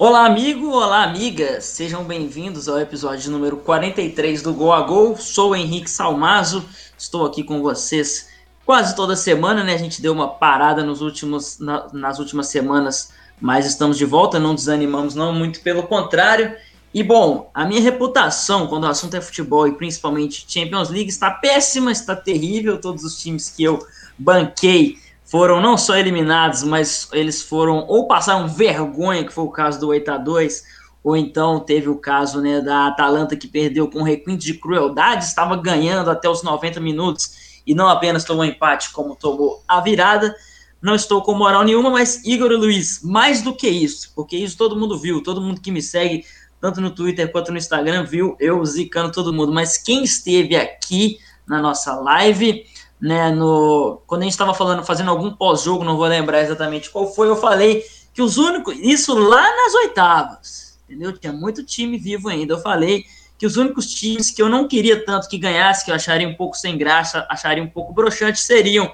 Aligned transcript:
Olá, 0.00 0.26
amigo, 0.26 0.70
olá, 0.70 1.02
amiga. 1.02 1.60
Sejam 1.60 2.04
bem-vindos 2.04 2.68
ao 2.68 2.78
episódio 2.78 3.32
número 3.32 3.56
43 3.56 4.42
do 4.42 4.54
Gol 4.54 4.72
a 4.72 4.82
Gol. 4.82 5.16
Sou 5.16 5.50
o 5.50 5.56
Henrique 5.56 5.90
Salmazo, 5.90 6.64
estou 6.96 7.26
aqui 7.26 7.42
com 7.42 7.60
vocês 7.60 8.28
quase 8.64 8.94
toda 8.94 9.16
semana, 9.16 9.64
né? 9.64 9.74
A 9.74 9.78
gente 9.78 10.00
deu 10.00 10.12
uma 10.12 10.28
parada 10.28 10.84
nos 10.84 11.02
últimos, 11.02 11.58
na, 11.58 11.88
nas 11.92 12.20
últimas 12.20 12.46
semanas, 12.46 13.12
mas 13.40 13.66
estamos 13.66 13.98
de 13.98 14.04
volta, 14.04 14.38
não 14.38 14.54
desanimamos, 14.54 15.16
não, 15.16 15.32
muito 15.32 15.60
pelo 15.62 15.82
contrário. 15.82 16.54
E 16.94 17.02
bom, 17.02 17.50
a 17.52 17.64
minha 17.64 17.82
reputação 17.82 18.68
quando 18.68 18.84
o 18.84 18.88
assunto 18.88 19.16
é 19.16 19.20
futebol 19.20 19.66
e 19.66 19.72
principalmente 19.72 20.46
Champions 20.46 20.90
League 20.90 21.10
está 21.10 21.28
péssima, 21.28 21.90
está 21.90 22.14
terrível. 22.14 22.80
Todos 22.80 23.02
os 23.02 23.20
times 23.20 23.50
que 23.50 23.64
eu 23.64 23.84
banquei 24.16 24.96
foram 25.30 25.60
não 25.60 25.76
só 25.76 25.96
eliminados, 25.96 26.62
mas 26.62 27.08
eles 27.12 27.42
foram 27.42 27.84
ou 27.86 28.08
passaram 28.08 28.48
vergonha, 28.48 29.24
que 29.24 29.32
foi 29.32 29.44
o 29.44 29.50
caso 29.50 29.78
do 29.78 29.88
8 29.88 30.10
a 30.10 30.16
2 30.16 30.78
ou 31.04 31.16
então 31.16 31.60
teve 31.60 31.88
o 31.88 31.96
caso 31.96 32.40
né, 32.40 32.60
da 32.60 32.88
Atalanta 32.88 33.36
que 33.36 33.46
perdeu 33.46 33.88
com 33.88 34.02
requinte 34.02 34.44
de 34.44 34.54
crueldade, 34.54 35.24
estava 35.24 35.56
ganhando 35.56 36.10
até 36.10 36.28
os 36.28 36.42
90 36.42 36.80
minutos 36.80 37.60
e 37.66 37.74
não 37.74 37.88
apenas 37.88 38.24
tomou 38.24 38.44
empate, 38.44 38.90
como 38.90 39.14
tomou 39.14 39.62
a 39.68 39.80
virada. 39.80 40.34
Não 40.80 40.94
estou 40.94 41.22
com 41.22 41.34
moral 41.34 41.64
nenhuma, 41.64 41.90
mas 41.90 42.24
Igor 42.24 42.52
e 42.52 42.56
Luiz, 42.56 43.02
mais 43.02 43.42
do 43.42 43.54
que 43.54 43.68
isso, 43.68 44.12
porque 44.14 44.36
isso 44.36 44.56
todo 44.56 44.76
mundo 44.76 44.98
viu, 44.98 45.22
todo 45.22 45.40
mundo 45.40 45.60
que 45.60 45.70
me 45.70 45.82
segue, 45.82 46.24
tanto 46.60 46.80
no 46.80 46.90
Twitter 46.90 47.30
quanto 47.30 47.52
no 47.52 47.58
Instagram, 47.58 48.04
viu 48.04 48.36
eu 48.40 48.64
zicando 48.64 49.12
todo 49.12 49.32
mundo. 49.32 49.52
Mas 49.52 49.76
quem 49.76 50.04
esteve 50.04 50.56
aqui 50.56 51.18
na 51.46 51.60
nossa 51.60 51.94
live 51.96 52.64
né, 53.00 53.30
no, 53.30 54.02
quando 54.06 54.22
a 54.22 54.24
gente 54.24 54.32
estava 54.32 54.52
falando, 54.54 54.84
fazendo 54.84 55.10
algum 55.10 55.30
pós-jogo, 55.30 55.84
não 55.84 55.96
vou 55.96 56.06
lembrar 56.06 56.40
exatamente 56.40 56.90
qual 56.90 57.12
foi, 57.12 57.28
eu 57.28 57.36
falei 57.36 57.84
que 58.12 58.20
os 58.20 58.36
únicos, 58.36 58.76
isso 58.78 59.14
lá 59.14 59.56
nas 59.56 59.74
oitavas, 59.74 60.78
entendeu? 60.88 61.12
Tinha 61.16 61.32
muito 61.32 61.64
time 61.64 61.96
vivo 61.96 62.28
ainda. 62.28 62.54
Eu 62.54 62.58
falei 62.58 63.04
que 63.38 63.46
os 63.46 63.56
únicos 63.56 63.94
times 63.94 64.32
que 64.32 64.42
eu 64.42 64.48
não 64.48 64.66
queria 64.66 65.04
tanto 65.04 65.28
que 65.28 65.38
ganhasse, 65.38 65.84
que 65.84 65.92
eu 65.92 65.94
acharia 65.94 66.28
um 66.28 66.34
pouco 66.34 66.56
sem 66.56 66.76
graça, 66.76 67.24
acharia 67.30 67.62
um 67.62 67.68
pouco 67.68 67.92
broxante, 67.92 68.40
seriam, 68.40 68.92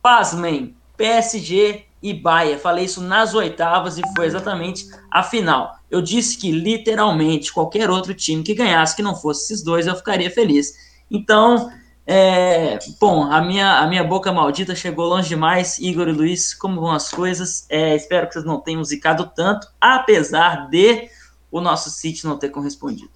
pasmem, 0.00 0.74
PSG 0.96 1.84
e 2.02 2.14
Bahia. 2.14 2.58
Falei 2.58 2.86
isso 2.86 3.02
nas 3.02 3.34
oitavas 3.34 3.98
e 3.98 4.02
foi 4.16 4.24
exatamente 4.24 4.86
a 5.10 5.22
final. 5.22 5.76
Eu 5.90 6.00
disse 6.00 6.38
que 6.38 6.50
literalmente 6.50 7.52
qualquer 7.52 7.90
outro 7.90 8.14
time 8.14 8.42
que 8.42 8.54
ganhasse, 8.54 8.96
que 8.96 9.02
não 9.02 9.14
fosse 9.14 9.44
esses 9.44 9.62
dois, 9.62 9.86
eu 9.86 9.94
ficaria 9.94 10.30
feliz. 10.30 10.72
Então, 11.10 11.70
é, 12.12 12.76
bom, 12.98 13.22
a 13.30 13.40
minha, 13.40 13.78
a 13.78 13.86
minha 13.86 14.02
boca 14.02 14.32
maldita 14.32 14.74
chegou 14.74 15.06
longe 15.06 15.28
demais. 15.28 15.78
Igor 15.78 16.08
e 16.08 16.12
Luiz, 16.12 16.52
como 16.52 16.80
vão 16.80 16.90
as 16.90 17.08
coisas? 17.08 17.64
É, 17.68 17.94
espero 17.94 18.26
que 18.26 18.32
vocês 18.32 18.44
não 18.44 18.60
tenham 18.60 18.82
zicado 18.82 19.30
tanto, 19.32 19.68
apesar 19.80 20.68
de 20.68 21.08
o 21.52 21.60
nosso 21.60 21.88
sítio 21.88 22.28
não 22.28 22.36
ter 22.36 22.48
correspondido. 22.48 23.12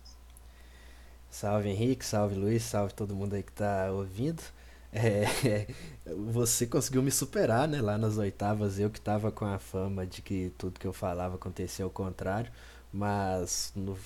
Salve 1.29 1.71
Henrique, 1.71 2.07
salve 2.07 2.37
Luiz, 2.37 2.63
salve 2.63 2.95
todo 2.95 3.17
mundo 3.17 3.35
aí 3.35 3.43
que 3.43 3.51
tá 3.51 3.91
ouvindo. 3.91 4.45
É, 4.93 5.67
você 6.33 6.65
conseguiu 6.65 7.03
me 7.03 7.11
superar, 7.11 7.67
né? 7.67 7.83
Lá 7.83 7.99
nas 7.99 8.17
oitavas, 8.17 8.79
eu 8.79 8.89
que 8.91 9.01
tava 9.01 9.33
com 9.33 9.45
a 9.45 9.59
fama 9.59 10.07
de 10.07 10.23
que 10.23 10.53
tudo 10.57 10.79
que 10.79 10.87
eu 10.87 10.93
falava 10.93 11.35
acontecia 11.35 11.85
ao 11.85 11.91
contrário, 11.91 12.53
mas 12.93 13.73
no, 13.75 13.99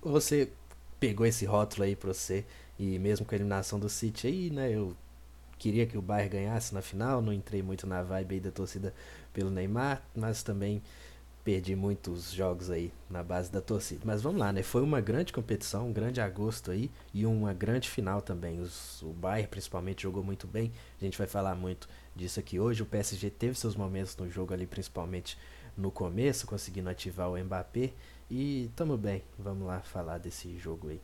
você 0.00 0.52
pegou 1.00 1.26
esse 1.26 1.44
rótulo 1.44 1.82
aí 1.82 1.96
pra 1.96 2.14
você 2.14 2.46
e 2.78 2.98
mesmo 2.98 3.24
com 3.26 3.34
a 3.34 3.38
eliminação 3.38 3.78
do 3.78 3.88
City 3.88 4.26
aí, 4.26 4.50
né, 4.50 4.70
eu 4.70 4.96
queria 5.58 5.86
que 5.86 5.96
o 5.96 6.02
Bayern 6.02 6.30
ganhasse 6.30 6.74
na 6.74 6.82
final, 6.82 7.22
não 7.22 7.32
entrei 7.32 7.62
muito 7.62 7.86
na 7.86 8.02
vibe 8.02 8.34
aí 8.34 8.40
da 8.40 8.50
torcida 8.50 8.92
pelo 9.32 9.50
Neymar, 9.50 10.02
mas 10.14 10.42
também 10.42 10.82
perdi 11.44 11.74
muitos 11.74 12.32
jogos 12.32 12.70
aí 12.70 12.92
na 13.10 13.22
base 13.22 13.50
da 13.50 13.60
torcida. 13.60 14.02
Mas 14.04 14.22
vamos 14.22 14.40
lá, 14.40 14.52
né? 14.52 14.62
Foi 14.62 14.82
uma 14.82 15.00
grande 15.00 15.32
competição, 15.32 15.88
um 15.88 15.92
grande 15.92 16.20
agosto 16.20 16.70
aí 16.70 16.90
e 17.12 17.26
uma 17.26 17.52
grande 17.52 17.88
final 17.88 18.20
também. 18.20 18.60
Os, 18.60 19.02
o 19.02 19.12
Bayern 19.12 19.48
principalmente 19.48 20.02
jogou 20.02 20.22
muito 20.22 20.46
bem. 20.46 20.72
A 21.00 21.04
gente 21.04 21.18
vai 21.18 21.26
falar 21.26 21.54
muito 21.54 21.88
disso 22.14 22.38
aqui 22.38 22.60
hoje. 22.60 22.82
O 22.82 22.86
PSG 22.86 23.30
teve 23.30 23.58
seus 23.58 23.74
momentos 23.74 24.16
no 24.16 24.30
jogo 24.30 24.52
ali, 24.54 24.66
principalmente 24.66 25.36
no 25.76 25.90
começo, 25.90 26.46
conseguindo 26.46 26.88
ativar 26.88 27.30
o 27.30 27.38
Mbappé. 27.38 27.92
E 28.30 28.70
tamo 28.76 28.96
bem, 28.96 29.22
vamos 29.38 29.66
lá 29.66 29.80
falar 29.80 30.18
desse 30.18 30.56
jogo 30.56 30.88
aí. 30.88 31.00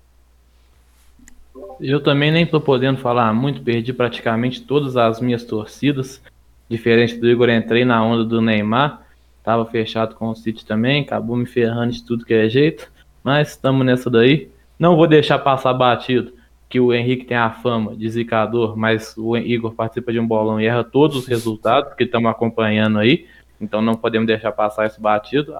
Eu 1.80 2.02
também 2.02 2.30
nem 2.30 2.44
tô 2.44 2.60
podendo 2.60 2.98
falar 2.98 3.32
muito, 3.32 3.62
perdi 3.62 3.92
praticamente 3.92 4.62
todas 4.62 4.96
as 4.96 5.20
minhas 5.20 5.44
torcidas. 5.44 6.20
Diferente 6.68 7.16
do 7.16 7.28
Igor, 7.28 7.48
entrei 7.48 7.84
na 7.84 8.02
onda 8.04 8.24
do 8.24 8.42
Neymar, 8.42 9.02
tava 9.42 9.64
fechado 9.64 10.14
com 10.14 10.28
o 10.28 10.36
City 10.36 10.66
também, 10.66 11.02
acabou 11.02 11.36
me 11.36 11.46
ferrando 11.46 11.92
de 11.92 12.04
tudo 12.04 12.24
que 12.24 12.34
é 12.34 12.48
jeito, 12.48 12.90
mas 13.22 13.50
estamos 13.50 13.86
nessa 13.86 14.10
daí. 14.10 14.50
Não 14.78 14.96
vou 14.96 15.06
deixar 15.06 15.38
passar 15.38 15.72
batido 15.72 16.32
que 16.68 16.78
o 16.78 16.92
Henrique 16.92 17.24
tem 17.24 17.36
a 17.36 17.50
fama 17.50 17.96
de 17.96 18.08
zicador, 18.10 18.76
mas 18.76 19.16
o 19.16 19.36
Igor 19.36 19.72
participa 19.72 20.12
de 20.12 20.20
um 20.20 20.26
bolão 20.26 20.60
e 20.60 20.66
erra 20.66 20.84
todos 20.84 21.16
os 21.16 21.26
resultados 21.26 21.94
que 21.94 22.04
estamos 22.04 22.30
acompanhando 22.30 22.98
aí, 22.98 23.26
então 23.60 23.80
não 23.80 23.94
podemos 23.94 24.26
deixar 24.26 24.52
passar 24.52 24.86
esse 24.86 25.00
batido. 25.00 25.54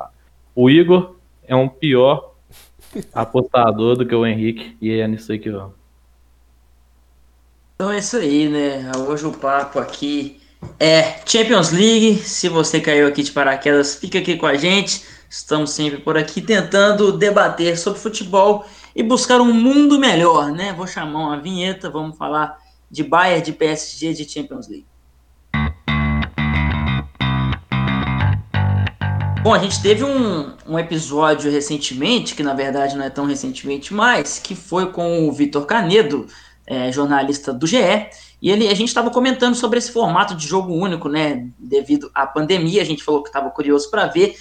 O 0.55 0.69
Igor 0.69 1.17
é 1.47 1.57
um 1.57 1.69
pior 1.69 2.35
apostador 3.15 3.97
do 3.97 4.05
que 4.05 4.15
o 4.15 4.27
Henrique 4.27 4.77
e 4.81 4.91
é 4.93 5.09
nisso 5.09 5.33
aí 5.33 5.39
que 5.39 5.51
vamos. 5.51 5.73
Então 7.81 7.93
é 7.93 7.99
isso 8.01 8.17
aí, 8.17 8.49
né? 8.49 8.91
Hoje 9.07 9.25
o 9.25 9.31
papo 9.31 9.79
aqui 9.79 10.41
é 10.81 11.21
Champions 11.25 11.71
League. 11.71 12.17
Se 12.25 12.49
você 12.49 12.81
caiu 12.81 13.07
aqui 13.07 13.23
de 13.23 13.31
paraquedas, 13.31 13.95
fica 13.95 14.19
aqui 14.19 14.37
com 14.37 14.47
a 14.47 14.57
gente. 14.57 15.05
Estamos 15.31 15.71
sempre 15.71 15.99
por 16.01 16.19
aqui 16.19 16.43
tentando 16.43 17.17
debater 17.17 17.79
sobre 17.79 18.01
futebol 18.01 18.67
e 18.97 19.03
buscar 19.05 19.41
um 19.41 19.53
mundo 19.55 19.97
melhor, 19.97 20.51
né? 20.51 20.73
Vou 20.73 20.89
chamar 20.89 21.21
uma 21.21 21.41
vinheta, 21.41 21.89
vamos 21.89 22.19
falar 22.19 22.59
de 22.91 23.05
Bayern, 23.05 23.45
de 23.45 23.53
PSG, 23.53 24.13
de 24.13 24.29
Champions 24.29 24.67
League. 24.67 24.87
Bom, 29.41 29.55
a 29.55 29.59
gente 29.61 29.81
teve 29.81 30.03
um, 30.03 30.53
um 30.67 30.79
episódio 30.79 31.49
recentemente, 31.49 32.35
que 32.35 32.43
na 32.43 32.55
verdade 32.55 32.97
não 32.97 33.05
é 33.05 33.09
tão 33.09 33.25
recentemente 33.25 33.95
mais, 33.95 34.41
que 34.41 34.57
foi 34.57 34.91
com 34.91 35.29
o 35.29 35.33
Vitor 35.33 35.65
Canedo, 35.65 36.27
é, 36.71 36.93
jornalista 36.93 37.51
do 37.51 37.67
GE, 37.67 37.79
e 38.43 38.51
ele, 38.51 38.69
a 38.69 38.75
gente 38.75 38.89
estava 38.89 39.11
comentando 39.11 39.55
sobre 39.55 39.79
esse 39.79 39.91
formato 39.91 40.35
de 40.35 40.47
jogo 40.47 40.75
único, 40.75 41.09
né? 41.09 41.49
Devido 41.59 42.11
à 42.15 42.27
pandemia, 42.27 42.83
a 42.83 42.85
gente 42.85 43.03
falou 43.03 43.23
que 43.23 43.31
estava 43.31 43.49
curioso 43.49 43.91
para 43.91 44.07
ver, 44.07 44.37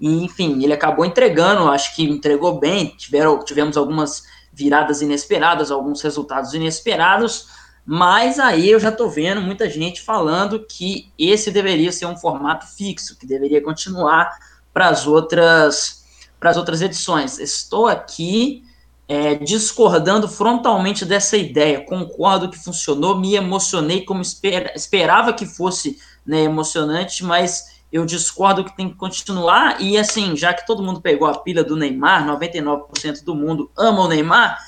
e 0.00 0.24
enfim, 0.24 0.60
ele 0.62 0.72
acabou 0.72 1.04
entregando, 1.04 1.70
acho 1.70 1.94
que 1.94 2.02
entregou 2.02 2.58
bem, 2.58 2.94
tiveram, 2.96 3.38
tivemos 3.44 3.76
algumas 3.76 4.24
viradas 4.52 5.00
inesperadas, 5.02 5.70
alguns 5.70 6.02
resultados 6.02 6.52
inesperados, 6.52 7.46
mas 7.86 8.40
aí 8.40 8.68
eu 8.68 8.80
já 8.80 8.88
estou 8.88 9.08
vendo 9.08 9.40
muita 9.40 9.70
gente 9.70 10.02
falando 10.02 10.66
que 10.68 11.12
esse 11.16 11.50
deveria 11.52 11.92
ser 11.92 12.06
um 12.06 12.16
formato 12.16 12.66
fixo, 12.66 13.16
que 13.16 13.24
deveria 13.24 13.62
continuar 13.62 14.36
para 14.74 14.88
as 14.88 15.06
outras 15.06 15.96
para 16.40 16.50
as 16.50 16.56
outras 16.56 16.82
edições. 16.82 17.38
Estou 17.38 17.88
aqui 17.88 18.62
é, 19.08 19.34
discordando 19.36 20.28
frontalmente 20.28 21.06
dessa 21.06 21.36
ideia. 21.36 21.80
Concordo 21.80 22.50
que 22.50 22.58
funcionou, 22.58 23.18
me 23.18 23.34
emocionei 23.34 24.04
como 24.04 24.20
esper, 24.20 24.70
esperava 24.76 25.32
que 25.32 25.46
fosse 25.46 25.98
né, 26.26 26.42
emocionante, 26.42 27.24
mas 27.24 27.78
eu 27.90 28.04
discordo 28.04 28.62
que 28.62 28.76
tem 28.76 28.90
que 28.90 28.96
continuar. 28.96 29.80
E 29.80 29.96
assim, 29.96 30.36
já 30.36 30.52
que 30.52 30.66
todo 30.66 30.82
mundo 30.82 31.00
pegou 31.00 31.26
a 31.26 31.38
pilha 31.38 31.64
do 31.64 31.74
Neymar, 31.74 32.26
99% 32.26 33.24
do 33.24 33.34
mundo 33.34 33.70
ama 33.74 34.02
o 34.02 34.08
Neymar, 34.08 34.58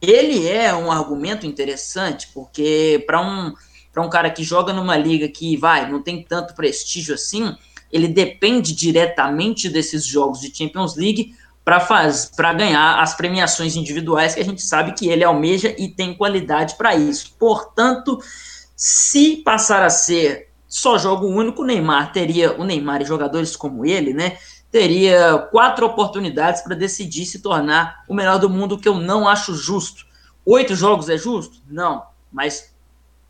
ele 0.00 0.46
é 0.46 0.72
um 0.72 0.92
argumento 0.92 1.44
interessante, 1.44 2.28
porque 2.32 3.02
para 3.06 3.20
um, 3.20 3.52
um 3.96 4.08
cara 4.08 4.30
que 4.30 4.44
joga 4.44 4.72
numa 4.72 4.96
liga 4.96 5.28
que 5.28 5.56
vai, 5.56 5.90
não 5.90 6.00
tem 6.00 6.22
tanto 6.22 6.54
prestígio 6.54 7.14
assim, 7.14 7.56
ele 7.90 8.06
depende 8.06 8.72
diretamente 8.74 9.68
desses 9.68 10.04
jogos 10.04 10.40
de 10.40 10.54
Champions 10.54 10.94
League 10.94 11.34
para 11.64 12.52
ganhar 12.52 13.00
as 13.00 13.14
premiações 13.14 13.74
individuais 13.74 14.34
que 14.34 14.40
a 14.40 14.44
gente 14.44 14.60
sabe 14.60 14.92
que 14.92 15.08
ele 15.08 15.24
almeja 15.24 15.74
e 15.78 15.88
tem 15.88 16.14
qualidade 16.14 16.76
para 16.76 16.94
isso. 16.94 17.34
Portanto, 17.38 18.18
se 18.76 19.36
passar 19.36 19.82
a 19.82 19.88
ser 19.88 20.50
só 20.68 20.98
jogo 20.98 21.26
único, 21.26 21.62
o 21.62 21.64
Neymar 21.64 22.12
teria, 22.12 22.52
o 22.60 22.64
Neymar 22.64 23.00
e 23.00 23.06
jogadores 23.06 23.56
como 23.56 23.86
ele, 23.86 24.12
né, 24.12 24.36
teria 24.70 25.38
quatro 25.52 25.86
oportunidades 25.86 26.60
para 26.60 26.74
decidir 26.74 27.24
se 27.24 27.40
tornar 27.40 28.02
o 28.08 28.14
melhor 28.14 28.38
do 28.38 28.50
mundo, 28.50 28.76
que 28.76 28.88
eu 28.88 28.96
não 28.96 29.26
acho 29.26 29.54
justo. 29.54 30.04
Oito 30.44 30.74
jogos 30.74 31.08
é 31.08 31.16
justo? 31.16 31.62
Não, 31.66 32.04
mas 32.30 32.74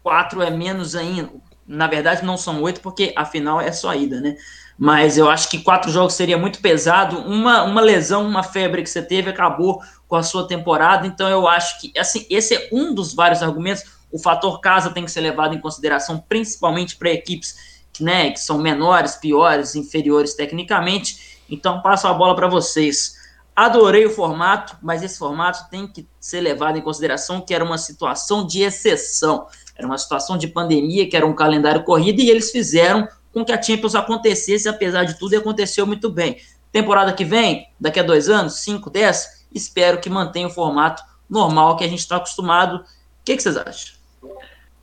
quatro 0.02 0.42
é 0.42 0.50
menos 0.50 0.96
ainda. 0.96 1.30
Na 1.66 1.86
verdade, 1.86 2.24
não 2.24 2.36
são 2.36 2.62
oito, 2.62 2.80
porque 2.80 3.12
a 3.16 3.24
final 3.24 3.60
é 3.60 3.72
só 3.72 3.94
ida, 3.94 4.20
né? 4.20 4.36
mas 4.78 5.16
eu 5.16 5.30
acho 5.30 5.48
que 5.48 5.60
quatro 5.60 5.90
jogos 5.90 6.14
seria 6.14 6.36
muito 6.36 6.60
pesado. 6.60 7.18
Uma, 7.18 7.62
uma 7.62 7.80
lesão, 7.80 8.26
uma 8.26 8.42
febre 8.42 8.82
que 8.82 8.90
você 8.90 9.02
teve 9.02 9.30
acabou 9.30 9.80
com 10.08 10.16
a 10.16 10.22
sua 10.22 10.46
temporada, 10.46 11.06
então 11.06 11.28
eu 11.28 11.48
acho 11.48 11.80
que 11.80 11.96
assim, 11.98 12.26
esse 12.28 12.54
é 12.54 12.68
um 12.72 12.94
dos 12.94 13.14
vários 13.14 13.42
argumentos. 13.42 13.84
O 14.10 14.18
fator 14.18 14.60
casa 14.60 14.90
tem 14.90 15.04
que 15.04 15.10
ser 15.10 15.20
levado 15.20 15.54
em 15.54 15.60
consideração, 15.60 16.22
principalmente 16.28 16.96
para 16.96 17.10
equipes 17.10 17.74
né, 18.00 18.30
que 18.30 18.40
são 18.40 18.58
menores, 18.58 19.16
piores, 19.16 19.74
inferiores 19.74 20.34
tecnicamente. 20.34 21.40
Então 21.48 21.80
passo 21.80 22.06
a 22.06 22.14
bola 22.14 22.34
para 22.34 22.48
vocês. 22.48 23.22
Adorei 23.54 24.04
o 24.04 24.10
formato, 24.10 24.76
mas 24.82 25.02
esse 25.02 25.16
formato 25.16 25.70
tem 25.70 25.86
que 25.86 26.08
ser 26.18 26.40
levado 26.40 26.76
em 26.76 26.82
consideração 26.82 27.40
que 27.40 27.54
era 27.54 27.64
uma 27.64 27.78
situação 27.78 28.44
de 28.44 28.62
exceção. 28.62 29.46
Era 29.76 29.86
uma 29.86 29.98
situação 29.98 30.38
de 30.38 30.48
pandemia, 30.48 31.08
que 31.08 31.16
era 31.16 31.26
um 31.26 31.34
calendário 31.34 31.82
corrido, 31.82 32.20
e 32.20 32.30
eles 32.30 32.50
fizeram 32.50 33.08
com 33.32 33.44
que 33.44 33.52
a 33.52 33.60
Champions 33.60 33.94
acontecesse, 33.94 34.68
apesar 34.68 35.04
de 35.04 35.18
tudo, 35.18 35.34
e 35.34 35.36
aconteceu 35.36 35.86
muito 35.86 36.08
bem. 36.08 36.36
Temporada 36.70 37.12
que 37.12 37.24
vem, 37.24 37.68
daqui 37.78 37.98
a 38.00 38.02
dois 38.02 38.28
anos, 38.28 38.60
cinco, 38.60 38.88
dez, 38.88 39.46
espero 39.52 40.00
que 40.00 40.08
mantenha 40.08 40.46
o 40.46 40.50
formato 40.50 41.02
normal 41.28 41.76
que 41.76 41.84
a 41.84 41.88
gente 41.88 42.00
está 42.00 42.16
acostumado. 42.16 42.76
O 42.76 42.84
que, 43.24 43.36
que 43.36 43.42
vocês 43.42 43.56
acham? 43.56 43.94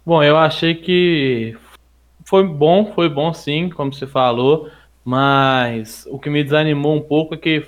Bom, 0.05 0.21
eu 0.23 0.35
achei 0.35 0.75
que 0.75 1.55
foi 2.25 2.45
bom, 2.45 2.91
foi 2.93 3.07
bom 3.07 3.33
sim, 3.33 3.69
como 3.69 3.93
você 3.93 4.07
falou, 4.07 4.69
mas 5.03 6.05
o 6.09 6.19
que 6.19 6.29
me 6.29 6.43
desanimou 6.43 6.95
um 6.95 7.01
pouco 7.01 7.33
é 7.35 7.37
que 7.37 7.67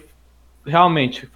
realmente 0.65 1.29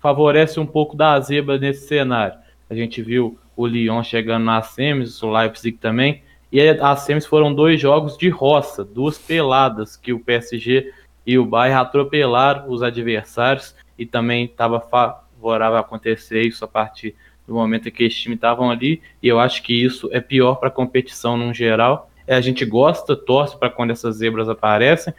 favorece 0.00 0.60
um 0.60 0.66
pouco 0.66 0.96
da 0.96 1.18
zebra 1.20 1.58
nesse 1.58 1.86
cenário. 1.86 2.38
A 2.68 2.74
gente 2.74 3.02
viu 3.02 3.38
o 3.56 3.66
Lyon 3.66 4.02
chegando 4.02 4.44
nas 4.44 4.68
semis, 4.68 5.22
o 5.22 5.30
Leipzig 5.30 5.78
também, 5.78 6.22
e 6.50 6.60
as 6.60 7.00
semis 7.00 7.26
foram 7.26 7.52
dois 7.54 7.80
jogos 7.80 8.16
de 8.16 8.28
roça, 8.28 8.84
duas 8.84 9.18
peladas 9.18 9.96
que 9.96 10.12
o 10.12 10.20
PSG 10.20 10.92
e 11.26 11.38
o 11.38 11.44
Bayern 11.44 11.80
atropelaram 11.80 12.68
os 12.68 12.82
adversários 12.82 13.74
e 13.98 14.04
também 14.06 14.44
estava 14.44 14.80
favorável 14.80 15.78
a 15.78 15.80
acontecer 15.80 16.42
isso 16.42 16.64
a 16.64 16.68
partir 16.68 17.14
do 17.46 17.54
momento 17.54 17.88
em 17.88 17.92
que 17.92 18.04
esses 18.04 18.18
times 18.18 18.36
estavam 18.36 18.70
ali, 18.70 19.02
e 19.22 19.28
eu 19.28 19.38
acho 19.38 19.62
que 19.62 19.74
isso 19.74 20.08
é 20.12 20.20
pior 20.20 20.56
para 20.56 20.68
a 20.68 20.72
competição 20.72 21.36
no 21.36 21.52
geral. 21.52 22.10
É, 22.26 22.34
a 22.34 22.40
gente 22.40 22.64
gosta, 22.64 23.14
torce 23.14 23.58
para 23.58 23.68
quando 23.68 23.90
essas 23.90 24.16
zebras 24.16 24.48
aparecem, 24.48 25.12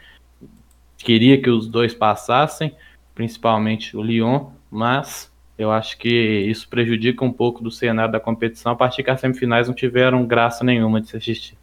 queria 0.98 1.40
que 1.40 1.48
os 1.48 1.68
dois 1.68 1.94
passassem, 1.94 2.74
principalmente 3.14 3.96
o 3.96 4.02
Lyon, 4.02 4.50
mas 4.70 5.32
eu 5.58 5.70
acho 5.70 5.96
que 5.98 6.08
isso 6.08 6.68
prejudica 6.68 7.24
um 7.24 7.32
pouco 7.32 7.62
do 7.62 7.70
cenário 7.70 8.12
da 8.12 8.20
competição 8.20 8.72
a 8.72 8.76
partir 8.76 9.02
que 9.02 9.10
as 9.10 9.20
semifinais 9.20 9.68
não 9.68 9.74
tiveram 9.74 10.26
graça 10.26 10.62
nenhuma 10.64 11.00
de 11.00 11.08
se 11.08 11.16
assistir. 11.16 11.56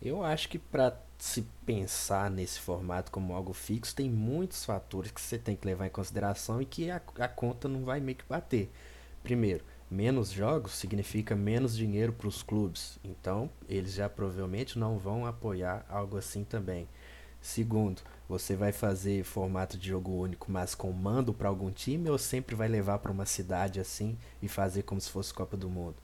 Eu 0.00 0.24
acho 0.24 0.48
que 0.48 0.58
para 0.58 0.96
se 1.18 1.46
pensar 1.66 2.30
nesse 2.30 2.58
formato 2.58 3.10
como 3.12 3.34
algo 3.34 3.52
fixo, 3.52 3.94
tem 3.94 4.08
muitos 4.08 4.64
fatores 4.64 5.10
que 5.10 5.20
você 5.20 5.36
tem 5.36 5.54
que 5.54 5.66
levar 5.66 5.86
em 5.86 5.90
consideração 5.90 6.62
e 6.62 6.64
que 6.64 6.90
a, 6.90 7.00
a 7.18 7.28
conta 7.28 7.68
não 7.68 7.84
vai 7.84 8.00
meio 8.00 8.16
que 8.16 8.24
bater. 8.26 8.70
Primeiro, 9.22 9.62
menos 9.90 10.30
jogos 10.30 10.72
significa 10.72 11.36
menos 11.36 11.76
dinheiro 11.76 12.12
para 12.12 12.28
os 12.28 12.42
clubes, 12.42 12.98
então 13.04 13.50
eles 13.68 13.92
já 13.92 14.08
provavelmente 14.08 14.78
não 14.78 14.96
vão 14.96 15.26
apoiar 15.26 15.84
algo 15.90 16.16
assim 16.16 16.44
também. 16.44 16.88
Segundo, 17.42 18.00
você 18.30 18.54
vai 18.54 18.70
fazer 18.70 19.24
formato 19.24 19.76
de 19.76 19.88
jogo 19.88 20.12
único, 20.12 20.52
mas 20.52 20.72
com 20.72 20.92
mando 20.92 21.34
para 21.34 21.48
algum 21.48 21.68
time 21.68 22.08
ou 22.08 22.16
sempre 22.16 22.54
vai 22.54 22.68
levar 22.68 23.00
para 23.00 23.10
uma 23.10 23.26
cidade 23.26 23.80
assim 23.80 24.16
e 24.40 24.46
fazer 24.46 24.84
como 24.84 25.00
se 25.00 25.10
fosse 25.10 25.34
Copa 25.34 25.56
do 25.56 25.68
Mundo? 25.68 25.96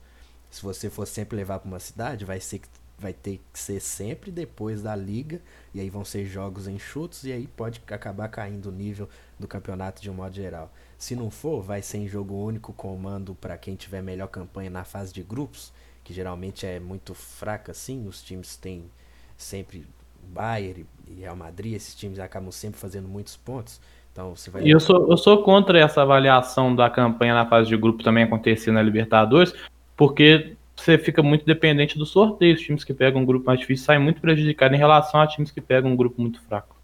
Se 0.51 0.61
você 0.61 0.89
for 0.89 1.07
sempre 1.07 1.37
levar 1.37 1.59
para 1.59 1.69
uma 1.69 1.79
cidade, 1.79 2.25
vai 2.25 2.41
ser 2.41 2.61
vai 2.99 3.13
ter 3.13 3.39
que 3.53 3.59
ser 3.59 3.79
sempre 3.79 4.29
depois 4.29 4.81
da 4.81 4.93
liga 4.93 5.39
e 5.73 5.79
aí 5.79 5.89
vão 5.89 6.03
ser 6.03 6.25
jogos 6.25 6.67
enxutos 6.67 7.23
e 7.23 7.31
aí 7.31 7.47
pode 7.47 7.81
acabar 7.87 8.27
caindo 8.27 8.65
o 8.65 8.71
nível 8.73 9.07
do 9.39 9.47
campeonato 9.47 10.01
de 10.01 10.09
um 10.09 10.13
modo 10.15 10.35
geral. 10.35 10.73
Se 10.97 11.15
não 11.15 11.31
for, 11.31 11.61
vai 11.61 11.81
ser 11.81 11.99
em 11.99 12.09
jogo 12.09 12.33
único 12.35 12.73
com 12.73 12.93
mando 12.97 13.35
para 13.35 13.57
quem 13.57 13.75
tiver 13.77 14.01
melhor 14.01 14.27
campanha 14.27 14.69
na 14.69 14.83
fase 14.83 15.13
de 15.13 15.23
grupos, 15.23 15.71
que 16.03 16.13
geralmente 16.13 16.65
é 16.65 16.77
muito 16.77 17.13
fraca 17.13 17.71
assim, 17.71 18.05
os 18.05 18.21
times 18.21 18.57
têm 18.57 18.91
sempre 19.37 19.87
Bayern 20.23 20.85
e 21.09 21.21
Real 21.21 21.35
Madrid, 21.35 21.73
esses 21.73 21.95
times 21.95 22.19
acabam 22.19 22.51
sempre 22.51 22.79
fazendo 22.79 23.07
muitos 23.07 23.35
pontos. 23.37 23.79
Então 24.11 24.35
você 24.35 24.49
vai. 24.49 24.63
Eu 24.65 24.79
sou, 24.79 25.09
eu 25.09 25.17
sou 25.17 25.43
contra 25.43 25.79
essa 25.79 26.01
avaliação 26.01 26.75
da 26.75 26.89
campanha 26.89 27.35
na 27.35 27.45
fase 27.45 27.69
de 27.69 27.77
grupo 27.77 28.03
também 28.03 28.23
acontecer 28.23 28.71
na 28.71 28.81
Libertadores, 28.81 29.53
porque 29.95 30.55
você 30.75 30.97
fica 30.97 31.21
muito 31.21 31.45
dependente 31.45 31.97
do 31.97 32.05
sorteio. 32.05 32.55
Os 32.55 32.61
times 32.61 32.83
que 32.83 32.93
pegam 32.93 33.21
um 33.21 33.25
grupo 33.25 33.45
mais 33.45 33.59
difícil 33.59 33.85
saem 33.85 33.99
muito 33.99 34.19
prejudicados 34.19 34.75
em 34.75 34.79
relação 34.79 35.19
a 35.21 35.27
times 35.27 35.51
que 35.51 35.61
pegam 35.61 35.91
um 35.91 35.95
grupo 35.95 36.21
muito 36.21 36.41
fraco. 36.41 36.75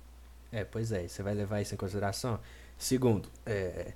É, 0.52 0.64
pois 0.64 0.92
é, 0.92 1.08
você 1.08 1.24
vai 1.24 1.34
levar 1.34 1.62
isso 1.62 1.74
em 1.74 1.78
consideração. 1.78 2.40
Segundo, 2.78 3.28
é, 3.46 3.94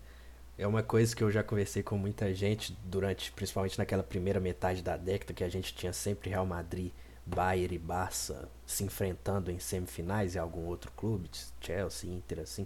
é 0.57 0.65
uma 0.65 0.81
coisa 0.81 1.15
que 1.15 1.23
eu 1.23 1.30
já 1.30 1.44
conversei 1.44 1.83
com 1.83 1.97
muita 1.97 2.33
gente 2.33 2.75
durante, 2.85 3.31
principalmente 3.31 3.77
naquela 3.77 4.01
primeira 4.01 4.39
metade 4.39 4.81
da 4.81 4.97
década, 4.97 5.33
que 5.33 5.44
a 5.44 5.50
gente 5.50 5.75
tinha 5.75 5.94
sempre 5.94 6.31
Real 6.31 6.45
Madrid 6.45 6.91
Bayern 7.27 7.75
e 7.75 7.77
Barça 7.77 8.50
se 8.65 8.83
enfrentando 8.83 9.51
em 9.51 9.59
semifinais 9.59 10.35
e 10.35 10.39
algum 10.39 10.65
outro 10.65 10.91
clube, 10.91 11.29
Chelsea, 11.59 12.09
Inter, 12.09 12.39
assim, 12.39 12.65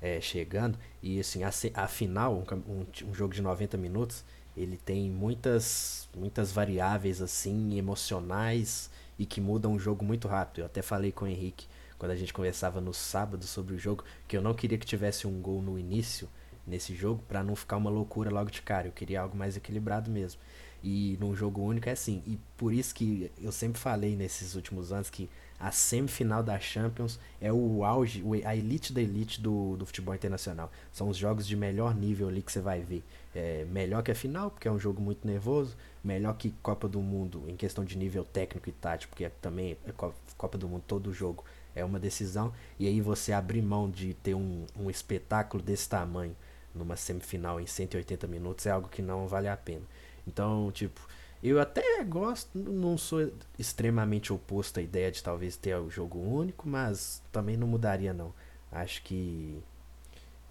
é, 0.00 0.20
chegando. 0.20 0.78
E 1.02 1.20
assim, 1.20 1.42
a, 1.42 1.50
a 1.74 1.86
final, 1.86 2.34
um, 2.66 2.86
um, 3.06 3.14
jogo 3.14 3.34
de 3.34 3.42
90 3.42 3.76
minutos, 3.76 4.24
ele 4.56 4.76
tem 4.76 5.10
muitas, 5.10 6.08
muitas 6.16 6.50
variáveis 6.50 7.20
assim, 7.20 7.76
emocionais 7.76 8.90
e 9.18 9.26
que 9.26 9.40
mudam 9.40 9.74
o 9.74 9.78
jogo 9.78 10.04
muito 10.04 10.26
rápido. 10.26 10.60
Eu 10.60 10.66
até 10.66 10.82
falei 10.82 11.12
com 11.12 11.24
o 11.24 11.28
Henrique 11.28 11.66
quando 11.98 12.12
a 12.12 12.16
gente 12.16 12.32
conversava 12.32 12.80
no 12.80 12.94
sábado 12.94 13.44
sobre 13.44 13.74
o 13.74 13.78
jogo, 13.78 14.02
que 14.26 14.34
eu 14.34 14.40
não 14.40 14.54
queria 14.54 14.78
que 14.78 14.86
tivesse 14.86 15.26
um 15.26 15.40
gol 15.42 15.60
no 15.60 15.78
início 15.78 16.26
nesse 16.66 16.94
jogo 16.94 17.22
para 17.28 17.42
não 17.42 17.54
ficar 17.54 17.76
uma 17.76 17.90
loucura 17.90 18.30
logo 18.30 18.50
de 18.50 18.62
cara. 18.62 18.88
Eu 18.88 18.92
queria 18.92 19.20
algo 19.20 19.36
mais 19.36 19.56
equilibrado 19.56 20.10
mesmo. 20.10 20.40
E 20.82 21.16
num 21.20 21.34
jogo 21.34 21.62
único 21.62 21.88
é 21.88 21.92
assim. 21.92 22.22
E 22.26 22.38
por 22.56 22.72
isso 22.72 22.94
que 22.94 23.30
eu 23.40 23.52
sempre 23.52 23.80
falei 23.80 24.16
nesses 24.16 24.54
últimos 24.54 24.92
anos 24.92 25.10
que 25.10 25.28
a 25.58 25.70
semifinal 25.70 26.42
da 26.42 26.58
Champions 26.58 27.20
é 27.38 27.52
o 27.52 27.84
auge, 27.84 28.24
a 28.46 28.56
elite 28.56 28.94
da 28.94 29.02
elite 29.02 29.40
do, 29.42 29.76
do 29.76 29.84
futebol 29.84 30.14
internacional. 30.14 30.72
São 30.90 31.08
os 31.10 31.18
jogos 31.18 31.46
de 31.46 31.54
melhor 31.54 31.94
nível 31.94 32.28
ali 32.28 32.40
que 32.40 32.50
você 32.50 32.60
vai 32.60 32.80
ver. 32.80 33.04
É, 33.34 33.66
melhor 33.70 34.02
que 34.02 34.10
a 34.10 34.14
final, 34.14 34.50
porque 34.50 34.66
é 34.66 34.72
um 34.72 34.78
jogo 34.78 35.02
muito 35.02 35.26
nervoso. 35.26 35.76
Melhor 36.02 36.34
que 36.34 36.50
Copa 36.62 36.88
do 36.88 37.00
Mundo 37.00 37.44
em 37.46 37.56
questão 37.56 37.84
de 37.84 37.98
nível 37.98 38.24
técnico 38.24 38.70
e 38.70 38.72
tático, 38.72 39.10
porque 39.10 39.24
é, 39.24 39.28
também 39.28 39.76
é 39.86 39.92
Copa 40.36 40.56
do 40.56 40.66
Mundo 40.66 40.82
todo 40.86 41.12
jogo 41.12 41.44
é 41.74 41.84
uma 41.84 41.98
decisão. 41.98 42.52
E 42.78 42.86
aí 42.86 43.00
você 43.00 43.32
abrir 43.32 43.62
mão 43.62 43.90
de 43.90 44.14
ter 44.14 44.34
um, 44.34 44.66
um 44.76 44.90
espetáculo 44.90 45.62
desse 45.62 45.88
tamanho 45.88 46.34
numa 46.74 46.96
semifinal 46.96 47.60
em 47.60 47.66
180 47.66 48.26
minutos 48.26 48.66
é 48.66 48.70
algo 48.70 48.88
que 48.88 49.02
não 49.02 49.26
vale 49.26 49.48
a 49.48 49.56
pena. 49.56 49.82
Então, 50.26 50.70
tipo, 50.72 51.00
eu 51.42 51.60
até 51.60 52.04
gosto, 52.04 52.50
não 52.58 52.98
sou 52.98 53.32
extremamente 53.58 54.32
oposto 54.32 54.78
à 54.78 54.82
ideia 54.82 55.10
de 55.10 55.22
talvez 55.22 55.56
ter 55.56 55.76
o 55.76 55.90
jogo 55.90 56.18
único, 56.18 56.68
mas 56.68 57.22
também 57.32 57.56
não 57.56 57.66
mudaria 57.66 58.12
não. 58.12 58.32
Acho 58.70 59.02
que 59.02 59.62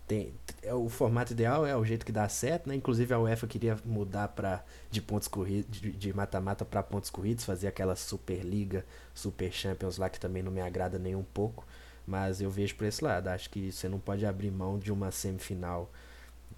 tem, 0.09 0.33
é, 0.63 0.73
o 0.73 0.89
formato 0.89 1.33
ideal 1.33 1.63
é 1.67 1.77
o 1.77 1.85
jeito 1.85 2.03
que 2.03 2.11
dá 2.11 2.27
certo, 2.27 2.67
né? 2.67 2.73
Inclusive 2.73 3.13
a 3.13 3.19
UEFA 3.19 3.45
queria 3.45 3.77
mudar 3.85 4.29
para 4.29 4.65
de 4.89 4.99
pontos 4.99 5.27
corridos, 5.27 5.79
de 5.79 6.11
mata-mata 6.11 6.65
para 6.65 6.81
pontos 6.81 7.11
corridos, 7.11 7.45
fazer 7.45 7.67
aquela 7.67 7.95
Superliga, 7.95 8.83
Super 9.13 9.51
Champions 9.53 9.97
lá 9.99 10.09
que 10.09 10.19
também 10.19 10.41
não 10.41 10.51
me 10.51 10.61
agrada 10.61 10.97
nem 10.97 11.15
um 11.15 11.23
pouco, 11.23 11.63
mas 12.07 12.41
eu 12.41 12.49
vejo 12.49 12.75
por 12.75 12.87
esse 12.87 13.03
lado. 13.03 13.27
Acho 13.27 13.51
que 13.51 13.71
você 13.71 13.87
não 13.87 13.99
pode 13.99 14.25
abrir 14.25 14.49
mão 14.49 14.79
de 14.79 14.91
uma 14.91 15.11
semifinal 15.11 15.91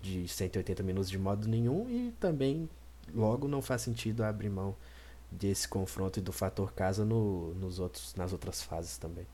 de 0.02 0.26
180 0.30 0.82
minutos 0.84 1.10
de 1.10 1.20
modo 1.20 1.46
nenhum 1.46 1.90
e 1.90 2.12
também 2.22 2.70
Logo, 3.14 3.48
não 3.48 3.62
faz 3.62 3.82
sentido 3.82 4.24
abrir 4.24 4.50
mão 4.50 4.76
desse 5.32 5.68
confronto 5.68 6.20
e 6.20 6.22
do 6.22 6.32
fator 6.32 6.74
casa 6.74 7.06
no, 7.06 7.54
nos 7.56 7.80
outros, 7.80 8.14
nas 8.16 8.32
outras 8.32 8.62
fases 8.62 8.98
também. 8.98 9.26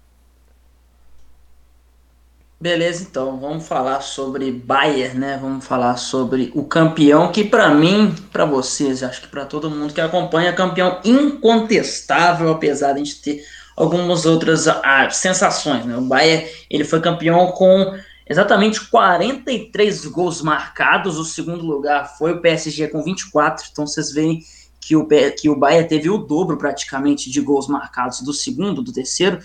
Beleza, 2.59 3.03
então 3.03 3.39
vamos 3.39 3.67
falar 3.67 4.01
sobre 4.01 4.51
Bayern, 4.51 5.19
né? 5.19 5.37
Vamos 5.39 5.63
falar 5.63 5.95
sobre 5.95 6.51
o 6.55 6.63
campeão 6.63 7.31
que 7.31 7.43
para 7.43 7.69
mim, 7.69 8.15
para 8.31 8.45
vocês, 8.45 9.03
acho 9.03 9.21
que 9.21 9.27
para 9.27 9.45
todo 9.45 9.69
mundo 9.69 9.93
que 9.93 10.01
acompanha, 10.01 10.49
é 10.49 10.53
campeão 10.53 10.99
incontestável, 11.05 12.49
apesar 12.49 12.93
de 12.93 13.01
a 13.01 13.03
gente 13.03 13.21
ter 13.21 13.45
algumas 13.75 14.25
outras 14.25 14.67
ah, 14.67 15.07
sensações, 15.11 15.85
né? 15.85 15.95
O 15.97 16.01
Bayern, 16.01 16.49
ele 16.67 16.83
foi 16.83 16.99
campeão 16.99 17.51
com 17.51 17.95
exatamente 18.29 18.89
43 18.89 20.05
gols 20.07 20.41
marcados. 20.41 21.17
O 21.17 21.25
segundo 21.25 21.65
lugar 21.65 22.17
foi 22.17 22.33
o 22.33 22.41
PSG 22.41 22.87
com 22.87 23.03
24. 23.03 23.65
Então 23.71 23.85
vocês 23.85 24.11
veem 24.11 24.43
que 24.79 24.95
o, 24.95 25.07
que 25.37 25.49
o 25.49 25.55
Bahia 25.55 25.85
teve 25.85 26.09
o 26.09 26.17
dobro 26.17 26.57
praticamente 26.57 27.29
de 27.29 27.41
gols 27.41 27.67
marcados 27.67 28.21
do 28.21 28.33
segundo, 28.33 28.81
do 28.81 28.93
terceiro. 28.93 29.39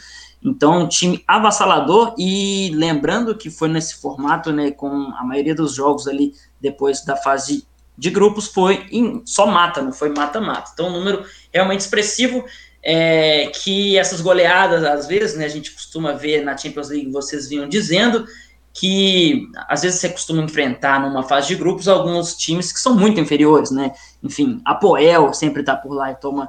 Então, 0.45 0.83
um 0.83 0.89
time 0.89 1.23
avassalador. 1.27 2.15
E 2.19 2.71
lembrando 2.75 3.37
que 3.37 3.51
foi 3.51 3.69
nesse 3.69 4.01
formato, 4.01 4.53
né, 4.53 4.71
com 4.71 4.89
a 4.89 5.25
maioria 5.25 5.55
dos 5.55 5.75
jogos 5.75 6.07
ali 6.07 6.35
depois 6.61 7.05
da 7.05 7.17
fase 7.17 7.67
de 7.97 8.11
grupos, 8.11 8.47
foi 8.49 8.87
em, 8.91 9.23
só 9.25 9.47
mata, 9.47 9.83
não 9.83 9.93
foi 9.93 10.11
mata-mata. 10.11 10.71
Então, 10.73 10.89
um 10.89 10.93
número 10.93 11.25
realmente 11.53 11.81
expressivo. 11.81 12.45
É, 12.85 13.47
que 13.55 13.97
essas 13.97 14.21
goleadas, 14.21 14.83
às 14.83 15.07
vezes, 15.07 15.37
né, 15.37 15.45
a 15.45 15.49
gente 15.49 15.71
costuma 15.71 16.15
ver 16.15 16.45
na 16.45 16.57
Champions 16.57 16.89
League, 16.89 17.13
vocês 17.13 17.49
vinham 17.49 17.69
dizendo, 17.69 18.27
que 18.73 19.51
às 19.69 19.83
vezes 19.83 20.01
você 20.01 20.09
costuma 20.09 20.43
enfrentar 20.43 21.01
numa 21.01 21.23
fase 21.23 21.49
de 21.49 21.57
grupos 21.57 21.89
alguns 21.89 22.35
times 22.35 22.73
que 22.73 22.81
são 22.81 22.95
muito 22.95 23.21
inferiores, 23.21 23.71
né? 23.71 23.93
Enfim, 24.23 24.61
a 24.65 24.75
Poel 24.75 25.33
sempre 25.35 25.61
está 25.61 25.77
por 25.77 25.93
lá 25.93 26.11
e 26.11 26.15
toma 26.15 26.49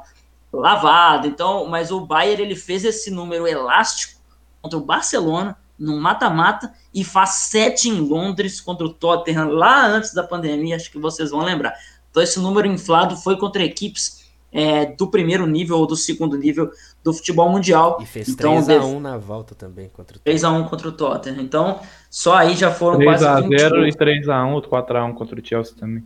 lavada. 0.51 1.27
Então, 1.27 1.67
mas 1.67 1.91
o 1.91 2.05
Bayern 2.05 2.43
ele 2.43 2.55
fez 2.55 2.85
esse 2.85 3.11
número 3.11 3.47
elástico 3.47 4.21
contra 4.61 4.77
o 4.77 4.85
Barcelona 4.85 5.57
no 5.77 5.99
mata-mata 5.99 6.71
e 6.93 7.03
faz 7.03 7.47
sete 7.49 7.89
em 7.89 7.99
Londres 7.99 8.61
contra 8.61 8.85
o 8.85 8.93
Tottenham 8.93 9.49
lá 9.49 9.85
antes 9.85 10.13
da 10.13 10.23
pandemia, 10.23 10.75
acho 10.75 10.91
que 10.91 10.99
vocês 10.99 11.31
vão 11.31 11.41
lembrar. 11.41 11.73
Então 12.09 12.21
esse 12.21 12.39
número 12.39 12.67
inflado 12.67 13.17
foi 13.17 13.37
contra 13.37 13.63
equipes 13.63 14.23
é, 14.51 14.85
do 14.85 15.07
primeiro 15.07 15.47
nível 15.47 15.79
ou 15.79 15.87
do 15.87 15.95
segundo 15.95 16.37
nível 16.37 16.71
do 17.03 17.13
futebol 17.13 17.50
mundial. 17.50 17.98
E 18.01 18.05
fez 18.05 18.29
então, 18.29 18.55
3x1 18.55 19.00
na 19.00 19.17
volta 19.17 19.53
também 19.53 19.89
contra 19.89 20.17
o 20.17 20.19
Tottenham. 20.19 20.63
3x1 20.63 20.69
contra 20.69 20.88
o 20.88 20.91
Tottenham. 20.91 21.41
Então, 21.41 21.79
só 22.10 22.36
aí 22.36 22.55
já 22.55 22.72
foram 22.72 22.98
3 22.98 23.12
quase 23.12 23.27
a 23.27 23.41
0 23.41 23.88
e 23.88 23.91
3x1, 23.91 24.62
4x1 24.67 25.13
contra 25.13 25.39
o 25.39 25.45
Chelsea 25.45 25.75
também. 25.75 26.03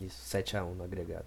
Isso, 0.00 0.16
7x1 0.36 0.76
no 0.76 0.84
agregado. 0.84 1.24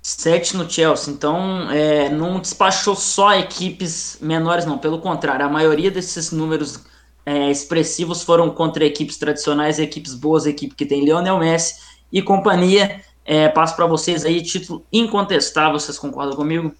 7 0.00 0.56
no 0.56 0.70
Chelsea. 0.70 1.12
Então, 1.12 1.68
é, 1.70 2.08
não 2.08 2.38
despachou 2.38 2.94
só 2.94 3.34
equipes 3.34 4.18
menores, 4.20 4.64
não. 4.64 4.78
Pelo 4.78 5.00
contrário, 5.00 5.44
a 5.44 5.48
maioria 5.48 5.90
desses 5.90 6.30
números 6.30 6.84
é, 7.24 7.50
expressivos 7.50 8.22
foram 8.22 8.48
contra 8.50 8.84
equipes 8.84 9.16
tradicionais, 9.16 9.80
equipes 9.80 10.14
boas, 10.14 10.46
equipe 10.46 10.76
que 10.76 10.86
tem 10.86 11.04
Lionel 11.04 11.38
Messi 11.40 11.74
e 12.12 12.22
companhia. 12.22 13.00
É, 13.24 13.48
passo 13.48 13.74
para 13.74 13.86
vocês 13.86 14.24
aí, 14.24 14.40
título 14.40 14.86
incontestável, 14.92 15.80
vocês 15.80 15.98
concordam 15.98 16.36
comigo? 16.36 16.72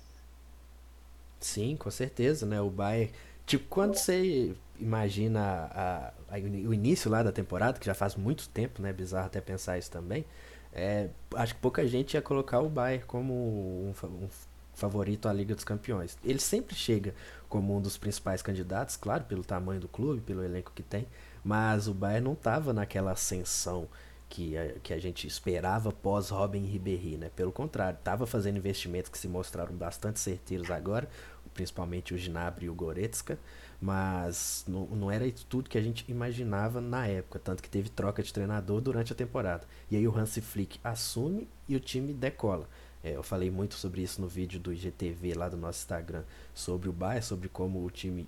Sim, 1.46 1.76
com 1.76 1.90
certeza, 1.90 2.44
né? 2.44 2.60
O 2.60 2.68
Bayern, 2.68 3.12
tipo, 3.46 3.66
quando 3.68 3.94
você 3.96 4.52
imagina 4.80 5.40
a, 5.72 6.08
a, 6.28 6.38
o 6.38 6.74
início 6.74 7.08
lá 7.10 7.22
da 7.22 7.30
temporada, 7.30 7.78
que 7.78 7.86
já 7.86 7.94
faz 7.94 8.16
muito 8.16 8.48
tempo, 8.48 8.82
né? 8.82 8.92
Bizarro 8.92 9.26
até 9.26 9.40
pensar 9.40 9.78
isso 9.78 9.90
também. 9.90 10.24
É, 10.72 11.08
acho 11.36 11.54
que 11.54 11.60
pouca 11.60 11.86
gente 11.86 12.14
ia 12.14 12.20
colocar 12.22 12.60
o 12.60 12.68
Bayern 12.68 13.04
como 13.06 13.32
um, 13.32 13.94
um 14.04 14.28
favorito 14.74 15.28
à 15.28 15.32
Liga 15.32 15.54
dos 15.54 15.62
Campeões. 15.64 16.18
Ele 16.24 16.40
sempre 16.40 16.74
chega 16.74 17.14
como 17.48 17.76
um 17.76 17.80
dos 17.80 17.96
principais 17.96 18.42
candidatos, 18.42 18.96
claro, 18.96 19.24
pelo 19.24 19.44
tamanho 19.44 19.80
do 19.80 19.88
clube, 19.88 20.20
pelo 20.22 20.42
elenco 20.42 20.72
que 20.74 20.82
tem, 20.82 21.06
mas 21.44 21.86
o 21.86 21.94
Bayern 21.94 22.24
não 22.24 22.32
estava 22.32 22.72
naquela 22.72 23.12
ascensão 23.12 23.88
que 24.28 24.56
a, 24.56 24.72
que 24.82 24.92
a 24.92 24.98
gente 24.98 25.26
esperava 25.26 25.92
pós 25.92 26.30
Robin 26.30 26.64
Ribéry, 26.64 27.16
né? 27.16 27.30
Pelo 27.34 27.52
contrário, 27.52 27.96
estava 27.98 28.26
fazendo 28.26 28.56
investimentos 28.58 29.10
que 29.10 29.18
se 29.18 29.28
mostraram 29.28 29.74
bastante 29.74 30.20
certeiros 30.20 30.70
agora, 30.70 31.08
principalmente 31.56 32.14
o 32.14 32.18
Gnabry 32.18 32.66
e 32.66 32.70
o 32.70 32.74
Goretzka, 32.74 33.38
mas 33.80 34.64
não, 34.68 34.86
não 34.86 35.10
era 35.10 35.24
tudo 35.48 35.70
que 35.70 35.78
a 35.78 35.82
gente 35.82 36.04
imaginava 36.08 36.80
na 36.80 37.06
época, 37.06 37.38
tanto 37.38 37.62
que 37.62 37.68
teve 37.68 37.88
troca 37.88 38.22
de 38.22 38.32
treinador 38.32 38.80
durante 38.80 39.12
a 39.12 39.16
temporada. 39.16 39.66
E 39.90 39.96
aí 39.96 40.06
o 40.06 40.16
Hansi 40.16 40.42
Flick 40.42 40.78
assume 40.84 41.48
e 41.66 41.74
o 41.74 41.80
time 41.80 42.12
decola. 42.12 42.68
É, 43.02 43.16
eu 43.16 43.22
falei 43.22 43.50
muito 43.50 43.74
sobre 43.74 44.02
isso 44.02 44.20
no 44.20 44.28
vídeo 44.28 44.60
do 44.60 44.72
IGTV 44.72 45.34
lá 45.34 45.48
do 45.48 45.56
nosso 45.56 45.80
Instagram, 45.80 46.22
sobre 46.54 46.88
o 46.88 46.92
Bayern, 46.92 47.24
sobre 47.24 47.48
como 47.48 47.84
o 47.84 47.90
time 47.90 48.26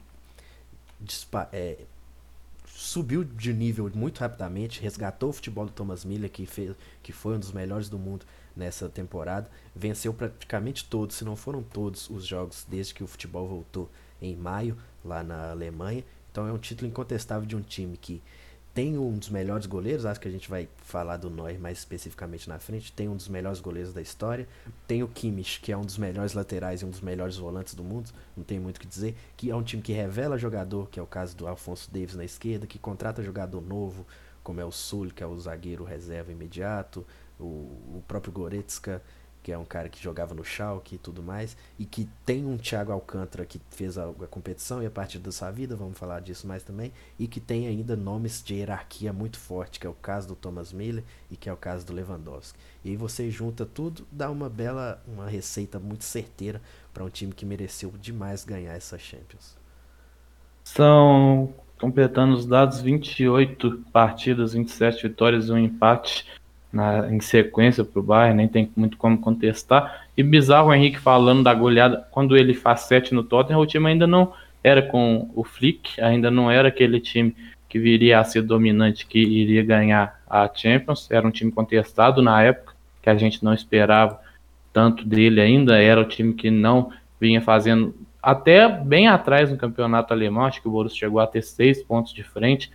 é, 1.52 1.78
subiu 2.66 3.24
de 3.24 3.52
nível 3.52 3.90
muito 3.94 4.20
rapidamente, 4.20 4.80
resgatou 4.80 5.30
o 5.30 5.32
futebol 5.32 5.66
do 5.66 5.72
Thomas 5.72 6.04
Miller, 6.04 6.30
que, 6.30 6.46
fez, 6.46 6.74
que 7.02 7.12
foi 7.12 7.36
um 7.36 7.38
dos 7.38 7.52
melhores 7.52 7.88
do 7.88 7.98
mundo 7.98 8.24
nessa 8.58 8.88
temporada, 8.88 9.48
venceu 9.74 10.12
praticamente 10.12 10.84
todos, 10.84 11.16
se 11.16 11.24
não 11.24 11.36
foram 11.36 11.62
todos, 11.62 12.10
os 12.10 12.26
jogos 12.26 12.66
desde 12.68 12.92
que 12.92 13.04
o 13.04 13.06
futebol 13.06 13.46
voltou 13.46 13.88
em 14.20 14.34
maio, 14.36 14.76
lá 15.04 15.22
na 15.22 15.50
Alemanha. 15.50 16.04
Então 16.30 16.46
é 16.46 16.52
um 16.52 16.58
título 16.58 16.90
incontestável 16.90 17.46
de 17.46 17.56
um 17.56 17.62
time 17.62 17.96
que 17.96 18.20
tem 18.74 18.96
um 18.96 19.18
dos 19.18 19.28
melhores 19.28 19.66
goleiros, 19.66 20.06
acho 20.06 20.20
que 20.20 20.28
a 20.28 20.30
gente 20.30 20.48
vai 20.48 20.68
falar 20.84 21.16
do 21.16 21.28
Neuer 21.28 21.58
mais 21.58 21.78
especificamente 21.78 22.48
na 22.48 22.60
frente, 22.60 22.92
tem 22.92 23.08
um 23.08 23.16
dos 23.16 23.26
melhores 23.26 23.58
goleiros 23.58 23.92
da 23.92 24.00
história, 24.00 24.46
tem 24.86 25.02
o 25.02 25.08
Kimmich, 25.08 25.58
que 25.60 25.72
é 25.72 25.76
um 25.76 25.84
dos 25.84 25.98
melhores 25.98 26.32
laterais 26.32 26.80
e 26.80 26.84
um 26.84 26.90
dos 26.90 27.00
melhores 27.00 27.36
volantes 27.36 27.74
do 27.74 27.82
mundo, 27.82 28.10
não 28.36 28.44
tem 28.44 28.60
muito 28.60 28.76
o 28.76 28.80
que 28.80 28.86
dizer, 28.86 29.16
que 29.36 29.50
é 29.50 29.56
um 29.56 29.64
time 29.64 29.82
que 29.82 29.92
revela 29.92 30.38
jogador, 30.38 30.88
que 30.90 31.00
é 31.00 31.02
o 31.02 31.06
caso 31.06 31.36
do 31.36 31.48
Alfonso 31.48 31.90
Davis 31.92 32.14
na 32.14 32.24
esquerda, 32.24 32.68
que 32.68 32.78
contrata 32.78 33.20
jogador 33.20 33.60
novo, 33.60 34.06
como 34.44 34.60
é 34.60 34.64
o 34.64 34.70
Sul, 34.70 35.08
que 35.08 35.24
é 35.24 35.26
o 35.26 35.36
zagueiro 35.38 35.82
reserva 35.82 36.30
imediato, 36.30 37.04
o, 37.38 37.44
o 37.44 38.04
próprio 38.06 38.32
Goretzka, 38.32 39.02
que 39.42 39.52
é 39.52 39.56
um 39.56 39.64
cara 39.64 39.88
que 39.88 40.02
jogava 40.02 40.34
no 40.34 40.44
Schalke 40.44 40.96
e 40.96 40.98
tudo 40.98 41.22
mais, 41.22 41.56
e 41.78 41.86
que 41.86 42.06
tem 42.26 42.44
um 42.44 42.58
Thiago 42.58 42.92
Alcântara 42.92 43.46
que 43.46 43.60
fez 43.70 43.96
a, 43.96 44.04
a, 44.08 44.26
competição 44.26 44.82
e 44.82 44.86
a 44.86 44.90
partir 44.90 45.18
da 45.18 45.32
sua 45.32 45.50
vida, 45.50 45.74
vamos 45.74 45.96
falar 45.96 46.20
disso 46.20 46.46
mais 46.46 46.62
também, 46.62 46.92
e 47.18 47.26
que 47.26 47.40
tem 47.40 47.66
ainda 47.66 47.96
nomes 47.96 48.42
de 48.42 48.56
hierarquia 48.56 49.12
muito 49.12 49.38
forte, 49.38 49.80
que 49.80 49.86
é 49.86 49.90
o 49.90 49.94
caso 49.94 50.28
do 50.28 50.36
Thomas 50.36 50.72
Miller 50.72 51.02
e 51.30 51.36
que 51.36 51.48
é 51.48 51.52
o 51.52 51.56
caso 51.56 51.86
do 51.86 51.94
Lewandowski. 51.94 52.58
E 52.84 52.90
aí 52.90 52.96
você 52.96 53.30
junta 53.30 53.64
tudo, 53.64 54.06
dá 54.12 54.30
uma 54.30 54.50
bela, 54.50 55.02
uma 55.06 55.26
receita 55.26 55.78
muito 55.78 56.04
certeira 56.04 56.60
para 56.92 57.04
um 57.04 57.08
time 57.08 57.32
que 57.32 57.46
mereceu 57.46 57.92
demais 57.98 58.44
ganhar 58.44 58.74
essa 58.74 58.98
Champions. 58.98 59.56
São, 60.62 61.54
completando 61.80 62.34
os 62.34 62.44
dados, 62.44 62.82
28 62.82 63.84
partidas, 63.90 64.52
27 64.52 65.08
vitórias 65.08 65.46
e 65.48 65.52
um 65.52 65.58
empate 65.58 66.26
na, 66.72 67.10
em 67.10 67.20
sequência 67.20 67.84
para 67.84 68.00
o 68.00 68.02
Bayern, 68.02 68.36
nem 68.36 68.48
tem 68.48 68.70
muito 68.76 68.96
como 68.96 69.18
contestar. 69.18 70.06
E 70.16 70.22
bizarro 70.22 70.68
o 70.68 70.74
Henrique 70.74 70.98
falando 70.98 71.42
da 71.42 71.54
goleada, 71.54 72.06
quando 72.10 72.36
ele 72.36 72.54
faz 72.54 72.82
7 72.82 73.14
no 73.14 73.22
Tottenham, 73.22 73.60
o 73.60 73.66
time 73.66 73.88
ainda 73.88 74.06
não 74.06 74.32
era 74.62 74.82
com 74.82 75.30
o 75.34 75.44
Flick, 75.44 76.00
ainda 76.00 76.30
não 76.30 76.50
era 76.50 76.68
aquele 76.68 77.00
time 77.00 77.34
que 77.68 77.78
viria 77.78 78.18
a 78.18 78.24
ser 78.24 78.42
dominante, 78.42 79.06
que 79.06 79.18
iria 79.18 79.62
ganhar 79.62 80.20
a 80.28 80.50
Champions, 80.52 81.10
era 81.10 81.26
um 81.26 81.30
time 81.30 81.52
contestado 81.52 82.22
na 82.22 82.42
época, 82.42 82.74
que 83.02 83.10
a 83.10 83.16
gente 83.16 83.44
não 83.44 83.52
esperava 83.52 84.18
tanto 84.72 85.06
dele 85.06 85.40
ainda, 85.40 85.80
era 85.80 86.00
o 86.00 86.04
time 86.04 86.32
que 86.32 86.50
não 86.50 86.90
vinha 87.20 87.40
fazendo 87.40 87.94
até 88.22 88.68
bem 88.68 89.08
atrás 89.08 89.50
no 89.50 89.56
campeonato 89.56 90.12
alemão, 90.12 90.44
acho 90.44 90.60
que 90.60 90.68
o 90.68 90.70
Borussia 90.70 91.00
chegou 91.00 91.20
a 91.20 91.26
ter 91.26 91.42
seis 91.42 91.82
pontos 91.82 92.12
de 92.12 92.22
frente, 92.22 92.70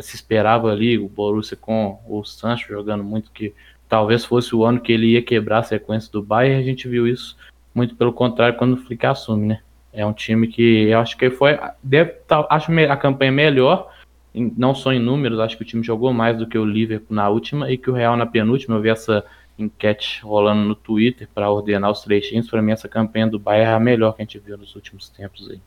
se 0.00 0.16
esperava 0.16 0.70
ali 0.70 0.98
o 0.98 1.08
Borussia 1.08 1.56
com 1.56 2.00
o 2.08 2.24
Sancho 2.24 2.68
jogando 2.68 3.04
muito 3.04 3.30
que 3.30 3.54
talvez 3.88 4.24
fosse 4.24 4.54
o 4.54 4.64
ano 4.64 4.80
que 4.80 4.92
ele 4.92 5.08
ia 5.08 5.22
quebrar 5.22 5.58
a 5.58 5.62
sequência 5.62 6.10
do 6.10 6.22
Bayern, 6.22 6.62
a 6.62 6.64
gente 6.64 6.88
viu 6.88 7.06
isso 7.06 7.36
muito 7.74 7.94
pelo 7.94 8.12
contrário 8.12 8.56
quando 8.56 8.74
o 8.74 8.76
Flick 8.76 9.04
assume, 9.04 9.46
né? 9.46 9.60
É 9.92 10.06
um 10.06 10.12
time 10.12 10.48
que 10.48 10.88
eu 10.88 10.98
acho 10.98 11.16
que 11.16 11.30
foi 11.30 11.58
deve 11.82 12.12
tá, 12.26 12.46
acho 12.48 12.72
a 12.72 12.96
campanha 12.96 13.30
melhor, 13.30 13.92
não 14.34 14.74
só 14.74 14.92
em 14.92 14.98
números, 14.98 15.38
acho 15.38 15.56
que 15.56 15.62
o 15.62 15.66
time 15.66 15.82
jogou 15.82 16.12
mais 16.12 16.38
do 16.38 16.46
que 16.46 16.56
o 16.56 16.64
Liverpool 16.64 17.14
na 17.14 17.28
última 17.28 17.70
e 17.70 17.76
que 17.76 17.90
o 17.90 17.92
Real 17.92 18.16
na 18.16 18.24
penúltima. 18.24 18.76
Eu 18.76 18.80
vi 18.80 18.88
essa 18.88 19.22
enquete 19.58 20.22
rolando 20.22 20.62
no 20.62 20.74
Twitter 20.74 21.28
para 21.34 21.50
ordenar 21.50 21.90
os 21.90 22.00
três 22.00 22.26
times. 22.26 22.48
Para 22.48 22.62
mim, 22.62 22.72
essa 22.72 22.88
campanha 22.88 23.26
do 23.26 23.38
Bayern 23.38 23.70
é 23.70 23.74
a 23.74 23.80
melhor 23.80 24.14
que 24.14 24.22
a 24.22 24.24
gente 24.24 24.38
viu 24.38 24.56
nos 24.56 24.74
últimos 24.74 25.10
tempos 25.10 25.50
aí. 25.50 25.60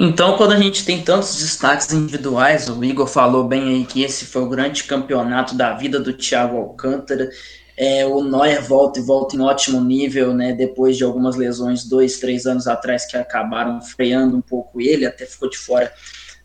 Então, 0.00 0.36
quando 0.36 0.52
a 0.52 0.60
gente 0.60 0.84
tem 0.84 1.02
tantos 1.02 1.36
destaques 1.38 1.92
individuais, 1.92 2.68
o 2.68 2.84
Igor 2.84 3.08
falou 3.08 3.42
bem 3.42 3.68
aí 3.68 3.84
que 3.84 4.04
esse 4.04 4.26
foi 4.26 4.42
o 4.42 4.48
grande 4.48 4.84
campeonato 4.84 5.56
da 5.56 5.74
vida 5.74 5.98
do 5.98 6.12
Thiago 6.12 6.56
Alcântara. 6.56 7.28
É, 7.76 8.06
o 8.06 8.22
Neuer 8.22 8.62
volta 8.62 9.00
e 9.00 9.02
volta 9.02 9.34
em 9.34 9.40
ótimo 9.40 9.80
nível, 9.80 10.32
né? 10.32 10.52
Depois 10.52 10.96
de 10.96 11.02
algumas 11.02 11.34
lesões, 11.34 11.84
dois, 11.84 12.20
três 12.20 12.46
anos 12.46 12.68
atrás, 12.68 13.06
que 13.06 13.16
acabaram 13.16 13.82
freando 13.82 14.36
um 14.36 14.40
pouco 14.40 14.80
ele, 14.80 15.04
até 15.04 15.26
ficou 15.26 15.50
de 15.50 15.58
fora 15.58 15.92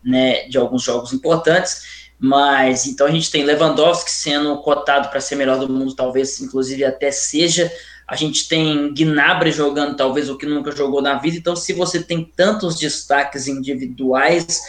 né, 0.04 0.48
de 0.48 0.58
alguns 0.58 0.82
jogos 0.82 1.12
importantes. 1.12 2.10
Mas 2.18 2.86
então 2.86 3.06
a 3.06 3.10
gente 3.10 3.30
tem 3.30 3.44
Lewandowski 3.44 4.10
sendo 4.10 4.56
cotado 4.62 5.10
para 5.10 5.20
ser 5.20 5.36
melhor 5.36 5.58
do 5.58 5.68
mundo, 5.68 5.94
talvez 5.94 6.40
inclusive 6.40 6.84
até 6.84 7.10
seja 7.10 7.70
a 8.06 8.16
gente 8.16 8.48
tem 8.48 8.92
Gnabry 8.92 9.50
jogando 9.50 9.96
talvez 9.96 10.28
o 10.28 10.36
que 10.36 10.46
nunca 10.46 10.70
jogou 10.70 11.00
na 11.00 11.18
vida. 11.18 11.36
Então, 11.36 11.56
se 11.56 11.72
você 11.72 12.02
tem 12.02 12.24
tantos 12.24 12.78
destaques 12.78 13.48
individuais, 13.48 14.62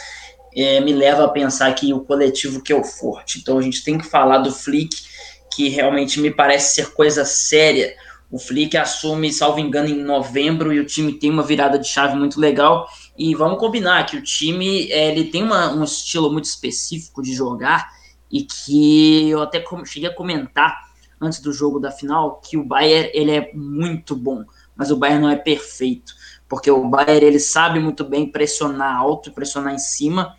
é, 0.56 0.80
me 0.80 0.92
leva 0.92 1.24
a 1.24 1.28
pensar 1.28 1.74
que 1.74 1.92
o 1.92 2.00
coletivo 2.00 2.62
que 2.62 2.72
é 2.72 2.76
o 2.76 2.84
forte. 2.84 3.38
Então, 3.38 3.58
a 3.58 3.62
gente 3.62 3.84
tem 3.84 3.98
que 3.98 4.06
falar 4.06 4.38
do 4.38 4.50
Flick, 4.50 4.96
que 5.54 5.68
realmente 5.68 6.18
me 6.18 6.30
parece 6.30 6.74
ser 6.74 6.92
coisa 6.94 7.24
séria. 7.26 7.94
O 8.30 8.38
Flick 8.38 8.76
assume, 8.76 9.32
salvo 9.32 9.60
engano, 9.60 9.88
em 9.88 10.02
novembro 10.02 10.72
e 10.72 10.80
o 10.80 10.86
time 10.86 11.12
tem 11.12 11.30
uma 11.30 11.42
virada 11.42 11.78
de 11.78 11.86
chave 11.86 12.16
muito 12.16 12.40
legal. 12.40 12.88
E 13.18 13.34
vamos 13.34 13.58
combinar 13.58 14.06
que 14.06 14.16
o 14.16 14.22
time 14.22 14.90
é, 14.90 15.10
ele 15.10 15.24
tem 15.24 15.42
uma, 15.42 15.72
um 15.72 15.84
estilo 15.84 16.32
muito 16.32 16.46
específico 16.46 17.22
de 17.22 17.34
jogar 17.34 17.90
e 18.32 18.42
que 18.42 19.28
eu 19.28 19.42
até 19.42 19.62
cheguei 19.84 20.08
a 20.08 20.14
comentar 20.14 20.86
antes 21.20 21.40
do 21.40 21.52
jogo 21.52 21.78
da 21.78 21.90
final 21.90 22.40
que 22.40 22.56
o 22.56 22.64
Bayern 22.64 23.10
ele 23.14 23.30
é 23.30 23.50
muito 23.54 24.14
bom, 24.14 24.44
mas 24.74 24.90
o 24.90 24.96
Bayern 24.96 25.22
não 25.22 25.30
é 25.30 25.36
perfeito, 25.36 26.14
porque 26.48 26.70
o 26.70 26.88
Bayern 26.88 27.24
ele 27.24 27.40
sabe 27.40 27.80
muito 27.80 28.04
bem 28.04 28.30
pressionar 28.30 28.96
alto 28.96 29.32
pressionar 29.32 29.74
em 29.74 29.78
cima. 29.78 30.34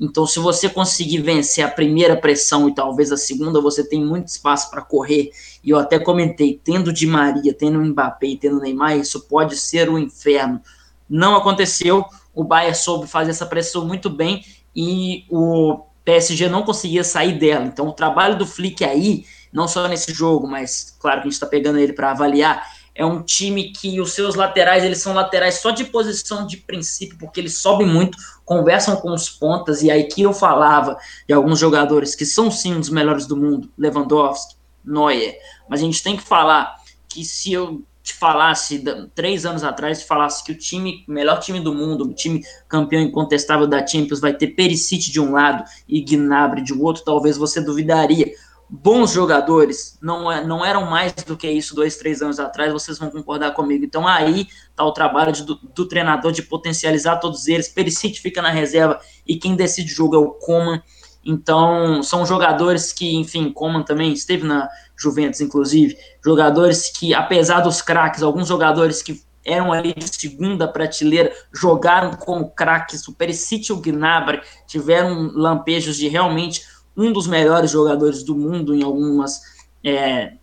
Então, 0.00 0.26
se 0.26 0.38
você 0.38 0.66
conseguir 0.66 1.18
vencer 1.18 1.62
a 1.62 1.68
primeira 1.68 2.16
pressão 2.16 2.66
e 2.66 2.74
talvez 2.74 3.12
a 3.12 3.18
segunda, 3.18 3.60
você 3.60 3.86
tem 3.86 4.02
muito 4.02 4.28
espaço 4.28 4.70
para 4.70 4.80
correr. 4.80 5.30
E 5.62 5.68
eu 5.68 5.78
até 5.78 5.98
comentei, 5.98 6.58
tendo 6.64 6.90
Di 6.90 7.06
Maria, 7.06 7.52
tendo 7.52 7.78
Mbappé 7.84 8.28
e 8.28 8.36
tendo 8.38 8.60
Neymar, 8.60 8.96
isso 8.96 9.20
pode 9.28 9.56
ser 9.56 9.90
o 9.90 9.94
um 9.94 9.98
inferno. 9.98 10.58
Não 11.06 11.36
aconteceu. 11.36 12.02
O 12.34 12.42
Bayern 12.42 12.74
soube 12.74 13.06
fazer 13.06 13.32
essa 13.32 13.44
pressão 13.44 13.86
muito 13.86 14.08
bem 14.08 14.42
e 14.74 15.26
o 15.28 15.82
PSG 16.02 16.48
não 16.48 16.62
conseguia 16.62 17.04
sair 17.04 17.38
dela. 17.38 17.66
Então, 17.66 17.86
o 17.86 17.92
trabalho 17.92 18.38
do 18.38 18.46
Flick 18.46 18.82
aí 18.82 19.26
não 19.52 19.66
só 19.66 19.88
nesse 19.88 20.12
jogo, 20.12 20.46
mas 20.46 20.96
claro 20.98 21.18
que 21.18 21.22
a 21.22 21.30
gente 21.30 21.34
está 21.34 21.46
pegando 21.46 21.78
ele 21.78 21.92
para 21.92 22.10
avaliar, 22.10 22.64
é 22.94 23.04
um 23.04 23.22
time 23.22 23.72
que 23.72 24.00
os 24.00 24.12
seus 24.12 24.34
laterais, 24.34 24.84
eles 24.84 24.98
são 24.98 25.14
laterais 25.14 25.56
só 25.56 25.70
de 25.70 25.84
posição 25.84 26.46
de 26.46 26.56
princípio, 26.58 27.16
porque 27.18 27.40
eles 27.40 27.56
sobem 27.56 27.86
muito, 27.86 28.18
conversam 28.44 28.96
com 28.96 29.14
os 29.14 29.28
pontas, 29.28 29.82
e 29.82 29.90
aí 29.90 30.04
que 30.04 30.22
eu 30.22 30.32
falava 30.32 30.98
de 31.26 31.32
alguns 31.32 31.58
jogadores 31.58 32.14
que 32.14 32.26
são 32.26 32.50
sim 32.50 32.76
os 32.78 32.90
melhores 32.90 33.26
do 33.26 33.36
mundo, 33.36 33.70
Lewandowski, 33.78 34.56
Neuer, 34.84 35.38
mas 35.68 35.80
a 35.80 35.84
gente 35.84 36.02
tem 36.02 36.16
que 36.16 36.22
falar 36.22 36.76
que 37.08 37.24
se 37.24 37.52
eu 37.52 37.82
te 38.02 38.14
falasse, 38.14 38.82
três 39.14 39.44
anos 39.44 39.62
atrás, 39.62 40.00
te 40.00 40.06
falasse 40.06 40.42
que 40.42 40.52
o 40.52 40.58
time, 40.58 41.04
melhor 41.06 41.38
time 41.38 41.60
do 41.60 41.74
mundo, 41.74 42.04
o 42.04 42.14
time 42.14 42.42
campeão 42.66 43.02
incontestável 43.02 43.66
da 43.66 43.86
Champions 43.86 44.20
vai 44.20 44.32
ter 44.32 44.48
Perisic 44.48 45.10
de 45.10 45.20
um 45.20 45.32
lado 45.32 45.64
e 45.86 46.02
Gnabry 46.02 46.62
de 46.62 46.72
outro, 46.72 47.04
talvez 47.04 47.36
você 47.36 47.60
duvidaria, 47.60 48.32
bons 48.70 49.10
jogadores, 49.10 49.98
não, 50.00 50.30
é, 50.30 50.44
não 50.44 50.64
eram 50.64 50.86
mais 50.86 51.12
do 51.12 51.36
que 51.36 51.50
isso 51.50 51.74
dois, 51.74 51.96
três 51.96 52.22
anos 52.22 52.38
atrás, 52.38 52.72
vocês 52.72 52.98
vão 52.98 53.10
concordar 53.10 53.50
comigo. 53.52 53.84
Então 53.84 54.06
aí 54.06 54.46
está 54.70 54.84
o 54.84 54.92
trabalho 54.92 55.32
de, 55.32 55.42
do, 55.44 55.56
do, 55.56 55.88
treinador 55.88 56.30
de 56.30 56.42
potencializar 56.42 57.16
todos 57.16 57.48
eles. 57.48 57.68
Perisic 57.68 58.20
fica 58.20 58.40
na 58.40 58.50
reserva 58.50 59.00
e 59.26 59.36
quem 59.36 59.56
decide 59.56 59.92
o 59.92 59.96
jogo 59.96 60.14
é 60.14 60.18
o 60.18 60.30
Coman. 60.30 60.80
Então 61.24 62.00
são 62.02 62.24
jogadores 62.24 62.92
que, 62.92 63.16
enfim, 63.16 63.52
Coman 63.52 63.82
também 63.82 64.12
esteve 64.12 64.46
na 64.46 64.68
Juventus, 64.96 65.40
inclusive, 65.40 65.96
jogadores 66.24 66.90
que, 66.96 67.12
apesar 67.12 67.60
dos 67.60 67.82
craques, 67.82 68.22
alguns 68.22 68.46
jogadores 68.46 69.02
que 69.02 69.20
eram 69.44 69.72
ali 69.72 69.94
de 69.94 70.06
segunda 70.06 70.68
prateleira, 70.68 71.32
jogaram 71.52 72.12
como 72.12 72.50
craques, 72.50 73.08
o 73.08 73.14
Perisic 73.14 73.70
e 73.70 73.72
o 73.72 73.80
Gnabry 73.80 74.40
tiveram 74.66 75.32
lampejos 75.34 75.96
de 75.96 76.08
realmente 76.08 76.62
um 76.96 77.12
dos 77.12 77.26
melhores 77.26 77.70
jogadores 77.70 78.22
do 78.22 78.36
mundo 78.36 78.74
em 78.74 78.82
algumas 78.82 79.40
é, 79.84 80.34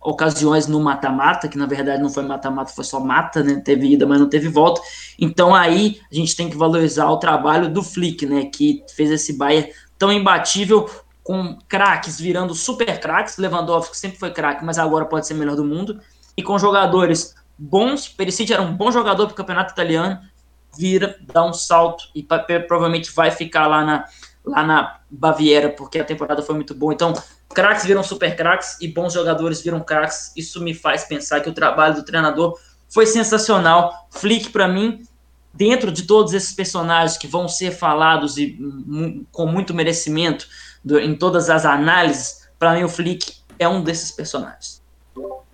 ocasiões 0.00 0.66
no 0.66 0.80
mata-mata, 0.80 1.48
que 1.48 1.58
na 1.58 1.66
verdade 1.66 2.02
não 2.02 2.10
foi 2.10 2.22
mata-mata, 2.22 2.72
foi 2.72 2.84
só 2.84 3.00
mata, 3.00 3.42
né? 3.42 3.60
Teve 3.64 3.92
ida, 3.92 4.06
mas 4.06 4.20
não 4.20 4.28
teve 4.28 4.48
volta. 4.48 4.80
Então 5.18 5.54
aí 5.54 6.00
a 6.10 6.14
gente 6.14 6.36
tem 6.36 6.48
que 6.48 6.56
valorizar 6.56 7.10
o 7.10 7.18
trabalho 7.18 7.68
do 7.68 7.82
Flick, 7.82 8.24
né? 8.24 8.46
Que 8.46 8.84
fez 8.94 9.10
esse 9.10 9.36
Bayern 9.36 9.70
tão 9.98 10.12
imbatível, 10.12 10.88
com 11.22 11.58
craques 11.68 12.18
virando 12.18 12.54
super 12.54 12.98
craques. 13.00 13.36
Lewandowski 13.36 13.96
sempre 13.96 14.18
foi 14.18 14.30
craque, 14.30 14.64
mas 14.64 14.78
agora 14.78 15.04
pode 15.04 15.26
ser 15.26 15.34
melhor 15.34 15.56
do 15.56 15.64
mundo. 15.64 16.00
E 16.36 16.42
com 16.42 16.58
jogadores 16.58 17.34
bons. 17.58 18.08
Perisic 18.08 18.52
era 18.52 18.62
um 18.62 18.74
bom 18.74 18.90
jogador 18.90 19.26
para 19.26 19.32
o 19.32 19.36
campeonato 19.36 19.72
italiano. 19.72 20.20
Vira, 20.76 21.18
dá 21.20 21.44
um 21.44 21.52
salto 21.52 22.04
e 22.14 22.22
provavelmente 22.22 23.12
vai 23.12 23.30
ficar 23.30 23.66
lá 23.66 23.84
na, 23.84 24.04
lá 24.44 24.64
na 24.64 25.00
Baviera, 25.10 25.68
porque 25.68 25.98
a 25.98 26.04
temporada 26.04 26.42
foi 26.42 26.54
muito 26.54 26.74
boa. 26.74 26.92
Então, 26.92 27.12
craques 27.50 27.84
viram 27.84 28.02
super 28.02 28.34
craques 28.36 28.80
e 28.80 28.88
bons 28.88 29.12
jogadores 29.12 29.62
viram 29.62 29.80
craques. 29.80 30.32
Isso 30.36 30.62
me 30.62 30.74
faz 30.74 31.04
pensar 31.04 31.40
que 31.40 31.48
o 31.48 31.52
trabalho 31.52 31.96
do 31.96 32.04
treinador 32.04 32.58
foi 32.88 33.06
sensacional. 33.06 34.08
Flick, 34.10 34.50
para 34.50 34.68
mim, 34.68 35.02
dentro 35.52 35.90
de 35.90 36.04
todos 36.06 36.32
esses 36.32 36.52
personagens 36.52 37.16
que 37.16 37.26
vão 37.26 37.48
ser 37.48 37.72
falados 37.72 38.36
e 38.38 38.58
com 39.32 39.46
muito 39.46 39.74
merecimento 39.74 40.46
do, 40.84 40.98
em 40.98 41.14
todas 41.14 41.50
as 41.50 41.64
análises, 41.64 42.48
para 42.58 42.74
mim 42.74 42.84
o 42.84 42.88
Flick 42.88 43.32
é 43.58 43.68
um 43.68 43.82
desses 43.82 44.10
personagens. 44.10 44.82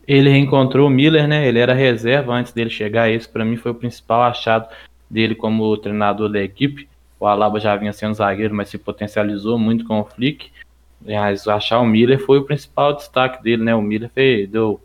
Ele 0.07 0.29
reencontrou 0.29 0.89
o 0.89 0.91
Miller, 0.91 1.27
né? 1.27 1.49
Ele 1.49 1.59
era 1.59 1.73
reserva 1.73 2.35
antes 2.35 2.53
dele 2.53 2.71
chegar. 2.71 3.11
Esse, 3.11 3.29
para 3.29 3.45
mim, 3.45 3.57
foi 3.57 3.73
o 3.73 3.75
principal 3.75 4.23
achado 4.23 4.69
dele 5.09 5.35
como 5.35 5.77
treinador 5.79 6.31
da 6.31 6.43
equipe. 6.43 6.89
O 7.25 7.27
Alaba 7.27 7.59
já 7.59 7.75
vinha 7.75 7.91
sendo 7.91 8.13
zagueiro, 8.13 8.55
mas 8.55 8.69
se 8.69 8.77
potencializou 8.77 9.59
muito 9.59 9.87
com 9.87 9.99
o 9.99 10.05
Flick. 10.05 10.53
Mas 11.01 11.49
achar 11.49 11.81
o 11.81 11.87
Miller 11.87 12.19
foi 12.19 12.37
o 12.37 12.45
principal 12.45 12.93
destaque 12.93 13.43
dele, 13.43 13.65
né? 13.65 13.75
O 13.75 13.81
Miller 13.81 14.11
fez, 14.11 14.47
deu 14.47 14.79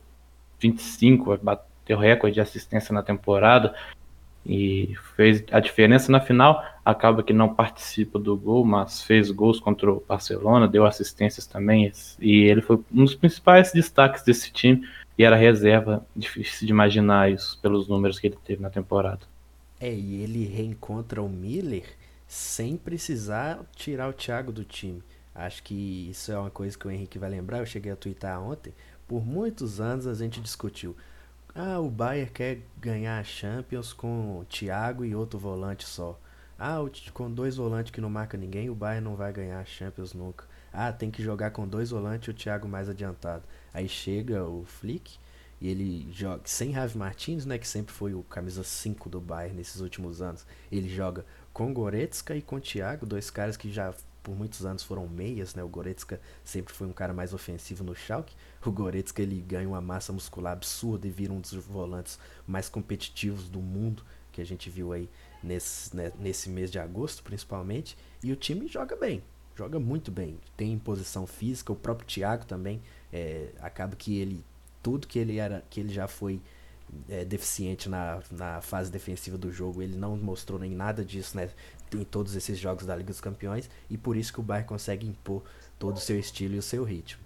25, 0.58 1.38
bateu 1.44 1.98
recorde 1.98 2.36
de 2.36 2.40
assistência 2.40 2.94
na 2.94 3.04
temporada 3.04 3.76
e 4.46 4.96
fez 5.18 5.44
a 5.52 5.60
diferença 5.60 6.14
na 6.14 6.22
final. 6.22 6.64
Acaba 6.86 7.24
que 7.24 7.34
não 7.34 7.54
participa 7.54 8.18
do 8.18 8.38
gol, 8.38 8.64
mas 8.64 9.04
fez 9.04 9.30
gols 9.32 9.60
contra 9.60 9.92
o 9.92 10.02
Barcelona, 10.08 10.66
deu 10.66 10.86
assistências 10.86 11.46
também. 11.46 11.92
E 12.22 12.44
ele 12.44 12.62
foi 12.62 12.80
um 12.90 13.04
dos 13.04 13.16
principais 13.16 13.74
destaques 13.74 14.24
desse 14.24 14.50
time 14.50 14.88
e 15.18 15.26
era 15.26 15.36
reserva. 15.36 16.06
Difícil 16.16 16.68
de 16.68 16.72
imaginar 16.72 17.30
isso 17.30 17.60
pelos 17.62 17.90
números 17.90 18.18
que 18.18 18.28
ele 18.28 18.38
teve 18.46 18.62
na 18.62 18.70
temporada. 18.70 19.28
É, 19.78 19.94
e 19.94 20.24
ele 20.24 20.46
reencontra 20.46 21.22
o 21.22 21.28
Miller 21.28 21.99
sem 22.30 22.78
precisar 22.78 23.66
tirar 23.76 24.08
o 24.08 24.14
Thiago 24.14 24.52
do 24.52 24.64
time. 24.64 25.04
Acho 25.34 25.64
que 25.64 26.10
isso 26.12 26.32
é 26.32 26.38
uma 26.38 26.52
coisa 26.52 26.78
que 26.78 26.88
o 26.88 26.92
Henrique 26.92 27.18
vai 27.18 27.28
lembrar. 27.28 27.58
Eu 27.58 27.66
cheguei 27.66 27.92
a 27.92 27.96
twittar 27.96 28.40
ontem. 28.40 28.72
Por 29.08 29.26
muitos 29.26 29.82
anos 29.82 30.06
a 30.06 30.14
gente 30.14 30.40
discutiu. 30.40 30.96
Ah, 31.56 31.80
o 31.80 31.90
Bayern 31.90 32.30
quer 32.30 32.60
ganhar 32.80 33.20
a 33.20 33.24
Champions 33.24 33.94
com 33.94 34.46
Thiago 34.48 35.04
e 35.04 35.16
outro 35.16 35.40
volante 35.40 35.88
só. 35.88 36.20
Ah, 36.58 36.78
com 37.14 37.32
dois 37.32 37.56
volantes 37.56 37.92
que 37.92 38.00
não 38.00 38.12
marca 38.12 38.38
ninguém, 38.38 38.70
o 38.70 38.76
Bayern 38.76 39.04
não 39.04 39.16
vai 39.16 39.34
ganhar 39.34 39.60
a 39.60 39.66
Champions 39.66 40.14
nunca. 40.14 40.46
Ah, 40.72 40.94
tem 40.94 41.10
que 41.10 41.24
jogar 41.24 41.50
com 41.50 41.68
dois 41.68 41.90
volantes 41.90 42.28
e 42.28 42.32
o 42.32 42.34
Thiago 42.36 42.68
mais 42.68 42.88
adiantado. 42.88 43.44
Aí 43.74 43.90
chega 43.90 44.44
o 44.46 44.64
Flick 44.66 45.18
e 45.62 45.68
ele 45.68 46.10
joga 46.14 46.42
sem 46.46 46.72
Ravi 46.72 46.98
Martins, 46.98 47.46
né, 47.46 47.58
que 47.58 47.68
sempre 47.68 47.94
foi 47.94 48.14
o 48.14 48.24
camisa 48.24 48.64
5 48.64 49.10
do 49.10 49.20
Bayern 49.20 49.58
nesses 49.58 49.82
últimos 49.82 50.22
anos. 50.22 50.46
Ele 50.72 50.88
joga 50.88 51.26
com 51.60 51.74
Goretzka 51.74 52.34
e 52.38 52.42
com 52.42 52.58
Thiago, 52.58 53.06
dois 53.06 53.30
caras 53.30 53.58
que 53.58 53.70
já 53.70 53.94
por 54.24 54.34
muitos 54.34 54.66
anos 54.66 54.82
foram 54.82 55.10
meias, 55.10 55.54
né? 55.56 55.62
O 55.62 55.68
Goretzka 55.68 56.22
sempre 56.42 56.74
foi 56.74 56.88
um 56.88 56.94
cara 56.94 57.14
mais 57.14 57.34
ofensivo 57.34 57.84
no 57.84 57.94
Schalke. 57.94 58.34
O 58.66 58.72
Goretzka 58.72 59.22
ele 59.22 59.42
ganha 59.42 59.68
uma 59.68 59.82
massa 59.82 60.14
muscular 60.14 60.54
absurda 60.54 61.06
e 61.06 61.12
vira 61.12 61.34
um 61.34 61.42
dos 61.42 61.52
volantes 61.52 62.18
mais 62.48 62.70
competitivos 62.70 63.50
do 63.50 63.60
mundo 63.60 64.06
que 64.32 64.40
a 64.40 64.46
gente 64.46 64.70
viu 64.70 64.94
aí 64.94 65.10
nesse, 65.44 65.94
né, 65.94 66.14
nesse 66.18 66.50
mês 66.50 66.72
de 66.72 66.80
agosto, 66.80 67.24
principalmente. 67.24 67.98
E 68.24 68.32
o 68.32 68.38
time 68.38 68.66
joga 68.66 68.96
bem, 68.96 69.22
joga 69.54 69.82
muito 69.82 70.10
bem. 70.10 70.40
Tem 70.56 70.80
posição 70.80 71.28
física, 71.28 71.74
o 71.74 71.76
próprio 71.76 72.08
Thiago 72.08 72.46
também 72.46 72.82
é, 73.12 73.50
acaba 73.60 73.98
que 73.98 74.18
ele 74.18 74.46
tudo 74.82 75.08
que 75.08 75.20
ele 75.20 75.40
era, 75.40 75.62
que 75.70 75.82
ele 75.82 75.94
já 75.94 76.08
foi 76.08 76.40
é, 77.10 77.24
deficiente 77.26 77.90
na, 77.90 78.20
na 78.32 78.62
fase 78.62 78.92
defensiva 78.92 79.38
do 79.38 79.52
jogo. 79.52 79.82
Ele 79.82 79.96
não 79.96 80.16
mostrou 80.18 80.60
nem 80.60 80.72
nada 80.72 81.04
disso 81.04 81.36
né, 81.38 81.50
em 81.94 82.04
todos 82.04 82.36
esses 82.36 82.58
jogos 82.58 82.86
da 82.86 82.96
Liga 82.96 83.10
dos 83.10 83.22
Campeões 83.22 83.70
e 83.90 83.98
por 83.98 84.16
isso 84.16 84.34
que 84.34 84.40
o 84.40 84.44
Bayern 84.44 84.68
consegue 84.68 85.08
impor 85.08 85.44
todo 85.78 85.98
o 85.98 86.00
seu 86.00 86.20
estilo 86.20 86.56
e 86.56 86.60
o 86.60 86.64
seu 86.64 86.84
ritmo. 86.84 87.22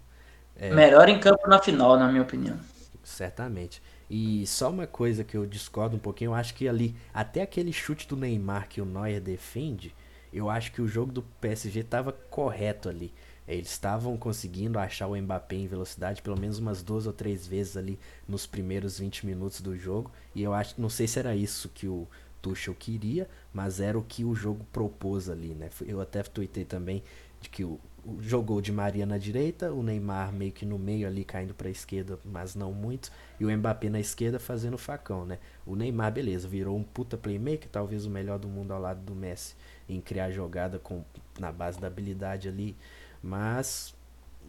É, 0.56 0.74
Melhor 0.74 1.10
em 1.10 1.20
campo 1.20 1.48
na 1.48 1.60
final, 1.60 1.98
na 1.98 2.08
minha 2.08 2.22
opinião. 2.22 2.60
Certamente. 3.04 3.82
E 4.10 4.46
só 4.46 4.70
uma 4.70 4.86
coisa 4.86 5.24
que 5.24 5.36
eu 5.36 5.46
discordo 5.46 5.96
um 5.96 6.00
pouquinho, 6.00 6.30
eu 6.30 6.36
acho 6.36 6.54
que 6.54 6.68
ali, 6.68 6.96
até 7.14 7.42
aquele 7.42 7.74
chute 7.74 8.08
do 8.08 8.16
Neymar 8.16 8.70
que 8.70 8.80
o 8.80 8.86
Neuer 8.86 9.20
defende, 9.20 9.94
eu 10.32 10.50
acho 10.50 10.72
que 10.72 10.82
o 10.82 10.88
jogo 10.88 11.12
do 11.12 11.22
PSG 11.22 11.82
estava 11.82 12.12
correto 12.12 12.90
ali. 12.90 13.14
Eles 13.48 13.72
estavam 13.72 14.16
conseguindo 14.18 14.80
achar 14.80 15.08
o 15.08 15.16
Mbappé 15.16 15.56
em 15.56 15.68
velocidade 15.68 16.22
pelo 16.22 16.40
menos 16.40 16.60
umas 16.60 16.82
duas 16.82 17.06
ou 17.06 17.14
três 17.14 17.46
vezes 17.46 17.76
ali 17.76 18.00
nos 18.28 18.46
primeiros 18.46 19.00
20 19.00 19.26
minutos 19.26 19.62
do 19.62 19.78
jogo. 19.78 20.12
E 20.34 20.42
eu 20.42 20.54
acho, 20.54 20.80
não 20.80 20.90
sei 20.90 21.08
se 21.08 21.20
era 21.20 21.36
isso 21.36 21.70
que 21.70 21.88
o 21.88 22.08
Tuchel 22.42 22.76
queria, 22.76 23.30
mas 23.54 23.80
era 23.80 23.98
o 23.98 24.04
que 24.04 24.24
o 24.24 24.36
jogo 24.36 24.66
propôs 24.72 25.30
ali, 25.30 25.56
né? 25.56 25.70
Eu 25.86 26.02
até 26.02 26.22
tuitei 26.24 26.66
também 26.66 27.04
de 27.40 27.50
que 27.50 27.64
o, 27.64 27.80
o 28.06 28.22
jogou 28.22 28.62
de 28.62 28.72
Maria 28.72 29.06
na 29.06 29.18
direita, 29.18 29.72
o 29.72 29.84
Neymar 29.84 30.34
meio 30.34 30.52
que 30.52 30.66
no 30.66 30.78
meio 30.78 31.08
ali 31.08 31.24
caindo 31.24 31.54
para 31.54 31.68
a 31.68 31.72
esquerda, 31.72 32.20
mas 32.24 32.56
não 32.56 32.74
muito, 32.74 33.12
e 33.40 33.46
o 33.46 33.58
Mbappé 33.58 33.90
na 33.90 34.00
esquerda 34.00 34.40
fazendo 34.40 34.78
facão, 34.78 35.26
né? 35.26 35.40
O 35.66 35.76
Neymar, 35.76 36.12
beleza, 36.12 36.48
virou 36.48 36.78
um 36.78 36.84
puta 36.84 37.18
playmaker, 37.18 37.70
talvez 37.70 38.06
o 38.06 38.10
melhor 38.10 38.40
do 38.40 38.48
mundo 38.48 38.72
ao 38.74 38.80
lado 38.80 39.02
do 39.02 39.16
Messi 39.16 39.56
em 39.88 40.00
criar 40.02 40.32
jogada 40.32 40.80
com 40.80 41.04
na 41.40 41.52
base 41.52 41.80
da 41.80 41.88
habilidade 41.88 42.48
ali 42.48 42.76
mas 43.24 43.96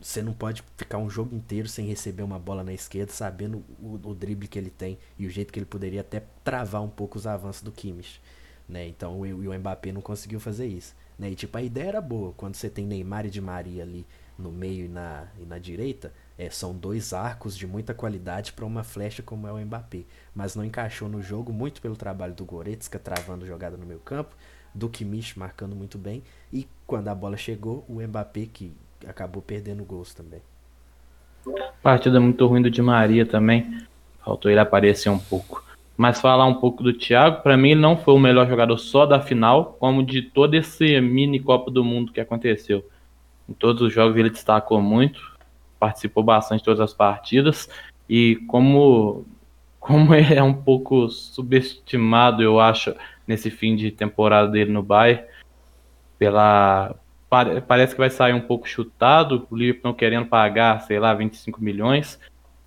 você 0.02 0.20
não 0.20 0.32
pode 0.32 0.64
ficar 0.76 0.98
um 0.98 1.08
jogo 1.08 1.34
inteiro 1.34 1.68
sem 1.68 1.86
receber 1.86 2.24
uma 2.24 2.38
bola 2.38 2.64
na 2.64 2.72
esquerda, 2.72 3.12
sabendo 3.12 3.64
o, 3.80 3.98
o 4.02 4.14
drible 4.14 4.48
que 4.48 4.58
ele 4.58 4.70
tem 4.70 4.98
e 5.16 5.26
o 5.26 5.30
jeito 5.30 5.52
que 5.52 5.58
ele 5.58 5.66
poderia 5.66 6.00
até 6.00 6.24
travar 6.42 6.82
um 6.82 6.88
pouco 6.88 7.16
os 7.16 7.26
avanços 7.26 7.62
do 7.62 7.70
Kimmich. 7.70 8.20
Né? 8.68 8.88
Então 8.88 9.20
o, 9.20 9.22
o 9.22 9.58
Mbappé 9.58 9.92
não 9.92 10.00
conseguiu 10.00 10.40
fazer 10.40 10.66
isso. 10.66 10.94
Né? 11.18 11.30
E 11.30 11.34
tipo, 11.36 11.56
a 11.56 11.62
ideia 11.62 11.88
era 11.88 12.00
boa. 12.00 12.32
Quando 12.32 12.56
você 12.56 12.68
tem 12.68 12.84
Neymar 12.84 13.24
e 13.26 13.30
Di 13.30 13.40
Maria 13.40 13.82
ali 13.84 14.04
no 14.36 14.50
meio 14.50 14.86
e 14.86 14.88
na, 14.88 15.28
e 15.38 15.44
na 15.44 15.58
direita, 15.58 16.12
é, 16.36 16.50
são 16.50 16.74
dois 16.74 17.12
arcos 17.12 17.56
de 17.56 17.66
muita 17.66 17.94
qualidade 17.94 18.52
para 18.52 18.64
uma 18.64 18.82
flecha 18.82 19.22
como 19.22 19.46
é 19.46 19.52
o 19.52 19.58
Mbappé. 19.58 20.04
Mas 20.34 20.56
não 20.56 20.64
encaixou 20.64 21.08
no 21.08 21.22
jogo, 21.22 21.52
muito 21.52 21.80
pelo 21.80 21.96
trabalho 21.96 22.34
do 22.34 22.44
Goretzka 22.44 22.98
travando 22.98 23.46
jogada 23.46 23.76
no 23.76 23.86
meio 23.86 24.00
campo 24.00 24.34
do 24.74 24.88
Kimmich 24.88 25.38
marcando 25.38 25.76
muito 25.76 25.96
bem. 25.96 26.22
E 26.52 26.66
quando 26.86 27.08
a 27.08 27.14
bola 27.14 27.36
chegou, 27.36 27.84
o 27.88 28.00
Mbappé 28.00 28.46
que 28.52 28.72
acabou 29.06 29.42
perdendo 29.42 29.84
gols 29.84 30.12
também. 30.12 30.40
Partida 31.82 32.18
muito 32.20 32.46
ruim 32.46 32.62
do 32.62 32.70
Di 32.70 32.82
Maria 32.82 33.24
também. 33.24 33.82
Faltou 34.24 34.50
ele 34.50 34.60
aparecer 34.60 35.10
um 35.10 35.18
pouco. 35.18 35.62
Mas 35.96 36.20
falar 36.20 36.46
um 36.46 36.54
pouco 36.54 36.82
do 36.82 36.92
Thiago, 36.92 37.42
para 37.42 37.56
mim 37.56 37.70
ele 37.70 37.80
não 37.80 37.96
foi 37.96 38.14
o 38.14 38.18
melhor 38.18 38.48
jogador 38.48 38.76
só 38.78 39.06
da 39.06 39.20
final, 39.20 39.76
como 39.78 40.04
de 40.04 40.22
todo 40.22 40.54
esse 40.54 41.00
mini 41.00 41.38
Copa 41.38 41.70
do 41.70 41.84
Mundo 41.84 42.12
que 42.12 42.20
aconteceu. 42.20 42.84
Em 43.48 43.52
todos 43.52 43.82
os 43.82 43.92
jogos 43.92 44.16
ele 44.16 44.30
destacou 44.30 44.80
muito, 44.80 45.20
participou 45.78 46.24
bastante 46.24 46.60
de 46.60 46.64
todas 46.64 46.80
as 46.80 46.92
partidas 46.92 47.68
e 48.08 48.36
como 48.48 49.24
como 49.78 50.14
é 50.16 50.42
um 50.42 50.54
pouco 50.54 51.08
subestimado, 51.10 52.42
eu 52.42 52.58
acho, 52.58 52.94
nesse 53.26 53.50
fim 53.50 53.76
de 53.76 53.90
temporada 53.90 54.48
dele 54.48 54.72
no 54.72 54.82
Bayern, 54.82 55.24
pela 56.18 56.94
parece 57.66 57.94
que 57.94 58.00
vai 58.00 58.10
sair 58.10 58.32
um 58.32 58.40
pouco 58.40 58.68
chutado, 58.68 59.46
o 59.50 59.56
Liverpool 59.56 59.90
não 59.90 59.96
querendo 59.96 60.26
pagar, 60.26 60.80
sei 60.82 61.00
lá, 61.00 61.12
25 61.12 61.60
milhões, 61.60 62.18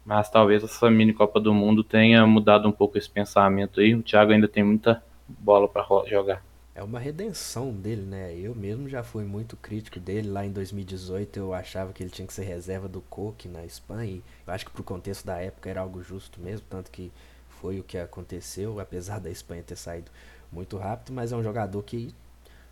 mas 0.05 0.29
talvez 0.29 0.63
essa 0.63 0.89
mini 0.89 1.13
Copa 1.13 1.39
do 1.39 1.53
Mundo 1.53 1.83
tenha 1.83 2.25
mudado 2.27 2.67
um 2.67 2.71
pouco 2.71 2.97
esse 2.97 3.09
pensamento 3.09 3.79
aí. 3.79 3.95
O 3.95 4.03
Thiago 4.03 4.33
ainda 4.33 4.47
tem 4.47 4.63
muita 4.63 5.01
bola 5.27 5.67
para 5.67 5.85
jogar. 6.05 6.43
É 6.75 6.83
uma 6.83 6.99
redenção 6.99 7.71
dele, 7.71 8.03
né? 8.03 8.35
Eu 8.37 8.53
mesmo 8.53 8.87
já 8.87 9.03
fui 9.03 9.23
muito 9.23 9.57
crítico 9.57 9.99
dele. 9.99 10.29
Lá 10.29 10.45
em 10.45 10.51
2018 10.51 11.37
eu 11.37 11.53
achava 11.53 11.91
que 11.91 12.03
ele 12.03 12.09
tinha 12.09 12.27
que 12.27 12.33
ser 12.33 12.43
reserva 12.43 12.87
do 12.87 13.01
Coque 13.01 13.47
na 13.47 13.65
Espanha. 13.65 14.11
E 14.11 14.23
eu 14.45 14.53
acho 14.53 14.65
que 14.65 14.71
pro 14.71 14.83
contexto 14.83 15.25
da 15.25 15.39
época 15.39 15.69
era 15.69 15.81
algo 15.81 16.03
justo 16.03 16.39
mesmo, 16.39 16.65
tanto 16.69 16.91
que 16.91 17.11
foi 17.49 17.79
o 17.79 17.83
que 17.83 17.97
aconteceu, 17.97 18.79
apesar 18.79 19.19
da 19.19 19.29
Espanha 19.29 19.63
ter 19.63 19.75
saído 19.75 20.11
muito 20.51 20.77
rápido, 20.77 21.13
mas 21.13 21.31
é 21.31 21.35
um 21.35 21.43
jogador 21.43 21.81
que 21.83 22.13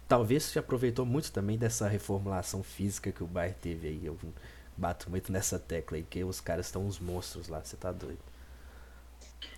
talvez 0.08 0.44
se 0.44 0.60
aproveitou 0.60 1.06
muito 1.06 1.32
também 1.32 1.58
dessa 1.58 1.88
reformulação 1.88 2.64
física 2.64 3.12
que 3.12 3.24
o 3.24 3.28
Bayern 3.28 3.58
teve 3.62 3.88
aí. 3.88 4.02
Eu 4.04 4.18
bato 4.78 5.10
muito 5.10 5.32
nessa 5.32 5.58
tecla 5.58 5.98
aí, 5.98 6.04
que 6.04 6.24
os 6.24 6.40
caras 6.40 6.68
estão 6.68 6.86
uns 6.86 7.00
monstros 7.00 7.48
lá, 7.48 7.62
você 7.64 7.76
tá 7.76 7.92
doido. 7.92 8.20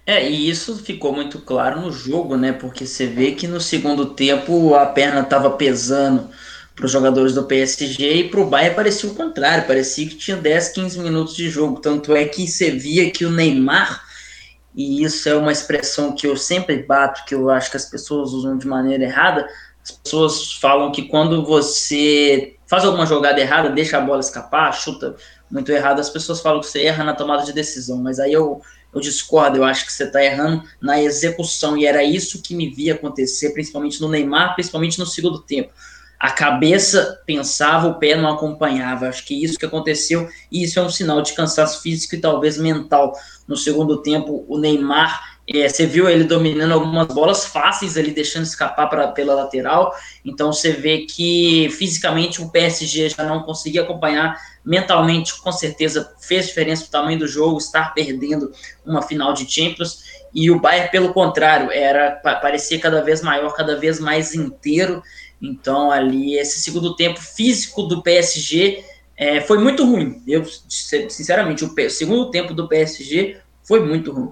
É, 0.06 0.30
e 0.30 0.50
isso 0.50 0.78
ficou 0.78 1.14
muito 1.14 1.40
claro 1.40 1.82
no 1.82 1.92
jogo, 1.92 2.38
né? 2.38 2.54
Porque 2.54 2.86
você 2.86 3.08
vê 3.08 3.34
que 3.34 3.48
no 3.48 3.60
segundo 3.60 4.06
tempo 4.06 4.74
a 4.74 4.86
perna 4.86 5.22
estava 5.22 5.50
pesando 5.52 6.30
para 6.74 6.86
os 6.86 6.92
jogadores 6.92 7.34
do 7.34 7.44
PSG 7.44 8.14
e 8.14 8.30
para 8.30 8.40
o 8.40 8.46
Bayern 8.46 8.76
parecia 8.76 9.10
o 9.10 9.16
contrário, 9.16 9.68
parecia 9.68 10.08
que 10.08 10.16
tinha 10.16 10.38
10, 10.38 10.70
15 10.70 11.00
minutos 11.00 11.36
de 11.36 11.50
jogo. 11.50 11.82
Tanto 11.82 12.16
é 12.16 12.24
que 12.24 12.48
você 12.48 12.72
via 12.72 13.12
que 13.12 13.26
o 13.26 13.32
Neymar, 13.32 14.07
e 14.78 15.04
isso 15.04 15.28
é 15.28 15.34
uma 15.34 15.52
expressão 15.52 16.14
que 16.14 16.28
eu 16.28 16.38
sempre 16.38 16.84
bato, 16.84 17.26
que 17.26 17.34
eu 17.34 17.50
acho 17.50 17.72
que 17.72 17.78
as 17.78 17.86
pessoas 17.86 18.32
usam 18.32 18.56
de 18.56 18.68
maneira 18.68 19.04
errada, 19.04 19.50
as 19.84 19.90
pessoas 19.90 20.54
falam 20.54 20.92
que 20.92 21.08
quando 21.08 21.44
você 21.44 22.56
faz 22.68 22.86
alguma 22.86 23.08
jogada 23.08 23.42
errada, 23.42 23.72
deixa 23.72 23.98
a 23.98 24.02
bola 24.02 24.20
escapar, 24.20 24.72
chuta 24.76 25.16
muito 25.50 25.72
errado, 25.72 26.00
as 26.00 26.12
pessoas 26.12 26.42
falam 26.42 26.60
que 26.60 26.68
você 26.68 26.84
erra 26.84 27.04
na 27.04 27.16
tomada 27.16 27.44
de 27.44 27.54
decisão, 27.54 27.98
mas 27.98 28.20
aí 28.20 28.32
eu, 28.32 28.62
eu 28.94 29.02
discordo, 29.02 29.58
eu 29.58 29.64
acho 29.64 29.84
que 29.84 29.92
você 29.92 30.04
está 30.04 30.24
errando 30.24 30.62
na 30.80 31.02
execução, 31.02 31.76
e 31.76 31.88
era 31.88 32.04
isso 32.04 32.44
que 32.44 32.54
me 32.54 32.70
via 32.70 32.94
acontecer, 32.94 33.54
principalmente 33.54 34.00
no 34.00 34.08
Neymar, 34.08 34.54
principalmente 34.54 35.00
no 35.00 35.08
segundo 35.08 35.40
tempo. 35.40 35.74
A 36.20 36.32
cabeça 36.32 37.22
pensava, 37.26 37.88
o 37.88 37.96
pé 37.96 38.16
não 38.16 38.30
acompanhava. 38.30 39.08
Acho 39.08 39.26
que 39.26 39.44
isso 39.44 39.58
que 39.58 39.66
aconteceu, 39.66 40.28
e 40.52 40.64
isso 40.64 40.80
é 40.80 40.84
um 40.84 40.90
sinal 40.90 41.22
de 41.22 41.34
cansaço 41.34 41.82
físico 41.82 42.16
e 42.16 42.22
talvez 42.22 42.58
mental. 42.58 43.14
No 43.48 43.56
segundo 43.56 44.02
tempo, 44.02 44.46
o 44.48 44.58
Neymar 44.58 45.38
é, 45.50 45.70
você 45.70 45.86
viu 45.86 46.10
ele 46.10 46.26
dominando 46.26 46.74
algumas 46.74 47.08
bolas 47.08 47.46
fáceis 47.46 47.96
ali, 47.96 48.12
deixando 48.12 48.44
escapar 48.44 48.90
pra, 48.90 49.08
pela 49.10 49.34
lateral. 49.34 49.96
Então 50.26 50.52
você 50.52 50.74
vê 50.74 51.06
que 51.06 51.70
fisicamente 51.70 52.42
o 52.42 52.50
PSG 52.50 53.10
já 53.10 53.24
não 53.24 53.44
conseguia 53.44 53.84
acompanhar. 53.84 54.36
Mentalmente, 54.66 55.40
com 55.42 55.52
certeza, 55.54 56.14
fez 56.20 56.48
diferença 56.48 56.86
o 56.86 56.92
tamanho 56.92 57.20
do 57.20 57.28
jogo, 57.28 57.58
estar 57.58 57.94
perdendo 57.94 58.52
uma 58.86 59.02
final 59.02 59.32
de 59.32 59.50
Champions. 59.50 60.04
E 60.34 60.52
o 60.52 60.60
Bayern, 60.60 60.92
pelo 60.92 61.14
contrário, 61.14 61.72
era 61.72 62.12
parecia 62.42 62.78
cada 62.78 63.02
vez 63.02 63.22
maior, 63.22 63.54
cada 63.54 63.78
vez 63.78 64.02
mais 64.02 64.36
inteiro. 64.36 65.02
Então, 65.42 65.92
ali, 65.92 66.36
esse 66.36 66.60
segundo 66.60 66.96
tempo 66.96 67.20
físico 67.22 67.84
do 67.84 68.02
PSG 68.02 68.84
é, 69.16 69.42
foi 69.42 69.58
muito 69.60 69.86
ruim. 69.86 70.22
Eu, 70.28 70.46
sinceramente, 70.46 71.64
o 71.64 71.90
segundo 71.90 72.32
tempo 72.32 72.54
do 72.54 72.68
PSG 72.68 73.38
foi 73.64 73.86
muito 73.86 74.12
ruim. 74.12 74.32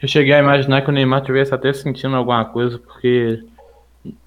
Eu 0.00 0.08
cheguei 0.08 0.34
a 0.34 0.38
imaginar 0.38 0.82
que 0.82 0.90
o 0.90 0.92
Neymar 0.92 1.24
tivesse 1.24 1.54
até 1.54 1.72
sentindo 1.72 2.14
alguma 2.14 2.44
coisa, 2.44 2.78
porque 2.78 3.42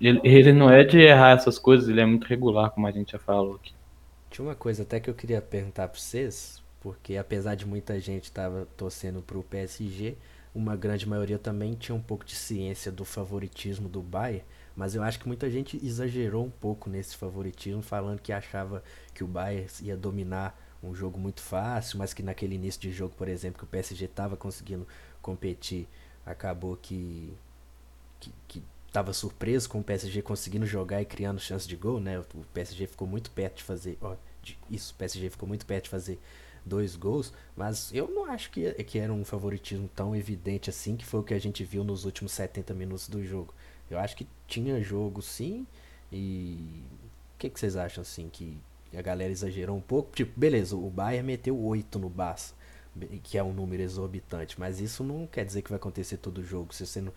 ele, 0.02 0.20
ele 0.24 0.54
não 0.54 0.70
é 0.70 0.84
de 0.84 1.00
errar 1.00 1.38
essas 1.38 1.60
coisas, 1.60 1.88
ele 1.88 2.02
é 2.02 2.06
muito 2.06 2.26
regular, 2.26 2.72
como 2.72 2.88
a 2.88 2.92
gente 2.92 3.12
já 3.12 3.20
falou 3.20 3.56
aqui. 3.56 3.74
Tinha 4.30 4.48
uma 4.48 4.56
coisa 4.56 4.84
até 4.84 5.00
que 5.00 5.10
eu 5.10 5.14
queria 5.14 5.42
perguntar 5.42 5.88
para 5.88 6.00
vocês, 6.00 6.62
porque 6.82 7.16
apesar 7.16 7.56
de 7.56 7.66
muita 7.66 8.00
gente 8.00 8.26
estava 8.26 8.68
torcendo 8.76 9.22
para 9.22 9.38
o 9.38 9.44
PSG, 9.44 10.16
uma 10.54 10.76
grande 10.76 11.08
maioria 11.08 11.38
também 11.38 11.76
tinha 11.76 11.96
um 11.96 12.02
pouco 12.02 12.26
de 12.26 12.34
ciência 12.34 12.92
do 12.92 13.06
favoritismo 13.06 13.88
do 13.88 14.02
Bayern, 14.02 14.44
mas 14.78 14.94
eu 14.94 15.02
acho 15.02 15.20
que 15.20 15.28
muita 15.28 15.50
gente 15.50 15.84
exagerou 15.84 16.46
um 16.46 16.52
pouco 16.52 16.88
nesse 16.88 17.18
favoritismo, 17.18 17.82
falando 17.82 18.22
que 18.22 18.32
achava 18.32 18.84
que 19.12 19.24
o 19.24 19.28
Bayern 19.28 19.68
ia 19.82 19.98
dominar 19.98 20.56
um 20.84 20.94
jogo 20.94 21.20
muito 21.20 21.42
fácil, 21.42 21.98
mas 21.98 22.14
que 22.14 22.22
naquele 22.22 22.54
início 22.54 22.80
de 22.80 22.92
jogo, 22.92 23.16
por 23.16 23.28
exemplo, 23.28 23.58
que 23.58 23.64
o 23.64 23.68
PSG 23.68 24.06
estava 24.06 24.38
conseguindo 24.38 24.88
competir, 25.20 25.88
acabou 26.24 26.78
que, 26.78 27.34
que, 28.20 28.32
que 28.48 28.64
tava 28.92 29.14
surpreso 29.14 29.68
com 29.68 29.80
o 29.80 29.84
PSG 29.84 30.22
conseguindo 30.22 30.68
jogar 30.68 31.02
e 31.02 31.06
criando 31.06 31.40
chance 31.40 31.68
de 31.68 31.76
gol, 31.76 32.00
né? 32.00 32.20
O 32.20 32.46
PSG 32.54 32.86
ficou 32.86 33.08
muito 33.08 33.32
perto 33.32 33.58
de 33.58 33.64
fazer, 33.64 33.98
ó, 34.00 34.16
de, 34.44 34.60
isso, 34.70 34.94
o 34.94 34.98
PSG 34.98 35.32
ficou 35.32 35.50
muito 35.50 35.66
perto 35.66 35.86
de 35.86 35.90
fazer 35.90 36.20
dois 36.64 36.96
gols, 36.96 37.34
mas 37.56 37.92
eu 37.92 38.08
não 38.10 38.26
acho 38.26 38.52
que, 38.52 38.72
que 38.84 39.00
era 39.00 39.12
um 39.12 39.26
favoritismo 39.26 39.90
tão 39.96 40.16
evidente 40.16 40.70
assim, 40.70 40.96
que 40.96 41.06
foi 41.06 41.22
o 41.22 41.24
que 41.24 41.34
a 41.34 41.40
gente 41.40 41.64
viu 41.64 41.84
nos 41.84 42.06
últimos 42.06 42.32
70 42.34 42.76
minutos 42.76 43.10
do 43.10 43.24
jogo. 43.24 43.56
Eu 43.90 44.00
acho 44.00 44.16
que 44.16 44.28
tinha 44.48 44.82
jogo 44.82 45.22
sim, 45.22 45.66
e 46.12 46.84
o 47.36 47.40
que, 47.40 47.50
que 47.50 47.60
vocês 47.60 47.76
acham 47.76 48.02
assim, 48.02 48.30
que 48.32 48.58
a 48.98 49.02
galera 49.02 49.32
exagerou 49.32 49.78
um 49.78 49.82
pouco? 49.82 50.16
Tipo, 50.16 50.40
beleza, 50.40 50.76
o 50.76 50.90
Bayern 50.90 51.26
meteu 51.26 51.58
8 51.58 52.00
no 52.00 52.10
Barça, 52.10 52.54
que 53.24 53.38
é 53.38 53.44
um 53.44 53.54
número 53.54 53.84
exorbitante, 53.84 54.60
mas 54.60 54.80
isso 54.80 55.04
não 55.04 55.28
quer 55.28 55.46
dizer 55.46 55.62
que 55.62 55.70
vai 55.70 55.78
acontecer 55.78 56.18
todo 56.18 56.44
jogo. 56.44 56.74
Se 56.74 56.86
você 56.86 57.02
não, 57.02 57.14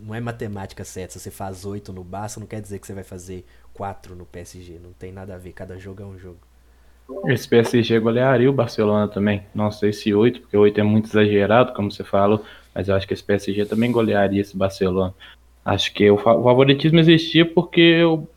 não 0.00 0.14
é 0.14 0.20
matemática 0.20 0.84
certa, 0.84 1.14
se 1.14 1.20
você 1.20 1.30
faz 1.30 1.64
8 1.64 1.92
no 1.92 2.02
Barça, 2.02 2.40
não 2.40 2.46
quer 2.46 2.60
dizer 2.60 2.78
que 2.78 2.86
você 2.86 2.94
vai 2.94 3.04
fazer 3.04 3.44
4 3.74 4.14
no 4.14 4.24
PSG. 4.24 4.78
Não 4.78 4.92
tem 4.92 5.12
nada 5.12 5.34
a 5.34 5.38
ver, 5.38 5.52
cada 5.52 5.78
jogo 5.78 6.02
é 6.02 6.06
um 6.06 6.18
jogo. 6.18 6.38
Esse 7.26 7.48
PSG 7.48 8.00
golearia 8.00 8.50
o 8.50 8.52
Barcelona 8.52 9.06
também. 9.06 9.46
Não 9.54 9.70
sei 9.70 9.92
se 9.92 10.12
8, 10.12 10.40
porque 10.40 10.56
8 10.56 10.80
é 10.80 10.82
muito 10.82 11.08
exagerado, 11.08 11.72
como 11.72 11.90
você 11.90 12.02
falou, 12.02 12.44
mas 12.74 12.88
eu 12.88 12.94
acho 12.96 13.06
que 13.06 13.14
esse 13.14 13.22
PSG 13.22 13.64
também 13.66 13.92
golearia 13.92 14.40
esse 14.40 14.56
Barcelona. 14.56 15.14
Acho 15.66 15.92
que 15.92 16.08
o 16.08 16.16
favoritismo 16.16 17.00
existia 17.00 17.44
porque 17.44 17.80
eu, 17.80 18.28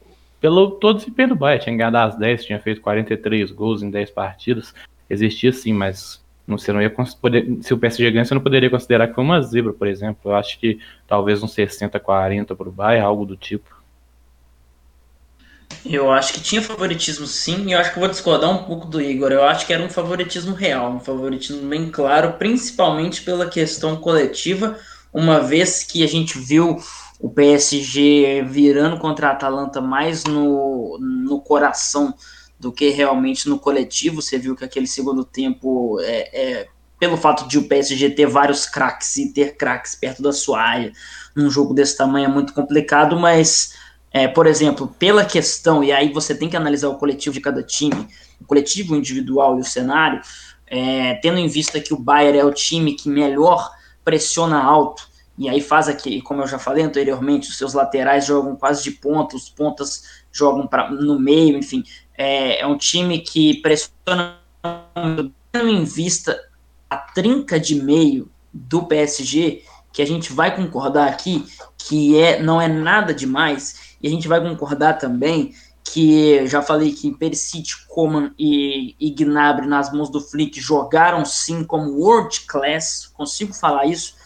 pelo 0.42 0.72
todo 0.72 0.98
desempenho 0.98 1.30
do 1.30 1.36
Bayern, 1.36 1.64
tinha 1.64 1.78
ganhado 1.78 1.98
as 1.98 2.18
10, 2.18 2.46
tinha 2.46 2.60
feito 2.60 2.82
43 2.82 3.52
gols 3.52 3.84
em 3.84 3.92
10 3.92 4.10
partidas. 4.10 4.74
Existia 5.08 5.54
sim, 5.54 5.72
mas 5.72 6.20
você 6.48 6.74
não 6.74 6.82
ia 6.82 6.90
poder, 6.90 7.60
se 7.62 7.72
o 7.72 7.78
PSG 7.78 8.10
ganha, 8.10 8.26
você 8.26 8.34
não 8.34 8.42
poderia 8.42 8.68
considerar 8.68 9.08
que 9.08 9.14
foi 9.14 9.24
uma 9.24 9.40
zebra, 9.44 9.72
por 9.72 9.88
exemplo. 9.88 10.32
Eu 10.32 10.36
acho 10.36 10.60
que 10.60 10.80
talvez 11.08 11.44
um 11.44 11.46
60-40 11.46 12.56
para 12.56 12.68
o 12.68 12.72
Bayern, 12.72 13.06
algo 13.06 13.28
do 13.28 13.38
tipo. 13.38 13.78
Eu 15.86 16.12
acho 16.12 16.34
que 16.34 16.42
tinha 16.42 16.64
favoritismo 16.64 17.28
sim, 17.28 17.68
e 17.68 17.74
eu 17.74 17.80
acho 17.80 17.92
que 17.92 17.98
eu 17.98 18.02
vou 18.02 18.10
discordar 18.10 18.50
um 18.50 18.64
pouco 18.64 18.88
do 18.88 19.00
Igor. 19.00 19.32
Eu 19.32 19.44
acho 19.44 19.68
que 19.68 19.74
era 19.74 19.84
um 19.84 19.90
favoritismo 19.90 20.56
real, 20.56 20.94
um 20.94 21.00
favoritismo 21.00 21.70
bem 21.70 21.92
claro, 21.92 22.34
principalmente 22.40 23.22
pela 23.22 23.48
questão 23.48 23.98
coletiva, 23.98 24.80
uma 25.14 25.40
vez 25.40 25.84
que 25.84 26.04
a 26.04 26.08
gente 26.08 26.40
viu 26.40 26.80
o 27.20 27.30
PSG 27.30 28.44
virando 28.48 28.98
contra 28.98 29.28
a 29.28 29.32
Atalanta 29.32 29.82
mais 29.82 30.24
no, 30.24 30.98
no 31.00 31.42
coração 31.42 32.16
do 32.58 32.72
que 32.72 32.90
realmente 32.90 33.50
no 33.50 33.60
coletivo. 33.60 34.22
Você 34.22 34.38
viu 34.38 34.56
que 34.56 34.64
aquele 34.64 34.88
segundo 34.88 35.26
tempo, 35.26 36.00
é, 36.02 36.62
é 36.62 36.68
pelo 36.98 37.18
fato 37.18 37.48
de 37.48 37.58
o 37.58 37.68
PSG 37.68 38.12
ter 38.12 38.26
vários 38.26 38.66
craques 38.66 39.18
e 39.18 39.34
ter 39.34 39.58
craques 39.58 39.96
perto 39.96 40.22
da 40.22 40.32
sua 40.32 40.62
área, 40.62 40.94
num 41.36 41.50
jogo 41.50 41.74
desse 41.74 41.98
tamanho 41.98 42.26
é 42.26 42.30
muito 42.30 42.54
complicado, 42.54 43.18
mas, 43.18 43.74
é, 44.12 44.28
por 44.28 44.48
exemplo, 44.48 44.94
pela 45.00 45.24
questão, 45.24 45.84
e 45.84 45.92
aí 45.92 46.12
você 46.12 46.36
tem 46.36 46.50
que 46.50 46.58
analisar 46.58 46.90
o 46.90 46.98
coletivo 46.98 47.34
de 47.34 47.42
cada 47.42 47.64
time, 47.64 48.08
o 48.40 48.46
coletivo, 48.46 48.96
individual 48.96 49.58
e 49.58 49.62
o 49.62 49.66
cenário, 49.66 50.22
é, 50.68 51.16
tendo 51.16 51.40
em 51.40 51.48
vista 51.48 51.80
que 51.80 51.94
o 51.94 51.98
Bayern 51.98 52.38
é 52.38 52.46
o 52.46 52.54
time 52.54 52.96
que 52.96 53.10
melhor 53.10 53.72
pressiona 54.04 54.62
alto, 54.62 55.09
e 55.40 55.48
aí 55.48 55.62
faz 55.62 55.88
aqui, 55.88 56.22
como 56.22 56.42
eu 56.42 56.48
já 56.48 56.60
falei 56.60 56.84
anteriormente, 56.84 57.50
os 57.50 57.58
seus 57.58 57.74
laterais 57.74 58.26
jogam 58.26 58.58
quase 58.58 58.84
de 58.84 58.92
ponta, 58.92 59.38
os 59.38 59.50
pontas 59.50 60.04
jogam 60.34 60.68
pra, 60.68 60.92
no 60.92 61.18
meio, 61.18 61.58
enfim, 61.58 61.82
é, 62.18 62.60
é 62.60 62.68
um 62.68 62.78
time 62.78 63.20
que 63.20 63.62
pressiona 63.62 64.38
em 65.56 65.86
vista 65.86 66.38
a 66.90 66.98
trinca 66.98 67.58
de 67.58 67.76
meio 67.76 68.30
do 68.54 68.84
PSG, 68.84 69.64
que 69.94 70.02
a 70.02 70.06
gente 70.06 70.34
vai 70.34 70.54
concordar 70.54 71.08
aqui 71.08 71.46
que 71.78 72.20
é 72.20 72.44
não 72.44 72.60
é 72.60 72.68
nada 72.68 73.14
demais, 73.14 73.96
e 74.02 74.08
a 74.10 74.12
gente 74.12 74.28
vai 74.28 74.42
concordar 74.42 74.96
também 74.96 75.54
que 75.86 76.46
já 76.48 76.62
falei 76.62 76.92
que 76.92 77.16
Perisic, 77.16 77.88
Coman 77.88 78.34
e, 78.38 78.94
e 79.00 79.10
Gnabry 79.10 79.68
nas 79.68 79.90
mãos 79.90 80.10
do 80.10 80.20
Flick 80.20 80.60
jogaram 80.60 81.24
sim 81.24 81.64
como 81.64 81.94
world 81.94 82.42
class, 82.42 83.08
consigo 83.08 83.54
falar 83.54 83.86
isso, 83.86 84.19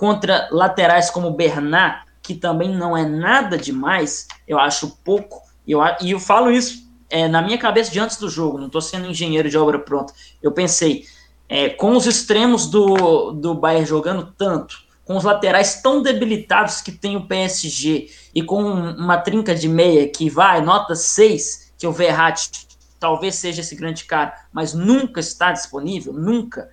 contra 0.00 0.48
laterais 0.50 1.10
como 1.10 1.30
Bernat, 1.30 2.06
que 2.22 2.34
também 2.34 2.74
não 2.74 2.96
é 2.96 3.04
nada 3.04 3.58
demais, 3.58 4.26
eu 4.48 4.58
acho 4.58 4.96
pouco, 5.04 5.42
eu, 5.68 5.78
e 6.00 6.12
eu 6.12 6.18
falo 6.18 6.50
isso 6.50 6.90
é, 7.10 7.28
na 7.28 7.42
minha 7.42 7.58
cabeça 7.58 7.90
de 7.90 8.00
antes 8.00 8.16
do 8.16 8.26
jogo, 8.26 8.56
não 8.56 8.68
estou 8.68 8.80
sendo 8.80 9.06
engenheiro 9.06 9.50
de 9.50 9.58
obra 9.58 9.78
pronta. 9.78 10.14
Eu 10.42 10.52
pensei, 10.52 11.04
é, 11.46 11.68
com 11.68 11.94
os 11.94 12.06
extremos 12.06 12.66
do, 12.66 13.32
do 13.32 13.52
Bayern 13.54 13.84
jogando 13.84 14.32
tanto, 14.38 14.78
com 15.04 15.18
os 15.18 15.24
laterais 15.24 15.82
tão 15.82 16.02
debilitados 16.02 16.80
que 16.80 16.92
tem 16.92 17.14
o 17.18 17.26
PSG 17.26 18.08
e 18.34 18.42
com 18.42 18.62
uma 18.62 19.18
trinca 19.18 19.54
de 19.54 19.68
meia 19.68 20.08
que 20.08 20.30
vai, 20.30 20.62
nota 20.62 20.94
6, 20.94 21.74
que 21.76 21.86
o 21.86 21.92
Verratti 21.92 22.66
talvez 22.98 23.34
seja 23.34 23.60
esse 23.60 23.76
grande 23.76 24.06
cara, 24.06 24.34
mas 24.50 24.72
nunca 24.72 25.20
está 25.20 25.52
disponível, 25.52 26.14
nunca. 26.14 26.70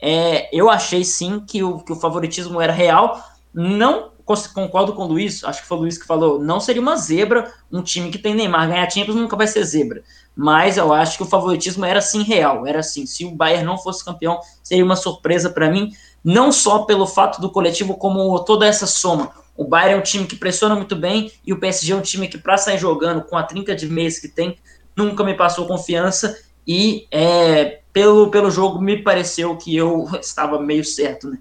É, 0.00 0.48
eu 0.52 0.70
achei 0.70 1.04
sim 1.04 1.40
que 1.40 1.62
o, 1.62 1.78
que 1.80 1.92
o 1.92 1.96
favoritismo 1.96 2.60
era 2.60 2.72
real. 2.72 3.22
Não 3.52 4.10
concordo 4.54 4.92
com 4.92 5.02
o 5.02 5.08
Luiz, 5.08 5.42
acho 5.44 5.62
que 5.62 5.68
foi 5.68 5.78
o 5.78 5.80
Luiz 5.80 5.98
que 5.98 6.06
falou, 6.06 6.38
não 6.38 6.60
seria 6.60 6.80
uma 6.80 6.96
zebra 6.96 7.52
um 7.70 7.82
time 7.82 8.10
que 8.10 8.18
tem 8.18 8.34
Neymar 8.34 8.68
ganhar 8.68 8.90
Champions 8.90 9.16
nunca 9.16 9.36
vai 9.36 9.46
ser 9.46 9.64
zebra. 9.64 10.02
Mas 10.36 10.76
eu 10.76 10.92
acho 10.92 11.16
que 11.16 11.22
o 11.22 11.26
favoritismo 11.26 11.84
era 11.84 12.00
sim 12.00 12.22
real, 12.22 12.66
era 12.66 12.80
assim. 12.80 13.06
Se 13.06 13.24
o 13.24 13.32
Bayern 13.32 13.64
não 13.64 13.76
fosse 13.76 14.04
campeão, 14.04 14.40
seria 14.62 14.84
uma 14.84 14.96
surpresa 14.96 15.50
para 15.50 15.70
mim, 15.70 15.92
não 16.24 16.52
só 16.52 16.80
pelo 16.80 17.06
fato 17.06 17.40
do 17.40 17.50
coletivo, 17.50 17.96
como 17.96 18.38
toda 18.44 18.66
essa 18.66 18.86
soma. 18.86 19.32
O 19.56 19.64
Bayern 19.64 19.94
é 19.94 19.98
um 19.98 20.02
time 20.02 20.26
que 20.26 20.36
pressiona 20.36 20.74
muito 20.74 20.96
bem 20.96 21.32
e 21.44 21.52
o 21.52 21.58
PSG 21.58 21.92
é 21.92 21.96
um 21.96 22.00
time 22.00 22.28
que, 22.28 22.38
para 22.38 22.56
sair 22.56 22.78
jogando 22.78 23.22
com 23.22 23.36
a 23.36 23.42
trinca 23.42 23.74
de 23.74 23.86
meias 23.88 24.18
que 24.18 24.28
tem, 24.28 24.56
nunca 24.96 25.24
me 25.24 25.34
passou 25.34 25.66
confiança 25.66 26.36
e 26.66 27.06
é, 27.10 27.80
pelo, 27.92 28.30
pelo 28.30 28.50
jogo 28.50 28.80
me 28.80 29.02
pareceu 29.02 29.56
que 29.56 29.76
eu 29.76 30.08
estava 30.20 30.60
meio 30.60 30.84
certo, 30.84 31.28
né? 31.30 31.38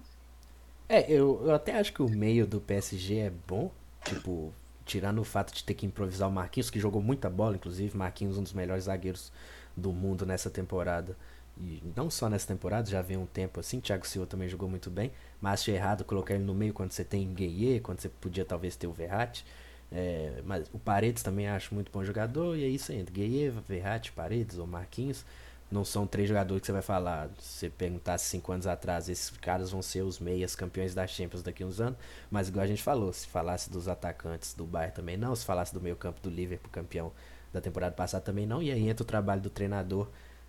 É, 0.88 1.12
eu, 1.12 1.42
eu 1.46 1.54
até 1.54 1.78
acho 1.78 1.94
que 1.94 2.02
o 2.02 2.10
meio 2.10 2.48
do 2.48 2.60
PSG 2.60 3.18
é 3.18 3.32
bom, 3.48 3.72
tipo, 4.04 4.52
tirando 4.86 5.20
o 5.20 5.24
fato 5.24 5.54
de 5.54 5.64
ter 5.64 5.76
que 5.76 5.86
improvisar 5.86 6.28
o 6.28 6.32
Marquinhos, 6.32 6.72
que 6.72 6.80
jogou 6.80 7.02
muita 7.02 7.30
bola, 7.30 7.56
inclusive, 7.56 7.96
Marquinhos 7.96 8.38
um 8.38 8.44
dos 8.44 8.54
melhores 8.54 8.86
zagueiros 8.86 9.32
do 9.78 9.92
mundo 9.92 10.26
nessa 10.26 10.50
temporada. 10.50 11.16
E 11.60 11.84
não 11.96 12.10
só 12.10 12.28
nessa 12.28 12.48
temporada, 12.48 12.90
já 12.90 13.02
vem 13.02 13.18
um 13.18 13.26
tempo 13.26 13.60
assim, 13.60 13.80
Thiago 13.80 14.08
Silva 14.08 14.26
também 14.26 14.48
jogou 14.50 14.68
muito 14.68 14.90
bem, 14.90 15.12
mas 15.40 15.62
achei 15.62 15.76
errado 15.76 16.04
colocar 16.04 16.34
ele 16.34 16.44
no 16.44 16.56
meio 16.56 16.74
quando 16.74 16.92
você 16.92 17.04
tem 17.04 17.32
Gueye, 17.34 17.80
quando 17.82 18.00
você 18.00 18.10
podia 18.10 18.46
talvez 18.46 18.76
ter 18.76 18.88
o 18.88 18.94
Verratti. 18.94 19.46
É, 19.92 20.42
mas 20.46 20.70
o 20.74 20.80
Paredes 20.80 21.24
também 21.24 21.48
acho 21.48 21.74
muito 21.74 21.92
bom 21.92 22.04
jogador, 22.04 22.56
e 22.56 22.64
é 22.64 22.68
isso 22.68 22.92
aí, 22.92 23.04
Gueye, 23.04 23.50
Verratti, 23.50 24.12
Paredes 24.12 24.58
ou 24.58 24.68
Marquinhos. 24.68 25.26
Não 25.72 25.86
são 25.86 26.08
três 26.08 26.28
jogadores 26.28 26.62
que 26.62 26.66
você 26.66 26.72
vai 26.72 26.82
falar. 26.82 27.30
Se 27.40 27.60
você 27.60 27.70
perguntasse 27.70 28.26
cinco 28.26 28.52
anos 28.52 28.66
atrás, 28.66 29.08
esses 29.08 29.30
caras 29.30 29.70
vão 29.70 29.84
ser 29.84 30.02
os 30.02 30.20
meias 30.20 30.56
campeões 30.56 30.96
da 30.96 31.06
Champions 31.06 31.44
daqui 31.44 31.62
a 31.62 31.66
uns 31.66 31.80
anos. 31.80 31.98
Mas 32.32 32.48
igual 32.48 32.64
a 32.64 32.68
gente 32.68 32.82
falou, 32.82 33.14
se 33.14 33.28
falasse 33.28 33.70
dos 33.70 33.88
atacantes 33.88 34.56
do 34.56 34.66
Bayern 34.66 34.96
também 34.96 35.16
não, 35.16 35.36
se 35.36 35.46
falasse 35.46 35.72
do 35.72 35.80
meio 35.80 35.96
campo 35.96 36.20
do 36.22 36.30
Liverpool 36.30 36.72
campeão 36.72 37.12
da 37.54 37.62
temporada 37.62 37.96
passada 37.96 38.24
também 38.24 38.48
não. 38.48 38.64
E 38.64 38.72
aí 38.72 38.90
entra 38.90 39.04
o 39.04 39.06
trabalho 39.06 39.42
do 39.42 39.50
treinador 39.50 40.08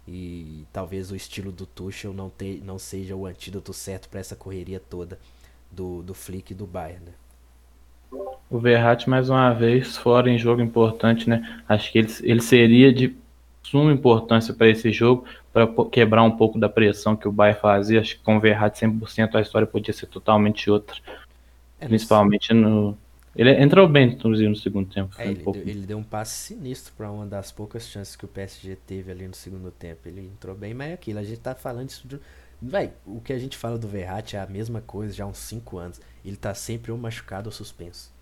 e 0.09 0.67
talvez 0.73 1.11
o 1.11 1.17
estilo 1.17 1.53
do 1.53 1.67
Tuchel 1.67 2.15
não, 2.15 2.31
te, 2.31 2.61
não 2.65 2.79
seja 2.79 3.15
o 3.15 3.27
antídoto 3.27 3.75
certo 3.75 4.09
para 4.09 4.21
essa 4.21 4.35
correria 4.35 4.81
toda 4.81 5.19
do, 5.71 6.03
do 6.03 6.15
Flick 6.15 6.53
e 6.53 6.57
do 6.57 6.67
Bayern, 6.67 7.05
né? 7.07 7.13
O 8.51 8.59
Verratti 8.59 9.09
mais 9.09 9.31
uma 9.31 9.53
vez 9.53 9.97
fora 9.97 10.29
em 10.29 10.37
jogo 10.37 10.61
importante, 10.61 11.29
né? 11.29 11.63
Acho 11.69 11.93
que 11.93 11.99
ele, 11.99 12.13
ele 12.23 12.43
seria 12.43 12.93
de 12.93 13.17
suma 13.63 13.93
importância 13.93 14.53
para 14.53 14.69
esse 14.69 14.91
jogo, 14.91 15.25
para 15.53 15.69
quebrar 15.91 16.25
um 16.25 16.33
pouco 16.33 16.59
da 16.59 16.69
pressão 16.69 17.15
que 17.15 17.29
o 17.29 17.33
Bayern 17.33 17.61
fazia. 17.61 18.01
Acho 18.01 18.17
que 18.17 18.23
com 18.23 18.37
o 18.37 18.41
Verratti 18.41 18.85
100% 18.85 19.37
a 19.37 19.41
história 19.41 19.67
podia 19.67 19.95
ser 19.95 20.07
totalmente 20.07 20.69
outra. 20.69 20.97
É, 21.79 21.87
principalmente 21.87 22.53
no, 22.53 22.99
ele 23.35 23.51
entrou 23.53 23.89
bem, 23.89 24.09
inclusive, 24.09 24.49
no 24.49 24.57
segundo 24.57 24.93
tempo. 24.93 25.15
É, 25.17 25.29
ele, 25.29 25.43
um 25.47 25.53
deu, 25.53 25.63
ele, 25.63 25.87
deu, 25.87 25.99
um 25.99 26.03
passe 26.03 26.55
sinistro 26.55 26.93
para 26.97 27.11
uma 27.11 27.25
das 27.25 27.53
poucas 27.53 27.87
chances 27.87 28.17
que 28.17 28.25
o 28.25 28.29
PSG 28.29 28.77
teve 28.87 29.11
ali 29.11 29.27
no 29.27 29.35
segundo 29.35 29.71
tempo. 29.71 30.09
Ele 30.09 30.23
entrou 30.23 30.55
bem, 30.55 30.75
mas 30.75 30.91
é 30.91 30.93
aquilo. 30.95 31.21
A 31.21 31.23
gente 31.23 31.41
tá 31.41 31.55
falando 31.55 31.89
isso 31.89 32.07
de. 32.09 32.19
Vai, 32.61 32.93
o 33.07 33.21
que 33.21 33.33
a 33.33 33.39
gente 33.39 33.57
fala 33.57 33.79
do 33.79 33.89
Verratti 33.89 34.37
é 34.37 34.41
a 34.41 34.47
mesma 34.47 34.83
coisa 34.83 35.15
já 35.15 35.25
há 35.25 35.27
uns 35.27 35.39
5 35.39 35.79
anos. 35.79 36.01
Ele 36.25 36.37
tá 36.37 36.53
sempre 36.53 36.93
ou 36.93 36.99
machucado 36.99 37.49
ou 37.49 37.53
suspenso. 37.53 38.13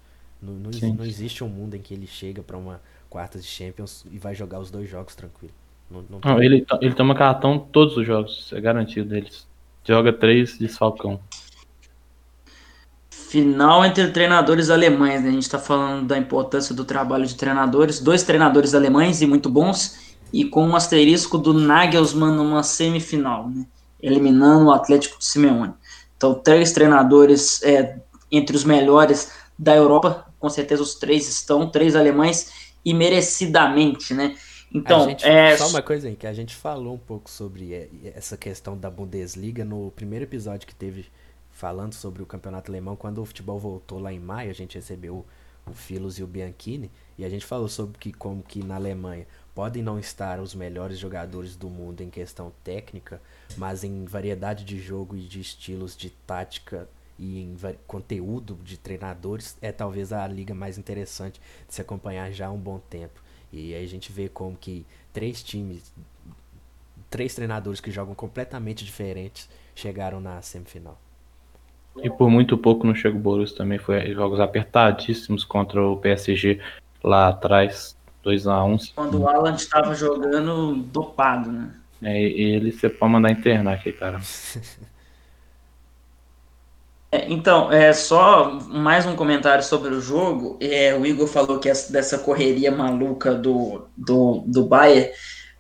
Não, 0.41 0.53
não, 0.53 0.71
não 0.95 1.05
existe 1.05 1.43
um 1.43 1.49
mundo 1.49 1.75
em 1.75 1.81
que 1.81 1.93
ele 1.93 2.07
chega 2.07 2.43
para 2.43 2.57
uma 2.57 2.81
quarta 3.11 3.39
de 3.39 3.47
Champions 3.47 4.05
e 4.11 4.19
vai 4.19 4.35
jogar 4.35 4.61
os 4.61 4.71
dois 4.71 4.89
jogos 4.89 5.15
tranquilo. 5.15 5.55
Não, 5.91 6.05
não, 6.09 6.21
não 6.25 6.43
ele, 6.43 6.67
ele 6.81 6.95
toma 6.95 7.15
cartão 7.15 7.59
todos 7.59 7.97
os 7.97 8.07
jogos, 8.07 8.53
é 8.53 8.61
garantido 8.61 9.09
deles. 9.09 9.47
Joga 9.85 10.13
três 10.13 10.59
desfalcão 10.59 11.21
final 13.29 13.85
entre 13.85 14.09
treinadores 14.09 14.71
alemães. 14.71 15.23
Né? 15.23 15.29
A 15.29 15.33
gente 15.33 15.43
está 15.43 15.59
falando 15.59 16.07
da 16.07 16.19
importância 16.19 16.75
do 16.75 16.85
trabalho 16.85 17.27
de 17.27 17.35
treinadores, 17.35 18.01
dois 18.01 18.23
treinadores 18.23 18.75
alemães 18.75 19.21
e 19.21 19.27
muito 19.27 19.51
bons, 19.51 20.17
e 20.33 20.45
com 20.45 20.67
um 20.67 20.75
asterisco 20.75 21.37
do 21.37 21.53
Nagelsmann 21.53 22.35
numa 22.35 22.63
semifinal, 22.63 23.49
né? 23.49 23.67
eliminando 24.03 24.67
o 24.67 24.73
Atlético 24.73 25.19
de 25.19 25.27
Simeone. 25.27 25.75
Então, 26.17 26.35
três 26.35 26.73
treinadores 26.73 27.63
é, 27.63 27.99
entre 28.31 28.57
os 28.57 28.65
melhores 28.65 29.31
da 29.59 29.77
Europa, 29.77 30.25
com 30.39 30.49
certeza 30.49 30.83
os 30.83 30.95
três 30.95 31.29
estão, 31.29 31.71
três 31.71 31.97
alemães, 31.97 32.71
e 32.85 32.95
merecidamente, 32.95 34.15
né? 34.15 34.37
Então, 34.73 35.09
gente, 35.09 35.25
é... 35.25 35.57
só 35.57 35.69
uma 35.69 35.83
coisa 35.83 36.09
aí, 36.09 36.17
que 36.17 36.27
a 36.27 36.33
gente 36.33 36.55
falou 36.55 36.95
um 36.95 36.99
pouco 36.99 37.31
sobre 37.31 37.73
é, 37.73 37.89
essa 38.15 38.37
questão 38.37 38.77
da 38.77 38.91
Bundesliga 38.91 39.65
no 39.65 39.91
primeiro 39.93 40.25
episódio 40.25 40.67
que 40.67 40.75
teve 40.75 41.07
falando 41.51 41.95
sobre 41.95 42.23
o 42.23 42.27
campeonato 42.27 42.71
alemão, 42.71 42.95
quando 42.95 43.21
o 43.21 43.25
futebol 43.25 43.59
voltou 43.59 43.99
lá 43.99 44.13
em 44.13 44.21
maio, 44.21 44.51
a 44.51 44.55
gente 44.55 44.77
recebeu 44.77 45.25
o 45.67 45.73
Filos 45.73 46.19
e 46.19 46.23
o 46.23 46.27
Bianchini, 46.27 46.91
e 47.17 47.25
a 47.25 47.29
gente 47.29 47.45
falou 47.45 47.69
sobre 47.69 47.99
que 47.99 48.13
como 48.13 48.43
que 48.43 48.63
na 48.63 48.77
Alemanha 48.77 49.27
podem 49.55 49.83
não 49.83 49.99
estar 49.99 50.39
os 50.39 50.55
melhores 50.55 50.99
jogadores 50.99 51.57
do 51.57 51.69
mundo 51.69 52.01
em 52.01 52.09
questão 52.09 52.53
técnica, 52.63 53.21
mas 53.57 53.83
em 53.83 54.05
variedade 54.05 54.65
de 54.65 54.79
jogo 54.79 55.17
e 55.17 55.21
de 55.21 55.41
estilos 55.41 55.97
de 55.97 56.11
tática 56.11 56.89
e 57.19 57.41
em 57.41 57.57
conteúdo 57.87 58.59
de 58.63 58.79
treinadores 58.79 59.59
é 59.61 59.73
talvez 59.73 60.13
a 60.13 60.27
liga 60.27 60.55
mais 60.55 60.79
interessante 60.79 61.41
de 61.67 61.75
se 61.75 61.81
acompanhar 61.81 62.31
já 62.31 62.47
há 62.47 62.51
um 62.51 62.59
bom 62.59 62.79
tempo. 62.79 63.21
E 63.53 63.75
aí 63.75 63.85
a 63.85 63.89
gente 63.89 64.13
vê 64.13 64.29
como 64.29 64.57
que 64.57 64.87
três 65.13 65.43
times, 65.43 65.93
três 67.11 67.35
treinadores 67.35 67.81
que 67.81 67.91
jogam 67.91 68.15
completamente 68.15 68.85
diferentes 68.85 69.49
chegaram 69.75 70.21
na 70.21 70.41
semifinal. 70.43 70.99
E 72.03 72.09
por 72.09 72.31
muito 72.31 72.57
pouco 72.57 72.87
não 72.87 72.95
chega 72.95 73.17
o 73.17 73.21
Borussia 73.21 73.57
também. 73.57 73.79
Foi 73.79 74.13
jogos 74.13 74.39
apertadíssimos 74.39 75.45
contra 75.45 75.83
o 75.83 75.97
PSG 75.97 76.61
lá 77.03 77.29
atrás. 77.29 77.97
2x1. 78.25 78.75
Um. 78.75 78.95
Quando 78.95 79.21
o 79.23 79.29
Alan 79.29 79.55
estava 79.55 79.95
jogando 79.95 80.75
dopado, 80.75 81.51
né? 81.51 81.75
É, 82.03 82.21
ele 82.23 82.71
você 82.71 82.89
pode 82.89 83.13
mandar 83.13 83.31
internar 83.31 83.75
aqui, 83.75 83.93
cara. 83.93 84.21
É, 87.11 87.31
então, 87.33 87.73
é 87.73 87.93
só 87.93 88.51
mais 88.69 89.07
um 89.07 89.17
comentário 89.17 89.65
sobre 89.65 89.95
o 89.95 90.01
jogo. 90.01 90.59
É, 90.61 90.95
o 90.95 91.07
Igor 91.07 91.27
falou 91.27 91.59
que 91.59 91.69
essa, 91.69 91.91
dessa 91.91 92.19
correria 92.19 92.71
maluca 92.71 93.35
do, 93.35 93.87
do, 93.97 94.45
do 94.47 94.65
Bayern. 94.65 95.11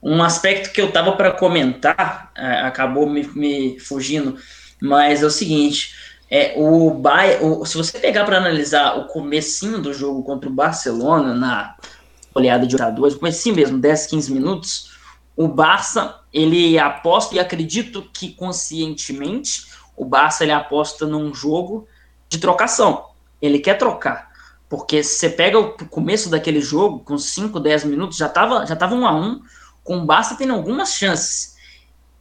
Um 0.03 0.23
aspecto 0.23 0.73
que 0.73 0.81
eu 0.81 0.93
tava 0.93 1.13
para 1.13 1.33
comentar 1.33 2.31
é, 2.37 2.61
acabou 2.61 3.09
me, 3.09 3.27
me 3.35 3.81
fugindo, 3.81 4.37
mas 4.81 5.23
é 5.23 5.27
o 5.27 5.31
seguinte: 5.31 5.95
é, 6.31 6.53
o 6.57 6.91
Bayern, 6.91 7.67
se 7.67 7.77
você 7.77 7.99
pegar 7.99 8.25
para 8.25 8.37
analisar 8.37 8.99
o 8.99 9.07
comecinho 9.07 9.79
do 9.79 9.95
jogo 9.95 10.23
contra 10.23 10.51
o 10.51 10.53
Barcelona 10.53 11.35
na 11.35 11.75
oleada 12.35 12.67
de 12.67 12.77
2, 12.77 13.15
comecinho 13.15 13.57
mesmo, 13.57 13.79
10, 13.79 14.07
15 14.07 14.33
minutos, 14.33 14.91
o 15.35 15.49
Barça, 15.49 16.21
ele 16.33 16.79
aposta 16.79 17.35
e 17.35 17.39
acredito 17.39 18.03
que 18.13 18.35
conscientemente 18.35 19.67
o 19.99 20.05
Barça 20.05 20.45
ele 20.45 20.53
aposta 20.53 21.07
num 21.07 21.35
jogo 21.35 21.87
de 22.29 22.39
trocação. 22.39 23.07
Ele 23.43 23.59
quer 23.59 23.77
trocar. 23.77 24.29
Porque 24.69 25.03
se 25.03 25.19
você 25.19 25.31
pega 25.31 25.59
o 25.59 25.73
começo 25.89 26.31
daquele 26.31 26.61
jogo, 26.61 27.01
com 27.01 27.19
5, 27.19 27.59
10 27.59 27.85
minutos, 27.85 28.17
já 28.17 28.27
estava 28.27 28.65
já 28.67 28.77
tava 28.77 28.95
1 28.95 29.07
a 29.07 29.13
1 29.13 29.43
com 29.83 29.99
o 29.99 30.05
Barça 30.07 30.37
tendo 30.37 30.53
algumas 30.53 30.93
chances. 30.93 31.57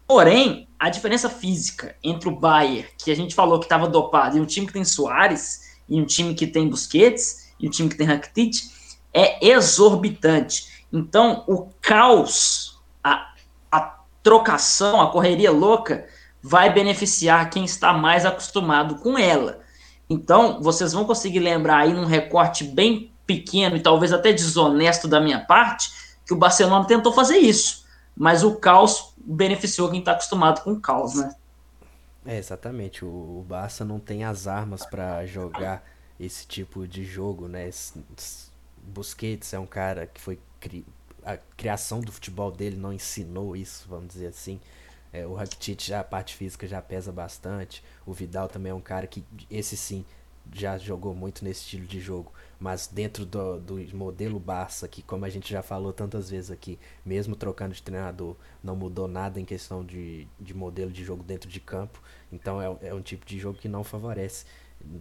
Porém, 0.07 0.67
a 0.79 0.89
diferença 0.89 1.29
física 1.29 1.95
entre 2.01 2.29
o 2.29 2.35
Bayern, 2.35 2.87
que 2.97 3.11
a 3.11 3.15
gente 3.15 3.35
falou 3.35 3.59
que 3.59 3.65
estava 3.65 3.87
dopado, 3.87 4.37
e 4.37 4.41
um 4.41 4.45
time 4.45 4.65
que 4.65 4.73
tem 4.73 4.85
Soares, 4.85 5.77
e 5.89 5.99
um 5.99 6.05
time 6.05 6.33
que 6.33 6.47
tem 6.47 6.69
Busquets, 6.69 7.51
e 7.59 7.67
um 7.67 7.69
time 7.69 7.89
que 7.89 7.95
tem 7.95 8.07
Rakitic, 8.07 8.55
é 9.13 9.45
exorbitante. 9.45 10.85
Então, 10.93 11.43
o 11.47 11.67
caos, 11.81 12.79
a, 13.03 13.33
a 13.69 13.99
trocação, 14.23 15.01
a 15.01 15.11
correria 15.11 15.51
louca, 15.51 16.07
vai 16.47 16.73
beneficiar 16.73 17.49
quem 17.49 17.65
está 17.65 17.91
mais 17.91 18.25
acostumado 18.25 18.95
com 18.95 19.19
ela. 19.19 19.59
Então, 20.09 20.61
vocês 20.61 20.93
vão 20.93 21.03
conseguir 21.03 21.39
lembrar 21.39 21.79
aí 21.79 21.93
num 21.93 22.05
recorte 22.05 22.63
bem 22.63 23.11
pequeno 23.25 23.75
e 23.75 23.81
talvez 23.81 24.13
até 24.13 24.31
desonesto 24.31 25.09
da 25.09 25.19
minha 25.19 25.41
parte, 25.41 25.91
que 26.25 26.33
o 26.33 26.37
Barcelona 26.37 26.85
tentou 26.85 27.11
fazer 27.11 27.35
isso. 27.35 27.85
Mas 28.15 28.43
o 28.43 28.55
caos 28.55 29.13
beneficiou 29.17 29.89
quem 29.89 29.99
está 29.99 30.13
acostumado 30.13 30.63
com 30.63 30.71
o 30.71 30.79
caos, 30.79 31.15
né? 31.15 31.35
É, 32.25 32.37
exatamente. 32.37 33.03
O, 33.03 33.09
o 33.09 33.45
Barça 33.47 33.83
não 33.83 33.99
tem 33.99 34.23
as 34.23 34.47
armas 34.47 34.85
para 34.85 35.25
jogar 35.25 35.83
esse 36.17 36.47
tipo 36.47 36.87
de 36.87 37.03
jogo, 37.03 37.49
né? 37.49 37.69
Busquets 38.77 39.53
é 39.53 39.59
um 39.59 39.67
cara 39.67 40.07
que 40.07 40.21
foi. 40.21 40.39
Cri... 40.61 40.85
A 41.25 41.35
criação 41.57 41.99
do 41.99 42.11
futebol 42.11 42.49
dele 42.49 42.77
não 42.77 42.93
ensinou 42.93 43.53
isso, 43.53 43.85
vamos 43.89 44.07
dizer 44.07 44.27
assim. 44.27 44.61
É, 45.17 45.25
o 45.25 45.33
Rakitic, 45.33 45.91
a 45.91 46.03
parte 46.03 46.35
física 46.35 46.67
já 46.67 46.81
pesa 46.81 47.11
bastante. 47.11 47.83
O 48.05 48.13
Vidal 48.13 48.47
também 48.47 48.71
é 48.71 48.75
um 48.75 48.81
cara 48.81 49.07
que, 49.07 49.23
esse 49.49 49.75
sim, 49.75 50.05
já 50.53 50.77
jogou 50.77 51.13
muito 51.13 51.43
nesse 51.43 51.61
estilo 51.61 51.85
de 51.85 51.99
jogo. 51.99 52.31
Mas 52.59 52.87
dentro 52.87 53.25
do, 53.25 53.59
do 53.59 53.95
modelo 53.95 54.39
Barça, 54.39 54.87
que 54.87 55.01
como 55.01 55.25
a 55.25 55.29
gente 55.29 55.51
já 55.51 55.61
falou 55.61 55.91
tantas 55.91 56.29
vezes 56.29 56.51
aqui, 56.51 56.79
mesmo 57.05 57.35
trocando 57.35 57.73
de 57.73 57.81
treinador, 57.81 58.35
não 58.63 58.75
mudou 58.75 59.07
nada 59.07 59.39
em 59.39 59.45
questão 59.45 59.83
de, 59.83 60.27
de 60.39 60.53
modelo 60.53 60.91
de 60.91 61.03
jogo 61.03 61.23
dentro 61.23 61.49
de 61.49 61.59
campo. 61.59 62.01
Então 62.31 62.61
é, 62.61 62.89
é 62.89 62.93
um 62.93 63.01
tipo 63.01 63.25
de 63.25 63.39
jogo 63.39 63.59
que 63.59 63.67
não 63.67 63.83
favorece 63.83 64.45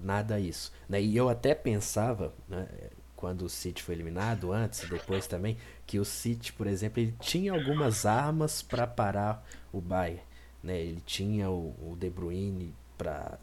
nada 0.02 0.40
isso. 0.40 0.72
Né? 0.88 1.00
E 1.02 1.16
eu 1.16 1.28
até 1.28 1.54
pensava, 1.54 2.32
né, 2.48 2.66
quando 3.14 3.42
o 3.42 3.48
City 3.48 3.82
foi 3.82 3.94
eliminado, 3.94 4.52
antes 4.52 4.82
e 4.82 4.86
depois 4.88 5.26
também, 5.26 5.56
que 5.86 5.98
o 5.98 6.04
City, 6.04 6.52
por 6.52 6.66
exemplo, 6.66 7.00
ele 7.00 7.14
tinha 7.18 7.52
algumas 7.52 8.04
armas 8.04 8.62
para 8.62 8.86
parar 8.86 9.46
o 9.78 9.80
Bayern. 9.80 10.22
Né? 10.62 10.80
Ele 10.80 11.02
tinha 11.04 11.50
o, 11.50 11.74
o 11.80 11.96
De 11.96 12.10
Bruyne 12.10 12.74
para 12.96 13.38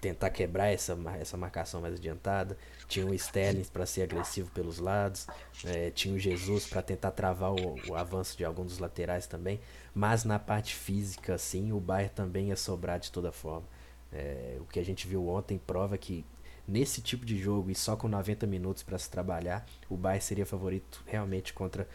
tentar 0.00 0.30
quebrar 0.30 0.68
essa, 0.68 0.96
essa 1.18 1.36
marcação 1.36 1.80
mais 1.80 1.94
adiantada. 1.94 2.56
Tinha 2.86 3.06
o 3.06 3.14
Sterling 3.14 3.64
para 3.64 3.86
ser 3.86 4.02
agressivo 4.02 4.50
pelos 4.50 4.78
lados. 4.78 5.26
É, 5.64 5.90
tinha 5.90 6.14
o 6.14 6.18
Jesus 6.18 6.66
para 6.66 6.82
tentar 6.82 7.10
travar 7.10 7.52
o, 7.52 7.76
o, 7.88 7.94
avanço 7.94 8.36
de 8.36 8.44
alguns 8.44 8.68
dos 8.68 8.78
laterais 8.78 9.26
também. 9.26 9.60
Mas 9.94 10.24
na 10.24 10.38
parte 10.38 10.74
física, 10.74 11.34
assim, 11.34 11.72
o 11.72 11.80
Bayern 11.80 12.14
também 12.14 12.48
ia 12.48 12.56
sobrar 12.56 13.00
de 13.00 13.10
toda 13.10 13.32
forma. 13.32 13.66
É, 14.12 14.56
o 14.60 14.64
que 14.64 14.78
a 14.78 14.84
gente 14.84 15.06
viu 15.06 15.28
ontem 15.28 15.58
prova 15.58 15.98
que 15.98 16.24
nesse 16.66 17.00
tipo 17.00 17.24
de 17.24 17.36
jogo 17.36 17.70
e 17.70 17.74
só 17.74 17.96
com 17.96 18.08
90 18.08 18.46
minutos 18.46 18.82
para 18.82 18.98
se 18.98 19.10
trabalhar, 19.10 19.66
o 19.88 19.96
Bayern 19.96 20.22
seria 20.22 20.46
favorito 20.46 21.02
realmente 21.06 21.52
contra 21.52 21.88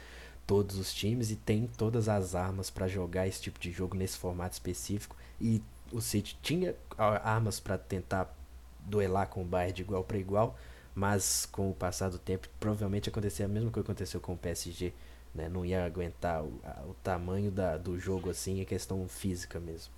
todos 0.52 0.78
os 0.78 0.94
times 0.94 1.32
e 1.32 1.38
tem 1.38 1.66
todas 1.78 2.10
as 2.10 2.36
armas 2.36 2.70
para 2.70 2.86
jogar 2.86 3.26
esse 3.26 3.42
tipo 3.42 3.58
de 3.58 3.72
jogo 3.72 3.96
nesse 3.96 4.18
formato 4.18 4.52
específico 4.52 5.16
e 5.40 5.62
o 5.94 6.02
City 6.02 6.38
tinha 6.42 6.76
armas 6.98 7.58
para 7.58 7.78
tentar 7.78 8.36
duelar 8.82 9.28
com 9.28 9.44
o 9.44 9.46
Bayern 9.46 9.72
de 9.72 9.82
igual 9.82 10.04
para 10.04 10.18
igual, 10.18 10.58
mas 10.94 11.48
com 11.50 11.70
o 11.70 11.74
passar 11.74 12.10
do 12.10 12.18
tempo 12.18 12.50
provavelmente 12.60 13.08
acontecer 13.08 13.44
a 13.44 13.48
mesma 13.48 13.72
coisa 13.72 13.86
que 13.86 13.92
aconteceu 13.92 14.20
com 14.20 14.34
o 14.34 14.38
PSG, 14.38 14.92
né? 15.34 15.48
Não 15.48 15.64
ia 15.64 15.86
aguentar 15.86 16.44
o, 16.44 16.52
a, 16.66 16.82
o 16.82 16.94
tamanho 17.02 17.50
da, 17.50 17.78
do 17.78 17.98
jogo 17.98 18.30
assim, 18.30 18.60
é 18.60 18.66
questão 18.66 19.08
física 19.08 19.58
mesmo. 19.58 19.94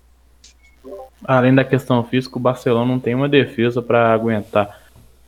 Além 1.24 1.52
da 1.52 1.64
questão 1.64 2.04
física, 2.04 2.36
o 2.36 2.40
Barcelona 2.40 2.92
não 2.92 3.00
tem 3.00 3.16
uma 3.16 3.28
defesa 3.28 3.82
para 3.82 4.12
aguentar 4.12 4.83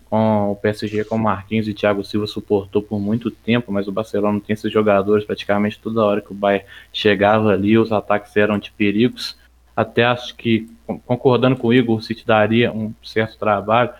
com 0.09 0.53
o 0.53 0.57
PSG 0.57 1.05
com 1.05 1.17
o 1.17 1.19
Marquinhos 1.19 1.67
e 1.69 1.75
Thiago 1.75 2.05
Silva 2.05 2.27
suportou 2.27 2.81
por 2.81 3.01
muito 3.01 3.31
tempo, 3.31 3.73
mas 3.73 3.89
o 3.89 3.93
Barcelona 3.93 4.41
tem 4.41 4.55
esses 4.55 4.73
jogadores 4.73 5.25
praticamente 5.25 5.81
toda 5.81 6.05
hora 6.05 6.21
que 6.21 6.33
o 6.33 6.35
Bayern 6.35 6.65
chegava 6.93 7.51
ali, 7.51 7.77
os 7.77 7.93
ataques 7.93 8.37
eram 8.37 8.59
de 8.59 8.71
perigos 8.71 9.37
até 9.77 10.05
acho 10.05 10.35
que, 10.35 10.67
concordando 11.05 11.57
com 11.57 11.69
o 11.69 11.75
Igor, 11.75 11.99
o 11.99 12.03
City 12.03 12.27
daria 12.27 12.73
um 12.73 12.95
certo 13.05 13.39
trabalho. 13.39 13.91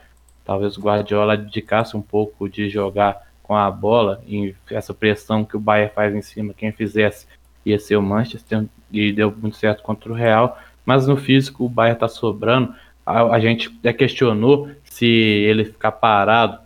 Talvez 0.43 0.79
o 0.79 0.81
Guardiola 0.81 1.37
dedicasse 1.37 1.95
um 1.95 2.01
pouco 2.01 2.49
de 2.49 2.71
jogar 2.71 3.27
com 3.43 3.55
a 3.55 3.71
bola 3.71 4.23
e 4.27 4.55
essa 4.71 4.95
pressão 4.95 5.45
que 5.45 5.57
o 5.57 5.61
Bayern 5.61 5.93
faz 5.95 6.15
em 6.15 6.23
cima, 6.23 6.55
quem 6.55 6.73
fizesse 6.73 7.27
ia 7.65 7.79
ser 7.79 7.97
o 7.97 8.03
Manchester 8.03 8.65
e 8.91 9.13
deu 9.13 9.31
muito 9.31 9.57
certo 9.57 9.83
contra 9.83 10.11
o 10.11 10.15
Real. 10.15 10.59
Mas 10.85 11.07
no 11.07 11.17
físico 11.17 11.67
o 11.67 11.69
Bayern 11.69 11.97
está 11.97 12.09
sobrando. 12.09 12.75
A, 13.05 13.39
gente 13.39 13.69
até 13.79 13.93
questionou 13.93 14.71
se 14.97 15.05
ele 15.05 15.67
ficar 15.67 15.93
parado 15.93 16.59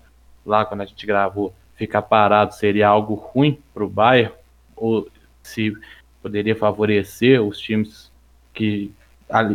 lá 0.47 0.65
quando 0.65 0.83
a 0.83 0.87
gente 0.87 1.05
gravou, 1.05 1.53
ficar 1.75 2.01
parado 2.01 2.55
seria 2.55 2.87
algo 2.87 3.15
ruim 3.15 3.59
para 3.75 3.83
o 3.83 3.89
Bayern 3.89 4.33
ou 4.77 5.09
se 5.43 5.77
poderia 6.23 6.55
favorecer 6.55 7.43
os 7.43 7.59
times 7.59 8.09
que 8.55 8.93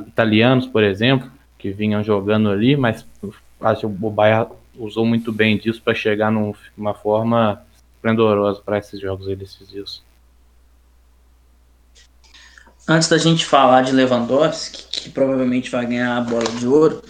italianos, 0.08 0.68
por 0.68 0.84
exemplo, 0.84 1.32
que 1.58 1.72
vinham 1.72 2.04
jogando 2.04 2.50
ali, 2.50 2.76
mas 2.76 3.06
acho 3.62 3.82
que 3.82 3.86
o 3.86 4.10
Bayern 4.10 4.52
usou 4.78 5.06
muito 5.06 5.32
bem 5.32 5.58
disso 5.58 5.82
para 5.82 5.96
chegar 5.96 6.30
numa 6.30 6.94
forma 6.94 7.66
esplendorosa 7.96 8.62
para 8.62 8.78
esses 8.78 9.00
jogos 9.00 9.26
aí 9.30 9.38
desses 9.38 9.70
dias. 9.70 10.04
Antes 12.86 13.08
da 13.08 13.18
gente 13.18 13.46
falar 13.46 13.84
de 13.84 13.94
Lewandowski, 13.94 15.02
que 15.02 15.10
provavelmente 15.10 15.72
vai 15.72 15.86
ganhar 15.86 16.18
a 16.18 16.22
bola 16.22 16.44
de 16.44 16.68
ouro, 16.68 17.02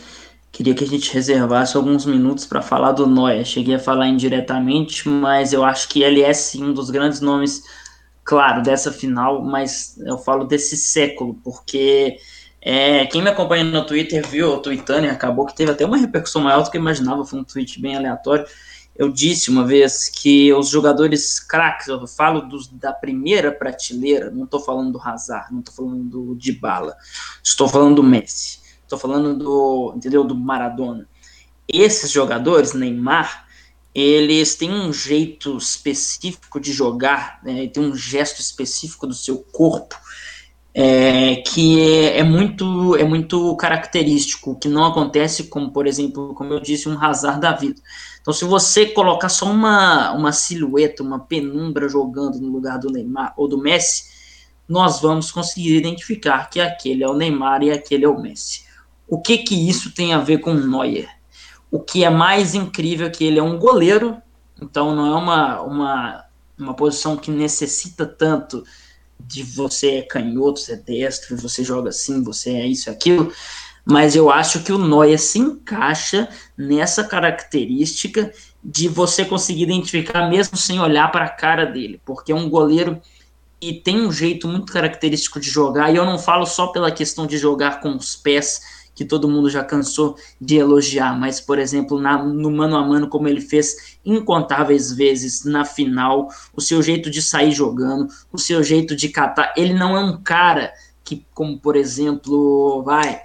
queria 0.56 0.74
que 0.74 0.86
a 0.86 0.88
gente 0.88 1.14
reservasse 1.14 1.76
alguns 1.76 2.06
minutos 2.06 2.46
para 2.46 2.62
falar 2.62 2.94
do 2.94 3.06
Neuer. 3.06 3.44
Cheguei 3.44 3.76
a 3.76 3.80
falar 3.80 4.08
indiretamente, 4.08 5.10
mas 5.10 5.52
eu 5.52 5.66
acho 5.66 5.90
que 5.90 6.02
ele 6.02 6.22
é 6.22 6.34
sim 6.34 6.64
um 6.64 6.74
dos 6.74 6.90
grandes 6.90 7.20
nomes, 7.20 7.62
claro, 8.24 8.64
dessa 8.64 8.90
final, 8.90 9.44
mas 9.44 9.98
eu 10.06 10.18
falo 10.18 10.46
desse 10.46 10.78
século, 10.78 11.34
porque 11.44 12.18
é, 12.62 13.06
quem 13.08 13.22
me 13.22 13.30
acompanha 13.30 13.66
no 13.66 13.86
Twitter 13.86 14.26
viu 14.26 14.54
o 14.54 14.60
tweetando 14.60 15.08
acabou 15.08 15.46
que 15.46 15.54
teve 15.54 15.72
até 15.72 15.86
uma 15.86 15.98
repercussão 15.98 16.42
maior 16.42 16.64
do 16.64 16.72
que 16.72 16.78
eu 16.78 16.82
imaginava, 16.82 17.26
foi 17.26 17.40
um 17.40 17.44
tweet 17.44 17.82
bem 17.82 17.98
aleatório. 17.98 18.46
Eu 18.96 19.12
disse 19.12 19.50
uma 19.50 19.66
vez 19.66 20.08
que 20.08 20.54
os 20.54 20.70
jogadores 20.70 21.38
craques, 21.38 21.90
eu 21.90 22.08
falo 22.08 22.40
dos, 22.40 22.70
da 22.70 22.94
primeira 22.94 23.52
prateleira, 23.52 24.32
não 24.32 24.46
estou 24.46 24.62
falando 24.62 24.94
do 24.94 25.02
Hazard, 25.02 25.52
não 25.52 25.60
estou 25.60 25.76
falando 25.76 26.04
do 26.06 26.36
Dybala, 26.36 26.96
estou 27.44 27.68
falando 27.68 27.98
do 27.98 28.04
Messi, 28.04 28.60
estou 28.86 28.98
falando 28.98 29.38
do, 29.38 29.94
entendeu, 29.96 30.24
do 30.24 30.36
Maradona. 30.36 31.08
Esses 31.68 32.12
jogadores, 32.12 32.74
Neymar, 32.74 33.46
eles 33.94 34.56
têm 34.56 34.72
um 34.72 34.94
jeito 34.94 35.58
específico 35.58 36.60
de 36.60 36.72
jogar, 36.72 37.40
né, 37.44 37.68
tem 37.68 37.84
um 37.84 37.96
gesto 37.96 38.40
específico 38.40 39.08
do 39.08 39.14
seu 39.14 39.38
corpo 39.38 39.96
é, 40.78 41.38
que 41.38 41.80
é, 41.80 42.20
é, 42.20 42.24
muito 42.24 42.98
é 42.98 43.04
muito 43.06 43.56
característico, 43.56 44.60
que 44.60 44.68
não 44.68 44.84
acontece 44.84 45.46
como, 45.46 45.72
por 45.72 45.88
exemplo, 45.88 46.36
como 46.36 46.52
eu 46.52 46.60
disse, 46.60 46.90
um 46.90 47.02
Hazard 47.02 47.40
da 47.40 47.54
vida. 47.54 47.80
Então, 48.20 48.34
se 48.34 48.44
você 48.44 48.88
colocar 48.88 49.30
só 49.30 49.46
uma, 49.50 50.12
uma 50.12 50.34
silhueta, 50.34 51.02
uma 51.02 51.20
penumbra 51.20 51.88
jogando 51.88 52.42
no 52.42 52.50
lugar 52.50 52.78
do 52.78 52.92
Neymar 52.92 53.34
ou 53.38 53.48
do 53.48 53.58
Messi, 53.58 54.14
nós 54.68 55.00
vamos 55.00 55.32
conseguir 55.32 55.78
identificar 55.78 56.50
que 56.50 56.60
aquele 56.60 57.06
é 57.06 57.08
o 57.08 57.14
Neymar 57.14 57.64
e 57.64 57.72
aquele 57.72 58.04
é 58.04 58.10
o 58.10 58.20
Messi. 58.20 58.65
O 59.08 59.22
que 59.22 59.40
que 59.40 59.70
isso 59.70 59.92
tem 59.92 60.14
a 60.14 60.20
ver 60.20 60.40
com 60.40 60.52
o 60.52 60.68
Neuer? 60.68 61.10
O 61.70 61.80
que 61.80 62.04
é 62.04 62.10
mais 62.10 62.56
incrível 62.56 63.08
é 63.08 63.10
que 63.10 63.24
ele 63.24 63.40
é 63.40 63.44
um 63.44 63.58
goleiro, 63.58 64.18
então 64.62 64.96
não 64.96 65.08
é 65.08 65.16
uma, 65.16 65.62
uma, 65.62 66.26
uma 66.58 66.74
posição 66.74 67.18
que 67.18 67.30
necessita 67.30 68.06
tanto 68.06 68.64
de 69.20 69.44
você 69.44 69.96
é 69.96 70.02
canhoto, 70.02 70.60
você 70.60 70.74
é 70.74 70.78
destro, 70.78 71.38
você 71.38 71.64
joga 71.64 71.90
assim, 71.90 72.24
você 72.24 72.52
é 72.52 72.68
isso 72.68 72.90
aquilo, 72.90 73.32
mas 73.84 74.16
eu 74.16 74.32
acho 74.32 74.64
que 74.64 74.72
o 74.72 74.78
Noia 74.78 75.18
se 75.18 75.40
encaixa 75.40 76.28
nessa 76.58 77.04
característica 77.04 78.32
de 78.64 78.88
você 78.88 79.24
conseguir 79.24 79.64
identificar 79.64 80.28
mesmo 80.28 80.58
sem 80.58 80.80
olhar 80.80 81.12
para 81.12 81.26
a 81.26 81.30
cara 81.30 81.66
dele, 81.66 82.02
porque 82.04 82.32
é 82.32 82.36
um 82.36 82.50
goleiro 82.50 83.00
e 83.62 83.74
tem 83.74 84.02
um 84.02 84.12
jeito 84.12 84.48
muito 84.48 84.74
característico 84.74 85.40
de 85.40 85.50
jogar, 85.50 85.92
e 85.92 85.96
eu 85.96 86.06
não 86.06 86.20
falo 86.20 86.46
só 86.46 86.68
pela 86.68 86.92
questão 86.92 87.26
de 87.26 87.38
jogar 87.38 87.80
com 87.80 87.96
os 87.96 88.16
pés, 88.16 88.85
que 88.96 89.04
todo 89.04 89.28
mundo 89.28 89.50
já 89.50 89.64
cansou 89.64 90.16
de 90.40 90.56
elogiar, 90.56 91.20
mas, 91.20 91.42
por 91.42 91.60
exemplo, 91.60 92.00
na, 92.00 92.24
no 92.24 92.50
mano 92.50 92.78
a 92.78 92.88
mano, 92.88 93.10
como 93.10 93.28
ele 93.28 93.42
fez 93.42 93.98
incontáveis 94.06 94.92
vezes 94.94 95.44
na 95.44 95.66
final, 95.66 96.30
o 96.56 96.62
seu 96.62 96.82
jeito 96.82 97.10
de 97.12 97.22
sair 97.22 97.52
jogando, 97.52 98.08
o 98.32 98.40
seu 98.40 98.64
jeito 98.64 98.96
de 98.96 99.10
catar, 99.10 99.54
ele 99.58 99.74
não 99.74 99.98
é 99.98 100.00
um 100.00 100.22
cara 100.24 100.74
que, 101.04 101.26
como 101.34 101.60
por 101.60 101.76
exemplo, 101.76 102.82
vai, 102.84 103.22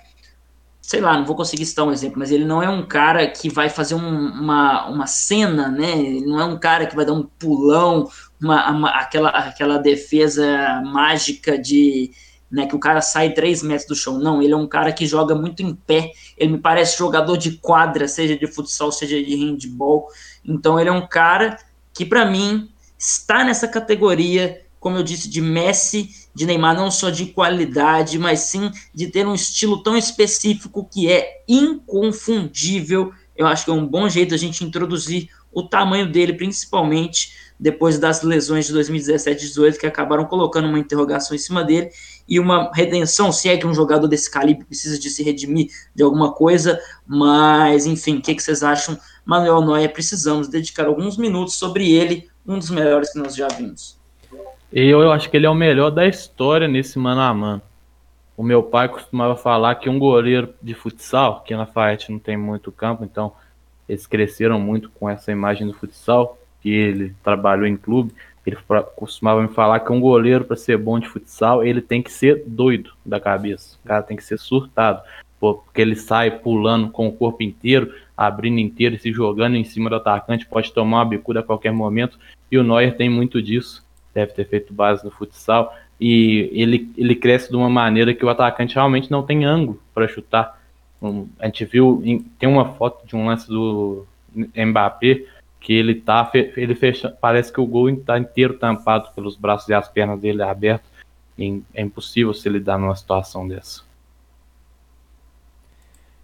sei 0.82 1.00
lá, 1.00 1.16
não 1.16 1.24
vou 1.24 1.36
conseguir 1.36 1.64
citar 1.64 1.86
um 1.86 1.92
exemplo, 1.92 2.18
mas 2.18 2.32
ele 2.32 2.44
não 2.44 2.60
é 2.60 2.68
um 2.68 2.84
cara 2.84 3.28
que 3.28 3.48
vai 3.48 3.70
fazer 3.70 3.94
um, 3.94 4.26
uma, 4.28 4.88
uma 4.88 5.06
cena, 5.06 5.68
né? 5.68 5.98
Ele 5.98 6.26
não 6.26 6.40
é 6.40 6.44
um 6.44 6.58
cara 6.58 6.86
que 6.86 6.96
vai 6.96 7.06
dar 7.06 7.12
um 7.12 7.22
pulão, 7.22 8.10
uma, 8.42 8.70
uma 8.70 8.90
aquela, 8.90 9.30
aquela 9.30 9.78
defesa 9.78 10.82
mágica 10.84 11.56
de 11.56 12.10
né, 12.50 12.66
que 12.66 12.74
o 12.74 12.80
cara 12.80 13.00
sai 13.00 13.32
3 13.32 13.62
metros 13.62 13.86
do 13.86 13.94
chão. 13.94 14.18
Não, 14.18 14.42
ele 14.42 14.52
é 14.52 14.56
um 14.56 14.66
cara 14.66 14.92
que 14.92 15.06
joga 15.06 15.34
muito 15.34 15.62
em 15.62 15.74
pé. 15.74 16.10
Ele 16.36 16.52
me 16.52 16.58
parece 16.58 16.98
jogador 16.98 17.36
de 17.36 17.52
quadra, 17.52 18.08
seja 18.08 18.36
de 18.36 18.46
futsal, 18.46 18.90
seja 18.90 19.22
de 19.22 19.34
handball. 19.36 20.08
Então 20.44 20.78
ele 20.78 20.88
é 20.88 20.92
um 20.92 21.06
cara 21.06 21.58
que 21.92 22.04
para 22.04 22.24
mim 22.24 22.68
está 22.98 23.44
nessa 23.44 23.68
categoria, 23.68 24.62
como 24.80 24.96
eu 24.96 25.02
disse, 25.02 25.28
de 25.28 25.40
Messi, 25.40 26.10
de 26.34 26.46
Neymar, 26.46 26.74
não 26.74 26.90
só 26.90 27.10
de 27.10 27.26
qualidade, 27.26 28.18
mas 28.18 28.40
sim 28.40 28.70
de 28.94 29.08
ter 29.08 29.26
um 29.26 29.34
estilo 29.34 29.82
tão 29.82 29.96
específico 29.96 30.88
que 30.90 31.10
é 31.10 31.42
inconfundível. 31.48 33.12
Eu 33.36 33.46
acho 33.46 33.64
que 33.64 33.70
é 33.70 33.74
um 33.74 33.86
bom 33.86 34.08
jeito 34.08 34.34
a 34.34 34.38
gente 34.38 34.64
introduzir 34.64 35.28
o 35.52 35.62
tamanho 35.62 36.10
dele, 36.10 36.34
principalmente 36.34 37.50
depois 37.58 37.98
das 37.98 38.22
lesões 38.22 38.66
de 38.66 38.72
2017 38.72 39.36
e 39.36 39.40
2018, 39.40 39.78
que 39.78 39.86
acabaram 39.86 40.24
colocando 40.24 40.68
uma 40.68 40.78
interrogação 40.78 41.34
em 41.34 41.38
cima 41.38 41.62
dele 41.62 41.90
e 42.30 42.38
uma 42.38 42.70
redenção, 42.72 43.32
se 43.32 43.48
é 43.48 43.56
que 43.56 43.66
um 43.66 43.74
jogador 43.74 44.06
desse 44.06 44.30
calibre 44.30 44.64
precisa 44.64 44.96
de 44.96 45.10
se 45.10 45.20
redimir 45.24 45.68
de 45.92 46.04
alguma 46.04 46.32
coisa, 46.32 46.80
mas 47.04 47.86
enfim, 47.86 48.18
o 48.18 48.22
que, 48.22 48.36
que 48.36 48.42
vocês 48.42 48.62
acham? 48.62 48.96
Manuel 49.26 49.60
Noia, 49.60 49.88
precisamos 49.88 50.46
dedicar 50.46 50.86
alguns 50.86 51.18
minutos 51.18 51.54
sobre 51.54 51.90
ele, 51.90 52.30
um 52.46 52.56
dos 52.56 52.70
melhores 52.70 53.12
que 53.12 53.18
nós 53.18 53.34
já 53.34 53.48
vimos. 53.48 53.98
Eu, 54.72 55.00
eu 55.00 55.10
acho 55.10 55.28
que 55.28 55.36
ele 55.36 55.46
é 55.46 55.50
o 55.50 55.54
melhor 55.54 55.90
da 55.90 56.06
história 56.06 56.68
nesse 56.68 57.00
mano 57.00 57.20
a 57.20 57.34
mano. 57.34 57.62
o 58.36 58.44
meu 58.44 58.62
pai 58.62 58.88
costumava 58.88 59.34
falar 59.34 59.74
que 59.74 59.90
um 59.90 59.98
goleiro 59.98 60.54
de 60.62 60.72
futsal, 60.72 61.42
que 61.42 61.52
na 61.52 61.60
Lafayette 61.60 62.12
não 62.12 62.20
tem 62.20 62.36
muito 62.36 62.70
campo, 62.70 63.02
então 63.02 63.32
eles 63.88 64.06
cresceram 64.06 64.60
muito 64.60 64.88
com 64.90 65.10
essa 65.10 65.32
imagem 65.32 65.66
do 65.66 65.74
futsal, 65.74 66.38
que 66.62 66.70
ele 66.70 67.12
trabalhou 67.24 67.66
em 67.66 67.76
clube. 67.76 68.14
Ele 68.46 68.56
costumava 68.96 69.42
me 69.42 69.48
falar 69.48 69.80
que 69.80 69.92
um 69.92 70.00
goleiro, 70.00 70.44
para 70.44 70.56
ser 70.56 70.78
bom 70.78 70.98
de 70.98 71.08
futsal, 71.08 71.62
ele 71.62 71.80
tem 71.80 72.02
que 72.02 72.10
ser 72.10 72.42
doido 72.46 72.92
da 73.04 73.20
cabeça. 73.20 73.78
O 73.84 73.88
cara 73.88 74.02
tem 74.02 74.16
que 74.16 74.24
ser 74.24 74.38
surtado, 74.38 75.02
porque 75.38 75.80
ele 75.80 75.94
sai 75.94 76.30
pulando 76.30 76.90
com 76.90 77.06
o 77.06 77.12
corpo 77.12 77.42
inteiro, 77.42 77.92
abrindo 78.16 78.58
inteiro 78.58 78.94
e 78.94 78.98
se 78.98 79.12
jogando 79.12 79.56
em 79.56 79.64
cima 79.64 79.90
do 79.90 79.96
atacante, 79.96 80.46
pode 80.46 80.72
tomar 80.72 80.98
uma 80.98 81.04
bicuda 81.04 81.40
a 81.40 81.42
qualquer 81.42 81.72
momento. 81.72 82.18
E 82.50 82.58
o 82.58 82.62
Neuer 82.62 82.96
tem 82.96 83.08
muito 83.10 83.42
disso, 83.42 83.84
deve 84.14 84.32
ter 84.32 84.46
feito 84.46 84.72
base 84.72 85.04
no 85.04 85.10
futsal 85.10 85.74
e 86.00 86.50
ele, 86.52 86.90
ele 86.96 87.14
cresce 87.14 87.50
de 87.50 87.56
uma 87.56 87.68
maneira 87.68 88.14
que 88.14 88.24
o 88.24 88.28
atacante 88.30 88.74
realmente 88.74 89.10
não 89.10 89.22
tem 89.22 89.44
ângulo 89.44 89.80
para 89.94 90.08
chutar. 90.08 90.58
Um, 91.00 91.28
a 91.38 91.46
gente 91.46 91.64
viu, 91.64 92.02
em, 92.04 92.20
tem 92.38 92.48
uma 92.48 92.74
foto 92.74 93.06
de 93.06 93.14
um 93.14 93.26
lance 93.26 93.46
do 93.46 94.06
Mbappé 94.34 95.24
que 95.60 95.74
ele 95.74 95.94
tá, 95.94 96.30
ele 96.34 96.74
fecha, 96.74 97.10
parece 97.10 97.52
que 97.52 97.60
o 97.60 97.66
gol 97.66 97.90
está 97.90 98.18
inteiro 98.18 98.58
tampado 98.58 99.12
pelos 99.12 99.36
braços 99.36 99.68
e 99.68 99.74
as 99.74 99.88
pernas 99.88 100.18
dele 100.18 100.42
abertos. 100.42 100.90
É 101.74 101.82
impossível 101.82 102.34
se 102.34 102.48
ele 102.48 102.60
dar 102.60 102.78
numa 102.78 102.96
situação 102.96 103.46
dessa. 103.46 103.82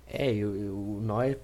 É, 0.07 0.30
o, 0.45 1.01
Neuer, 1.03 1.39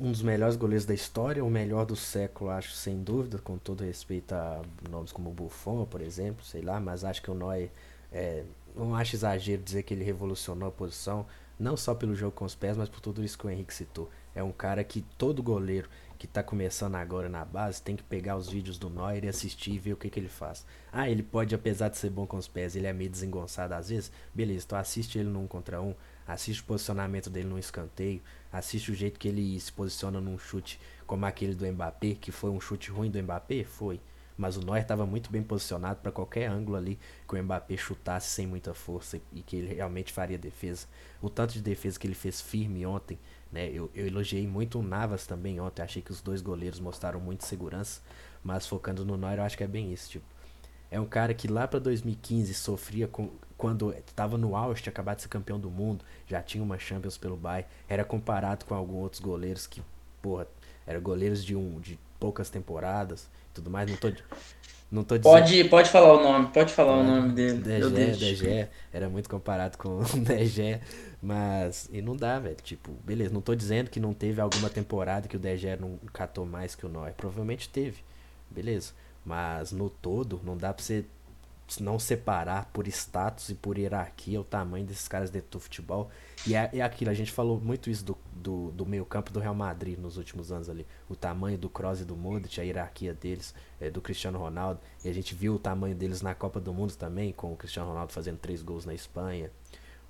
um 0.00 0.10
dos 0.10 0.22
melhores 0.22 0.56
goleiros 0.56 0.84
da 0.84 0.94
história, 0.94 1.44
o 1.44 1.50
melhor 1.50 1.84
do 1.84 1.96
século, 1.96 2.50
acho, 2.50 2.72
sem 2.72 3.02
dúvida, 3.02 3.38
com 3.38 3.58
todo 3.58 3.84
respeito 3.84 4.34
a 4.34 4.62
nomes 4.90 5.12
como 5.12 5.30
Buffon, 5.30 5.84
por 5.86 6.00
exemplo, 6.00 6.44
sei 6.44 6.62
lá, 6.62 6.78
mas 6.78 7.04
acho 7.04 7.22
que 7.22 7.30
o 7.30 7.34
Neuer, 7.34 7.70
é, 8.12 8.44
não 8.74 8.94
acho 8.94 9.16
exagero 9.16 9.62
dizer 9.62 9.82
que 9.82 9.94
ele 9.94 10.04
revolucionou 10.04 10.68
a 10.68 10.72
posição, 10.72 11.26
não 11.58 11.76
só 11.76 11.94
pelo 11.94 12.14
jogo 12.14 12.32
com 12.32 12.44
os 12.44 12.54
pés, 12.54 12.76
mas 12.76 12.88
por 12.88 13.00
tudo 13.00 13.24
isso 13.24 13.38
que 13.38 13.46
o 13.46 13.50
Henrique 13.50 13.72
citou. 13.72 14.10
É 14.34 14.42
um 14.42 14.52
cara 14.52 14.84
que 14.84 15.02
todo 15.16 15.42
goleiro 15.42 15.88
que 16.16 16.26
está 16.26 16.42
começando 16.42 16.94
agora 16.94 17.28
na 17.28 17.44
base 17.44 17.82
tem 17.82 17.94
que 17.94 18.02
pegar 18.02 18.36
os 18.36 18.48
vídeos 18.48 18.78
do 18.78 18.88
Neuer 18.88 19.24
e 19.24 19.28
assistir 19.28 19.72
e 19.72 19.78
ver 19.78 19.92
o 19.92 19.96
que, 19.96 20.08
que 20.08 20.18
ele 20.18 20.28
faz. 20.28 20.64
Ah, 20.92 21.08
ele 21.08 21.22
pode, 21.22 21.54
apesar 21.54 21.88
de 21.88 21.98
ser 21.98 22.10
bom 22.10 22.26
com 22.26 22.36
os 22.36 22.48
pés, 22.48 22.74
ele 22.74 22.86
é 22.86 22.92
meio 22.92 23.10
desengonçado 23.10 23.74
às 23.74 23.88
vezes. 23.88 24.10
Beleza, 24.34 24.64
então 24.66 24.78
assiste 24.78 25.18
ele 25.18 25.28
num 25.28 25.46
contra 25.46 25.80
um, 25.80 25.94
assiste 26.26 26.62
o 26.62 26.64
posicionamento 26.64 27.30
dele 27.30 27.48
num 27.48 27.58
escanteio, 27.58 28.22
assiste 28.52 28.90
o 28.90 28.94
jeito 28.94 29.18
que 29.18 29.28
ele 29.28 29.58
se 29.60 29.72
posiciona 29.72 30.20
num 30.20 30.38
chute 30.38 30.80
como 31.06 31.24
aquele 31.26 31.54
do 31.54 31.66
Mbappé, 31.66 32.14
que 32.14 32.32
foi 32.32 32.50
um 32.50 32.60
chute 32.60 32.90
ruim 32.90 33.10
do 33.10 33.22
Mbappé, 33.22 33.64
foi. 33.64 34.00
Mas 34.36 34.56
o 34.56 34.60
Neuer 34.60 34.82
estava 34.82 35.06
muito 35.06 35.30
bem 35.30 35.42
posicionado 35.42 36.00
para 36.00 36.12
qualquer 36.12 36.46
ângulo 36.50 36.76
ali 36.76 36.98
que 37.26 37.34
o 37.34 37.42
Mbappé 37.42 37.76
chutasse 37.76 38.28
sem 38.28 38.46
muita 38.46 38.74
força 38.74 39.18
e 39.32 39.40
que 39.40 39.56
ele 39.56 39.74
realmente 39.74 40.12
faria 40.12 40.36
defesa. 40.36 40.86
O 41.22 41.30
tanto 41.30 41.54
de 41.54 41.62
defesa 41.62 41.98
que 41.98 42.06
ele 42.06 42.14
fez 42.14 42.40
firme 42.40 42.84
ontem, 42.84 43.18
né? 43.52 43.70
Eu, 43.70 43.90
eu 43.94 44.06
elogiei 44.06 44.46
muito 44.46 44.78
o 44.78 44.82
Navas 44.82 45.26
também 45.26 45.60
ontem, 45.60 45.82
achei 45.82 46.02
que 46.02 46.10
os 46.10 46.20
dois 46.20 46.42
goleiros 46.42 46.80
mostraram 46.80 47.20
muita 47.20 47.46
segurança, 47.46 48.00
mas 48.42 48.66
focando 48.66 49.04
no 49.04 49.16
Neuer, 49.16 49.38
eu 49.38 49.44
acho 49.44 49.56
que 49.56 49.64
é 49.64 49.68
bem 49.68 49.92
isso, 49.92 50.10
tipo. 50.10 50.24
É 50.90 51.00
um 51.00 51.06
cara 51.06 51.34
que 51.34 51.48
lá 51.48 51.66
para 51.66 51.80
2015 51.80 52.54
sofria 52.54 53.08
com 53.08 53.30
quando 53.56 53.92
estava 53.94 54.36
no 54.36 54.54
auge, 54.54 54.82
tinha 54.82 54.92
acabado 54.92 55.16
de 55.16 55.22
ser 55.22 55.28
campeão 55.28 55.58
do 55.58 55.70
mundo, 55.70 56.04
já 56.28 56.42
tinha 56.42 56.62
uma 56.62 56.78
Champions 56.78 57.16
pelo 57.16 57.36
Bayern, 57.36 57.68
era 57.88 58.04
comparado 58.04 58.64
com 58.66 58.74
alguns 58.74 59.02
outros 59.02 59.20
goleiros 59.20 59.66
que, 59.66 59.82
porra, 60.20 60.46
eram 60.86 61.00
goleiros 61.00 61.42
de 61.42 61.56
um 61.56 61.80
de 61.80 61.98
poucas 62.20 62.50
temporadas, 62.50 63.28
tudo 63.54 63.70
mais, 63.70 63.90
não 63.90 63.96
tô 63.96 64.12
não 64.90 65.02
tô 65.02 65.18
dizendo... 65.18 65.32
Pode, 65.32 65.64
pode 65.64 65.90
falar 65.90 66.14
o 66.14 66.22
nome, 66.22 66.48
pode 66.48 66.72
falar 66.72 66.98
é, 66.98 67.00
o 67.00 67.04
nome 67.04 67.32
dele. 67.32 67.58
DG, 67.58 68.16
DG, 68.16 68.68
era 68.92 69.08
muito 69.08 69.28
comparado 69.28 69.76
com 69.76 69.98
o 69.98 70.20
DG, 70.20 70.80
mas 71.20 71.88
e 71.92 72.00
não 72.00 72.16
dá, 72.16 72.38
velho. 72.38 72.56
Tipo, 72.62 72.92
beleza, 73.04 73.32
não 73.32 73.40
tô 73.40 73.54
dizendo 73.54 73.90
que 73.90 73.98
não 73.98 74.14
teve 74.14 74.40
alguma 74.40 74.70
temporada 74.70 75.26
que 75.28 75.36
o 75.36 75.40
DG 75.40 75.76
não 75.80 75.98
catou 76.12 76.46
mais 76.46 76.74
que 76.74 76.86
o 76.86 76.88
Neuer, 76.88 77.14
provavelmente 77.14 77.68
teve. 77.68 78.04
Beleza. 78.50 78.92
Mas 79.24 79.72
no 79.72 79.90
todo, 79.90 80.40
não 80.44 80.56
dá 80.56 80.72
pra 80.72 80.84
você 80.84 81.04
não 81.80 81.98
separar 81.98 82.70
por 82.72 82.86
status 82.86 83.48
e 83.48 83.54
por 83.54 83.76
hierarquia 83.76 84.40
o 84.40 84.44
tamanho 84.44 84.86
desses 84.86 85.08
caras 85.08 85.30
dentro 85.30 85.50
do 85.50 85.60
futebol. 85.60 86.10
E 86.46 86.54
é, 86.54 86.70
é 86.72 86.80
aquilo, 86.80 87.10
a 87.10 87.14
gente 87.14 87.32
falou 87.32 87.60
muito 87.60 87.90
isso 87.90 88.04
do, 88.04 88.16
do, 88.32 88.70
do 88.70 88.86
meio 88.86 89.04
campo 89.04 89.32
do 89.32 89.40
Real 89.40 89.54
Madrid 89.54 89.98
nos 89.98 90.16
últimos 90.16 90.52
anos 90.52 90.68
ali. 90.68 90.86
O 91.08 91.16
tamanho 91.16 91.58
do 91.58 91.68
Kroos 91.68 92.00
e 92.00 92.04
do 92.04 92.16
Modric, 92.16 92.60
a 92.60 92.64
hierarquia 92.64 93.12
deles, 93.12 93.54
é, 93.80 93.90
do 93.90 94.00
Cristiano 94.00 94.38
Ronaldo. 94.38 94.80
E 95.04 95.08
a 95.08 95.12
gente 95.12 95.34
viu 95.34 95.54
o 95.54 95.58
tamanho 95.58 95.94
deles 95.94 96.22
na 96.22 96.34
Copa 96.34 96.60
do 96.60 96.72
Mundo 96.72 96.94
também, 96.94 97.32
com 97.32 97.52
o 97.52 97.56
Cristiano 97.56 97.88
Ronaldo 97.88 98.12
fazendo 98.12 98.38
três 98.38 98.62
gols 98.62 98.84
na 98.84 98.94
Espanha. 98.94 99.50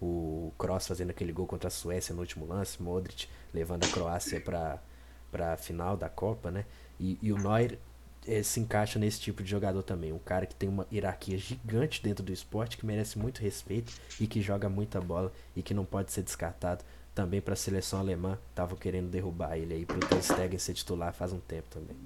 O 0.00 0.52
Kroos 0.58 0.86
fazendo 0.86 1.10
aquele 1.10 1.32
gol 1.32 1.46
contra 1.46 1.68
a 1.68 1.70
Suécia 1.70 2.14
no 2.14 2.20
último 2.20 2.44
lance. 2.46 2.82
Modric 2.82 3.28
levando 3.54 3.84
a 3.84 3.88
Croácia 3.88 4.40
para 4.40 5.52
a 5.52 5.56
final 5.56 5.96
da 5.96 6.08
Copa, 6.08 6.50
né? 6.50 6.66
E, 7.00 7.18
e 7.22 7.32
o 7.32 7.38
Neuer 7.38 7.78
é, 8.26 8.42
se 8.42 8.60
encaixa 8.60 8.98
nesse 8.98 9.20
tipo 9.20 9.42
de 9.42 9.50
jogador 9.50 9.82
também. 9.82 10.12
Um 10.12 10.18
cara 10.18 10.46
que 10.46 10.54
tem 10.54 10.68
uma 10.68 10.86
hierarquia 10.92 11.38
gigante 11.38 12.02
dentro 12.02 12.24
do 12.24 12.32
esporte, 12.32 12.76
que 12.76 12.86
merece 12.86 13.18
muito 13.18 13.40
respeito 13.40 13.92
e 14.20 14.26
que 14.26 14.42
joga 14.42 14.68
muita 14.68 15.00
bola 15.00 15.32
e 15.54 15.62
que 15.62 15.74
não 15.74 15.84
pode 15.84 16.12
ser 16.12 16.22
descartado. 16.22 16.84
Também 17.14 17.40
para 17.40 17.54
a 17.54 17.56
seleção 17.56 17.98
alemã, 17.98 18.38
estavam 18.50 18.76
querendo 18.76 19.08
derrubar 19.08 19.56
ele 19.56 19.72
aí 19.72 19.86
para 19.86 19.96
o 19.96 20.00
Ter 20.00 20.22
Stegen 20.22 20.58
ser 20.58 20.74
titular 20.74 21.14
faz 21.14 21.32
um 21.32 21.40
tempo 21.40 21.68
também. 21.70 21.96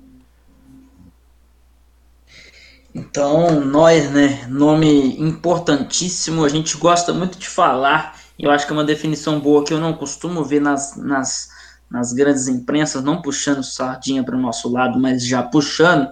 Então, 2.94 3.64
Neuer, 3.64 4.10
né? 4.10 4.46
Nome 4.48 5.20
importantíssimo, 5.20 6.44
a 6.44 6.48
gente 6.48 6.76
gosta 6.76 7.12
muito 7.12 7.38
de 7.38 7.48
falar. 7.48 8.20
Eu 8.38 8.50
acho 8.50 8.66
que 8.66 8.72
é 8.72 8.76
uma 8.76 8.84
definição 8.84 9.38
boa 9.38 9.64
que 9.64 9.72
eu 9.72 9.80
não 9.80 9.92
costumo 9.92 10.44
ver 10.44 10.60
nas, 10.60 10.96
nas 10.96 11.50
nas 11.90 12.12
grandes 12.12 12.46
imprensas, 12.46 13.02
não 13.02 13.20
puxando 13.20 13.64
sardinha 13.64 14.22
para 14.22 14.36
o 14.36 14.40
nosso 14.40 14.70
lado, 14.70 14.98
mas 14.98 15.26
já 15.26 15.42
puxando, 15.42 16.08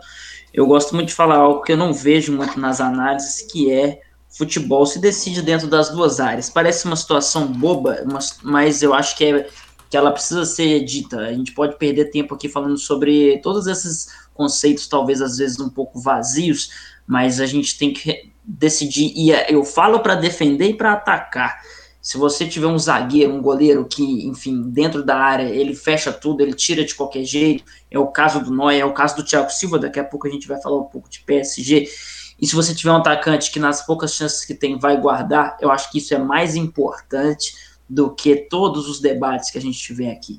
eu 0.53 0.67
gosto 0.67 0.95
muito 0.95 1.09
de 1.09 1.15
falar 1.15 1.37
algo 1.37 1.63
que 1.63 1.73
eu 1.73 1.77
não 1.77 1.93
vejo 1.93 2.33
muito 2.33 2.59
nas 2.59 2.81
análises, 2.81 3.43
que 3.43 3.71
é 3.71 4.01
futebol 4.29 4.85
se 4.85 4.99
decide 4.99 5.43
dentro 5.43 5.67
das 5.67 5.91
duas 5.91 6.21
áreas. 6.21 6.51
Parece 6.51 6.85
uma 6.85 6.97
situação 6.97 7.47
boba, 7.47 8.05
mas 8.43 8.83
eu 8.83 8.93
acho 8.93 9.17
que, 9.17 9.25
é, 9.25 9.49
que 9.89 9.97
ela 9.97 10.13
precisa 10.13 10.45
ser 10.45 10.85
dita. 10.85 11.19
A 11.19 11.33
gente 11.33 11.53
pode 11.53 11.77
perder 11.77 12.11
tempo 12.11 12.35
aqui 12.35 12.49
falando 12.49 12.77
sobre 12.77 13.39
todos 13.39 13.67
esses 13.67 14.09
conceitos, 14.35 14.87
talvez 14.87 15.21
às 15.21 15.39
vezes 15.39 15.59
um 15.59 15.69
pouco 15.69 16.01
vazios, 16.01 16.71
mas 17.07 17.41
a 17.41 17.47
gente 17.47 17.79
tem 17.79 17.93
que 17.93 18.33
decidir. 18.45 19.13
E 19.17 19.33
é, 19.33 19.47
eu 19.53 19.65
falo 19.65 20.01
para 20.01 20.15
defender 20.15 20.71
e 20.71 20.75
para 20.75 20.93
atacar. 20.93 21.61
Se 22.09 22.17
você 22.17 22.49
tiver 22.49 22.67
um 22.67 22.79
zagueiro, 22.79 23.35
um 23.35 23.43
goleiro 23.43 23.85
que, 23.85 24.27
enfim, 24.27 24.63
dentro 24.71 25.05
da 25.05 25.19
área, 25.19 25.43
ele 25.43 25.75
fecha 25.75 26.11
tudo, 26.11 26.41
ele 26.41 26.55
tira 26.55 26.83
de 26.83 26.95
qualquer 26.95 27.23
jeito, 27.23 27.63
é 27.91 27.99
o 27.99 28.07
caso 28.07 28.43
do 28.43 28.51
Noé, 28.51 28.79
é 28.79 28.85
o 28.87 28.95
caso 28.95 29.17
do 29.17 29.23
Thiago 29.23 29.51
Silva, 29.51 29.79
daqui 29.79 30.01
a 30.01 30.05
pouco 30.05 30.27
a 30.27 30.31
gente 30.31 30.49
vai 30.49 30.59
falar 30.59 30.79
um 30.79 30.85
pouco 30.85 31.11
de 31.11 31.21
PSG. 31.21 31.87
E 32.41 32.47
se 32.47 32.55
você 32.55 32.75
tiver 32.75 32.93
um 32.93 32.97
atacante 32.97 33.53
que 33.53 33.61
nas 33.61 33.85
poucas 33.85 34.15
chances 34.15 34.43
que 34.47 34.55
tem 34.55 34.79
vai 34.79 34.99
guardar, 34.99 35.59
eu 35.61 35.71
acho 35.71 35.93
que 35.93 35.99
isso 35.99 36.15
é 36.15 36.19
mais 36.19 36.57
importante 36.57 37.53
do 37.87 38.15
que 38.15 38.37
todos 38.37 38.89
os 38.89 39.03
debates 39.03 39.51
que 39.51 39.59
a 39.59 39.61
gente 39.61 39.79
tiver 39.79 40.11
aqui. 40.11 40.39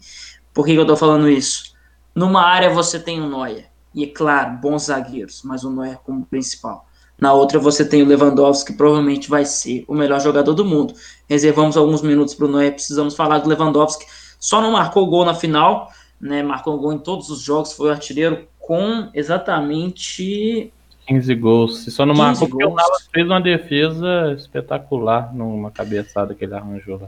Por 0.52 0.66
que, 0.66 0.74
que 0.74 0.80
eu 0.80 0.88
tô 0.88 0.98
falando 0.98 1.30
isso? 1.30 1.76
Numa 2.16 2.48
área 2.48 2.74
você 2.74 3.00
tem 3.00 3.22
o 3.22 3.28
Noé, 3.28 3.70
e 3.94 4.06
é 4.06 4.08
claro, 4.08 4.58
bons 4.58 4.86
zagueiros, 4.86 5.44
mas 5.44 5.64
o 5.64 5.70
Noé 5.70 6.00
como 6.04 6.26
principal. 6.26 6.89
Na 7.20 7.34
outra 7.34 7.60
você 7.60 7.84
tem 7.84 8.02
o 8.02 8.06
Lewandowski, 8.06 8.72
que 8.72 8.78
provavelmente 8.78 9.30
vai 9.30 9.46
ser 9.46 9.84
o 9.88 9.94
melhor 9.94 10.22
jogador 10.22 10.54
do 10.54 10.64
mundo. 10.64 10.94
Reservamos 11.28 11.76
alguns 11.76 12.02
minutos 12.02 12.34
para 12.34 12.46
o 12.46 12.50
Noé, 12.50 12.72
precisamos 12.72 13.16
falar 13.16 13.40
do 13.40 13.50
Lewandowski. 13.50 14.06
Só 14.40 14.62
não 14.62 14.72
marcou 14.72 15.06
gol 15.08 15.26
na 15.26 15.34
final, 15.34 15.92
né? 16.20 16.42
Marcou 16.42 16.78
gol 16.78 16.94
em 16.94 17.00
todos 17.00 17.30
os 17.30 17.42
jogos, 17.42 17.74
foi 17.74 17.90
o 17.90 17.92
artilheiro 17.92 18.48
com 18.58 19.10
exatamente 19.14 20.72
15 21.08 21.36
gols. 21.36 21.80
Se 21.80 21.92
só 21.92 22.06
não 22.06 22.14
marcou 22.14 22.48
porque 22.48 22.66
o 22.66 22.74
Navas 22.74 23.10
fez 23.12 23.26
uma 23.26 23.42
defesa 23.42 24.34
espetacular 24.38 25.34
numa 25.34 25.72
cabeçada 25.72 26.36
que 26.36 26.46
ele 26.46 26.54
arranjou 26.54 27.00
lá. 27.02 27.08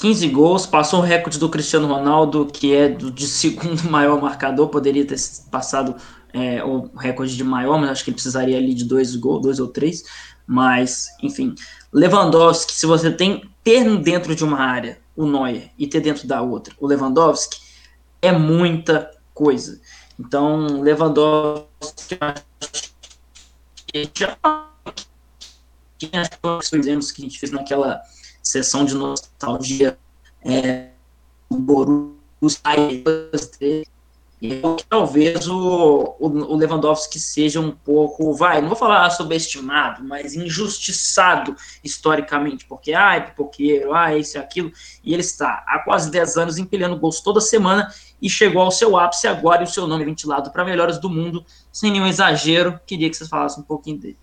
15 0.00 0.28
gols, 0.28 0.66
passou 0.66 1.00
o 1.00 1.02
recorde 1.02 1.38
do 1.38 1.48
Cristiano 1.48 1.88
Ronaldo, 1.88 2.46
que 2.46 2.74
é 2.74 2.88
do, 2.88 3.10
de 3.10 3.26
segundo 3.26 3.84
maior 3.90 4.20
marcador, 4.20 4.68
poderia 4.68 5.04
ter 5.04 5.16
passado 5.50 5.96
é, 6.42 6.64
o 6.64 6.90
recorde 6.96 7.36
de 7.36 7.44
maior, 7.44 7.78
mas 7.78 7.90
acho 7.90 8.04
que 8.04 8.10
ele 8.10 8.16
precisaria 8.16 8.56
ali 8.56 8.74
de 8.74 8.84
dois 8.84 9.14
gols, 9.16 9.42
dois 9.42 9.60
ou 9.60 9.68
três. 9.68 10.04
Mas, 10.46 11.08
enfim, 11.22 11.54
Lewandowski, 11.92 12.72
se 12.72 12.86
você 12.86 13.10
tem 13.10 13.48
ter 13.62 13.98
dentro 13.98 14.34
de 14.34 14.42
uma 14.42 14.58
área 14.58 14.98
o 15.14 15.26
Neuer 15.26 15.70
e 15.78 15.86
ter 15.86 16.00
dentro 16.00 16.26
da 16.26 16.40
outra 16.40 16.74
o 16.80 16.86
Lewandowski, 16.86 17.60
é 18.22 18.32
muita 18.32 19.10
coisa. 19.34 19.80
Então, 20.18 20.80
Lewandowski, 20.80 22.18
já 24.14 24.36
fizemos 26.62 27.10
que 27.10 27.22
a 27.22 27.24
gente 27.24 27.38
fez 27.38 27.52
naquela 27.52 28.00
sessão 28.42 28.84
de 28.84 28.94
nostalgia 28.94 29.98
é, 30.42 30.88
Borussia 31.50 32.62
E 34.40 34.62
talvez 34.88 35.48
o, 35.48 36.14
o, 36.20 36.54
Lewandowski 36.54 37.18
seja 37.18 37.60
um 37.60 37.72
pouco, 37.72 38.32
vai, 38.32 38.60
não 38.60 38.68
vou 38.68 38.76
falar 38.76 39.10
subestimado, 39.10 40.04
mas 40.04 40.36
injustiçado 40.36 41.56
historicamente, 41.82 42.64
porque, 42.64 42.92
ah, 42.92 43.20
pipoqueiro, 43.20 43.92
ah, 43.92 44.16
isso 44.16 44.38
e 44.38 44.40
aquilo, 44.40 44.70
e 45.02 45.12
ele 45.12 45.22
está 45.22 45.64
há 45.66 45.80
quase 45.80 46.08
10 46.12 46.36
anos 46.36 46.58
empilhando 46.58 46.96
gols 46.96 47.20
toda 47.20 47.40
semana 47.40 47.92
e 48.22 48.30
chegou 48.30 48.62
ao 48.62 48.70
seu 48.70 48.96
ápice 48.96 49.26
agora 49.26 49.62
e 49.62 49.64
o 49.64 49.68
seu 49.68 49.88
nome 49.88 50.04
ventilado 50.04 50.52
para 50.52 50.64
melhores 50.64 50.98
do 50.98 51.10
mundo, 51.10 51.44
sem 51.72 51.90
nenhum 51.90 52.06
exagero. 52.06 52.78
Queria 52.86 53.10
que 53.10 53.16
vocês 53.16 53.28
falassem 53.28 53.62
um 53.62 53.66
pouquinho 53.66 53.98
dele. 53.98 54.18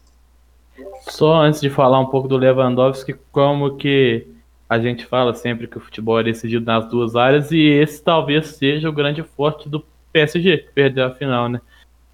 Só 1.10 1.42
antes 1.42 1.60
de 1.60 1.70
falar 1.70 2.00
um 2.00 2.06
pouco 2.06 2.28
do 2.28 2.38
Lewandowski, 2.38 3.16
como 3.34 3.76
que 3.76 4.28
a 4.70 4.80
gente 4.80 5.06
fala 5.06 5.34
sempre 5.34 5.68
que 5.68 5.78
o 5.78 5.82
futebol 5.82 6.20
é 6.20 6.24
decidido 6.24 6.66
nas 6.66 6.90
duas 6.90 7.16
áreas 7.16 7.52
e 7.52 7.60
esse 7.60 8.02
talvez 8.02 8.48
seja 8.48 8.90
o 8.90 8.94
grande 8.94 9.22
forte 9.22 9.70
do 9.70 9.80
PSG, 10.16 10.58
que 10.60 10.72
perdeu 10.72 11.06
a 11.06 11.12
final, 11.12 11.50
né? 11.50 11.60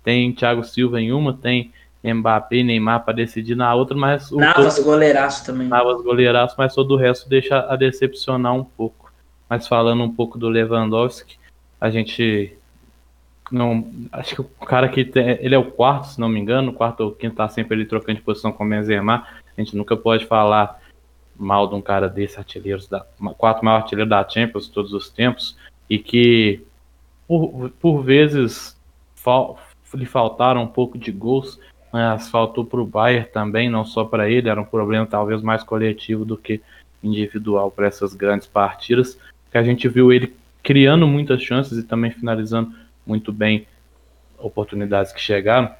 Tem 0.03 0.33
Thiago 0.33 0.63
Silva 0.63 0.99
em 0.99 1.11
uma, 1.11 1.33
tem 1.33 1.71
Mbappé 2.03 2.57
e 2.57 2.63
Neymar 2.63 3.05
para 3.05 3.13
decidir 3.13 3.55
na 3.55 3.73
outra, 3.75 3.95
mas 3.95 4.31
o 4.31 4.37
Navas 4.37 4.75
todo... 4.75 4.85
goleiraço 4.85 5.45
também. 5.45 5.67
Navas 5.67 6.01
goleiraço, 6.01 6.55
mas 6.57 6.73
todo 6.73 6.95
o 6.95 6.97
resto 6.97 7.29
deixa 7.29 7.59
a 7.59 7.75
decepcionar 7.75 8.55
um 8.55 8.63
pouco. 8.63 9.11
Mas 9.47 9.67
falando 9.67 10.01
um 10.01 10.11
pouco 10.11 10.39
do 10.39 10.49
Lewandowski, 10.49 11.37
a 11.79 11.91
gente 11.91 12.57
não 13.51 13.85
acho 14.11 14.33
que 14.33 14.41
o 14.41 14.65
cara 14.65 14.89
que 14.89 15.05
tem, 15.05 15.37
ele 15.41 15.53
é 15.53 15.59
o 15.59 15.69
quarto, 15.71 16.07
se 16.07 16.19
não 16.19 16.29
me 16.29 16.39
engano, 16.39 16.71
o 16.71 16.73
quarto 16.73 17.01
ou 17.01 17.11
quinto 17.11 17.35
tá 17.35 17.47
sempre 17.49 17.75
ele 17.75 17.85
trocando 17.85 18.17
de 18.17 18.23
posição 18.23 18.51
com 18.51 18.65
o 18.65 18.69
Benzema. 18.69 19.27
A 19.55 19.61
gente 19.61 19.75
nunca 19.75 19.95
pode 19.95 20.25
falar 20.25 20.79
mal 21.37 21.67
de 21.67 21.75
um 21.75 21.81
cara 21.81 22.07
desse 22.07 22.39
artilheiro 22.39 22.81
da 22.89 23.05
quarto 23.37 23.63
maior 23.63 23.77
artilheiro 23.77 24.09
da 24.09 24.27
Champions 24.27 24.67
todos 24.67 24.93
os 24.93 25.09
tempos 25.09 25.55
e 25.89 25.99
que 25.99 26.65
por, 27.31 27.69
por 27.79 28.03
vezes 28.03 28.77
fal, 29.15 29.57
lhe 29.93 30.05
faltaram 30.05 30.63
um 30.63 30.67
pouco 30.67 30.97
de 30.97 31.13
gols, 31.13 31.57
mas 31.89 32.29
faltou 32.29 32.65
para 32.65 32.81
o 32.81 32.85
Bayern 32.85 33.25
também, 33.31 33.69
não 33.69 33.85
só 33.85 34.03
para 34.03 34.29
ele, 34.29 34.49
era 34.49 34.59
um 34.59 34.65
problema 34.65 35.05
talvez 35.05 35.41
mais 35.41 35.63
coletivo 35.63 36.25
do 36.25 36.35
que 36.35 36.59
individual 37.01 37.71
para 37.71 37.87
essas 37.87 38.13
grandes 38.13 38.47
partidas, 38.47 39.17
que 39.49 39.57
a 39.57 39.63
gente 39.63 39.87
viu 39.87 40.11
ele 40.11 40.35
criando 40.61 41.07
muitas 41.07 41.41
chances 41.41 41.77
e 41.77 41.83
também 41.83 42.11
finalizando 42.11 42.73
muito 43.07 43.31
bem 43.31 43.65
oportunidades 44.37 45.13
que 45.13 45.21
chegaram. 45.21 45.73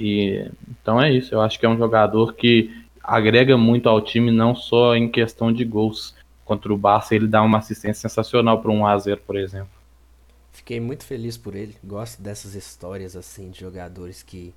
E 0.00 0.50
então 0.70 0.98
é 1.02 1.12
isso, 1.12 1.34
eu 1.34 1.42
acho 1.42 1.60
que 1.60 1.66
é 1.66 1.68
um 1.68 1.76
jogador 1.76 2.32
que 2.32 2.82
agrega 3.02 3.58
muito 3.58 3.90
ao 3.90 4.00
time 4.00 4.30
não 4.30 4.54
só 4.54 4.96
em 4.96 5.06
questão 5.06 5.52
de 5.52 5.66
gols. 5.66 6.16
Contra 6.46 6.72
o 6.72 6.78
Barça 6.78 7.14
ele 7.14 7.26
dá 7.26 7.42
uma 7.42 7.58
assistência 7.58 8.08
sensacional 8.08 8.62
para 8.62 8.70
um 8.70 8.86
a 8.86 8.96
0, 8.96 9.20
por 9.26 9.36
exemplo. 9.36 9.75
Fiquei 10.56 10.80
muito 10.80 11.04
feliz 11.04 11.36
por 11.36 11.54
ele. 11.54 11.76
Gosto 11.84 12.22
dessas 12.22 12.54
histórias 12.54 13.14
assim 13.14 13.50
de 13.50 13.60
jogadores 13.60 14.22
que 14.22 14.54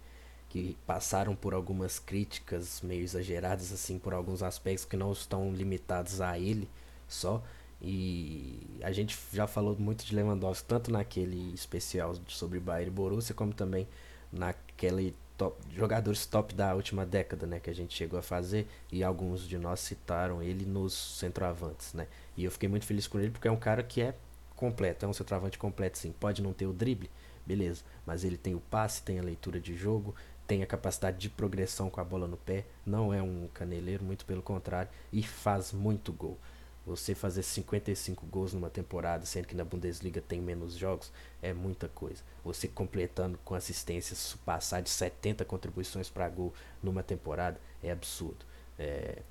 que 0.47 0.75
passaram 0.87 1.35
por 1.35 1.53
algumas 1.53 1.99
críticas 1.99 2.81
meio 2.81 3.03
exageradas 3.03 3.71
assim 3.71 3.99
por 3.99 4.13
alguns 4.15 4.41
aspectos 4.41 4.83
que 4.83 4.97
não 4.97 5.11
estão 5.11 5.51
limitados 5.53 6.21
a 6.21 6.39
ele 6.39 6.67
só. 7.07 7.43
E 7.81 8.65
a 8.81 8.93
gente 8.93 9.19
já 9.33 9.45
falou 9.45 9.75
muito 9.77 10.05
de 10.05 10.15
Lewandowski 10.15 10.67
tanto 10.67 10.89
naquele 10.89 11.53
especial 11.53 12.15
sobre 12.29 12.59
Bayern 12.61 12.87
e 12.89 12.95
Borussia 12.95 13.35
como 13.35 13.53
também 13.53 13.85
naquele 14.31 15.13
top, 15.37 15.61
jogadores 15.75 16.25
top 16.25 16.55
da 16.55 16.73
última 16.73 17.05
década, 17.05 17.45
né, 17.45 17.59
que 17.59 17.69
a 17.69 17.75
gente 17.75 17.93
chegou 17.93 18.17
a 18.17 18.23
fazer 18.23 18.67
e 18.91 19.03
alguns 19.03 19.47
de 19.47 19.57
nós 19.57 19.81
citaram 19.81 20.41
ele 20.41 20.65
nos 20.65 20.93
centroavantes, 21.19 21.93
né? 21.93 22.07
E 22.37 22.45
eu 22.45 22.51
fiquei 22.51 22.69
muito 22.69 22.85
feliz 22.85 23.05
com 23.05 23.19
ele 23.19 23.31
porque 23.31 23.49
é 23.49 23.51
um 23.51 23.59
cara 23.59 23.83
que 23.83 24.01
é 24.01 24.15
completo, 24.59 25.05
é 25.05 25.07
um 25.07 25.13
centroavante 25.13 25.57
completo 25.57 25.97
sim. 25.97 26.11
Pode 26.11 26.41
não 26.41 26.51
ter 26.51 26.65
o 26.65 26.73
drible, 26.73 27.09
beleza, 27.45 27.81
mas 28.05 28.25
ele 28.25 28.35
tem 28.35 28.53
o 28.53 28.59
passe, 28.59 29.01
tem 29.01 29.17
a 29.17 29.23
leitura 29.23 29.57
de 29.57 29.73
jogo, 29.73 30.13
tem 30.45 30.61
a 30.61 30.67
capacidade 30.67 31.17
de 31.17 31.29
progressão 31.29 31.89
com 31.89 32.01
a 32.01 32.03
bola 32.03 32.27
no 32.27 32.35
pé, 32.35 32.65
não 32.85 33.13
é 33.13 33.21
um 33.21 33.47
caneleiro, 33.53 34.03
muito 34.03 34.25
pelo 34.25 34.41
contrário, 34.41 34.91
e 35.13 35.23
faz 35.23 35.71
muito 35.71 36.11
gol. 36.11 36.37
Você 36.85 37.15
fazer 37.15 37.43
55 37.43 38.25
gols 38.25 38.51
numa 38.51 38.69
temporada, 38.69 39.25
sendo 39.25 39.47
que 39.47 39.55
na 39.55 39.63
Bundesliga 39.63 40.19
tem 40.19 40.41
menos 40.41 40.73
jogos, 40.73 41.09
é 41.41 41.53
muita 41.53 41.87
coisa. 41.87 42.21
Você 42.43 42.67
completando 42.67 43.39
com 43.45 43.55
assistências, 43.55 44.35
passar 44.45 44.81
de 44.81 44.89
70 44.89 45.45
contribuições 45.45 46.09
para 46.09 46.27
gol 46.27 46.53
numa 46.83 47.03
temporada, 47.03 47.61
é 47.81 47.91
absurdo. 47.91 48.45
É, 48.77 49.21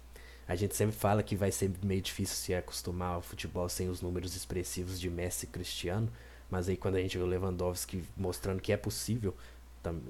a 0.49 0.57
gente 0.57 0.75
sempre 0.75 0.97
fala 0.97 1.23
que 1.23 1.37
vai 1.37 1.53
ser 1.53 1.71
meio 1.85 2.01
difícil 2.01 2.35
se 2.35 2.55
acostumar 2.55 3.17
ao 3.17 3.23
futebol 3.23 3.69
sem 3.69 3.91
os 3.91 4.01
números 4.01 4.35
expressivos 4.35 4.99
de 4.99 5.11
Messi 5.11 5.45
e 5.45 5.49
Cristiano, 5.49 6.11
mas 6.51 6.71
aí 6.71 6.77
quando 6.77 6.97
a 6.97 7.01
gente 7.03 7.19
vê 7.19 7.23
o 7.23 7.27
Lewandowski 7.27 8.03
mostrando 8.17 8.63
que 8.63 8.73
é 8.73 8.77
possível 8.77 9.37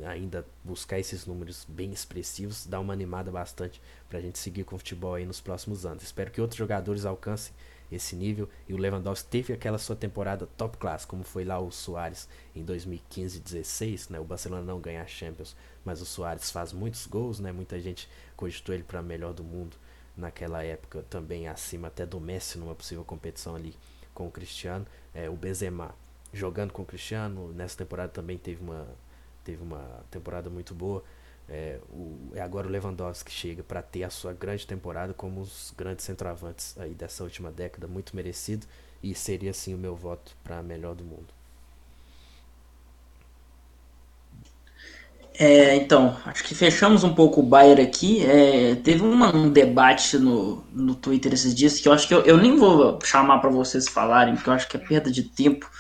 ainda 0.07 0.47
buscar 0.65 0.99
esses 0.99 1.27
números 1.27 1.67
bem 1.69 1.91
expressivos, 1.91 2.67
dá 2.67 2.79
uma 2.79 2.93
animada 2.93 3.31
bastante 3.33 3.83
para 4.09 4.19
a 4.19 4.23
gente 4.23 4.39
seguir 4.39 4.65
com 4.65 4.77
o 4.77 4.79
futebol 4.79 5.15
aí 5.15 5.27
nos 5.27 5.41
próximos 5.41 5.85
anos. 5.85 6.05
Espero 6.05 6.31
que 6.31 6.41
outros 6.41 6.59
jogadores 6.59 7.05
alcancem 7.05 7.53
esse 7.91 8.15
nível 8.15 8.49
e 8.69 8.75
o 8.75 8.77
Lewandowski 8.77 9.29
teve 9.29 9.53
aquela 9.53 9.79
sua 9.79 9.97
temporada 9.97 10.47
top 10.57 10.77
class, 10.79 11.05
como 11.05 11.25
foi 11.25 11.45
lá 11.45 11.59
o 11.59 11.71
Soares 11.73 12.29
em 12.55 12.65
2015-16, 12.65 14.11
né? 14.11 14.21
O 14.21 14.25
Barcelona 14.25 14.63
não 14.63 14.81
ganha 14.81 15.03
a 15.03 15.07
Champions, 15.07 15.57
mas 15.85 16.01
o 16.01 16.07
Soares 16.07 16.51
faz 16.51 16.73
muitos 16.73 17.07
gols, 17.07 17.41
né? 17.41 17.51
Muita 17.51 17.81
gente 17.81 18.09
cogitou 18.37 18.75
ele 18.75 18.85
para 18.85 19.03
melhor 19.03 19.33
do 19.33 19.43
mundo 19.43 19.77
naquela 20.19 20.63
época, 20.63 21.05
também 21.09 21.49
acima 21.49 21.89
até 21.89 22.05
do 22.05 22.21
Messi 22.21 22.59
numa 22.59 22.75
possível 22.75 23.05
competição 23.05 23.55
ali 23.55 23.75
com 24.13 24.27
o 24.27 24.31
Cristiano. 24.31 24.87
É, 25.15 25.31
o 25.31 25.35
Benzema 25.35 25.95
jogando 26.33 26.73
com 26.73 26.83
o 26.83 26.85
Cristiano, 26.85 27.53
nessa 27.53 27.79
temporada 27.79 28.11
também 28.13 28.37
teve 28.37 28.63
uma 28.63 28.87
teve 29.45 29.63
uma 29.63 30.05
temporada 30.11 30.51
muito 30.51 30.75
boa. 30.75 31.03
É, 31.49 31.79
o, 31.89 32.33
é 32.35 32.43
agora 32.43 32.67
o 32.67 32.71
Lewandowski 32.71 33.31
chega 33.31 33.63
para 33.63 33.81
ter 33.81 34.03
a 34.03 34.11
sua 34.11 34.35
grande 34.35 34.67
temporada 34.67 35.15
como 35.15 35.41
os 35.41 35.73
grandes 35.75 36.05
centroavantes 36.05 36.77
aí 36.79 36.93
dessa 36.93 37.25
última 37.25 37.51
década, 37.51 37.87
muito 37.89 38.15
merecido 38.15 38.67
e 39.03 39.15
seria 39.15 39.53
assim 39.53 39.75
o 39.75 39.79
meu 39.79 39.97
voto 39.97 40.37
para 40.45 40.63
melhor 40.63 40.95
do 40.95 41.05
mundo. 41.05 41.38
É, 45.41 45.77
então, 45.77 46.17
acho 46.27 46.43
que 46.43 46.53
fechamos 46.53 47.05
um 47.05 47.15
pouco 47.15 47.41
o 47.41 47.45
Bayern 47.45 47.81
aqui. 47.81 48.27
É, 48.27 48.75
teve 48.75 49.03
uma, 49.03 49.35
um 49.35 49.49
debate 49.49 50.19
no, 50.19 50.65
no 50.73 50.97
Twitter 50.97 51.33
esses 51.33 51.55
dias 51.55 51.79
que 51.79 51.87
eu 51.87 51.93
acho 51.93 52.09
que 52.09 52.15
eu, 52.15 52.23
eu 52.23 52.37
nem 52.37 52.57
vou 52.57 52.99
chamar 53.05 53.39
para 53.39 53.49
vocês 53.49 53.87
falarem, 53.89 54.35
porque 54.35 54.51
eu 54.51 54.53
acho 54.53 54.69
que 54.69 54.77
é 54.77 54.81
perda 54.81 55.13
de 55.13 55.23
tempo, 55.23 55.71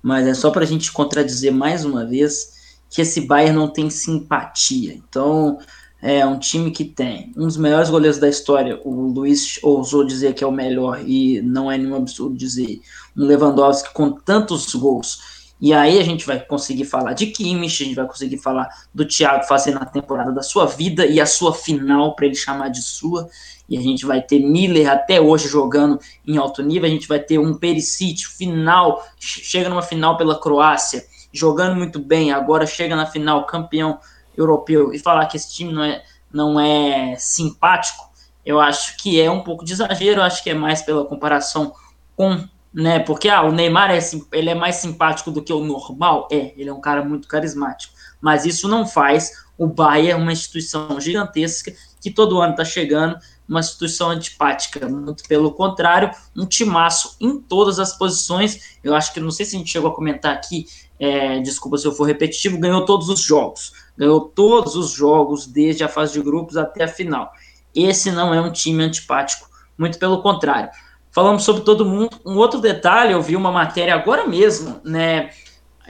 mas 0.00 0.28
é 0.28 0.34
só 0.34 0.50
para 0.52 0.62
a 0.62 0.66
gente 0.66 0.92
contradizer 0.92 1.52
mais 1.52 1.84
uma 1.84 2.06
vez 2.06 2.60
que 2.88 3.02
esse 3.02 3.22
Bayern 3.22 3.56
não 3.56 3.66
tem 3.66 3.90
simpatia. 3.90 4.94
Então, 4.94 5.58
é 6.00 6.24
um 6.24 6.38
time 6.38 6.70
que 6.70 6.84
tem 6.84 7.32
um 7.36 7.46
dos 7.46 7.56
melhores 7.56 7.90
goleiros 7.90 8.18
da 8.18 8.28
história. 8.28 8.80
O 8.84 9.08
Luiz 9.12 9.58
ousou 9.60 10.04
dizer 10.04 10.34
que 10.34 10.44
é 10.44 10.46
o 10.46 10.52
melhor 10.52 11.02
e 11.04 11.42
não 11.42 11.70
é 11.70 11.76
nenhum 11.76 11.96
absurdo 11.96 12.36
dizer. 12.36 12.80
Um 13.16 13.24
Lewandowski 13.24 13.92
com 13.92 14.12
tantos 14.12 14.72
gols. 14.74 15.39
E 15.60 15.74
aí 15.74 15.98
a 15.98 16.02
gente 16.02 16.26
vai 16.26 16.40
conseguir 16.40 16.84
falar 16.84 17.12
de 17.12 17.26
Kimmich, 17.26 17.82
a 17.82 17.86
gente 17.86 17.96
vai 17.96 18.06
conseguir 18.06 18.38
falar 18.38 18.68
do 18.94 19.04
Thiago 19.04 19.44
fazendo 19.44 19.78
a 19.78 19.84
temporada 19.84 20.32
da 20.32 20.42
sua 20.42 20.66
vida 20.66 21.04
e 21.04 21.20
a 21.20 21.26
sua 21.26 21.52
final 21.52 22.14
para 22.14 22.26
ele 22.26 22.34
chamar 22.34 22.68
de 22.68 22.80
sua. 22.80 23.28
E 23.68 23.76
a 23.76 23.80
gente 23.80 24.06
vai 24.06 24.22
ter 24.22 24.40
Miller 24.40 24.90
até 24.90 25.20
hoje 25.20 25.48
jogando 25.48 26.00
em 26.26 26.38
alto 26.38 26.62
nível. 26.62 26.88
A 26.88 26.92
gente 26.92 27.06
vai 27.06 27.20
ter 27.20 27.38
um 27.38 27.54
Perisic 27.54 28.26
final, 28.26 29.04
chega 29.18 29.68
numa 29.68 29.82
final 29.82 30.16
pela 30.16 30.40
Croácia 30.40 31.04
jogando 31.32 31.76
muito 31.76 31.98
bem, 31.98 32.32
agora 32.32 32.66
chega 32.66 32.96
na 32.96 33.06
final 33.06 33.46
campeão 33.46 33.98
europeu 34.36 34.92
e 34.92 34.98
falar 34.98 35.26
que 35.26 35.36
esse 35.36 35.52
time 35.52 35.72
não 35.72 35.84
é, 35.84 36.02
não 36.32 36.60
é 36.60 37.14
simpático, 37.16 38.10
eu 38.44 38.60
acho 38.60 38.96
que 38.96 39.20
é 39.20 39.30
um 39.30 39.42
pouco 39.42 39.64
de 39.64 39.72
exagero, 39.72 40.22
acho 40.22 40.42
que 40.42 40.50
é 40.50 40.54
mais 40.54 40.82
pela 40.82 41.04
comparação 41.04 41.72
com, 42.16 42.44
né, 42.72 43.00
porque 43.00 43.28
ah, 43.28 43.42
o 43.42 43.52
Neymar 43.52 43.90
é, 43.90 43.98
ele 44.32 44.50
é 44.50 44.54
mais 44.54 44.76
simpático 44.76 45.30
do 45.30 45.42
que 45.42 45.52
o 45.52 45.64
normal, 45.64 46.28
é, 46.30 46.54
ele 46.56 46.68
é 46.68 46.72
um 46.72 46.80
cara 46.80 47.04
muito 47.04 47.26
carismático, 47.26 47.94
mas 48.20 48.44
isso 48.44 48.68
não 48.68 48.86
faz 48.86 49.32
o 49.58 49.66
Bayern 49.66 50.22
uma 50.22 50.32
instituição 50.32 51.00
gigantesca 51.00 51.72
que 52.00 52.10
todo 52.10 52.40
ano 52.40 52.52
está 52.52 52.64
chegando, 52.64 53.18
uma 53.46 53.60
instituição 53.60 54.10
antipática, 54.10 54.88
muito 54.88 55.24
pelo 55.28 55.52
contrário, 55.52 56.10
um 56.36 56.46
timaço 56.46 57.16
em 57.20 57.38
todas 57.38 57.78
as 57.78 57.98
posições. 57.98 58.78
Eu 58.82 58.94
acho 58.94 59.12
que 59.12 59.20
não 59.20 59.30
sei 59.30 59.44
se 59.44 59.56
a 59.56 59.58
gente 59.58 59.70
chegou 59.70 59.90
a 59.90 59.94
comentar 59.94 60.32
aqui, 60.32 60.66
é, 60.98 61.40
desculpa 61.40 61.76
se 61.76 61.86
eu 61.86 61.92
for 61.92 62.04
repetitivo, 62.04 62.58
ganhou 62.58 62.84
todos 62.84 63.08
os 63.08 63.20
jogos. 63.20 63.72
Ganhou 63.98 64.20
todos 64.20 64.76
os 64.76 64.92
jogos, 64.92 65.46
desde 65.46 65.82
a 65.82 65.88
fase 65.88 66.12
de 66.12 66.22
grupos 66.22 66.56
até 66.56 66.84
a 66.84 66.88
final. 66.88 67.32
Esse 67.74 68.12
não 68.12 68.32
é 68.32 68.40
um 68.40 68.52
time 68.52 68.84
antipático, 68.84 69.48
muito 69.76 69.98
pelo 69.98 70.22
contrário. 70.22 70.70
Falamos 71.12 71.42
sobre 71.42 71.62
todo 71.62 71.84
mundo. 71.84 72.10
Um 72.24 72.36
outro 72.36 72.60
detalhe, 72.60 73.12
eu 73.12 73.22
vi 73.22 73.36
uma 73.36 73.50
matéria 73.50 73.94
agora 73.94 74.26
mesmo, 74.26 74.80
né, 74.84 75.30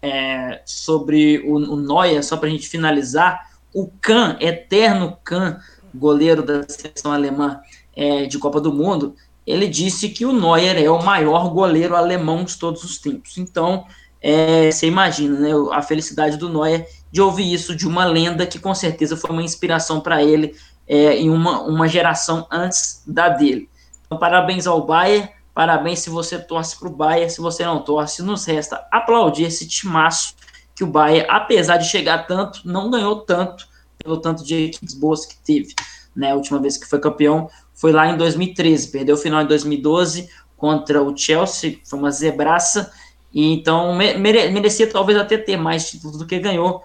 é, 0.02 0.62
sobre 0.64 1.38
o, 1.40 1.56
o 1.56 1.76
Neuer, 1.76 2.22
só 2.24 2.36
para 2.36 2.48
a 2.48 2.50
gente 2.50 2.68
finalizar. 2.68 3.50
O 3.74 3.88
Kahn, 4.00 4.36
eterno 4.40 5.16
Kahn, 5.22 5.56
goleiro 5.94 6.42
da 6.42 6.62
seleção 6.68 7.12
alemã 7.12 7.60
é, 7.94 8.26
de 8.26 8.38
Copa 8.38 8.60
do 8.60 8.72
Mundo, 8.72 9.14
ele 9.46 9.68
disse 9.68 10.08
que 10.08 10.24
o 10.24 10.32
Neuer 10.32 10.82
é 10.82 10.90
o 10.90 11.02
maior 11.02 11.50
goleiro 11.50 11.96
alemão 11.96 12.44
de 12.44 12.56
todos 12.56 12.82
os 12.82 12.98
tempos. 12.98 13.36
Então, 13.38 13.84
é, 14.22 14.70
você 14.70 14.86
imagina, 14.86 15.38
né, 15.38 15.50
a 15.72 15.82
felicidade 15.82 16.36
do 16.36 16.48
Neuer 16.48 16.86
de 17.10 17.20
ouvir 17.20 17.52
isso 17.52 17.74
de 17.74 17.86
uma 17.86 18.04
lenda 18.04 18.46
que 18.46 18.58
com 18.58 18.74
certeza 18.74 19.16
foi 19.16 19.30
uma 19.30 19.42
inspiração 19.42 20.00
para 20.00 20.22
ele 20.22 20.54
é, 20.86 21.16
em 21.16 21.30
uma, 21.30 21.62
uma 21.62 21.88
geração 21.88 22.46
antes 22.50 23.02
da 23.06 23.28
dele. 23.28 23.68
Então, 24.11 24.18
parabéns 24.18 24.66
ao 24.66 24.84
Bayern, 24.84 25.28
parabéns 25.54 26.00
se 26.00 26.11
você 26.11 26.36
torce 26.36 26.76
para 26.76 26.88
o 26.88 26.90
Bayern, 26.90 27.30
se 27.30 27.40
você 27.40 27.64
não 27.64 27.80
torce, 27.80 28.24
nos 28.24 28.44
resta 28.44 28.84
aplaudir 28.90 29.44
esse 29.44 29.68
timaço 29.68 30.34
que 30.74 30.82
o 30.82 30.86
Bayern, 30.88 31.28
apesar 31.30 31.76
de 31.76 31.86
chegar 31.86 32.26
tanto, 32.26 32.61
não 32.64 32.90
ganhou 32.90 33.20
tanto 33.20 33.68
pelo 34.02 34.16
tanto 34.16 34.42
de 34.42 34.64
equipes 34.64 34.94
boas 34.94 35.24
que 35.24 35.36
teve. 35.36 35.76
Né, 36.16 36.32
a 36.32 36.34
última 36.34 36.58
vez 36.58 36.76
que 36.76 36.88
foi 36.88 36.98
campeão 36.98 37.48
foi 37.72 37.92
lá 37.92 38.08
em 38.08 38.16
2013, 38.16 38.90
perdeu 38.90 39.14
o 39.14 39.18
final 39.18 39.42
em 39.42 39.46
2012 39.46 40.28
contra 40.56 41.00
o 41.00 41.16
Chelsea, 41.16 41.78
foi 41.84 41.96
uma 41.96 42.11
zebraça, 42.11 42.90
e 43.32 43.52
então 43.52 43.94
mere, 43.94 44.50
merecia 44.50 44.90
talvez 44.90 45.16
até 45.16 45.38
ter 45.38 45.56
mais 45.56 45.88
títulos 45.88 46.18
do 46.18 46.26
que 46.26 46.40
ganhou. 46.40 46.82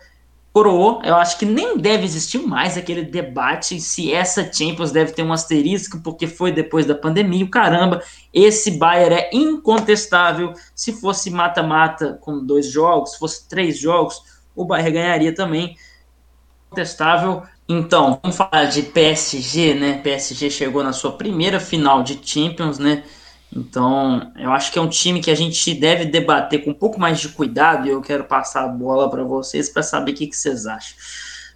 Coroou, 0.55 1.01
eu 1.03 1.15
acho 1.15 1.37
que 1.37 1.45
nem 1.45 1.77
deve 1.77 2.05
existir 2.05 2.37
mais 2.37 2.77
aquele 2.77 3.03
debate 3.03 3.77
se 3.81 4.13
essa 4.13 4.49
Champions 4.49 4.89
deve 4.89 5.11
ter 5.11 5.21
um 5.21 5.33
asterisco, 5.33 5.99
porque 5.99 6.27
foi 6.27 6.49
depois 6.49 6.85
da 6.85 6.95
pandemia. 6.95 7.43
O 7.43 7.49
caramba, 7.49 8.01
esse 8.33 8.71
Bayern 8.71 9.15
é 9.15 9.29
incontestável. 9.33 10.53
Se 10.73 10.93
fosse 10.93 11.29
mata-mata 11.29 12.17
com 12.21 12.39
dois 12.39 12.71
jogos, 12.71 13.11
se 13.11 13.19
fosse 13.19 13.49
três 13.49 13.77
jogos, 13.77 14.21
o 14.55 14.63
Bayern 14.63 14.93
ganharia 14.93 15.35
também. 15.35 15.75
Incontestável. 16.67 17.43
Então, 17.67 18.17
vamos 18.23 18.37
falar 18.37 18.63
de 18.63 18.81
PSG, 18.83 19.73
né? 19.73 19.97
PSG 20.01 20.49
chegou 20.49 20.81
na 20.81 20.93
sua 20.93 21.11
primeira 21.17 21.59
final 21.59 22.01
de 22.01 22.17
Champions, 22.23 22.79
né? 22.79 23.03
Então, 23.53 24.31
eu 24.35 24.51
acho 24.51 24.71
que 24.71 24.77
é 24.77 24.81
um 24.81 24.89
time 24.89 25.21
que 25.21 25.31
a 25.31 25.35
gente 25.35 25.73
deve 25.73 26.05
debater 26.05 26.63
com 26.63 26.71
um 26.71 26.73
pouco 26.73 26.99
mais 26.99 27.19
de 27.19 27.29
cuidado 27.29 27.87
e 27.87 27.89
eu 27.89 28.01
quero 28.01 28.25
passar 28.25 28.65
a 28.65 28.67
bola 28.67 29.09
para 29.09 29.23
vocês 29.23 29.69
para 29.69 29.81
saber 29.81 30.11
o 30.11 30.15
que, 30.15 30.27
que 30.27 30.35
vocês 30.35 30.65
acham. 30.65 30.95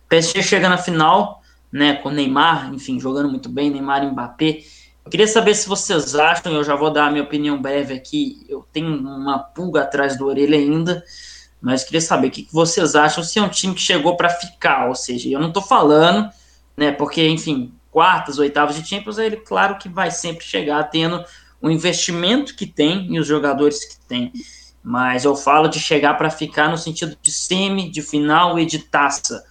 PSG 0.07 0.41
chega 0.41 0.69
na 0.69 0.77
final, 0.77 1.41
né, 1.71 1.95
com 1.95 2.09
Neymar, 2.09 2.73
enfim, 2.73 2.99
jogando 2.99 3.29
muito 3.29 3.49
bem, 3.49 3.69
Neymar 3.69 4.03
e 4.03 4.07
Mbappé. 4.07 4.61
Eu 5.03 5.11
queria 5.11 5.27
saber 5.27 5.53
se 5.55 5.67
vocês 5.67 6.15
acham, 6.15 6.53
eu 6.53 6.63
já 6.63 6.75
vou 6.75 6.91
dar 6.91 7.07
a 7.07 7.11
minha 7.11 7.23
opinião 7.23 7.61
breve 7.61 7.93
aqui, 7.93 8.45
eu 8.47 8.65
tenho 8.71 8.95
uma 8.95 9.39
pulga 9.39 9.81
atrás 9.81 10.17
do 10.17 10.25
orelha 10.25 10.57
ainda, 10.57 11.03
mas 11.61 11.83
queria 11.83 12.01
saber 12.01 12.27
o 12.27 12.31
que 12.31 12.47
vocês 12.51 12.95
acham 12.95 13.23
se 13.23 13.39
é 13.39 13.41
um 13.41 13.49
time 13.49 13.75
que 13.75 13.81
chegou 13.81 14.15
para 14.15 14.29
ficar, 14.29 14.87
ou 14.87 14.95
seja, 14.95 15.29
eu 15.29 15.39
não 15.39 15.49
estou 15.49 15.63
falando, 15.63 16.29
né, 16.77 16.91
porque, 16.91 17.27
enfim, 17.27 17.73
quartas, 17.91 18.39
oitavas 18.39 18.75
de 18.75 18.87
Champions, 18.87 19.17
ele 19.17 19.37
claro 19.37 19.77
que 19.77 19.89
vai 19.89 20.11
sempre 20.11 20.45
chegar 20.45 20.83
tendo 20.85 21.23
o 21.61 21.69
investimento 21.69 22.55
que 22.55 22.65
tem 22.65 23.13
e 23.13 23.19
os 23.19 23.27
jogadores 23.27 23.83
que 23.85 23.99
tem. 24.07 24.31
Mas 24.83 25.25
eu 25.25 25.35
falo 25.35 25.67
de 25.67 25.79
chegar 25.79 26.15
para 26.15 26.29
ficar 26.29 26.69
no 26.69 26.77
sentido 26.77 27.17
de 27.21 27.31
semi, 27.31 27.89
de 27.89 28.01
final 28.01 28.57
e 28.57 28.65
de 28.65 28.79
taça. 28.79 29.43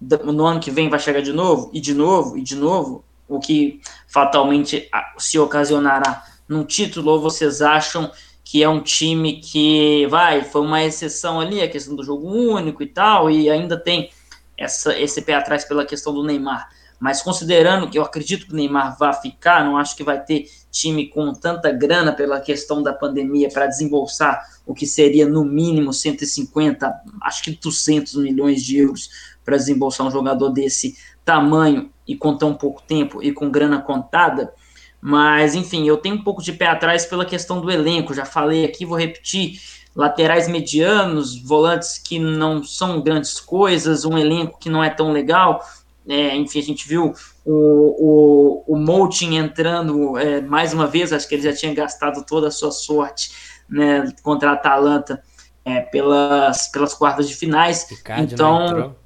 No 0.00 0.44
ano 0.44 0.60
que 0.60 0.70
vem 0.70 0.88
vai 0.88 0.98
chegar 0.98 1.20
de 1.20 1.32
novo, 1.32 1.70
e 1.72 1.80
de 1.80 1.94
novo, 1.94 2.36
e 2.36 2.42
de 2.42 2.54
novo, 2.54 3.04
o 3.28 3.40
que 3.40 3.80
fatalmente 4.06 4.88
se 5.18 5.38
ocasionará 5.38 6.22
num 6.48 6.64
título, 6.64 7.12
ou 7.12 7.20
vocês 7.20 7.60
acham 7.60 8.10
que 8.44 8.62
é 8.62 8.68
um 8.68 8.80
time 8.80 9.40
que 9.40 10.06
vai, 10.06 10.44
foi 10.44 10.60
uma 10.60 10.82
exceção 10.84 11.40
ali, 11.40 11.60
a 11.60 11.68
questão 11.68 11.96
do 11.96 12.04
jogo 12.04 12.28
único 12.28 12.80
e 12.82 12.86
tal, 12.86 13.28
e 13.28 13.50
ainda 13.50 13.76
tem 13.76 14.10
essa, 14.56 14.96
esse 14.96 15.20
pé 15.22 15.34
atrás 15.34 15.64
pela 15.64 15.84
questão 15.84 16.14
do 16.14 16.22
Neymar. 16.22 16.68
Mas 17.00 17.20
considerando 17.22 17.90
que 17.90 17.98
eu 17.98 18.02
acredito 18.02 18.46
que 18.46 18.52
o 18.52 18.56
Neymar 18.56 18.96
vai 18.96 19.12
ficar, 19.12 19.64
não 19.64 19.76
acho 19.76 19.96
que 19.96 20.04
vai 20.04 20.22
ter 20.22 20.48
time 20.76 21.08
com 21.08 21.32
tanta 21.32 21.72
grana 21.72 22.12
pela 22.12 22.40
questão 22.40 22.82
da 22.82 22.92
pandemia 22.92 23.48
para 23.48 23.66
desembolsar 23.66 24.42
o 24.66 24.74
que 24.74 24.86
seria 24.86 25.26
no 25.26 25.44
mínimo 25.44 25.92
150, 25.92 26.92
acho 27.22 27.42
que 27.42 27.52
200 27.52 28.16
milhões 28.16 28.62
de 28.62 28.78
euros 28.78 29.08
para 29.44 29.56
desembolsar 29.56 30.06
um 30.06 30.10
jogador 30.10 30.50
desse 30.50 30.96
tamanho 31.24 31.90
e 32.06 32.16
com 32.16 32.36
tão 32.36 32.52
pouco 32.54 32.82
tempo 32.82 33.22
e 33.22 33.32
com 33.32 33.50
grana 33.50 33.80
contada. 33.80 34.52
Mas, 35.00 35.54
enfim, 35.54 35.86
eu 35.86 35.96
tenho 35.96 36.16
um 36.16 36.22
pouco 36.22 36.42
de 36.42 36.52
pé 36.52 36.66
atrás 36.66 37.06
pela 37.06 37.24
questão 37.24 37.60
do 37.60 37.70
elenco. 37.70 38.12
Já 38.12 38.24
falei 38.24 38.64
aqui, 38.64 38.84
vou 38.84 38.98
repetir: 38.98 39.60
laterais 39.94 40.48
medianos, 40.48 41.40
volantes 41.40 41.98
que 41.98 42.18
não 42.18 42.64
são 42.64 43.00
grandes 43.00 43.38
coisas, 43.38 44.04
um 44.04 44.18
elenco 44.18 44.58
que 44.58 44.68
não 44.68 44.82
é 44.82 44.90
tão 44.90 45.12
legal. 45.12 45.64
É, 46.08 46.34
enfim, 46.36 46.58
a 46.58 46.62
gente 46.62 46.88
viu 46.88 47.14
o, 47.46 48.64
o, 48.66 48.74
o 48.74 48.76
Moutin 48.76 49.36
entrando 49.36 50.18
é, 50.18 50.40
mais 50.40 50.74
uma 50.74 50.86
vez, 50.86 51.12
acho 51.12 51.28
que 51.28 51.36
ele 51.36 51.42
já 51.42 51.54
tinha 51.54 51.72
gastado 51.72 52.24
toda 52.26 52.48
a 52.48 52.50
sua 52.50 52.72
sorte 52.72 53.30
né, 53.68 54.12
contra 54.22 54.50
a 54.50 54.54
Atalanta 54.54 55.22
é, 55.64 55.80
pelas, 55.80 56.66
pelas 56.68 56.92
quartas 56.92 57.28
de 57.28 57.36
finais. 57.36 57.88
Icardi 57.88 58.34
então, 58.34 58.58
não 58.58 58.66
entrou. 58.66 58.96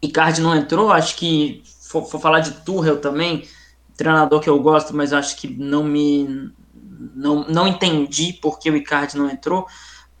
Icardi 0.00 0.40
não 0.40 0.54
entrou, 0.54 0.92
acho 0.92 1.16
que 1.16 1.62
for, 1.82 2.06
for 2.06 2.20
falar 2.20 2.38
de 2.38 2.52
Tuchel 2.52 3.00
também, 3.00 3.48
treinador 3.96 4.40
que 4.40 4.48
eu 4.48 4.60
gosto, 4.60 4.94
mas 4.94 5.12
acho 5.12 5.36
que 5.36 5.48
não 5.48 5.82
me 5.82 6.52
não, 7.14 7.44
não 7.48 7.66
entendi 7.66 8.32
porque 8.40 8.70
o 8.70 8.76
Icardi 8.76 9.16
não 9.16 9.28
entrou. 9.28 9.66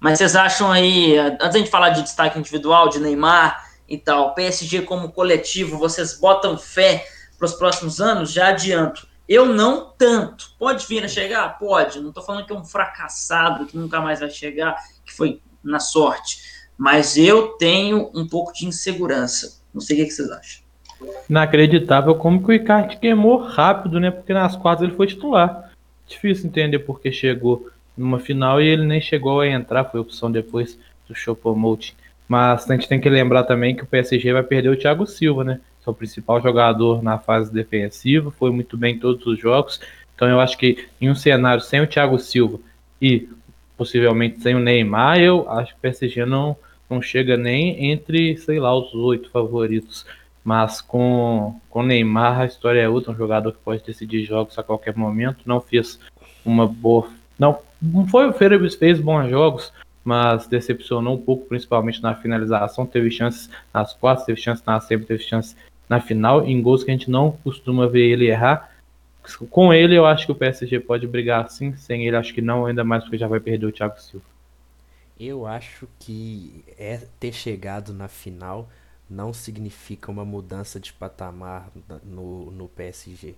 Mas 0.00 0.18
vocês 0.18 0.34
acham 0.34 0.70
aí, 0.70 1.16
antes 1.40 1.62
de 1.62 1.70
falar 1.70 1.90
de 1.90 2.02
destaque 2.02 2.38
individual, 2.38 2.88
de 2.88 3.00
Neymar, 3.00 3.67
e 3.88 3.96
tal. 3.96 4.34
PSG 4.34 4.82
como 4.82 5.10
coletivo, 5.10 5.78
vocês 5.78 6.18
botam 6.18 6.58
fé 6.58 7.06
para 7.38 7.46
os 7.46 7.54
próximos 7.54 8.00
anos? 8.00 8.32
Já 8.32 8.48
adianto. 8.48 9.06
Eu 9.28 9.46
não 9.46 9.92
tanto. 9.96 10.54
Pode 10.58 10.86
vir 10.86 11.04
a 11.04 11.08
chegar? 11.08 11.58
Pode. 11.58 12.00
Não 12.00 12.08
estou 12.08 12.22
falando 12.22 12.46
que 12.46 12.52
é 12.52 12.56
um 12.56 12.64
fracassado, 12.64 13.66
que 13.66 13.76
nunca 13.76 14.00
mais 14.00 14.20
vai 14.20 14.30
chegar, 14.30 14.76
que 15.04 15.12
foi 15.12 15.40
na 15.62 15.80
sorte. 15.80 16.38
Mas 16.76 17.16
eu 17.16 17.48
tenho 17.58 18.10
um 18.14 18.26
pouco 18.26 18.52
de 18.52 18.66
insegurança. 18.66 19.60
Não 19.72 19.80
sei 19.80 20.00
o 20.00 20.04
que, 20.04 20.10
vocês 20.10 20.30
acham. 20.30 20.62
Inacreditável 21.28 22.14
como 22.14 22.42
que 22.42 22.50
o 22.50 22.52
Icardi 22.52 22.96
queimou 22.96 23.38
rápido, 23.38 24.00
né? 24.00 24.10
Porque 24.10 24.32
nas 24.32 24.56
quartas 24.56 24.86
ele 24.86 24.96
foi 24.96 25.06
titular. 25.06 25.70
Difícil 26.06 26.46
entender 26.46 26.80
porque 26.80 27.12
chegou 27.12 27.68
numa 27.96 28.18
final 28.18 28.62
e 28.62 28.66
ele 28.66 28.86
nem 28.86 29.00
chegou 29.00 29.40
a 29.40 29.48
entrar, 29.48 29.84
foi 29.84 30.00
opção 30.00 30.30
depois 30.30 30.78
do 31.06 31.14
Choupo-Moting. 31.14 31.94
Mas 32.28 32.70
a 32.70 32.74
gente 32.74 32.86
tem 32.86 33.00
que 33.00 33.08
lembrar 33.08 33.44
também 33.44 33.74
que 33.74 33.82
o 33.82 33.86
PSG 33.86 34.34
vai 34.34 34.42
perder 34.42 34.68
o 34.68 34.76
Thiago 34.76 35.06
Silva, 35.06 35.42
né? 35.42 35.60
Seu 35.82 35.94
principal 35.94 36.42
jogador 36.42 37.02
na 37.02 37.18
fase 37.18 37.50
defensiva, 37.50 38.30
foi 38.30 38.50
muito 38.50 38.76
bem 38.76 38.96
em 38.96 38.98
todos 38.98 39.26
os 39.26 39.40
jogos. 39.40 39.80
Então 40.14 40.28
eu 40.28 40.38
acho 40.38 40.58
que 40.58 40.86
em 41.00 41.08
um 41.08 41.14
cenário 41.14 41.62
sem 41.62 41.80
o 41.80 41.86
Thiago 41.86 42.18
Silva 42.18 42.58
e 43.00 43.28
possivelmente 43.78 44.42
sem 44.42 44.54
o 44.54 44.58
Neymar, 44.58 45.18
eu 45.20 45.48
acho 45.48 45.72
que 45.72 45.78
o 45.78 45.82
PSG 45.82 46.26
não, 46.26 46.56
não 46.90 47.00
chega 47.00 47.36
nem 47.36 47.90
entre, 47.90 48.36
sei 48.36 48.58
lá, 48.60 48.76
os 48.76 48.92
oito 48.92 49.30
favoritos. 49.30 50.04
Mas 50.44 50.80
com 50.80 51.58
o 51.70 51.82
Neymar 51.82 52.40
a 52.40 52.46
história 52.46 52.80
é 52.80 52.88
outra, 52.88 53.12
um 53.12 53.16
jogador 53.16 53.52
que 53.52 53.58
pode 53.64 53.84
decidir 53.84 54.24
jogos 54.24 54.58
a 54.58 54.62
qualquer 54.62 54.94
momento. 54.96 55.40
Não 55.46 55.60
fez 55.60 55.98
uma 56.44 56.66
boa. 56.66 57.08
Não, 57.38 57.58
não 57.80 58.06
foi 58.06 58.26
o 58.26 58.32
Fez, 58.32 58.74
fez 58.74 59.00
bons 59.00 59.30
jogos, 59.30 59.72
mas 60.08 60.46
decepcionou 60.46 61.16
um 61.16 61.20
pouco, 61.20 61.44
principalmente 61.44 62.02
na 62.02 62.14
finalização. 62.14 62.86
Teve 62.86 63.10
chances 63.10 63.50
nas 63.74 63.92
quartas, 63.92 64.24
teve 64.24 64.40
chances 64.40 64.64
na 64.64 64.80
semi, 64.80 65.04
teve 65.04 65.22
chances 65.22 65.54
na 65.86 66.00
final, 66.00 66.46
em 66.46 66.62
gols 66.62 66.82
que 66.82 66.90
a 66.90 66.94
gente 66.94 67.10
não 67.10 67.32
costuma 67.44 67.86
ver 67.86 68.08
ele 68.08 68.26
errar. 68.26 68.70
Com 69.50 69.70
ele, 69.70 69.94
eu 69.94 70.06
acho 70.06 70.24
que 70.24 70.32
o 70.32 70.34
PSG 70.34 70.80
pode 70.80 71.06
brigar 71.06 71.50
sim, 71.50 71.76
sem 71.76 72.06
ele, 72.06 72.16
acho 72.16 72.32
que 72.32 72.40
não, 72.40 72.64
ainda 72.64 72.82
mais 72.82 73.04
porque 73.04 73.18
já 73.18 73.28
vai 73.28 73.38
perder 73.38 73.66
o 73.66 73.72
Thiago 73.72 74.00
Silva. 74.00 74.24
Eu 75.20 75.46
acho 75.46 75.86
que 75.98 76.64
é 76.78 77.02
ter 77.20 77.32
chegado 77.32 77.92
na 77.92 78.08
final 78.08 78.66
não 79.10 79.34
significa 79.34 80.10
uma 80.10 80.24
mudança 80.24 80.80
de 80.80 80.90
patamar 80.92 81.70
no, 82.02 82.50
no 82.50 82.66
PSG. 82.68 83.34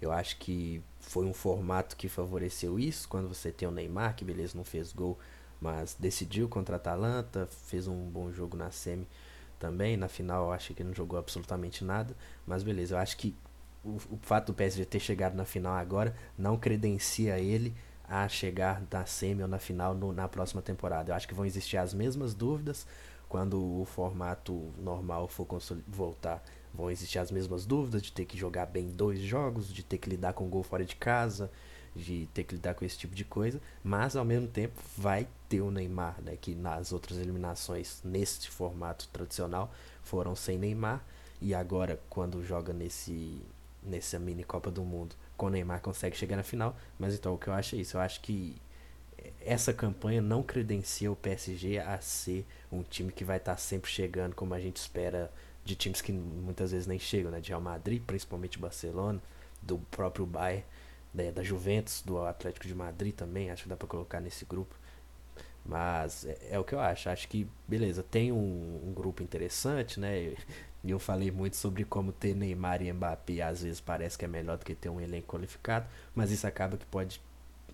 Eu 0.00 0.10
acho 0.10 0.38
que 0.38 0.82
foi 1.00 1.26
um 1.26 1.34
formato 1.34 1.96
que 1.96 2.08
favoreceu 2.08 2.78
isso, 2.78 3.08
quando 3.08 3.28
você 3.28 3.52
tem 3.52 3.68
o 3.68 3.70
Neymar, 3.70 4.16
que 4.16 4.24
beleza, 4.24 4.56
não 4.56 4.64
fez 4.64 4.90
gol, 4.92 5.18
mas 5.64 5.96
decidiu 5.98 6.46
contra 6.46 6.74
a 6.74 6.76
Atalanta, 6.76 7.48
fez 7.66 7.88
um 7.88 8.06
bom 8.10 8.30
jogo 8.30 8.54
na 8.54 8.70
semi 8.70 9.08
também, 9.58 9.96
na 9.96 10.08
final 10.08 10.44
eu 10.44 10.52
acho 10.52 10.74
que 10.74 10.84
não 10.84 10.92
jogou 10.92 11.18
absolutamente 11.18 11.82
nada, 11.82 12.14
mas 12.46 12.62
beleza, 12.62 12.94
eu 12.94 12.98
acho 12.98 13.16
que 13.16 13.34
o, 13.82 13.96
o 14.10 14.18
fato 14.20 14.48
do 14.48 14.54
PSG 14.54 14.84
ter 14.84 15.00
chegado 15.00 15.34
na 15.34 15.46
final 15.46 15.72
agora 15.72 16.14
não 16.36 16.58
credencia 16.58 17.38
ele 17.38 17.74
a 18.06 18.28
chegar 18.28 18.82
na 18.92 19.06
semi 19.06 19.40
ou 19.40 19.48
na 19.48 19.58
final 19.58 19.94
no, 19.94 20.12
na 20.12 20.28
próxima 20.28 20.60
temporada. 20.60 21.10
Eu 21.10 21.16
acho 21.16 21.26
que 21.26 21.32
vão 21.32 21.46
existir 21.46 21.78
as 21.78 21.94
mesmas 21.94 22.34
dúvidas 22.34 22.86
quando 23.26 23.80
o 23.80 23.86
formato 23.86 24.70
normal 24.76 25.28
for 25.28 25.48
voltar. 25.88 26.44
Vão 26.74 26.90
existir 26.90 27.18
as 27.18 27.30
mesmas 27.30 27.64
dúvidas 27.64 28.02
de 28.02 28.12
ter 28.12 28.26
que 28.26 28.36
jogar 28.36 28.66
bem 28.66 28.88
dois 28.88 29.20
jogos, 29.20 29.72
de 29.72 29.82
ter 29.82 29.96
que 29.96 30.10
lidar 30.10 30.34
com 30.34 30.46
gol 30.46 30.62
fora 30.62 30.84
de 30.84 30.94
casa, 30.94 31.50
de 31.94 32.28
ter 32.34 32.44
que 32.44 32.54
lidar 32.54 32.74
com 32.74 32.84
esse 32.84 32.98
tipo 32.98 33.14
de 33.14 33.24
coisa, 33.24 33.60
mas 33.82 34.16
ao 34.16 34.24
mesmo 34.24 34.48
tempo 34.48 34.80
vai 34.96 35.28
ter 35.48 35.60
o 35.60 35.70
Neymar, 35.70 36.20
né, 36.22 36.36
que 36.40 36.54
nas 36.54 36.92
outras 36.92 37.18
eliminações 37.18 38.00
neste 38.04 38.50
formato 38.50 39.08
tradicional 39.08 39.72
foram 40.02 40.34
sem 40.34 40.58
Neymar. 40.58 41.04
E 41.40 41.54
agora 41.54 42.00
quando 42.08 42.44
joga 42.44 42.72
nesse 42.72 43.42
nessa 43.82 44.18
mini 44.18 44.42
Copa 44.42 44.70
do 44.70 44.82
Mundo 44.82 45.14
com 45.36 45.46
o 45.46 45.50
Neymar 45.50 45.80
consegue 45.80 46.16
chegar 46.16 46.36
na 46.36 46.42
final, 46.42 46.74
mas 46.98 47.14
então 47.14 47.34
o 47.34 47.38
que 47.38 47.48
eu 47.48 47.52
acho 47.52 47.76
é 47.76 47.78
isso, 47.78 47.96
eu 47.96 48.00
acho 48.00 48.20
que 48.22 48.56
essa 49.40 49.72
campanha 49.72 50.20
não 50.20 50.42
credencia 50.42 51.10
o 51.10 51.16
PSG 51.16 51.78
a 51.78 52.00
ser 52.00 52.46
um 52.72 52.82
time 52.82 53.12
que 53.12 53.24
vai 53.24 53.36
estar 53.36 53.56
sempre 53.56 53.90
chegando 53.90 54.34
como 54.34 54.54
a 54.54 54.60
gente 54.60 54.76
espera 54.76 55.30
de 55.64 55.74
times 55.74 56.00
que 56.00 56.12
muitas 56.12 56.72
vezes 56.72 56.86
nem 56.86 56.98
chegam, 56.98 57.30
né? 57.30 57.40
De 57.40 57.48
Real 57.48 57.60
Madrid, 57.60 58.02
principalmente 58.02 58.58
Barcelona, 58.58 59.20
do 59.62 59.78
próprio 59.90 60.26
Bayern, 60.26 60.64
né? 61.14 61.30
da 61.30 61.42
Juventus, 61.42 62.02
do 62.02 62.18
Atlético 62.24 62.66
de 62.66 62.74
Madrid 62.74 63.14
também, 63.14 63.50
acho 63.50 63.64
que 63.64 63.68
dá 63.68 63.76
para 63.76 63.88
colocar 63.88 64.20
nesse 64.20 64.44
grupo. 64.44 64.74
Mas 65.64 66.26
é, 66.26 66.38
é, 66.50 66.58
o 66.58 66.64
que 66.64 66.74
eu 66.74 66.80
acho. 66.80 67.08
Acho 67.08 67.28
que, 67.28 67.46
beleza, 67.66 68.02
tem 68.02 68.30
um, 68.32 68.80
um 68.88 68.92
grupo 68.92 69.22
interessante, 69.22 69.98
né? 69.98 70.34
E 70.84 70.90
eu 70.90 70.98
falei 70.98 71.30
muito 71.30 71.56
sobre 71.56 71.82
como 71.82 72.12
ter 72.12 72.34
Neymar 72.34 72.82
e 72.82 72.92
Mbappé 72.92 73.40
às 73.40 73.62
vezes 73.62 73.80
parece 73.80 74.18
que 74.18 74.24
é 74.26 74.28
melhor 74.28 74.58
do 74.58 74.66
que 74.66 74.74
ter 74.74 74.90
um 74.90 75.00
elenco 75.00 75.26
qualificado, 75.28 75.86
mas 76.14 76.30
isso 76.30 76.46
acaba 76.46 76.76
que 76.76 76.84
pode, 76.84 77.22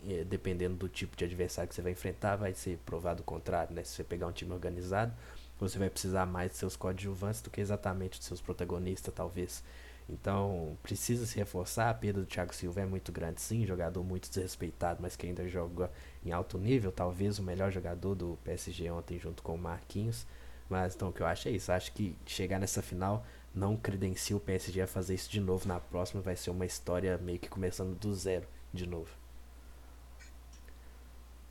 é, 0.09 0.23
dependendo 0.23 0.77
do 0.77 0.89
tipo 0.89 1.17
de 1.17 1.25
adversário 1.25 1.69
que 1.69 1.75
você 1.75 1.83
vai 1.83 1.91
enfrentar, 1.91 2.37
vai 2.37 2.55
ser 2.55 2.79
provado 2.87 3.23
o 3.23 3.25
contrário, 3.25 3.75
né? 3.75 3.83
Se 3.83 3.95
você 3.95 4.05
pegar 4.05 4.29
um 4.29 4.33
time 4.33 4.53
organizado, 4.53 5.13
você 5.59 5.77
vai 5.77 5.91
precisar 5.91 6.25
mais 6.25 6.53
de 6.53 6.59
seus 6.59 6.77
coadjuvantes 6.77 7.43
do 7.43 7.51
que 7.51 7.61
exatamente 7.61 8.19
dos 8.19 8.29
seus 8.29 8.41
protagonistas, 8.41 9.13
talvez. 9.13 9.65
Então, 10.13 10.77
precisa 10.83 11.25
se 11.25 11.37
reforçar. 11.37 11.91
A 11.91 11.95
perda 11.95 12.21
do 12.21 12.27
Thiago 12.27 12.55
Silva 12.55 12.81
é 12.81 12.85
muito 12.85 13.13
grande, 13.13 13.41
sim. 13.41 13.65
Jogador 13.65 14.03
muito 14.03 14.29
desrespeitado, 14.29 15.01
mas 15.01 15.15
que 15.15 15.27
ainda 15.27 15.49
joga 15.49 15.91
em 16.25 16.33
alto 16.33 16.59
nível. 16.59 16.91
Talvez 16.91 17.39
o 17.39 17.43
melhor 17.43 17.71
jogador 17.71 18.15
do 18.15 18.39
PSG 18.45 18.91
ontem, 18.91 19.19
junto 19.19 19.43
com 19.43 19.55
o 19.55 19.59
Marquinhos. 19.59 20.27
Mas 20.69 20.95
então 20.95 21.09
o 21.09 21.13
que 21.13 21.21
eu 21.21 21.27
acho 21.27 21.49
é 21.49 21.53
isso. 21.53 21.71
Acho 21.71 21.93
que 21.93 22.17
chegar 22.27 22.59
nessa 22.59 22.83
final 22.83 23.25
não 23.55 23.77
credencia 23.77 24.37
o 24.37 24.41
PSG 24.41 24.83
a 24.83 24.87
fazer 24.87 25.15
isso 25.15 25.31
de 25.31 25.41
novo 25.41 25.67
na 25.69 25.79
próxima. 25.79 26.21
Vai 26.21 26.37
ser 26.37 26.51
uma 26.51 26.67
história 26.67 27.19
meio 27.19 27.39
que 27.39 27.49
começando 27.49 27.97
do 27.97 28.15
zero 28.15 28.47
de 28.73 28.87
novo. 28.87 29.09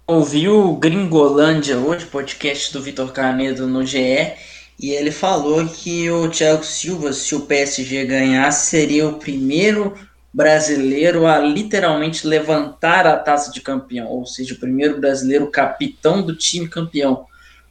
Ouvi 0.07 0.49
o 0.49 0.75
Gringolândia 0.75 1.77
hoje, 1.77 2.07
podcast 2.07 2.73
do 2.73 2.81
Vitor 2.81 3.13
Canedo 3.13 3.67
no 3.67 3.85
GE, 3.85 4.33
e 4.79 4.91
ele 4.91 5.11
falou 5.11 5.67
que 5.67 6.09
o 6.09 6.29
Thiago 6.29 6.63
Silva, 6.63 7.11
se 7.11 7.35
o 7.35 7.41
PSG 7.41 8.05
ganhasse, 8.05 8.67
seria 8.67 9.07
o 9.07 9.19
primeiro 9.19 9.93
brasileiro 10.33 11.27
a 11.27 11.37
literalmente 11.37 12.25
levantar 12.25 13.05
a 13.05 13.17
taça 13.17 13.51
de 13.51 13.59
campeão, 13.59 14.07
ou 14.07 14.25
seja, 14.25 14.53
o 14.53 14.59
primeiro 14.59 14.99
brasileiro 14.99 15.51
capitão 15.51 16.21
do 16.21 16.33
time 16.33 16.67
campeão. 16.67 17.25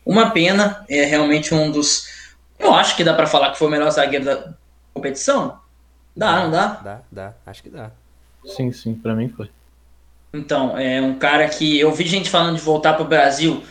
Uma 0.04 0.30
pena, 0.30 0.84
é 0.88 1.04
realmente 1.04 1.54
um 1.54 1.70
dos. 1.70 2.06
Eu 2.58 2.74
acho 2.74 2.94
que 2.94 3.04
dá 3.04 3.14
para 3.14 3.26
falar 3.26 3.52
que 3.52 3.58
foi 3.58 3.68
o 3.68 3.70
melhor 3.70 3.90
zagueiro 3.90 4.26
da 4.26 4.52
competição. 4.92 5.58
Dá, 6.14 6.42
não 6.42 6.50
dá? 6.50 6.66
Dá, 6.66 7.00
dá, 7.10 7.34
acho 7.46 7.62
que 7.62 7.70
dá. 7.70 7.90
Sim, 8.44 8.70
sim, 8.72 8.94
para 8.94 9.14
mim 9.14 9.28
foi. 9.28 9.48
Então, 10.34 10.76
é 10.76 11.00
um 11.00 11.14
cara 11.18 11.48
que 11.48 11.78
eu 11.78 11.90
vi 11.92 12.06
gente 12.06 12.28
falando 12.28 12.56
de 12.56 12.62
voltar 12.62 12.94
para 12.94 13.02
o 13.02 13.08
Brasil, 13.08 13.62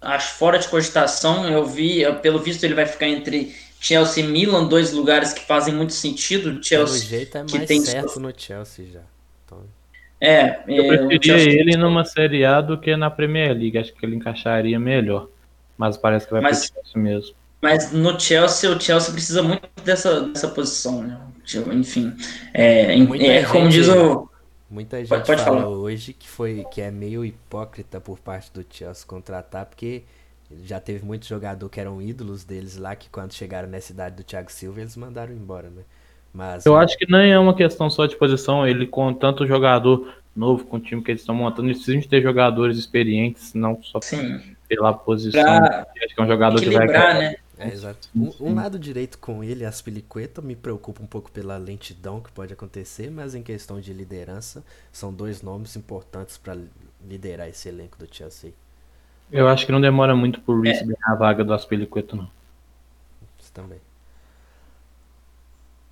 acho 0.00 0.34
fora 0.34 0.58
de 0.58 0.68
cogitação. 0.68 1.48
Eu 1.48 1.64
vi, 1.64 2.02
pelo 2.22 2.38
visto, 2.38 2.64
ele 2.64 2.74
vai 2.74 2.86
ficar 2.86 3.08
entre 3.08 3.54
Chelsea 3.80 4.24
e 4.24 4.26
Milan, 4.26 4.66
dois 4.66 4.92
lugares 4.92 5.32
que 5.32 5.44
fazem 5.44 5.74
muito 5.74 5.92
sentido. 5.92 6.62
Chelsea, 6.62 7.00
pelo 7.00 7.10
jeito 7.10 7.38
é 7.38 7.40
mais 7.40 7.52
que 7.52 7.66
tem 7.66 7.80
certo 7.80 8.20
no 8.20 8.32
Chelsea 8.36 8.86
já. 8.92 9.00
Então... 9.44 9.64
É, 10.20 10.30
é, 10.30 10.64
eu 10.68 11.08
preferia 11.08 11.60
ele 11.60 11.76
numa 11.76 12.04
Série 12.04 12.44
A 12.44 12.60
do 12.60 12.78
que 12.78 12.96
na 12.96 13.10
Premier 13.10 13.52
League. 13.52 13.78
Acho 13.78 13.92
que 13.94 14.04
ele 14.04 14.16
encaixaria 14.16 14.78
melhor. 14.78 15.28
Mas 15.76 15.96
parece 15.96 16.26
que 16.26 16.32
vai 16.32 16.40
mas, 16.40 16.70
pro 16.70 16.82
Chelsea 16.82 17.02
mesmo. 17.02 17.34
Mas 17.60 17.92
no 17.92 18.18
Chelsea, 18.18 18.70
o 18.70 18.80
Chelsea 18.80 19.12
precisa 19.12 19.42
muito 19.42 19.68
dessa, 19.84 20.22
dessa 20.22 20.48
posição, 20.48 21.02
né? 21.02 21.18
Enfim, 21.72 22.12
é, 22.52 22.98
é 22.98 23.44
como 23.44 23.68
diz 23.68 23.88
o 23.88 24.28
Muita 24.76 24.98
gente 24.98 25.08
pode, 25.08 25.26
pode 25.26 25.42
fala 25.42 25.62
falar. 25.62 25.68
hoje 25.70 26.12
que 26.12 26.28
foi 26.28 26.62
que 26.70 26.82
é 26.82 26.90
meio 26.90 27.24
hipócrita 27.24 27.98
por 27.98 28.18
parte 28.18 28.52
do 28.52 28.62
Chelsea 28.68 29.06
contratar, 29.06 29.64
porque 29.64 30.02
já 30.64 30.78
teve 30.78 31.02
muitos 31.02 31.26
jogadores 31.26 31.72
que 31.72 31.80
eram 31.80 32.02
ídolos 32.02 32.44
deles 32.44 32.76
lá, 32.76 32.94
que 32.94 33.08
quando 33.08 33.32
chegaram 33.32 33.66
nessa 33.66 33.92
idade 33.92 34.16
do 34.16 34.22
Thiago 34.22 34.52
Silva, 34.52 34.82
eles 34.82 34.94
mandaram 34.94 35.32
embora, 35.32 35.70
né? 35.70 35.82
Mas, 36.30 36.66
Eu 36.66 36.76
acho 36.76 36.94
que 36.98 37.10
nem 37.10 37.32
é 37.32 37.38
uma 37.38 37.54
questão 37.54 37.88
só 37.88 38.04
de 38.04 38.16
posição, 38.16 38.66
ele 38.66 38.86
com 38.86 39.14
tanto 39.14 39.46
jogador 39.46 40.14
novo, 40.36 40.66
com 40.66 40.76
o 40.76 40.80
time 40.80 41.02
que 41.02 41.10
eles 41.10 41.22
estão 41.22 41.34
montando, 41.34 41.68
eles 41.68 41.78
precisam 41.78 42.02
de 42.02 42.08
ter 42.08 42.20
jogadores 42.20 42.76
experientes, 42.76 43.54
não 43.54 43.82
só 43.82 43.98
Sim. 44.02 44.42
pela 44.68 44.92
posição. 44.92 45.42
Pra 45.42 45.86
acho 46.04 46.14
que 46.14 46.20
é 46.20 46.22
um 46.22 46.28
jogador 46.28 46.60
que 46.60 46.68
vai. 46.68 46.86
Né? 46.86 47.36
É, 47.58 47.68
exato. 47.68 48.08
Um, 48.14 48.32
um, 48.40 48.54
lado 48.54 48.78
direito 48.78 49.18
com 49.18 49.42
ele, 49.42 49.64
Aspilicueta, 49.64 50.42
me 50.42 50.54
preocupa 50.54 51.02
um 51.02 51.06
pouco 51.06 51.30
pela 51.30 51.56
lentidão 51.56 52.20
que 52.20 52.30
pode 52.30 52.52
acontecer, 52.52 53.10
mas 53.10 53.34
em 53.34 53.42
questão 53.42 53.80
de 53.80 53.92
liderança, 53.92 54.62
são 54.92 55.12
dois 55.12 55.40
nomes 55.40 55.74
importantes 55.74 56.36
para 56.36 56.56
liderar 57.06 57.48
esse 57.48 57.68
elenco 57.68 57.98
do 57.98 58.06
Chelsea. 58.10 58.52
Eu 59.32 59.48
acho 59.48 59.64
que 59.64 59.72
não 59.72 59.80
demora 59.80 60.14
muito 60.14 60.40
por 60.40 60.60
Reece 60.60 60.82
é. 60.82 60.86
ganhar 60.86 60.98
a 61.06 61.14
vaga 61.14 61.42
do 61.42 61.54
Aspilicueta, 61.54 62.14
não. 62.14 62.30
Isso 63.38 63.50
também. 63.52 63.78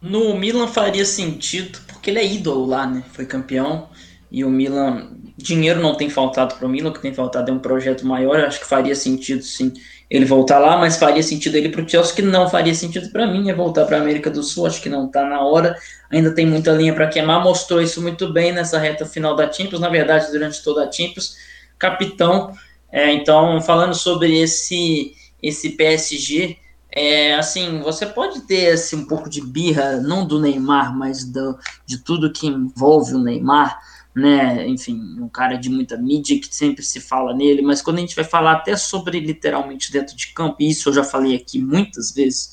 No 0.00 0.36
Milan 0.36 0.68
faria 0.68 1.04
sentido, 1.04 1.78
porque 1.86 2.10
ele 2.10 2.18
é 2.18 2.26
ídolo 2.26 2.66
lá, 2.66 2.86
né? 2.86 3.02
Foi 3.12 3.24
campeão. 3.24 3.88
E 4.30 4.44
o 4.44 4.50
Milan, 4.50 5.16
dinheiro 5.36 5.80
não 5.80 5.96
tem 5.96 6.10
faltado 6.10 6.56
para 6.56 6.66
o 6.66 6.68
Milan, 6.68 6.90
o 6.90 6.92
que 6.92 7.00
tem 7.00 7.14
faltado 7.14 7.50
é 7.50 7.54
um 7.54 7.58
projeto 7.58 8.06
maior. 8.06 8.38
Eu 8.38 8.46
acho 8.46 8.60
que 8.60 8.66
faria 8.66 8.94
sentido, 8.94 9.42
sim, 9.42 9.72
ele 10.10 10.24
voltar 10.24 10.58
lá, 10.58 10.76
mas 10.76 10.96
faria 10.96 11.22
sentido 11.22 11.56
ele 11.56 11.68
para 11.68 11.82
o 11.82 11.88
Chelsea, 11.88 12.14
que 12.14 12.22
não 12.22 12.48
faria 12.48 12.74
sentido 12.74 13.10
para 13.10 13.26
mim, 13.26 13.50
é 13.50 13.54
voltar 13.54 13.84
para 13.86 13.96
a 13.96 14.00
América 14.00 14.30
do 14.30 14.42
Sul, 14.42 14.66
acho 14.66 14.80
que 14.80 14.88
não 14.88 15.06
está 15.06 15.24
na 15.24 15.40
hora, 15.40 15.76
ainda 16.10 16.34
tem 16.34 16.46
muita 16.46 16.72
linha 16.72 16.94
para 16.94 17.08
queimar, 17.08 17.42
mostrou 17.42 17.80
isso 17.80 18.00
muito 18.02 18.32
bem 18.32 18.52
nessa 18.52 18.78
reta 18.78 19.06
final 19.06 19.34
da 19.34 19.50
Champions, 19.50 19.80
na 19.80 19.88
verdade, 19.88 20.30
durante 20.30 20.62
toda 20.62 20.86
a 20.86 20.92
Champions, 20.92 21.36
capitão, 21.78 22.52
é, 22.92 23.12
então, 23.12 23.60
falando 23.60 23.94
sobre 23.94 24.40
esse, 24.40 25.14
esse 25.42 25.70
PSG, 25.70 26.58
é, 26.96 27.34
assim, 27.34 27.80
você 27.80 28.06
pode 28.06 28.42
ter 28.42 28.70
assim, 28.70 28.94
um 28.94 29.06
pouco 29.06 29.28
de 29.28 29.40
birra, 29.40 29.96
não 29.96 30.24
do 30.24 30.40
Neymar, 30.40 30.96
mas 30.96 31.24
do, 31.24 31.58
de 31.84 31.98
tudo 31.98 32.32
que 32.32 32.46
envolve 32.46 33.14
o 33.14 33.18
Neymar, 33.18 33.80
né? 34.14 34.66
Enfim, 34.68 35.00
um 35.18 35.28
cara 35.28 35.56
de 35.56 35.68
muita 35.68 35.96
mídia 35.96 36.38
que 36.38 36.54
sempre 36.54 36.84
se 36.84 37.00
fala 37.00 37.34
nele, 37.34 37.62
mas 37.62 37.82
quando 37.82 37.98
a 37.98 38.00
gente 38.00 38.14
vai 38.14 38.24
falar 38.24 38.52
até 38.52 38.76
sobre 38.76 39.18
literalmente 39.18 39.90
dentro 39.90 40.16
de 40.16 40.28
campo, 40.28 40.56
e 40.60 40.70
isso 40.70 40.88
eu 40.88 40.92
já 40.92 41.02
falei 41.02 41.34
aqui 41.34 41.58
muitas 41.58 42.12
vezes, 42.12 42.50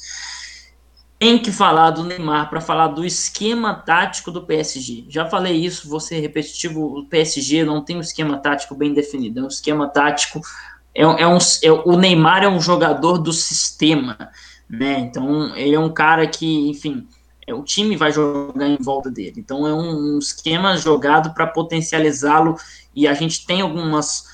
tem 1.20 1.38
que 1.38 1.51
falar 1.51 1.91
do 1.91 2.03
Neymar 2.03 2.49
para 2.49 2.59
falar 2.59 2.88
do 2.88 3.05
esquema 3.05 3.76
tático 3.76 4.32
do 4.32 4.41
PSG. 4.41 5.05
Já 5.07 5.24
falei 5.28 5.53
isso, 5.53 5.88
vou 5.88 5.99
ser 5.99 6.20
repetitivo, 6.20 6.97
o 6.97 7.05
PSG 7.05 7.64
não 7.64 7.86
tem 7.86 7.95
um 7.95 8.01
esquema 8.01 8.39
tático 8.39 8.74
bem 8.74 8.91
definido, 8.91 9.39
é 9.39 9.43
um 9.43 9.47
esquema 9.47 9.88
tático, 9.88 10.41
é, 10.95 11.03
é 11.03 11.28
um, 11.28 11.38
é, 11.38 11.72
o 11.72 11.95
Neymar 11.95 12.43
é 12.43 12.47
um 12.47 12.59
jogador 12.59 13.20
do 13.20 13.32
sistema, 13.32 14.18
né? 14.68 14.99
Então 14.99 15.55
ele 15.55 15.76
é 15.76 15.80
um 15.80 15.93
cara 15.93 16.26
que, 16.26 16.68
enfim, 16.68 17.07
o 17.54 17.64
time 17.64 17.95
vai 17.95 18.12
jogar 18.12 18.68
em 18.68 18.78
volta 18.78 19.10
dele. 19.10 19.36
Então 19.38 19.68
é 19.68 19.74
um, 19.74 20.16
um 20.16 20.20
esquema 20.20 20.76
jogado 20.78 21.34
para 21.34 21.47
potencializá-lo 21.47 22.56
e 22.95 23.08
a 23.08 23.14
gente 23.14 23.45
tem 23.45 23.62
algumas. 23.62 24.26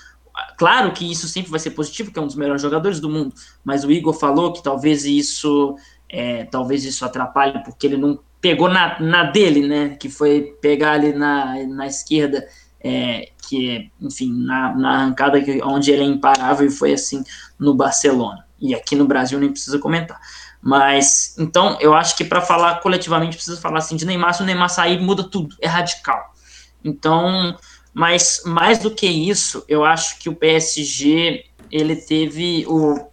Claro 0.58 0.92
que 0.92 1.10
isso 1.12 1.28
sempre 1.28 1.50
vai 1.50 1.60
ser 1.60 1.72
positivo, 1.72 2.12
que 2.12 2.20
é 2.20 2.22
um 2.22 2.28
dos 2.28 2.36
melhores 2.36 2.62
jogadores 2.62 3.00
do 3.00 3.10
mundo, 3.10 3.34
mas 3.64 3.84
o 3.84 3.92
Igor 3.92 4.14
falou 4.14 4.54
que 4.54 4.62
talvez 4.62 5.04
isso 5.04 5.76
é, 6.10 6.46
talvez 6.46 6.86
isso 6.86 7.04
atrapalhe 7.04 7.64
porque 7.64 7.88
ele 7.88 7.98
não 7.98 8.20
pegou 8.40 8.70
na, 8.70 9.00
na 9.00 9.24
dele, 9.24 9.68
né? 9.68 9.90
Que 10.00 10.10
foi 10.10 10.56
pegar 10.62 10.94
ali 10.94 11.14
na, 11.14 11.56
na 11.66 11.88
esquerda, 11.88 12.48
é, 12.80 13.30
que 13.48 13.92
enfim, 14.00 14.32
na, 14.32 14.76
na 14.76 14.92
arrancada 14.92 15.42
que, 15.42 15.62
onde 15.64 15.92
ele 15.92 16.04
é 16.04 16.06
imparável 16.06 16.68
e 16.68 16.72
foi 16.72 16.94
assim 16.94 17.24
no 17.60 17.74
Barcelona. 17.74 18.46
E 18.60 18.74
aqui 18.74 18.96
no 18.96 19.06
Brasil 19.06 19.40
nem 19.40 19.52
precisa 19.52 19.80
comentar. 19.80 20.20
Mas, 20.68 21.34
então, 21.40 21.78
eu 21.80 21.94
acho 21.94 22.18
que 22.18 22.26
para 22.26 22.42
falar 22.42 22.82
coletivamente, 22.82 23.38
precisa 23.38 23.56
falar 23.56 23.78
assim 23.78 23.96
de 23.96 24.06
Neymar. 24.06 24.34
Se 24.34 24.44
o 24.44 24.46
Neymar 24.46 24.70
sair, 24.70 25.00
muda 25.00 25.24
tudo, 25.24 25.56
é 25.62 25.66
radical. 25.66 26.36
Então, 26.84 27.58
mas 27.94 28.42
mais 28.46 28.78
do 28.78 28.92
que 28.92 29.08
isso, 29.08 29.64
eu 29.70 29.86
acho 29.86 30.20
que 30.20 30.28
o 30.28 30.36
PSG, 30.36 31.46
ele 31.72 31.96
teve 31.96 32.66
o 32.68 33.08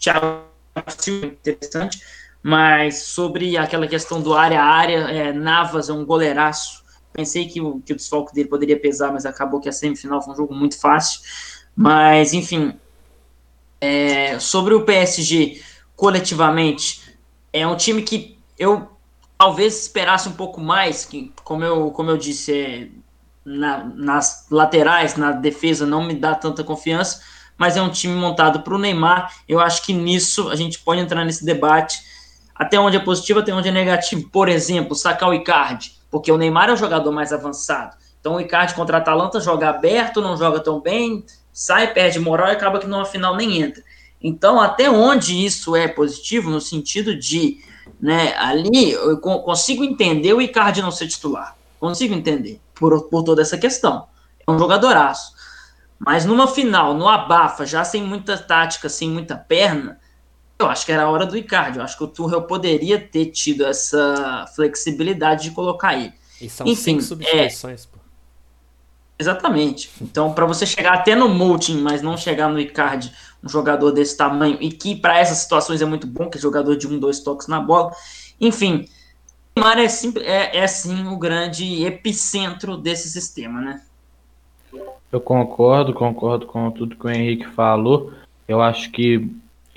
Thiago 0.00 0.40
Silva, 0.98 1.26
interessante, 1.26 2.02
mas 2.42 2.96
sobre 3.02 3.56
aquela 3.56 3.86
questão 3.86 4.20
do 4.20 4.34
área 4.34 4.60
a 4.60 4.66
área, 4.66 4.98
é, 5.08 5.32
Navas 5.32 5.88
é 5.88 5.92
um 5.92 6.04
goleiraço. 6.04 6.82
Pensei 7.12 7.46
que 7.46 7.60
o, 7.60 7.80
que 7.80 7.92
o 7.92 7.96
desfalque 7.96 8.34
dele 8.34 8.48
poderia 8.48 8.76
pesar, 8.76 9.12
mas 9.12 9.24
acabou 9.24 9.60
que 9.60 9.68
a 9.68 9.72
semifinal 9.72 10.20
foi 10.20 10.34
um 10.34 10.36
jogo 10.36 10.52
muito 10.52 10.80
fácil. 10.80 11.20
Mas, 11.76 12.34
enfim, 12.34 12.74
é, 13.80 14.36
sobre 14.40 14.74
o 14.74 14.84
PSG, 14.84 15.62
coletivamente. 15.96 17.16
É 17.52 17.66
um 17.66 17.74
time 17.74 18.02
que 18.02 18.38
eu 18.58 18.88
talvez 19.38 19.82
esperasse 19.82 20.28
um 20.28 20.32
pouco 20.32 20.60
mais, 20.60 21.04
que, 21.04 21.32
como 21.42 21.64
eu, 21.64 21.90
como 21.90 22.10
eu 22.10 22.16
disse, 22.16 22.52
é, 22.52 22.88
na, 23.44 23.84
nas 23.84 24.46
laterais, 24.50 25.16
na 25.16 25.32
defesa, 25.32 25.86
não 25.86 26.04
me 26.04 26.14
dá 26.14 26.34
tanta 26.34 26.64
confiança, 26.64 27.22
mas 27.56 27.76
é 27.76 27.82
um 27.82 27.90
time 27.90 28.14
montado 28.14 28.60
para 28.60 28.74
o 28.74 28.78
Neymar. 28.78 29.32
Eu 29.48 29.60
acho 29.60 29.82
que 29.84 29.92
nisso 29.92 30.48
a 30.50 30.56
gente 30.56 30.80
pode 30.80 31.00
entrar 31.00 31.24
nesse 31.24 31.44
debate, 31.44 31.98
até 32.54 32.78
onde 32.78 32.96
é 32.96 33.00
positivo, 33.00 33.40
até 33.40 33.54
onde 33.54 33.68
é 33.68 33.72
negativo. 33.72 34.28
Por 34.30 34.48
exemplo, 34.48 34.94
sacar 34.94 35.28
o 35.28 35.34
Icardi, 35.34 35.92
porque 36.10 36.30
o 36.30 36.36
Neymar 36.36 36.68
é 36.68 36.72
o 36.72 36.76
jogador 36.76 37.12
mais 37.12 37.32
avançado. 37.32 37.96
Então 38.20 38.34
o 38.34 38.40
Icardi 38.40 38.74
contra 38.74 38.98
a 38.98 39.00
Atalanta 39.00 39.40
joga 39.40 39.70
aberto, 39.70 40.20
não 40.20 40.36
joga 40.36 40.60
tão 40.60 40.80
bem, 40.80 41.24
sai, 41.52 41.92
perde 41.92 42.18
moral 42.18 42.48
e 42.48 42.52
acaba 42.52 42.78
que 42.78 42.86
numa 42.86 43.04
final 43.04 43.36
nem 43.36 43.62
entra. 43.62 43.82
Então, 44.26 44.60
até 44.60 44.90
onde 44.90 45.46
isso 45.46 45.76
é 45.76 45.86
positivo, 45.86 46.50
no 46.50 46.60
sentido 46.60 47.16
de, 47.16 47.60
né, 48.00 48.34
ali 48.36 48.90
eu 48.90 49.18
consigo 49.18 49.84
entender 49.84 50.32
o 50.32 50.42
Icardi 50.42 50.82
não 50.82 50.90
ser 50.90 51.06
titular. 51.06 51.56
Consigo 51.78 52.12
entender, 52.12 52.60
por, 52.74 53.04
por 53.04 53.22
toda 53.22 53.40
essa 53.40 53.56
questão. 53.56 54.08
É 54.44 54.50
um 54.50 54.58
jogadoraço. 54.58 55.32
Mas 55.96 56.24
numa 56.24 56.48
final, 56.48 56.92
no 56.92 57.08
abafa, 57.08 57.64
já 57.64 57.84
sem 57.84 58.02
muita 58.02 58.36
tática, 58.36 58.88
sem 58.88 59.08
muita 59.08 59.36
perna, 59.36 60.00
eu 60.58 60.66
acho 60.66 60.84
que 60.84 60.90
era 60.90 61.04
a 61.04 61.08
hora 61.08 61.24
do 61.24 61.36
Icardi. 61.36 61.78
Eu 61.78 61.84
acho 61.84 61.96
que 61.96 62.02
o 62.02 62.08
Tuchel 62.08 62.42
poderia 62.42 62.98
ter 62.98 63.26
tido 63.26 63.64
essa 63.64 64.50
flexibilidade 64.56 65.44
de 65.44 65.50
colocar 65.52 65.94
ele. 65.94 66.12
E 66.40 66.50
são 66.50 66.66
Enfim, 66.66 66.82
cinco 66.82 67.02
substituições, 67.02 67.84
é... 67.84 67.88
pô. 67.92 68.00
Exatamente. 69.18 69.88
Então, 70.00 70.32
para 70.34 70.44
você 70.44 70.66
chegar 70.66 70.94
até 70.94 71.14
no 71.14 71.28
Moutinho, 71.28 71.80
mas 71.80 72.02
não 72.02 72.16
chegar 72.16 72.48
no 72.48 72.58
Icardi, 72.58 73.12
um 73.46 73.48
jogador 73.48 73.92
desse 73.92 74.16
tamanho, 74.16 74.58
e 74.60 74.70
que 74.70 74.96
para 74.96 75.18
essas 75.18 75.38
situações 75.38 75.80
é 75.80 75.86
muito 75.86 76.06
bom, 76.06 76.28
que 76.28 76.36
é 76.36 76.40
jogador 76.40 76.76
de 76.76 76.86
um, 76.86 76.98
dois 76.98 77.20
toques 77.20 77.46
na 77.46 77.60
bola. 77.60 77.92
Enfim, 78.40 78.88
o 79.56 79.60
Neymar 79.60 79.78
é, 79.78 79.88
sim, 79.88 80.12
é, 80.18 80.58
é 80.58 80.66
sim 80.66 81.06
o 81.06 81.16
grande 81.16 81.84
epicentro 81.84 82.76
desse 82.76 83.08
sistema, 83.08 83.60
né? 83.60 83.82
Eu 85.10 85.20
concordo, 85.20 85.94
concordo 85.94 86.46
com 86.46 86.70
tudo 86.70 86.96
que 86.96 87.06
o 87.06 87.10
Henrique 87.10 87.46
falou. 87.46 88.12
Eu 88.46 88.60
acho 88.60 88.90
que 88.90 89.30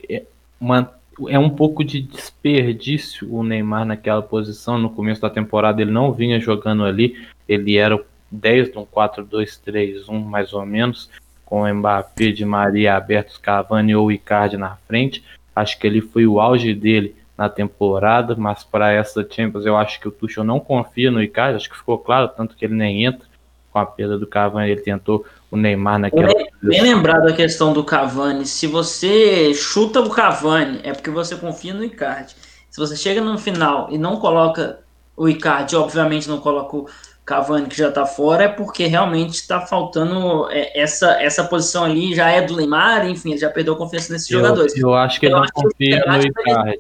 é, 0.10 0.24
uma, 0.60 0.92
é 1.28 1.40
um 1.40 1.50
pouco 1.50 1.84
de 1.84 2.02
desperdício 2.02 3.34
o 3.34 3.44
Neymar 3.44 3.86
naquela 3.86 4.22
posição. 4.22 4.78
No 4.78 4.90
começo 4.90 5.22
da 5.22 5.30
temporada 5.30 5.82
ele 5.82 5.92
não 5.92 6.12
vinha 6.12 6.40
jogando 6.40 6.84
ali, 6.84 7.16
ele 7.48 7.78
era 7.78 8.04
10 8.32 8.72
de 8.72 8.78
um 8.78 8.86
4-2-3-1 8.86 10.24
mais 10.26 10.54
ou 10.54 10.66
menos, 10.66 11.10
com 11.50 11.68
Mbappé 11.68 12.32
de 12.32 12.46
Maria 12.46 12.96
abertos, 12.96 13.38
Cavani 13.38 13.96
ou 13.96 14.12
Icardi 14.12 14.56
na 14.56 14.78
frente. 14.88 15.24
Acho 15.56 15.80
que 15.80 15.88
ele 15.88 16.00
foi 16.00 16.28
o 16.28 16.40
auge 16.40 16.74
dele 16.74 17.16
na 17.36 17.50
temporada, 17.50 18.36
mas 18.38 18.64
para 18.64 18.92
essa 18.92 19.26
Champions 19.28 19.66
eu 19.66 19.76
acho 19.76 20.00
que 20.00 20.08
o 20.08 20.12
Tuchel 20.12 20.44
não 20.44 20.60
confia 20.60 21.10
no 21.10 21.24
Icardi, 21.24 21.56
acho 21.56 21.70
que 21.70 21.78
ficou 21.78 21.98
claro, 21.98 22.28
tanto 22.28 22.56
que 22.56 22.66
ele 22.66 22.76
nem 22.76 23.06
entra 23.06 23.28
com 23.72 23.80
a 23.80 23.86
perda 23.86 24.18
do 24.18 24.28
Cavani, 24.28 24.70
ele 24.70 24.82
tentou 24.82 25.26
o 25.50 25.58
Neymar 25.58 26.00
naquela. 26.00 26.28
Bem, 26.28 26.48
bem 26.62 26.82
lembrado 26.82 27.28
a 27.28 27.34
questão 27.34 27.74
do 27.74 27.84
Cavani. 27.84 28.46
Se 28.46 28.68
você 28.68 29.54
chuta 29.54 30.02
o 30.02 30.10
Cavani, 30.10 30.80
é 30.84 30.94
porque 30.94 31.10
você 31.10 31.36
confia 31.36 31.74
no 31.74 31.84
Icardi. 31.84 32.36
Se 32.70 32.80
você 32.80 32.96
chega 32.96 33.22
no 33.22 33.38
final 33.38 33.88
e 33.92 33.98
não 33.98 34.18
coloca 34.18 34.80
o 35.16 35.28
Icardi, 35.28 35.76
obviamente 35.76 36.30
não 36.30 36.40
coloca 36.40 36.92
Cavani 37.30 37.68
que 37.68 37.78
já 37.78 37.92
tá 37.92 38.08
fora, 38.08 38.46
é 38.46 38.48
porque 38.48 38.88
realmente 38.88 39.36
está 39.36 39.62
faltando 39.62 40.50
é, 40.50 40.80
essa, 40.80 41.22
essa 41.22 41.44
posição 41.44 41.84
ali, 41.84 42.16
já 42.16 42.28
é 42.28 42.42
do 42.42 42.56
Neymar, 42.56 43.08
enfim, 43.08 43.30
ele 43.30 43.40
já 43.40 43.52
perdeu 43.52 43.76
confiança 43.76 44.12
nesses 44.12 44.32
eu, 44.32 44.40
jogadores. 44.40 44.76
Eu 44.76 44.96
acho 44.96 45.20
que 45.20 45.28
ele 45.28 45.36
não 45.36 45.46
confia 45.54 46.04
no 46.08 46.18
Icardi. 46.18 46.80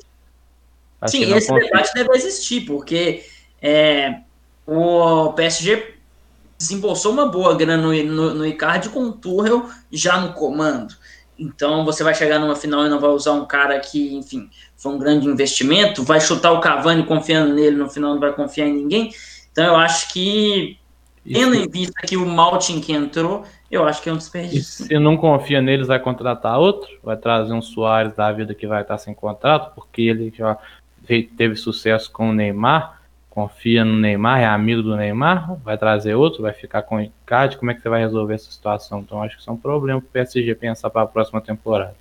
Sim, 1.05 1.33
esse 1.35 1.49
confia. 1.49 1.65
debate 1.65 1.93
deve 1.93 2.15
existir, 2.15 2.61
porque 2.61 3.23
é, 3.61 4.21
o 4.65 5.33
PSG 5.33 5.93
desembolsou 6.57 7.11
uma 7.11 7.27
boa 7.27 7.55
grana 7.55 7.77
no, 7.77 7.93
no, 8.03 8.33
no 8.33 8.45
Icardi 8.45 8.89
com 8.89 9.01
o 9.01 9.11
Tuchel 9.11 9.69
já 9.91 10.19
no 10.19 10.33
comando. 10.33 10.95
Então 11.37 11.85
você 11.85 12.03
vai 12.03 12.15
chegar 12.15 12.39
numa 12.39 12.55
final 12.55 12.87
e 12.87 12.89
não 12.89 12.99
vai 12.99 13.11
usar 13.11 13.33
um 13.33 13.45
cara 13.45 13.79
que, 13.79 14.15
enfim, 14.15 14.49
foi 14.75 14.93
um 14.93 14.97
grande 14.97 15.27
investimento, 15.27 16.03
vai 16.03 16.19
chutar 16.19 16.51
o 16.53 16.59
Cavani 16.59 17.05
confiando 17.05 17.53
nele, 17.53 17.75
no 17.75 17.87
final 17.87 18.13
não 18.15 18.19
vai 18.19 18.33
confiar 18.33 18.67
em 18.67 18.73
ninguém. 18.73 19.11
Então 19.59 19.73
eu 19.73 19.75
acho 19.75 20.13
que, 20.13 20.79
tendo 21.25 21.53
em 21.53 21.67
vista 21.67 22.01
que 22.07 22.15
o 22.15 22.25
Maltin 22.25 22.79
que 22.79 22.93
entrou, 22.93 23.43
eu 23.69 23.85
acho 23.85 24.01
que 24.01 24.09
é 24.09 24.13
um 24.13 24.17
desperdício. 24.17 24.85
E 24.85 24.87
se 24.87 24.97
não 24.97 25.17
confia 25.17 25.61
neles, 25.61 25.87
vai 25.87 25.99
contratar 25.99 26.57
outro? 26.57 26.89
Vai 27.03 27.17
trazer 27.17 27.51
um 27.51 27.61
Soares 27.61 28.13
da 28.13 28.31
vida 28.31 28.55
que 28.55 28.65
vai 28.65 28.83
estar 28.83 28.97
sem 28.97 29.13
contrato, 29.13 29.75
porque 29.75 30.03
ele 30.03 30.33
já 30.33 30.57
teve 31.35 31.57
sucesso 31.57 32.09
com 32.09 32.29
o 32.29 32.33
Neymar 32.33 32.97
confia 33.29 33.85
no 33.85 33.95
Neymar, 33.97 34.41
é 34.41 34.45
amigo 34.45 34.81
do 34.81 34.97
Neymar, 34.97 35.55
vai 35.57 35.77
trazer 35.77 36.13
outro, 36.13 36.41
vai 36.41 36.51
ficar 36.51 36.81
com 36.81 36.97
o 36.97 37.01
Icardi, 37.01 37.57
como 37.57 37.71
é 37.71 37.73
que 37.73 37.81
você 37.81 37.87
vai 37.87 38.01
resolver 38.01 38.33
essa 38.33 38.51
situação? 38.51 38.99
Então 38.99 39.21
acho 39.21 39.35
que 39.35 39.41
isso 39.41 39.49
é 39.49 39.53
um 39.53 39.57
problema 39.57 40.01
para 40.01 40.07
o 40.07 40.11
PSG 40.11 40.55
pensar 40.55 40.89
para 40.89 41.03
a 41.03 41.07
próxima 41.07 41.39
temporada. 41.39 41.95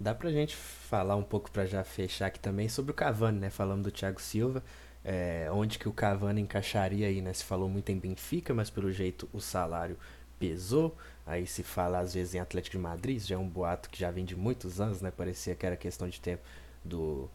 Dá 0.00 0.12
pra 0.12 0.30
gente 0.30 0.56
falar 0.56 1.14
um 1.14 1.22
pouco 1.22 1.50
para 1.52 1.66
já 1.66 1.84
fechar 1.84 2.26
aqui 2.26 2.40
também 2.40 2.68
sobre 2.68 2.90
o 2.90 2.94
Cavani, 2.94 3.38
né? 3.38 3.50
Falando 3.50 3.84
do 3.84 3.90
Thiago 3.92 4.20
Silva, 4.20 4.60
é, 5.04 5.48
onde 5.52 5.78
que 5.78 5.88
o 5.88 5.92
Cavani 5.92 6.40
encaixaria 6.40 7.06
aí, 7.06 7.20
né? 7.20 7.32
Se 7.32 7.44
falou 7.44 7.68
muito 7.68 7.90
em 7.90 7.98
Benfica, 7.98 8.54
mas 8.54 8.70
pelo 8.70 8.90
jeito 8.92 9.28
o 9.32 9.40
salário 9.40 9.96
pesou. 10.38 10.96
Aí 11.26 11.46
se 11.46 11.62
fala 11.62 12.00
às 12.00 12.14
vezes 12.14 12.34
em 12.34 12.40
Atlético 12.40 12.76
de 12.76 12.82
Madrid, 12.82 13.20
já 13.20 13.36
é 13.36 13.38
um 13.38 13.48
boato 13.48 13.88
que 13.88 13.98
já 13.98 14.10
vem 14.10 14.24
de 14.24 14.36
muitos 14.36 14.80
anos, 14.80 15.00
né? 15.00 15.10
Parecia 15.10 15.54
que 15.54 15.64
era 15.64 15.76
questão 15.76 16.08
de 16.08 16.20
tempo 16.20 16.42
do 16.84 17.28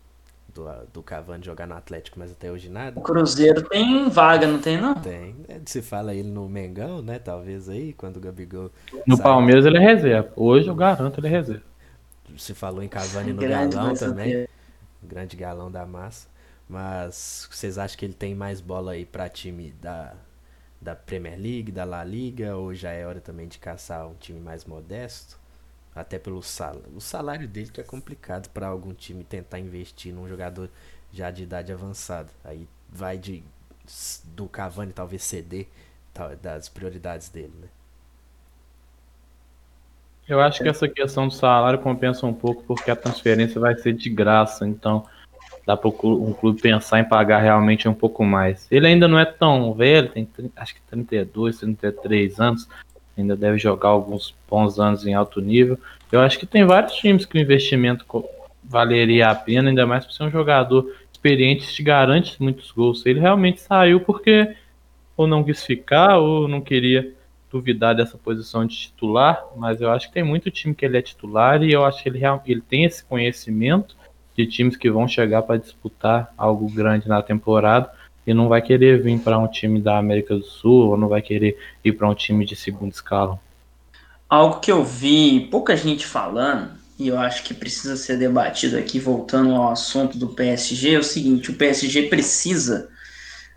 do, 0.53 0.65
do 0.93 1.03
Cavani 1.03 1.45
jogar 1.45 1.68
no 1.68 1.76
Atlético, 1.76 2.20
mas 2.20 2.32
até 2.32 2.51
hoje 2.51 2.70
nada. 2.70 2.99
O 2.99 3.03
Cruzeiro 3.03 3.61
tem 3.63 4.09
vaga, 4.09 4.47
não 4.47 4.59
tem 4.59 4.80
não? 4.80 4.95
Tem. 4.95 5.36
É, 5.47 5.59
se 5.65 5.82
fala 5.82 6.13
ele 6.13 6.30
no 6.30 6.47
Mengão, 6.49 7.01
né? 7.01 7.20
Talvez 7.20 7.70
aí, 7.70 7.93
quando 7.93 8.18
o 8.18 8.20
Gabigol. 8.20 8.72
No 9.05 9.18
sai... 9.18 9.24
Palmeiras 9.24 9.65
ele 9.65 9.78
é 9.78 9.82
reserva. 9.82 10.32
Hoje 10.36 10.68
eu 10.68 10.76
garanto 10.76 11.20
ele 11.20 11.28
é 11.28 11.30
reserva. 11.30 11.63
Se 12.38 12.53
falou 12.53 12.84
em 12.84 12.89
Cavani 12.89 13.34
no 13.34 13.39
Grande 13.39 13.76
galão 13.76 13.93
também. 13.93 14.47
Grande 15.03 15.38
galão 15.38 15.72
da 15.72 15.86
massa. 15.86 16.28
Mas 16.70 17.47
vocês 17.49 17.78
acham 17.78 17.97
que 17.97 18.05
ele 18.05 18.13
tem 18.13 18.36
mais 18.36 18.59
bola 18.59 18.91
aí 18.91 19.05
para 19.05 19.30
time 19.30 19.72
da, 19.82 20.13
da 20.82 20.95
Premier 20.95 21.39
League, 21.39 21.72
da 21.72 21.86
La 21.86 22.03
Liga, 22.03 22.57
ou 22.57 22.74
já 22.74 22.91
é 22.91 23.05
hora 23.05 23.22
também 23.22 23.47
de 23.47 23.57
caçar 23.57 24.07
um 24.07 24.15
time 24.15 24.39
mais 24.39 24.65
modesto? 24.65 25.39
Até 25.95 26.20
pelo 26.20 26.43
salário. 26.43 26.84
O 26.95 27.01
salário 27.01 27.47
dele 27.47 27.72
que 27.72 27.82
é 27.82 27.84
complicado 27.84 28.49
para 28.49 28.68
algum 28.68 28.93
time 28.93 29.24
tentar 29.24 29.59
investir 29.59 30.13
num 30.13 30.28
jogador 30.28 30.70
já 31.11 31.32
de 31.32 31.43
idade 31.43 31.72
avançada. 31.72 32.30
Aí 32.43 32.68
vai 32.89 33.18
de 33.18 33.43
do 34.36 34.47
Cavani 34.49 34.91
talvez 34.91 35.24
ceder 35.24 35.68
das 36.41 36.68
prioridades 36.68 37.30
dele, 37.30 37.53
né? 37.61 37.68
Eu 40.28 40.41
acho 40.41 40.61
que 40.61 40.68
essa 40.68 40.89
questão 40.89 41.28
do 41.28 41.34
salário 41.34 41.80
compensa 41.80 42.26
um 42.26 42.34
pouco 42.34 42.61
porque 42.63 42.91
a 42.91 42.95
transferência 42.97 43.61
vai 43.61 43.76
ser 43.76 43.93
de 43.93 44.09
graça, 44.09 44.68
então 44.68 45.05
dá 45.68 45.76
para 45.76 45.89
um 45.89 46.32
clube 46.32 46.61
pensar 46.61 47.01
em 47.01 47.03
pagar 47.03 47.39
realmente 47.39 47.89
um 47.89 47.93
pouco 47.93 48.24
mais. 48.24 48.65
Ele 48.72 48.88
ainda 48.88 49.05
não 49.05 49.20
é 49.20 49.26
tão 49.26 49.74
velho, 49.74 50.07
tem 50.07 50.26
acho 50.55 50.74
que 50.74 50.82
32, 50.89 51.59
33 51.59 52.39
anos, 52.39 52.70
ainda 53.18 53.36
deve 53.36 53.57
jogar 53.57 53.89
alguns 53.89 54.34
bons 54.49 54.80
anos 54.80 55.05
em 55.05 55.13
alto 55.13 55.41
nível. 55.41 55.78
Eu 56.09 56.22
acho 56.22 56.39
que 56.39 56.45
tem 56.45 56.63
vários 56.63 56.93
times 56.93 57.26
que 57.26 57.38
o 57.38 57.41
investimento 57.41 58.05
valeria 58.63 59.28
a 59.28 59.36
pena, 59.36 59.68
ainda 59.68 59.86
mais 59.86 60.05
por 60.05 60.13
ser 60.13 60.24
um 60.24 60.32
jogador 60.32 60.89
experiente, 61.11 61.74
te 61.74 61.84
garante 61.84 62.41
muitos 62.41 62.72
gols. 62.72 63.05
Ele 63.05 63.20
realmente 63.20 63.59
saiu 63.59 63.99
porque 63.99 64.55
ou 65.18 65.28
não 65.28 65.43
quis 65.43 65.65
ficar 65.65 66.18
ou 66.18 66.47
não 66.47 66.61
queria 66.61 67.11
duvidar 67.51 67.93
dessa 67.93 68.18
posição 68.18 68.65
de 68.65 68.78
titular, 68.78 69.43
mas 69.57 69.82
eu 69.82 69.91
acho 69.91 70.07
que 70.07 70.13
tem 70.13 70.24
muito 70.24 70.49
time 70.49 70.74
que 70.74 70.86
ele 70.86 70.97
é 70.97 71.01
titular 71.01 71.61
e 71.61 71.74
eu 71.74 71.84
acho 71.84 72.01
que 72.01 72.07
ele, 72.07 72.22
ele 72.45 72.61
tem 72.61 72.86
esse 72.86 73.03
conhecimento 73.03 73.97
de 74.38 74.46
times 74.46 74.78
que 74.78 74.92
vão 74.92 75.08
chegar 75.08 75.42
para 75.42 75.58
disputar 75.58 76.32
algo 76.38 76.70
grande 76.70 77.08
na 77.08 77.22
temporada 77.22 77.92
e 78.26 78.34
não 78.34 78.48
vai 78.48 78.62
querer 78.62 79.02
vir 79.02 79.20
para 79.20 79.40
um 79.40 79.48
time 79.48 79.82
da 79.82 79.98
América 79.98 80.36
do 80.36 80.44
Sul 80.44 80.90
ou 80.90 80.98
não 80.98 81.08
vai 81.08 81.22
querer 81.22 81.58
ir 81.84 81.94
para 81.94 82.08
um 82.08 82.14
time 82.14 82.46
de 82.46 82.56
segundo 82.56 82.92
escalão. 82.92 83.40
Algo 84.30 84.60
que 84.60 84.72
eu 84.72 84.84
vi 84.84 85.48
pouca 85.50 85.76
gente 85.76 86.06
falando 86.06 86.72
e 87.00 87.08
eu 87.08 87.18
acho 87.18 87.44
que 87.44 87.54
precisa 87.54 87.96
ser 87.96 88.18
debatido 88.18 88.78
aqui, 88.78 89.00
voltando 89.00 89.56
ao 89.56 89.72
assunto 89.72 90.18
do 90.18 90.28
PSG, 90.28 90.96
é 90.96 91.00
o 91.00 91.04
seguinte: 91.04 91.52
o 91.52 91.56
PSG 91.56 92.04
precisa, 92.04 92.90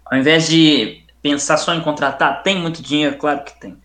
ao 0.05 0.17
invés 0.17 0.47
de 0.49 1.03
pensar 1.21 1.57
só 1.57 1.75
em 1.75 1.81
contratar, 1.81 2.43
tem 2.43 2.59
muito 2.59 2.81
dinheiro, 2.81 3.17
claro 3.17 3.43
que 3.45 3.59
tem, 3.59 3.77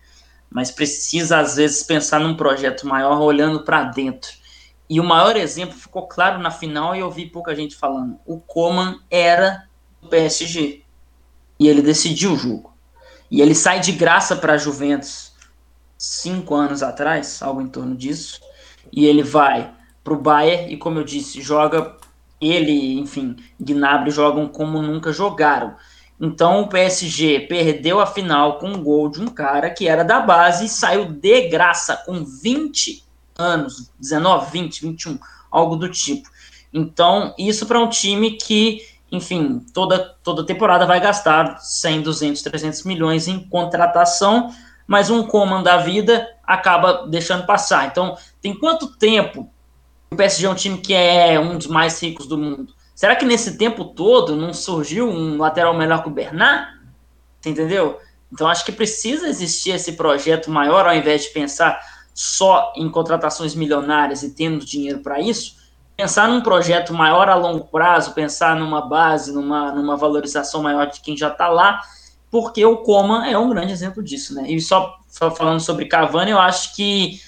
mas 0.48 0.70
precisa 0.70 1.38
às 1.38 1.56
vezes 1.56 1.82
pensar 1.82 2.20
num 2.20 2.36
projeto 2.36 2.86
maior 2.86 3.20
olhando 3.20 3.64
para 3.64 3.84
dentro. 3.84 4.30
E 4.88 5.00
o 5.00 5.04
maior 5.04 5.36
exemplo 5.36 5.76
ficou 5.76 6.06
claro 6.06 6.38
na 6.38 6.50
final 6.50 6.94
e 6.94 7.00
eu 7.00 7.10
vi 7.10 7.26
pouca 7.26 7.54
gente 7.54 7.74
falando. 7.74 8.18
O 8.24 8.38
Coman 8.38 9.00
era 9.10 9.66
PSG. 10.08 10.82
E 11.58 11.68
ele 11.68 11.82
decidiu 11.82 12.32
o 12.32 12.36
jogo. 12.36 12.72
E 13.30 13.40
ele 13.40 13.54
sai 13.54 13.80
de 13.80 13.92
graça 13.92 14.36
para 14.36 14.52
a 14.52 14.58
Juventus 14.58 15.32
cinco 15.98 16.54
anos 16.54 16.82
atrás, 16.82 17.42
algo 17.42 17.60
em 17.60 17.68
torno 17.68 17.96
disso. 17.96 18.40
E 18.92 19.06
ele 19.06 19.22
vai 19.22 19.72
para 20.04 20.12
o 20.12 20.20
Bayern 20.20 20.72
e, 20.72 20.76
como 20.76 21.00
eu 21.00 21.04
disse, 21.04 21.40
joga. 21.40 21.96
Ele, 22.40 22.98
enfim, 23.00 23.34
Gnabry 23.58 24.10
jogam 24.10 24.46
como 24.46 24.82
nunca 24.82 25.10
jogaram. 25.10 25.74
Então 26.20 26.62
o 26.62 26.68
PSG 26.68 27.40
perdeu 27.40 27.98
a 27.98 28.06
final 28.06 28.58
com 28.58 28.68
um 28.68 28.82
gol 28.82 29.08
de 29.08 29.20
um 29.20 29.26
cara 29.26 29.70
que 29.70 29.88
era 29.88 30.02
da 30.02 30.20
base 30.20 30.66
e 30.66 30.68
saiu 30.68 31.06
de 31.06 31.48
graça 31.48 31.96
com 32.04 32.24
20 32.24 33.05
anos, 33.38 33.90
19, 33.98 34.50
20, 34.50 34.80
21, 34.82 35.18
algo 35.50 35.76
do 35.76 35.88
tipo. 35.90 36.28
Então, 36.72 37.34
isso 37.38 37.66
para 37.66 37.78
um 37.80 37.88
time 37.88 38.32
que 38.32 38.82
enfim, 39.10 39.64
toda, 39.72 40.16
toda 40.22 40.44
temporada 40.44 40.84
vai 40.84 41.00
gastar 41.00 41.58
100, 41.60 42.02
200, 42.02 42.42
300 42.42 42.82
milhões 42.82 43.28
em 43.28 43.38
contratação, 43.38 44.52
mas 44.86 45.10
um 45.10 45.22
comando 45.22 45.64
da 45.64 45.76
vida 45.76 46.28
acaba 46.44 47.06
deixando 47.06 47.46
passar. 47.46 47.86
Então, 47.86 48.16
tem 48.40 48.54
quanto 48.54 48.96
tempo 48.96 49.50
o 50.10 50.16
PSG 50.16 50.46
é 50.46 50.50
um 50.50 50.54
time 50.54 50.78
que 50.78 50.94
é 50.94 51.38
um 51.38 51.56
dos 51.58 51.66
mais 51.66 52.00
ricos 52.00 52.26
do 52.26 52.38
mundo? 52.38 52.72
Será 52.94 53.14
que 53.14 53.24
nesse 53.24 53.58
tempo 53.58 53.84
todo 53.84 54.36
não 54.36 54.54
surgiu 54.54 55.08
um 55.08 55.38
lateral 55.38 55.74
melhor 55.74 56.02
que 56.02 56.08
o 56.08 56.12
Bernard? 56.12 56.78
Entendeu? 57.44 58.00
Então, 58.32 58.48
acho 58.48 58.64
que 58.64 58.72
precisa 58.72 59.28
existir 59.28 59.70
esse 59.70 59.92
projeto 59.92 60.50
maior, 60.50 60.86
ao 60.86 60.94
invés 60.94 61.24
de 61.24 61.30
pensar 61.30 61.80
só 62.16 62.72
em 62.74 62.90
contratações 62.90 63.54
milionárias 63.54 64.22
e 64.22 64.30
tendo 64.30 64.64
dinheiro 64.64 65.00
para 65.00 65.20
isso, 65.20 65.56
pensar 65.94 66.26
num 66.26 66.40
projeto 66.40 66.94
maior 66.94 67.28
a 67.28 67.34
longo 67.34 67.66
prazo, 67.66 68.14
pensar 68.14 68.56
numa 68.56 68.88
base, 68.88 69.34
numa, 69.34 69.70
numa 69.72 69.98
valorização 69.98 70.62
maior 70.62 70.86
de 70.86 71.02
quem 71.02 71.14
já 71.14 71.28
está 71.28 71.46
lá, 71.48 71.82
porque 72.30 72.64
o 72.64 72.78
Coman 72.78 73.26
é 73.26 73.36
um 73.36 73.50
grande 73.50 73.72
exemplo 73.72 74.02
disso, 74.02 74.34
né? 74.34 74.50
E 74.50 74.58
só, 74.62 74.98
falando 75.36 75.60
sobre 75.60 75.84
Cavani, 75.84 76.30
eu 76.30 76.38
acho 76.38 76.74
que 76.74 77.20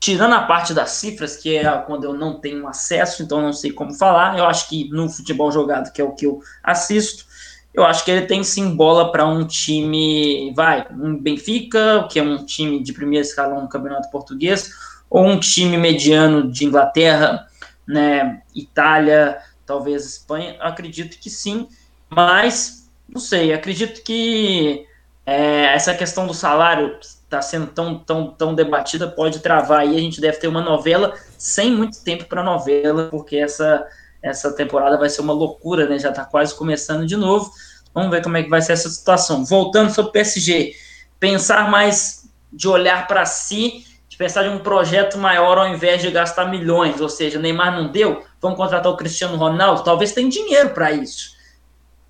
tirando 0.00 0.34
a 0.34 0.42
parte 0.42 0.74
das 0.74 0.90
cifras, 0.90 1.36
que 1.36 1.56
é 1.56 1.78
quando 1.78 2.02
eu 2.02 2.14
não 2.14 2.40
tenho 2.40 2.66
acesso, 2.66 3.22
então 3.22 3.40
não 3.40 3.52
sei 3.52 3.70
como 3.70 3.94
falar, 3.94 4.36
eu 4.36 4.44
acho 4.44 4.68
que 4.68 4.88
no 4.90 5.08
futebol 5.08 5.52
jogado, 5.52 5.92
que 5.92 6.00
é 6.00 6.04
o 6.04 6.12
que 6.12 6.26
eu 6.26 6.42
assisto, 6.64 7.24
eu 7.74 7.84
acho 7.84 8.04
que 8.04 8.10
ele 8.10 8.26
tem 8.26 8.44
sim 8.44 8.76
bola 8.76 9.10
para 9.10 9.26
um 9.26 9.44
time, 9.44 10.52
vai, 10.54 10.86
um 10.92 11.18
Benfica, 11.18 12.06
que 12.08 12.20
é 12.20 12.22
um 12.22 12.46
time 12.46 12.80
de 12.80 12.92
primeiro 12.92 13.26
escalão 13.26 13.62
no 13.62 13.68
Campeonato 13.68 14.10
Português, 14.10 14.70
ou 15.10 15.26
um 15.26 15.40
time 15.40 15.76
mediano 15.76 16.50
de 16.50 16.64
Inglaterra, 16.64 17.48
né, 17.86 18.42
Itália, 18.54 19.38
talvez 19.66 20.06
Espanha, 20.06 20.56
acredito 20.60 21.18
que 21.18 21.28
sim, 21.28 21.68
mas 22.08 22.88
não 23.08 23.20
sei, 23.20 23.52
acredito 23.52 24.02
que 24.04 24.86
é, 25.26 25.64
essa 25.74 25.94
questão 25.94 26.26
do 26.26 26.34
salário 26.34 26.96
está 27.00 27.42
sendo 27.42 27.66
tão, 27.66 27.98
tão, 27.98 28.28
tão 28.28 28.54
debatida 28.54 29.08
pode 29.08 29.40
travar 29.40 29.86
e 29.86 29.96
a 29.96 30.00
gente 30.00 30.20
deve 30.20 30.38
ter 30.38 30.46
uma 30.46 30.62
novela 30.62 31.14
sem 31.36 31.72
muito 31.72 32.02
tempo 32.04 32.26
para 32.26 32.42
novela, 32.42 33.08
porque 33.10 33.36
essa, 33.36 33.84
essa 34.24 34.50
temporada 34.52 34.96
vai 34.96 35.10
ser 35.10 35.20
uma 35.20 35.34
loucura, 35.34 35.86
né? 35.86 35.98
Já 35.98 36.08
está 36.08 36.24
quase 36.24 36.54
começando 36.54 37.06
de 37.06 37.16
novo. 37.16 37.52
Vamos 37.92 38.10
ver 38.10 38.22
como 38.22 38.38
é 38.38 38.42
que 38.42 38.48
vai 38.48 38.62
ser 38.62 38.72
essa 38.72 38.88
situação. 38.88 39.44
Voltando 39.44 39.92
sobre 39.92 40.08
o 40.08 40.12
PSG, 40.12 40.74
pensar 41.20 41.70
mais 41.70 42.26
de 42.50 42.66
olhar 42.66 43.06
para 43.06 43.26
si 43.26 43.84
de 44.08 44.16
pensar 44.16 44.46
em 44.46 44.50
um 44.50 44.60
projeto 44.60 45.18
maior 45.18 45.58
ao 45.58 45.66
invés 45.66 46.00
de 46.00 46.08
gastar 46.08 46.48
milhões, 46.48 47.00
ou 47.00 47.08
seja, 47.08 47.36
Neymar 47.36 47.74
não 47.74 47.90
deu, 47.90 48.22
vamos 48.40 48.56
contratar 48.56 48.92
o 48.92 48.96
Cristiano 48.96 49.36
Ronaldo, 49.36 49.82
talvez 49.82 50.12
tenha 50.12 50.30
dinheiro 50.30 50.70
para 50.70 50.92
isso, 50.92 51.34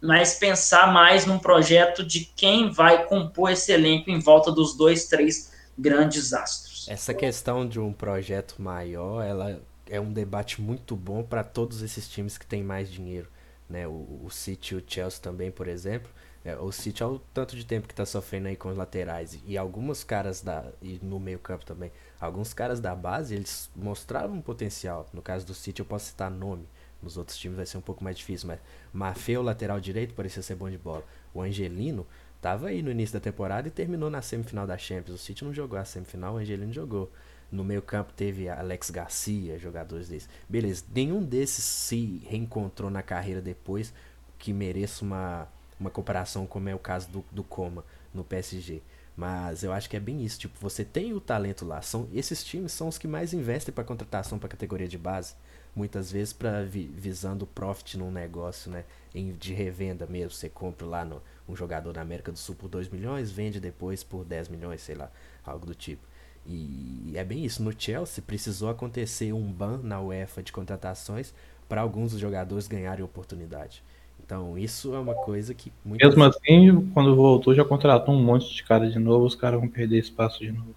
mas 0.03 0.35
pensar 0.35 0.93
mais 0.93 1.25
num 1.25 1.39
projeto 1.39 2.05
de 2.05 2.27
quem 2.37 2.71
vai 2.71 3.07
compor 3.07 3.53
esse 3.53 3.73
elenco 3.73 4.11
em 4.11 4.19
volta 4.19 4.53
dos 4.53 4.77
dois, 4.77 5.07
três 5.07 5.51
grandes 5.79 6.35
astros. 6.35 6.87
Essa 6.91 7.15
questão 7.15 7.67
de 7.67 7.81
um 7.81 7.91
projeto 7.91 8.57
maior, 8.59 9.25
ela 9.25 9.59
é 9.89 10.01
um 10.01 10.13
debate 10.13 10.61
muito 10.61 10.97
bom 10.97 11.23
para 11.23 11.45
todos 11.45 11.83
esses 11.83 12.09
times 12.09 12.39
que 12.39 12.47
têm 12.47 12.63
mais 12.63 12.91
dinheiro, 12.91 13.29
né? 13.69 13.87
O, 13.87 14.21
o 14.25 14.29
City 14.31 14.75
e 14.75 14.79
o 14.79 14.85
Chelsea 14.87 15.21
também, 15.21 15.51
por 15.51 15.69
exemplo, 15.69 16.11
é, 16.45 16.55
o 16.57 16.71
City 16.71 17.03
é 17.03 17.07
o 17.07 17.19
tanto 17.33 17.57
de 17.57 17.65
tempo 17.65 17.89
que 17.89 17.95
tá 17.95 18.05
sofrendo 18.05 18.49
aí 18.49 18.57
com 18.57 18.69
os 18.69 18.77
laterais. 18.77 19.39
E 19.47 19.57
alguns 19.57 20.05
caras 20.05 20.43
da. 20.43 20.71
E 20.83 21.01
no 21.03 21.19
meio 21.19 21.39
campo 21.39 21.65
também. 21.65 21.91
Alguns 22.21 22.53
caras 22.53 22.81
da 22.81 22.95
base, 22.95 23.35
eles 23.35 23.71
mostraram 23.75 24.35
um 24.35 24.43
potencial. 24.43 25.09
No 25.13 25.23
caso 25.23 25.47
do 25.47 25.55
City 25.55 25.81
eu 25.81 25.87
posso 25.87 26.07
citar 26.07 26.31
nome. 26.31 26.69
Nos 27.03 27.17
outros 27.17 27.39
times 27.39 27.57
vai 27.57 27.67
ser 27.67 27.79
um 27.79 27.83
pouco 27.83 28.05
mais 28.05 28.19
difícil. 28.19 28.47
Mas 28.49 28.61
Mafeu, 28.93 29.43
lateral 29.43 29.81
direito, 29.81 30.15
parecia 30.15 30.43
ser 30.43 30.55
bom 30.55 30.69
de 30.69 30.77
bola. 30.77 31.03
O 31.33 31.41
Angelino 31.41 32.07
tava 32.43 32.69
aí 32.69 32.83
no 32.83 32.91
início 32.91 33.15
da 33.15 33.21
temporada 33.21 33.69
e 33.69 33.71
terminou 33.71 34.11
na 34.11 34.21
semifinal 34.21 34.67
da 34.67 34.77
Champions. 34.77 35.21
O 35.21 35.23
City 35.23 35.45
não 35.45 35.55
jogou 35.55 35.79
a 35.79 35.85
semifinal, 35.85 36.35
o 36.35 36.37
Angelino 36.37 36.73
jogou. 36.73 37.11
No 37.55 37.65
meio 37.65 37.83
campo 37.83 38.13
teve 38.13 38.49
Alex 38.49 38.91
Garcia, 38.91 39.59
jogadores 39.59 40.09
desses. 40.09 40.29
Beleza, 40.49 40.85
nenhum 40.95 41.23
desses 41.23 41.65
se 41.65 42.23
reencontrou 42.29 42.91
na 42.91 43.03
carreira 43.03 43.41
depois 43.41 43.93
que 44.39 44.53
mereça 44.53 45.05
uma 45.05 45.49
uma 45.79 45.91
comparação 45.91 46.47
como 46.47 46.69
é 46.69 46.75
o 46.75 46.79
caso 46.79 47.09
do, 47.09 47.25
do 47.31 47.45
Coma 47.45 47.85
no 48.13 48.25
PSG. 48.25 48.83
Mas 49.17 49.63
eu 49.63 49.73
acho 49.73 49.89
que 49.89 49.97
é 49.97 50.01
bem 50.01 50.25
isso, 50.25 50.41
tipo, 50.41 50.59
você 50.61 50.85
tem 50.85 51.13
o 51.13 51.21
talento 51.21 51.65
lá, 51.65 51.81
são 51.81 52.09
esses 52.13 52.43
times 52.43 52.73
são 52.73 52.89
os 52.89 52.99
que 52.99 53.07
mais 53.07 53.33
investem 53.33 53.73
para 53.73 53.85
contratação 53.85 54.41
para 54.41 54.49
categoria 54.49 54.89
de 54.89 54.99
base, 54.99 55.37
muitas 55.75 56.11
vezes 56.11 56.33
para 56.33 56.65
vi, 56.65 56.87
visando 56.87 57.47
profit 57.47 57.97
num 57.97 58.11
negócio, 58.11 58.73
né, 58.73 58.85
em, 59.15 59.33
de 59.33 59.55
revenda 59.55 60.05
mesmo, 60.05 60.33
você 60.33 60.49
compra 60.49 60.85
lá 60.85 61.05
no, 61.05 61.23
um 61.49 61.55
jogador 61.55 61.93
da 61.93 62.01
América 62.01 62.33
do 62.33 62.39
Sul 62.39 62.57
por 62.57 62.69
2 62.69 62.89
milhões, 62.89 63.31
vende 63.31 63.61
depois 63.61 64.03
por 64.03 64.25
10 64.25 64.49
milhões, 64.49 64.81
sei 64.81 64.97
lá, 64.97 65.09
algo 65.45 65.65
do 65.65 65.77
tipo. 65.77 66.03
E 66.47 67.13
é 67.15 67.25
bem 67.25 67.45
isso, 67.45 67.63
no 67.63 67.73
Chelsea 67.77 68.23
precisou 68.27 68.69
acontecer 68.69 69.33
um 69.33 69.51
ban 69.51 69.81
na 69.83 70.01
UEFA 70.01 70.43
de 70.43 70.53
contratações 70.53 71.33
para 71.69 71.81
alguns 71.81 72.13
dos 72.13 72.21
jogadores 72.21 72.69
ganharem 72.69 73.05
oportunidade. 73.05 73.83
Então, 74.25 74.59
isso 74.59 74.95
é 74.95 74.99
uma 74.99 75.15
coisa 75.15 75.53
que. 75.55 75.73
Mesmo 75.85 76.25
assim, 76.25 76.91
quando 76.95 77.15
voltou, 77.15 77.55
já 77.55 77.65
contratou 77.65 78.15
um 78.15 78.23
monte 78.23 78.55
de 78.55 78.63
cara 78.63 78.91
de 78.91 78.99
novo, 78.99 79.27
os 79.27 79.35
caras 79.35 79.61
vão 79.61 79.69
perder 79.69 79.99
espaço 79.99 80.41
de 80.41 80.53
novo. 80.53 80.75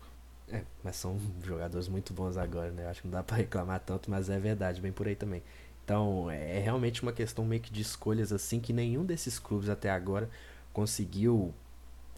É, 0.51 0.63
mas 0.83 0.95
são 0.97 1.17
jogadores 1.43 1.87
muito 1.87 2.13
bons 2.13 2.37
agora, 2.37 2.71
né? 2.71 2.87
Acho 2.87 3.01
que 3.01 3.07
não 3.07 3.13
dá 3.13 3.23
para 3.23 3.37
reclamar 3.37 3.79
tanto, 3.79 4.09
mas 4.11 4.29
é 4.29 4.37
verdade, 4.37 4.81
bem 4.81 4.91
por 4.91 5.07
aí 5.07 5.15
também. 5.15 5.41
Então, 5.83 6.29
é 6.29 6.59
realmente 6.59 7.01
uma 7.01 7.13
questão 7.13 7.45
meio 7.45 7.61
que 7.61 7.71
de 7.71 7.81
escolhas 7.81 8.33
assim 8.33 8.59
que 8.59 8.73
nenhum 8.73 9.05
desses 9.05 9.39
clubes 9.39 9.69
até 9.69 9.89
agora 9.89 10.29
conseguiu 10.73 11.53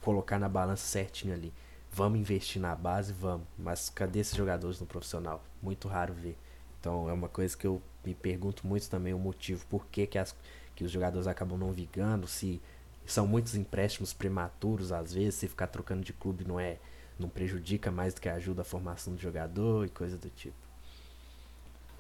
colocar 0.02 0.40
na 0.40 0.50
balança 0.50 0.84
certinho 0.84 1.34
ali. 1.34 1.54
Vamos 1.92 2.20
investir 2.20 2.62
na 2.62 2.76
base, 2.76 3.12
vamos, 3.14 3.48
mas 3.58 3.90
cadê 3.90 4.20
esses 4.20 4.36
jogadores 4.36 4.80
no 4.80 4.86
profissional? 4.86 5.44
Muito 5.62 5.88
raro 5.88 6.14
ver. 6.14 6.38
Então, 6.80 7.10
é 7.10 7.14
uma 7.14 7.28
coisa 7.28 7.58
que 7.58 7.68
eu 7.68 7.82
me 8.06 8.14
pergunto 8.14 8.66
muito 8.66 8.90
também 8.90 9.14
o 9.14 9.20
motivo 9.20 9.66
por 9.68 9.86
que, 9.88 10.08
que 10.08 10.18
as 10.18 10.36
que 10.80 10.86
os 10.86 10.92
jogadores 10.92 11.28
acabam 11.28 11.60
não 11.60 11.74
vigando, 11.74 12.26
se 12.26 12.62
são 13.06 13.28
muitos 13.28 13.54
empréstimos 13.54 14.14
prematuros 14.14 14.94
às 14.94 15.14
vezes, 15.14 15.36
se 15.36 15.48
ficar 15.50 15.68
trocando 15.68 16.06
de 16.06 16.14
clube 16.14 16.46
não 16.48 16.58
é 16.58 16.78
não 17.20 17.28
prejudica 17.28 17.92
mais 17.92 18.14
do 18.14 18.22
que 18.22 18.30
ajuda 18.30 18.62
a 18.62 18.64
formação 18.64 19.14
do 19.14 19.20
jogador 19.20 19.86
e 19.86 19.90
coisa 19.90 20.18
do 20.18 20.30
tipo. 20.30 20.56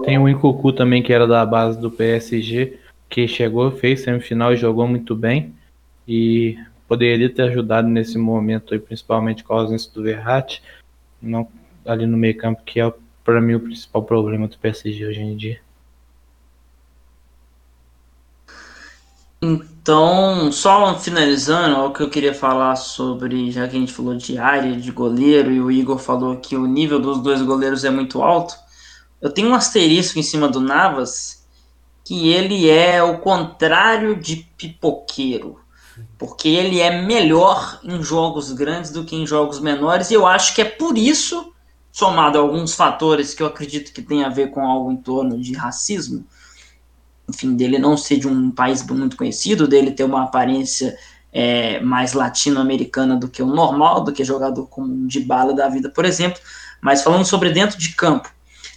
Tem 0.05 0.17
o 0.17 0.29
Incucu 0.29 0.71
também 0.71 1.03
que 1.03 1.11
era 1.11 1.27
da 1.27 1.45
base 1.45 1.77
do 1.77 1.91
PSG, 1.91 2.79
que 3.09 3.27
chegou, 3.27 3.69
fez 3.69 3.99
semifinal 3.99 4.53
e 4.53 4.55
jogou 4.55 4.87
muito 4.87 5.13
bem 5.13 5.53
e 6.07 6.57
poderia 6.89 7.31
ter 7.31 7.43
ajudado 7.43 7.87
nesse 7.87 8.17
momento 8.17 8.73
aí, 8.73 8.79
principalmente 8.79 9.43
com 9.43 9.53
a 9.53 9.61
ausência 9.61 9.91
do 9.93 10.01
Verratti, 10.01 10.63
não 11.21 11.47
ali 11.85 12.05
no 12.07 12.17
meio 12.17 12.35
campo 12.35 12.63
que 12.63 12.81
é 12.81 12.93
para 13.23 13.39
mim 13.39 13.53
o 13.53 13.59
principal 13.59 14.03
problema 14.03 14.47
do 14.47 14.57
PSG 14.57 15.05
hoje 15.05 15.21
em 15.21 15.37
dia. 15.37 15.61
Então, 19.41 20.51
só 20.51 20.97
finalizando, 20.99 21.77
o 21.77 21.93
que 21.93 22.01
eu 22.01 22.09
queria 22.09 22.33
falar 22.33 22.75
sobre, 22.75 23.51
já 23.51 23.67
que 23.67 23.77
a 23.77 23.79
gente 23.79 23.93
falou 23.93 24.15
de 24.15 24.37
área, 24.37 24.75
de 24.75 24.91
goleiro, 24.91 25.51
e 25.51 25.61
o 25.61 25.71
Igor 25.71 25.97
falou 25.97 26.37
que 26.37 26.57
o 26.57 26.67
nível 26.67 26.99
dos 26.99 27.21
dois 27.21 27.41
goleiros 27.41 27.85
é 27.85 27.89
muito 27.89 28.21
alto, 28.21 28.55
eu 29.21 29.29
tenho 29.29 29.49
um 29.49 29.55
asterisco 29.55 30.19
em 30.19 30.23
cima 30.23 30.49
do 30.49 30.59
Navas, 30.59 31.47
que 32.03 32.29
ele 32.29 32.69
é 32.69 33.01
o 33.01 33.19
contrário 33.19 34.15
de 34.15 34.37
pipoqueiro, 34.57 35.59
porque 36.17 36.49
ele 36.49 36.79
é 36.79 37.01
melhor 37.01 37.79
em 37.83 38.01
jogos 38.03 38.51
grandes 38.51 38.91
do 38.91 39.03
que 39.03 39.15
em 39.15 39.25
jogos 39.25 39.59
menores, 39.59 40.11
e 40.11 40.13
eu 40.13 40.27
acho 40.27 40.53
que 40.53 40.61
é 40.61 40.65
por 40.65 40.97
isso, 40.97 41.53
somado 41.91 42.37
a 42.37 42.41
alguns 42.41 42.75
fatores 42.75 43.33
que 43.33 43.41
eu 43.41 43.47
acredito 43.47 43.93
que 43.93 44.01
tem 44.01 44.23
a 44.23 44.29
ver 44.29 44.51
com 44.51 44.65
algo 44.65 44.91
em 44.91 44.97
torno 44.97 45.39
de 45.39 45.53
racismo, 45.53 46.25
enfim, 47.29 47.55
dele 47.55 47.77
não 47.77 47.95
ser 47.95 48.17
de 48.17 48.27
um 48.27 48.51
país 48.51 48.85
muito 48.87 49.15
conhecido, 49.15 49.67
dele 49.67 49.91
ter 49.91 50.03
uma 50.03 50.23
aparência 50.23 50.97
é, 51.31 51.79
mais 51.79 52.13
latino-americana 52.13 53.15
do 53.15 53.27
que 53.27 53.41
o 53.43 53.45
normal, 53.45 54.03
do 54.03 54.11
que 54.11 54.23
jogador 54.23 54.67
como 54.67 55.07
de 55.07 55.19
bala 55.19 55.53
da 55.53 55.69
vida, 55.69 55.89
por 55.89 56.05
exemplo. 56.05 56.41
Mas 56.81 57.03
falando 57.03 57.25
sobre 57.25 57.51
dentro 57.51 57.77
de 57.77 57.89
campo, 57.89 58.31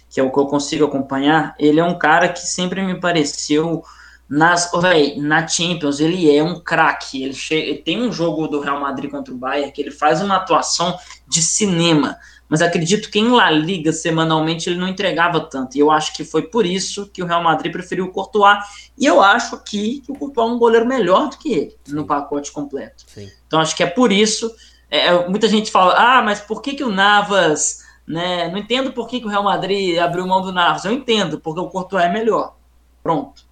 que 0.09 0.19
é 0.19 0.23
o 0.23 0.31
que 0.31 0.37
eu 0.37 0.45
consigo 0.45 0.85
acompanhar, 0.85 1.55
ele 1.57 1.79
é 1.79 1.83
um 1.83 1.97
cara 1.97 2.29
que 2.29 2.41
sempre 2.41 2.81
me 2.83 2.99
pareceu 2.99 3.83
nas, 4.29 4.71
véi, 4.81 5.15
na 5.17 5.47
Champions, 5.47 5.99
ele 5.99 6.35
é 6.35 6.43
um 6.43 6.59
craque. 6.59 7.23
Ele, 7.23 7.37
ele, 7.51 7.77
tem 7.79 8.01
um 8.01 8.11
jogo 8.11 8.47
do 8.47 8.59
Real 8.59 8.79
Madrid 8.79 9.11
contra 9.11 9.33
o 9.33 9.37
Bayern 9.37 9.71
que 9.71 9.81
ele 9.81 9.91
faz 9.91 10.21
uma 10.21 10.37
atuação 10.37 10.97
de 11.27 11.41
cinema 11.41 12.17
mas 12.53 12.61
acredito 12.61 13.09
que 13.09 13.17
em 13.17 13.29
La 13.29 13.49
Liga, 13.49 13.91
semanalmente, 13.91 14.69
ele 14.69 14.77
não 14.77 14.87
entregava 14.87 15.39
tanto. 15.39 15.75
E 15.75 15.79
eu 15.79 15.89
acho 15.89 16.13
que 16.13 16.23
foi 16.23 16.43
por 16.43 16.67
isso 16.67 17.09
que 17.11 17.23
o 17.23 17.25
Real 17.25 17.41
Madrid 17.41 17.71
preferiu 17.71 18.05
o 18.05 18.11
Courtois. 18.11 18.59
E 18.95 19.07
eu 19.07 19.21
acho 19.23 19.55
aqui 19.55 20.01
que 20.05 20.11
o 20.11 20.15
Courtois 20.15 20.47
é 20.47 20.51
um 20.51 20.59
goleiro 20.59 20.85
melhor 20.85 21.29
do 21.29 21.37
que 21.39 21.51
ele 21.51 21.75
Sim. 21.83 21.95
no 21.95 22.05
pacote 22.05 22.51
completo. 22.51 23.05
Sim. 23.07 23.27
Então 23.47 23.59
acho 23.59 23.75
que 23.75 23.81
é 23.81 23.87
por 23.87 24.11
isso. 24.11 24.53
É, 24.87 25.07
é, 25.07 25.27
muita 25.27 25.47
gente 25.47 25.71
fala, 25.71 25.95
ah, 25.97 26.21
mas 26.21 26.41
por 26.41 26.61
que, 26.61 26.75
que 26.75 26.83
o 26.83 26.91
Navas. 26.91 27.81
Né, 28.05 28.49
não 28.49 28.59
entendo 28.59 28.91
por 28.91 29.07
que, 29.07 29.19
que 29.19 29.25
o 29.25 29.29
Real 29.29 29.43
Madrid 29.43 29.97
abriu 29.97 30.27
mão 30.27 30.43
do 30.43 30.51
Navas. 30.51 30.85
Eu 30.85 30.91
entendo, 30.91 31.39
porque 31.39 31.59
o 31.59 31.69
Courtois 31.69 32.03
é 32.03 32.09
melhor. 32.09 32.55
Pronto. 33.01 33.42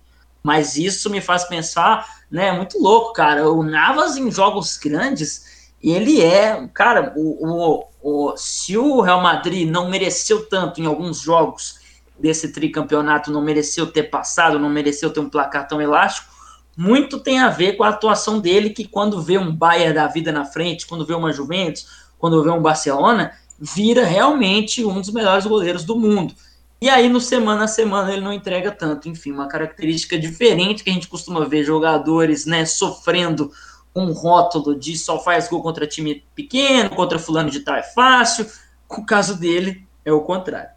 Mas 0.44 0.76
isso 0.76 1.10
me 1.10 1.22
faz 1.22 1.44
pensar, 1.44 2.06
né? 2.30 2.52
Muito 2.52 2.80
louco, 2.80 3.14
cara. 3.14 3.50
O 3.50 3.64
Navas 3.64 4.18
em 4.18 4.32
jogos 4.32 4.78
grandes, 4.78 5.74
ele 5.82 6.22
é, 6.22 6.68
cara, 6.74 7.14
o, 7.16 7.48
o, 7.48 7.86
o, 8.02 8.38
se 8.38 8.78
o 8.78 9.02
Real 9.02 9.22
Madrid 9.22 9.70
não 9.70 9.90
mereceu 9.90 10.48
tanto 10.48 10.82
em 10.82 10.86
alguns 10.86 11.20
jogos 11.20 11.80
desse 12.20 12.52
tricampeonato, 12.52 13.32
não 13.32 13.42
mereceu 13.42 13.88
ter 13.88 14.04
passado, 14.04 14.60
não 14.60 14.70
mereceu 14.70 15.10
ter 15.10 15.20
um 15.20 15.30
placar 15.30 15.68
tão 15.68 15.82
elástico, 15.82 16.32
muito 16.78 17.20
tem 17.20 17.40
a 17.40 17.50
ver 17.50 17.74
com 17.74 17.84
a 17.84 17.90
atuação 17.90 18.40
dele, 18.40 18.70
que 18.70 18.88
quando 18.88 19.22
vê 19.22 19.38
um 19.38 19.54
Bayern 19.54 19.94
da 19.94 20.08
vida 20.08 20.32
na 20.32 20.46
frente, 20.46 20.88
quando 20.88 21.06
vê 21.06 21.14
uma 21.14 21.34
Juventus, 21.34 21.88
quando 22.18 22.44
vê 22.44 22.50
um 22.50 22.62
Barcelona, 22.62 23.34
vira 23.60 24.06
realmente 24.06 24.86
um 24.86 25.00
dos 25.00 25.12
melhores 25.12 25.46
goleiros 25.46 25.84
do 25.84 25.96
mundo. 25.96 26.34
E 26.82 26.90
aí, 26.90 27.08
no 27.08 27.22
semana 27.22 27.66
a 27.66 27.68
semana, 27.68 28.12
ele 28.12 28.22
não 28.22 28.34
entrega 28.34 28.72
tanto. 28.72 29.08
Enfim, 29.08 29.32
uma 29.32 29.48
característica 29.48 30.18
diferente 30.18 30.84
que 30.84 30.90
a 30.90 30.94
gente 30.94 31.08
costuma 31.08 31.46
ver 31.46 31.64
jogadores 31.64 32.48
né, 32.48 32.66
sofrendo 32.66 33.52
um 33.96 34.12
rótulo 34.12 34.74
de 34.74 34.98
só 34.98 35.20
faz 35.20 35.48
gol 35.48 35.62
contra 35.62 35.86
time 35.86 36.24
pequeno, 36.34 36.90
contra 36.90 37.20
fulano 37.20 37.52
de 37.52 37.60
tal 37.60 37.76
é 37.76 37.84
fácil. 37.84 38.48
O 38.90 39.06
caso 39.06 39.40
dele 39.40 39.86
é 40.04 40.12
o 40.12 40.22
contrário. 40.22 40.72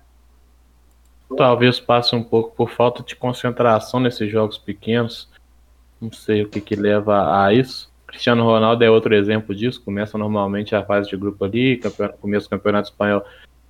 Talvez 1.37 1.81
passe 1.81 2.15
um 2.15 2.23
pouco 2.23 2.55
por 2.55 2.71
falta 2.71 3.03
de 3.03 3.17
concentração 3.17 3.99
nesses 3.99 4.31
jogos 4.31 4.59
pequenos. 4.59 5.31
Não 5.99 6.13
sei 6.13 6.43
o 6.43 6.49
que, 6.51 6.61
que 6.61 6.77
leva 6.77 7.43
a 7.43 7.53
isso. 7.55 7.91
Cristiano 8.07 8.45
Ronaldo 8.45 8.85
é 8.85 8.91
outro 8.91 9.15
exemplo 9.15 9.55
disso. 9.55 9.83
Começa 9.83 10.19
normalmente 10.19 10.77
a 10.77 10.85
fase 10.85 11.09
de 11.09 11.17
grupo 11.17 11.47
ali, 11.47 11.81
começo 12.21 12.47
do 12.47 12.51
campeonato 12.51 12.91
espanhol 12.91 13.25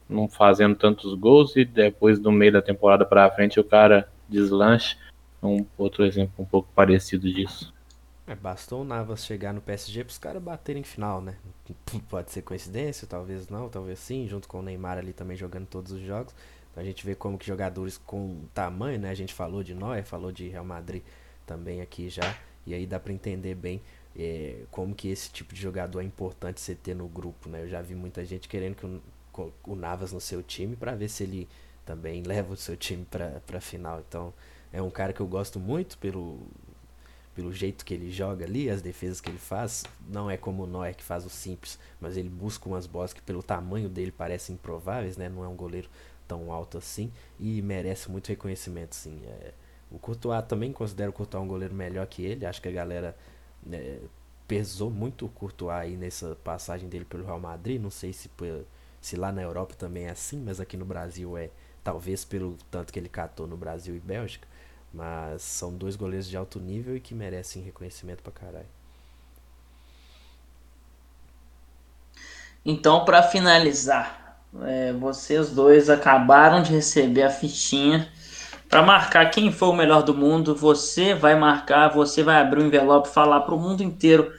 não 0.09 0.29
fazendo 0.29 0.75
tantos 0.75 1.15
gols 1.15 1.57
e 1.57 1.65
depois 1.65 2.19
do 2.19 2.31
meio 2.31 2.53
da 2.53 2.63
temporada 2.63 3.05
para 3.05 3.31
frente 3.31 3.59
o 3.59 3.65
cara 3.65 4.09
deslancha. 4.29 4.97
Um 5.43 5.65
outro 5.77 6.05
exemplo 6.05 6.33
um 6.39 6.45
pouco 6.45 6.69
parecido 6.75 7.31
disso. 7.31 7.73
É, 8.27 8.35
bastou 8.35 8.81
o 8.81 8.85
Navas 8.85 9.25
chegar 9.25 9.53
no 9.53 9.61
PSG 9.61 10.03
para 10.03 10.11
os 10.11 10.19
caras 10.19 10.43
baterem 10.43 10.81
em 10.81 10.85
final, 10.85 11.21
né? 11.21 11.37
Pode 12.09 12.31
ser 12.31 12.41
coincidência, 12.41 13.07
talvez 13.07 13.49
não, 13.49 13.69
talvez 13.69 13.99
sim, 13.99 14.27
junto 14.27 14.49
com 14.49 14.61
o 14.61 14.63
Neymar 14.63 14.97
ali 14.97 15.13
também 15.13 15.37
jogando 15.37 15.67
todos 15.67 15.93
os 15.93 16.01
jogos. 16.01 16.35
Então 16.71 16.83
a 16.83 16.87
gente 16.87 17.05
vê 17.05 17.15
como 17.15 17.37
que 17.37 17.47
jogadores 17.47 17.99
com 17.99 18.41
tamanho, 18.55 18.99
né? 18.99 19.11
A 19.11 19.15
gente 19.15 19.35
falou 19.35 19.63
de 19.63 19.75
Neuer, 19.75 20.05
falou 20.05 20.33
de 20.33 20.49
Real 20.49 20.65
Madrid 20.65 21.03
também 21.47 21.83
aqui 21.83 22.09
já, 22.09 22.35
e 22.67 22.73
aí 22.73 22.87
dá 22.87 22.99
para 22.99 23.13
entender 23.13 23.55
bem 23.55 23.83
é, 24.17 24.63
como 24.71 24.95
que 24.95 25.09
esse 25.09 25.31
tipo 25.31 25.55
de 25.55 25.61
jogador 25.61 26.01
é 26.01 26.05
importante 26.05 26.61
você 26.61 26.75
ter 26.75 26.95
no 26.95 27.07
grupo, 27.07 27.49
né? 27.49 27.63
Eu 27.63 27.69
já 27.69 27.83
vi 27.83 27.95
muita 27.95 28.25
gente 28.25 28.49
querendo 28.49 28.75
que 28.75 28.87
o, 28.87 29.03
o 29.67 29.75
Navas 29.75 30.13
no 30.13 30.21
seu 30.21 30.43
time 30.43 30.77
para 30.77 30.95
ver 30.95 31.09
se 31.09 31.23
ele 31.25 31.49
também 31.85 32.23
leva 32.27 32.53
o 32.53 32.57
seu 32.57 32.77
time 32.77 33.05
para 33.05 33.41
a 33.53 33.61
final. 33.61 34.03
Então, 34.07 34.33
é 34.73 34.81
um 34.83 34.91
cara 34.91 35.13
que 35.13 35.21
eu 35.21 35.27
gosto 35.27 35.59
muito 35.61 35.99
pelo 35.99 36.41
pelo 37.35 37.53
jeito 37.53 37.85
que 37.85 37.93
ele 37.93 38.11
joga 38.11 38.45
ali, 38.45 38.71
as 38.71 38.81
defesas 38.81 39.21
que 39.21 39.29
ele 39.29 39.39
faz, 39.39 39.85
não 40.09 40.31
é 40.31 40.37
como 40.37 40.63
o 40.63 40.67
Noé 40.67 40.95
que 40.95 41.03
faz 41.03 41.27
o 41.27 41.31
simples, 41.31 41.79
mas 42.01 42.17
ele 42.17 42.29
busca 42.29 42.69
umas 42.69 42.87
bolas 42.87 43.13
que 43.13 43.21
pelo 43.21 43.43
tamanho 43.43 43.89
dele 43.89 44.13
parecem 44.13 44.55
improváveis, 44.55 45.17
né? 45.17 45.29
Não 45.29 45.45
é 45.45 45.49
um 45.49 45.57
goleiro 45.57 45.89
tão 46.29 46.53
alto 46.53 46.79
assim 46.79 47.13
e 47.39 47.61
merece 47.61 48.11
muito 48.11 48.29
reconhecimento, 48.29 48.95
sim. 48.95 49.21
É, 49.27 49.53
o 49.91 49.99
Courtois 49.99 50.45
também 50.47 50.73
considero 50.73 51.11
o 51.11 51.13
Courtois 51.13 51.43
um 51.43 51.49
goleiro 51.49 51.75
melhor 51.75 52.07
que 52.07 52.25
ele, 52.25 52.47
acho 52.47 52.63
que 52.63 52.69
a 52.69 52.73
galera 52.73 53.17
é, 53.71 53.99
pesou 54.47 54.91
muito 54.91 55.27
o 55.27 55.29
Courtois 55.29 55.77
aí 55.77 55.97
nessa 55.97 56.37
passagem 56.37 56.89
dele 56.89 57.05
pelo 57.05 57.25
Real 57.25 57.41
Madrid, 57.41 57.81
não 57.81 57.91
sei 57.91 58.13
se 58.13 58.29
se 59.05 59.17
lá 59.17 59.31
na 59.31 59.43
Europa 59.43 59.75
também 59.77 60.07
é 60.07 60.13
assim, 60.13 60.43
mas 60.43 60.59
aqui 60.59 60.79
no 60.79 60.87
Brasil 60.87 61.37
é 61.37 61.51
talvez 61.85 62.25
pelo 62.25 62.57
tanto 62.71 62.91
que 62.91 62.99
ele 62.99 63.11
catou 63.11 63.47
no 63.47 63.55
Brasil 63.55 63.95
e 63.95 64.01
Bélgica, 64.01 64.49
mas 64.95 65.43
são 65.43 65.77
dois 65.77 65.95
goleiros 65.95 66.27
de 66.27 66.39
alto 66.39 66.59
nível 66.59 66.97
e 66.97 67.01
que 67.01 67.15
merecem 67.15 67.63
reconhecimento 67.63 68.23
pra 68.23 68.33
caralho. 68.33 68.67
Então, 72.65 73.05
para 73.05 73.23
finalizar, 73.23 74.41
é, 74.63 74.95
vocês 74.95 75.51
dois 75.51 75.91
acabaram 75.91 76.63
de 76.63 76.73
receber 76.73 77.25
a 77.25 77.31
fichinha 77.31 78.11
para 78.71 78.83
marcar 78.83 79.31
quem 79.31 79.53
foi 79.53 79.69
o 79.69 79.75
melhor 79.75 80.03
do 80.03 80.15
mundo. 80.15 80.57
Você 80.57 81.13
vai 81.13 81.39
marcar, 81.39 81.89
você 81.91 82.23
vai 82.23 82.41
abrir 82.41 82.63
o 82.63 82.67
envelope, 82.67 83.11
falar 83.11 83.43
para 83.43 83.55
o 83.55 83.61
mundo 83.61 83.83
inteiro 83.83 84.33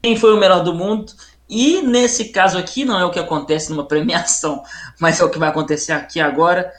quem 0.00 0.16
foi 0.16 0.32
o 0.32 0.38
melhor 0.38 0.62
do 0.62 0.72
mundo 0.72 1.12
e 1.52 1.82
nesse 1.82 2.30
caso 2.30 2.56
aqui, 2.56 2.82
não 2.82 2.98
é 2.98 3.04
o 3.04 3.10
que 3.10 3.18
acontece 3.18 3.70
numa 3.70 3.84
premiação, 3.86 4.64
mas 4.98 5.20
é 5.20 5.24
o 5.24 5.28
que 5.28 5.38
vai 5.38 5.50
acontecer 5.50 5.92
aqui 5.92 6.18
agora. 6.18 6.72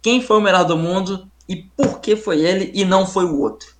Quem 0.00 0.22
foi 0.22 0.36
o 0.36 0.40
melhor 0.40 0.64
do 0.64 0.76
mundo 0.76 1.28
e 1.48 1.56
por 1.56 2.00
que 2.00 2.14
foi 2.14 2.40
ele 2.40 2.70
e 2.72 2.84
não 2.84 3.04
foi 3.04 3.24
o 3.24 3.40
outro? 3.40 3.74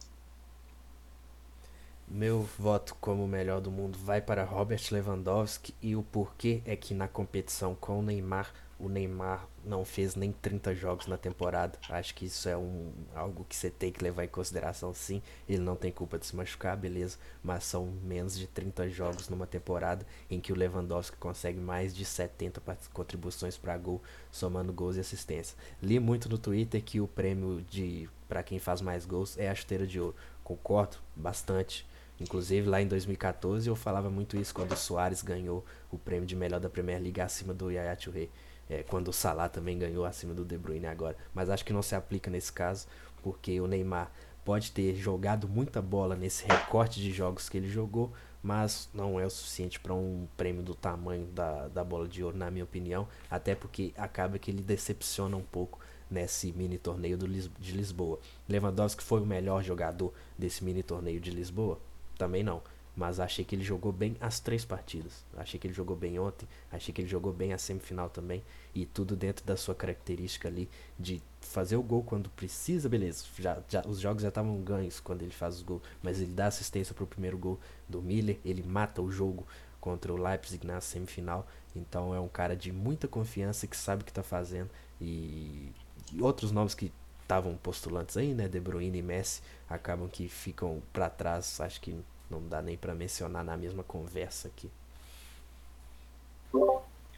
Meu 2.09 2.49
voto 2.59 2.97
como 3.01 3.29
melhor 3.29 3.61
do 3.61 3.71
mundo 3.71 3.97
vai 3.97 4.21
para 4.21 4.43
Robert 4.43 4.83
Lewandowski 4.91 5.73
e 5.81 5.95
o 5.95 6.03
porquê 6.03 6.61
é 6.67 6.75
que 6.75 6.93
na 6.93 7.07
competição 7.07 7.77
com 7.77 8.01
o 8.01 8.03
Neymar 8.03 8.53
o 8.81 8.89
Neymar 8.89 9.47
não 9.64 9.85
fez 9.85 10.14
nem 10.16 10.33
30 10.33 10.74
jogos 10.74 11.07
na 11.07 11.18
temporada. 11.18 11.78
Acho 11.89 12.14
que 12.14 12.24
isso 12.24 12.49
é 12.49 12.57
um, 12.57 12.91
algo 13.14 13.45
que 13.49 13.55
você 13.55 13.68
tem 13.68 13.93
que 13.93 14.03
levar 14.03 14.24
em 14.24 14.28
consideração, 14.28 14.95
sim. 14.95 15.22
Ele 15.49 15.61
não 15.61 15.76
tem 15.76 15.93
culpa 15.93 16.18
de 16.18 16.26
se 16.26 16.35
machucar, 16.35 16.76
beleza, 16.76 17.18
mas 17.43 17.64
são 17.64 17.87
menos 18.03 18.39
de 18.39 18.47
30 18.47 18.89
jogos 18.89 19.28
numa 19.28 19.47
temporada 19.47 20.07
em 20.31 20.41
que 20.41 20.53
o 20.53 20.57
Lewandowski 20.57 21.16
consegue 21.18 21.61
mais 21.61 21.95
de 21.95 22.05
70 22.05 22.62
contribuições 22.93 23.57
para 23.57 23.76
gol, 23.76 24.03
somando 24.33 24.72
gols 24.72 24.97
e 24.97 25.01
assistência. 25.01 25.57
Li 25.83 26.01
muito 26.01 26.28
no 26.28 26.39
Twitter 26.39 26.83
que 26.83 27.01
o 27.01 27.07
prêmio 27.07 27.62
de 27.68 28.09
para 28.28 28.43
quem 28.43 28.59
faz 28.59 28.81
mais 28.81 29.05
gols 29.05 29.37
é 29.37 29.51
a 29.51 29.55
chuteira 29.55 29.87
de 29.87 30.01
ouro. 30.01 30.16
Concordo 30.43 30.97
bastante. 31.14 31.87
Inclusive 32.18 32.68
lá 32.68 32.81
em 32.81 32.87
2014 32.87 33.68
eu 33.68 33.74
falava 33.74 34.11
muito 34.11 34.37
isso 34.37 34.55
quando 34.55 34.72
o 34.72 34.76
Soares 34.76 35.22
ganhou 35.22 35.64
o 35.91 35.99
prêmio 35.99 36.26
de 36.26 36.37
melhor 36.37 36.61
da 36.61 36.68
Premier 36.68 37.01
League 37.01 37.20
acima 37.20 37.55
do 37.55 37.70
Yaya 37.70 37.97
Touré 37.97 38.28
é, 38.71 38.85
quando 38.85 39.09
o 39.09 39.12
Salah 39.12 39.49
também 39.49 39.77
ganhou 39.77 40.05
acima 40.05 40.33
do 40.33 40.45
De 40.45 40.57
Bruyne 40.57 40.87
agora. 40.87 41.16
Mas 41.35 41.51
acho 41.51 41.64
que 41.64 41.73
não 41.73 41.83
se 41.83 41.97
aplica 41.97 42.31
nesse 42.31 42.53
caso, 42.53 42.87
porque 43.21 43.61
o 43.61 43.66
Neymar 43.66 44.12
pode 44.45 44.71
ter 44.71 44.95
jogado 44.95 45.49
muita 45.49 45.83
bola 45.83 46.14
nesse 46.14 46.47
recorte 46.47 47.01
de 47.01 47.11
jogos 47.11 47.49
que 47.49 47.59
ele 47.59 47.68
jogou, 47.68 48.12
mas 48.43 48.89
não 48.95 49.18
é 49.18 49.27
o 49.27 49.31
suficiente 49.31 49.81
para 49.81 49.93
um 49.93 50.27
prêmio 50.37 50.62
do 50.62 50.75
tamanho 50.75 51.27
da, 51.27 51.68
da 51.68 51.85
bola 51.85 52.07
de 52.07 52.23
ouro, 52.23 52.37
na 52.37 52.51
minha 52.51 52.64
opinião. 52.64 53.09
Até 53.29 53.57
porque 53.57 53.93
acaba 53.97 54.39
que 54.39 54.51
ele 54.51 54.62
decepciona 54.62 55.37
um 55.37 55.43
pouco 55.43 55.81
nesse 56.09 56.53
mini 56.53 56.79
torneio 56.79 57.18
do 57.18 57.29
de 57.29 57.73
Lisboa. 57.73 58.21
Lewandowski 58.49 59.03
foi 59.03 59.21
o 59.21 59.27
melhor 59.27 59.62
jogador 59.64 60.12
desse 60.39 60.64
mini 60.64 60.83
torneio 60.83 61.21
de 61.21 61.31
Lisboa? 61.31 61.79
Também 62.16 62.43
não. 62.43 62.62
Mas 63.01 63.19
achei 63.19 63.47
que 63.47 63.55
ele 63.55 63.65
jogou 63.65 63.93
bem 63.93 64.15
as 64.21 64.41
três 64.41 64.63
partidas. 64.63 65.25
Achei 65.35 65.59
que 65.59 65.67
ele 65.67 65.73
jogou 65.73 65.97
bem 65.97 66.19
ontem, 66.19 66.47
achei 66.71 66.93
que 66.93 67.01
ele 67.01 67.09
jogou 67.09 67.33
bem 67.33 67.55
a 67.55 67.57
semifinal 67.57 68.11
também. 68.11 68.45
E 68.75 68.85
tudo 68.85 69.17
dentro 69.17 69.43
da 69.47 69.57
sua 69.57 69.75
característica 69.75 70.49
ali 70.49 70.68
de 70.99 71.22
fazer 71.41 71.77
o 71.77 71.83
gol 71.83 72.03
quando 72.03 72.29
precisa, 72.29 72.91
beleza. 72.91 73.25
Já, 73.39 73.59
já, 73.67 73.81
os 73.87 74.01
jogos 74.01 74.22
já 74.22 74.29
estavam 74.29 74.61
ganhos 74.61 75.01
quando 75.01 75.22
ele 75.22 75.31
faz 75.31 75.57
os 75.57 75.63
gols, 75.63 75.81
mas 76.03 76.21
ele 76.21 76.33
dá 76.33 76.49
assistência 76.49 76.95
para 76.95 77.03
o 77.03 77.07
primeiro 77.07 77.39
gol 77.39 77.59
do 77.89 78.03
Miller, 78.03 78.39
ele 78.45 78.63
mata 78.63 79.01
o 79.01 79.11
jogo 79.11 79.47
contra 79.81 80.13
o 80.13 80.22
Leipzig 80.22 80.67
na 80.67 80.79
semifinal. 80.83 81.49
Então 81.75 82.14
é 82.14 82.21
um 82.21 82.29
cara 82.29 82.55
de 82.55 82.71
muita 82.71 83.09
confiança 83.09 83.67
que 83.67 83.79
sabe 83.79 84.03
o 84.03 84.05
que 84.05 84.11
está 84.11 84.22
fazendo. 84.22 84.68
E, 85.01 85.72
e 86.13 86.21
outros 86.21 86.53
nomes 86.53 86.75
que 86.75 86.93
estavam 87.22 87.57
postulantes 87.57 88.18
aí, 88.18 88.35
né? 88.35 88.47
De 88.47 88.61
Bruyne 88.61 88.99
e 88.99 89.03
Messi, 89.03 89.41
acabam 89.71 90.07
que 90.07 90.29
ficam 90.29 90.83
para 90.93 91.09
trás. 91.09 91.63
Acho 91.63 91.81
que 91.81 91.97
não 92.31 92.41
dá 92.49 92.63
nem 92.63 92.77
para 92.77 92.95
mencionar 92.95 93.45
na 93.45 93.57
mesma 93.57 93.83
conversa 93.83 94.49
aqui. 94.49 94.71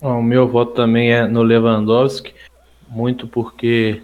O 0.01 0.23
meu 0.23 0.49
voto 0.49 0.73
também 0.73 1.13
é 1.13 1.27
no 1.29 1.43
Lewandowski, 1.43 2.35
muito 2.89 3.29
porque 3.29 4.03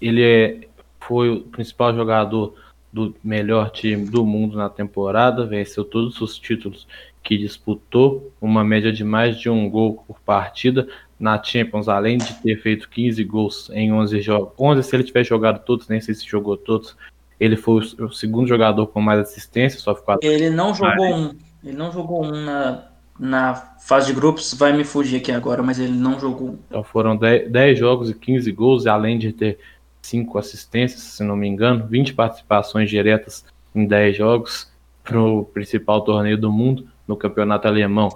ele 0.00 0.22
é, 0.22 0.68
foi 1.00 1.30
o 1.30 1.40
principal 1.40 1.94
jogador 1.94 2.54
do 2.92 3.14
melhor 3.22 3.70
time 3.70 4.04
do 4.04 4.26
mundo 4.26 4.56
na 4.56 4.68
temporada, 4.68 5.46
venceu 5.46 5.84
todos 5.84 6.20
os 6.20 6.38
títulos 6.38 6.86
que 7.22 7.38
disputou, 7.38 8.32
uma 8.40 8.64
média 8.64 8.92
de 8.92 9.04
mais 9.04 9.38
de 9.38 9.48
um 9.48 9.68
gol 9.70 10.02
por 10.06 10.20
partida 10.20 10.88
na 11.18 11.42
Champions, 11.42 11.88
além 11.88 12.18
de 12.18 12.34
ter 12.42 12.56
feito 12.60 12.88
15 12.88 13.22
gols 13.24 13.70
em 13.72 13.92
11 13.92 14.20
jogos. 14.20 14.52
11 14.58 14.82
se 14.82 14.96
ele 14.96 15.04
tiver 15.04 15.24
jogado 15.24 15.62
todos, 15.64 15.86
nem 15.86 16.00
sei 16.00 16.14
se 16.14 16.26
jogou 16.26 16.56
todos, 16.56 16.96
ele 17.40 17.56
foi 17.56 17.82
o 17.98 18.10
segundo 18.10 18.46
jogador 18.46 18.86
com 18.88 19.00
mais 19.00 19.18
assistência, 19.18 19.80
só 19.80 19.94
ficou 19.94 20.18
Ele 20.22 20.50
não 20.50 20.74
jogou 20.74 21.06
um. 21.06 21.34
Ele 21.64 21.76
não 21.76 21.90
jogou 21.90 22.24
um 22.24 22.30
na, 22.30 22.84
na 23.18 23.54
fase 23.80 24.08
de 24.08 24.12
grupos, 24.12 24.52
vai 24.52 24.74
me 24.74 24.84
fugir 24.84 25.16
aqui 25.16 25.32
agora, 25.32 25.62
mas 25.62 25.78
ele 25.78 25.92
não 25.92 26.20
jogou. 26.20 26.58
Então 26.68 26.84
foram 26.84 27.16
10, 27.16 27.50
10 27.50 27.78
jogos 27.78 28.10
e 28.10 28.14
15 28.14 28.52
gols, 28.52 28.86
além 28.86 29.18
de 29.18 29.32
ter 29.32 29.58
5 30.02 30.38
assistências, 30.38 31.00
se 31.00 31.24
não 31.24 31.34
me 31.34 31.48
engano, 31.48 31.86
20 31.86 32.12
participações 32.12 32.90
diretas 32.90 33.44
em 33.74 33.86
10 33.86 34.16
jogos 34.16 34.70
para 35.02 35.18
o 35.18 35.44
principal 35.44 36.02
torneio 36.02 36.36
do 36.36 36.52
mundo, 36.52 36.86
no 37.08 37.16
campeonato 37.16 37.66
alemão. 37.66 38.10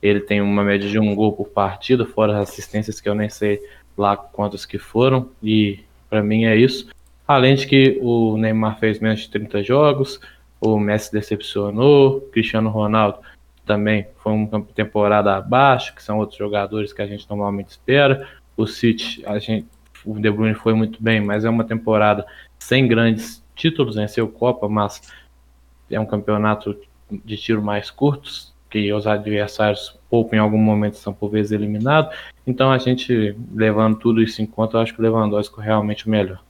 Ele 0.00 0.20
tem 0.20 0.42
uma 0.42 0.62
média 0.62 0.88
de 0.88 0.98
um 0.98 1.14
gol 1.14 1.32
por 1.32 1.48
partida, 1.48 2.04
fora 2.04 2.38
as 2.38 2.50
assistências 2.50 3.00
que 3.00 3.08
eu 3.08 3.14
nem 3.14 3.30
sei 3.30 3.60
lá 3.96 4.16
quantas 4.16 4.64
que 4.64 4.78
foram, 4.78 5.30
e 5.42 5.80
para 6.08 6.22
mim 6.22 6.44
é 6.44 6.54
isso. 6.54 6.88
Além 7.28 7.54
de 7.56 7.66
que 7.66 7.98
o 8.00 8.38
Neymar 8.38 8.78
fez 8.78 8.98
menos 9.00 9.20
de 9.20 9.28
30 9.28 9.62
jogos, 9.62 10.18
o 10.58 10.78
Messi 10.78 11.12
decepcionou, 11.12 12.22
Cristiano 12.32 12.70
Ronaldo 12.70 13.18
também 13.66 14.06
foi 14.16 14.32
uma 14.32 14.62
temporada 14.74 15.36
abaixo, 15.36 15.94
que 15.94 16.02
são 16.02 16.18
outros 16.18 16.38
jogadores 16.38 16.90
que 16.90 17.02
a 17.02 17.06
gente 17.06 17.28
normalmente 17.28 17.68
espera. 17.68 18.26
O 18.56 18.66
City, 18.66 19.22
a 19.26 19.38
gente, 19.38 19.66
o 20.06 20.18
De 20.18 20.30
Bruyne 20.30 20.54
foi 20.54 20.72
muito 20.72 21.02
bem, 21.02 21.20
mas 21.20 21.44
é 21.44 21.50
uma 21.50 21.64
temporada 21.64 22.24
sem 22.58 22.88
grandes 22.88 23.44
títulos, 23.54 23.96
venceu 23.96 24.26
Copa, 24.26 24.66
mas 24.66 25.12
é 25.90 26.00
um 26.00 26.06
campeonato 26.06 26.80
de 27.10 27.36
tiro 27.36 27.62
mais 27.62 27.90
curtos, 27.90 28.54
que 28.70 28.90
os 28.90 29.06
adversários 29.06 29.98
pouco 30.08 30.34
em 30.34 30.38
algum 30.38 30.58
momento 30.58 30.96
são 30.96 31.12
por 31.12 31.28
vezes 31.28 31.52
eliminados. 31.52 32.16
Então 32.46 32.72
a 32.72 32.78
gente, 32.78 33.36
levando 33.54 33.98
tudo 33.98 34.22
isso 34.22 34.40
em 34.40 34.46
conta, 34.46 34.78
eu 34.78 34.80
acho 34.80 34.94
que 34.94 35.00
o 35.00 35.02
Lewandowski 35.02 35.60
é 35.60 35.64
realmente 35.64 36.06
o 36.06 36.10
melhor. 36.10 36.40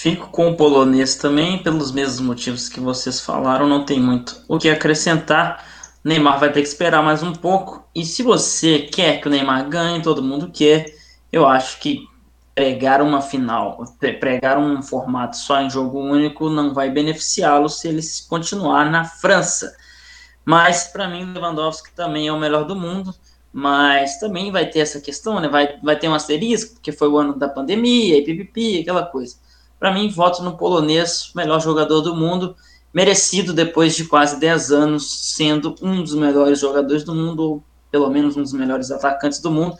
Fico 0.00 0.28
com 0.28 0.48
o 0.48 0.56
polonês 0.56 1.16
também, 1.16 1.60
pelos 1.60 1.90
mesmos 1.90 2.20
motivos 2.20 2.68
que 2.68 2.78
vocês 2.78 3.20
falaram, 3.20 3.66
não 3.66 3.84
tem 3.84 3.98
muito 3.98 4.40
o 4.46 4.56
que 4.56 4.70
acrescentar. 4.70 5.66
Neymar 6.04 6.38
vai 6.38 6.52
ter 6.52 6.62
que 6.62 6.68
esperar 6.68 7.02
mais 7.02 7.20
um 7.20 7.32
pouco. 7.32 7.84
E 7.92 8.04
se 8.04 8.22
você 8.22 8.78
quer 8.78 9.20
que 9.20 9.26
o 9.26 9.30
Neymar 9.30 9.68
ganhe, 9.68 10.00
todo 10.00 10.22
mundo 10.22 10.52
quer, 10.52 10.94
eu 11.32 11.44
acho 11.44 11.80
que 11.80 12.06
pregar 12.54 13.02
uma 13.02 13.20
final, 13.20 13.84
pregar 14.20 14.56
um 14.56 14.80
formato 14.80 15.36
só 15.36 15.60
em 15.60 15.68
jogo 15.68 15.98
único 15.98 16.48
não 16.48 16.72
vai 16.72 16.88
beneficiá-lo 16.90 17.68
se 17.68 17.88
ele 17.88 18.02
continuar 18.28 18.88
na 18.88 19.04
França. 19.04 19.76
Mas 20.44 20.84
para 20.84 21.08
mim, 21.08 21.24
Lewandowski 21.24 21.90
também 21.90 22.28
é 22.28 22.32
o 22.32 22.38
melhor 22.38 22.64
do 22.64 22.76
mundo. 22.76 23.12
Mas 23.52 24.20
também 24.20 24.52
vai 24.52 24.70
ter 24.70 24.78
essa 24.78 25.00
questão, 25.00 25.40
né? 25.40 25.48
Vai, 25.48 25.76
vai 25.82 25.98
ter 25.98 26.08
um 26.08 26.14
asterisco, 26.14 26.74
porque 26.74 26.92
foi 26.92 27.08
o 27.08 27.18
ano 27.18 27.36
da 27.36 27.48
pandemia 27.48 28.16
e 28.16 28.22
pipipi, 28.22 28.78
aquela 28.78 29.04
coisa. 29.04 29.47
Para 29.78 29.92
mim, 29.92 30.08
voto 30.08 30.42
no 30.42 30.56
polonês, 30.56 31.30
melhor 31.34 31.60
jogador 31.60 32.00
do 32.00 32.14
mundo, 32.14 32.56
merecido 32.92 33.52
depois 33.52 33.94
de 33.94 34.04
quase 34.04 34.38
10 34.40 34.72
anos 34.72 35.34
sendo 35.34 35.74
um 35.82 36.02
dos 36.02 36.14
melhores 36.14 36.60
jogadores 36.60 37.04
do 37.04 37.14
mundo, 37.14 37.40
ou 37.40 37.64
pelo 37.90 38.10
menos 38.10 38.36
um 38.36 38.42
dos 38.42 38.52
melhores 38.52 38.90
atacantes 38.90 39.40
do 39.40 39.50
mundo. 39.50 39.76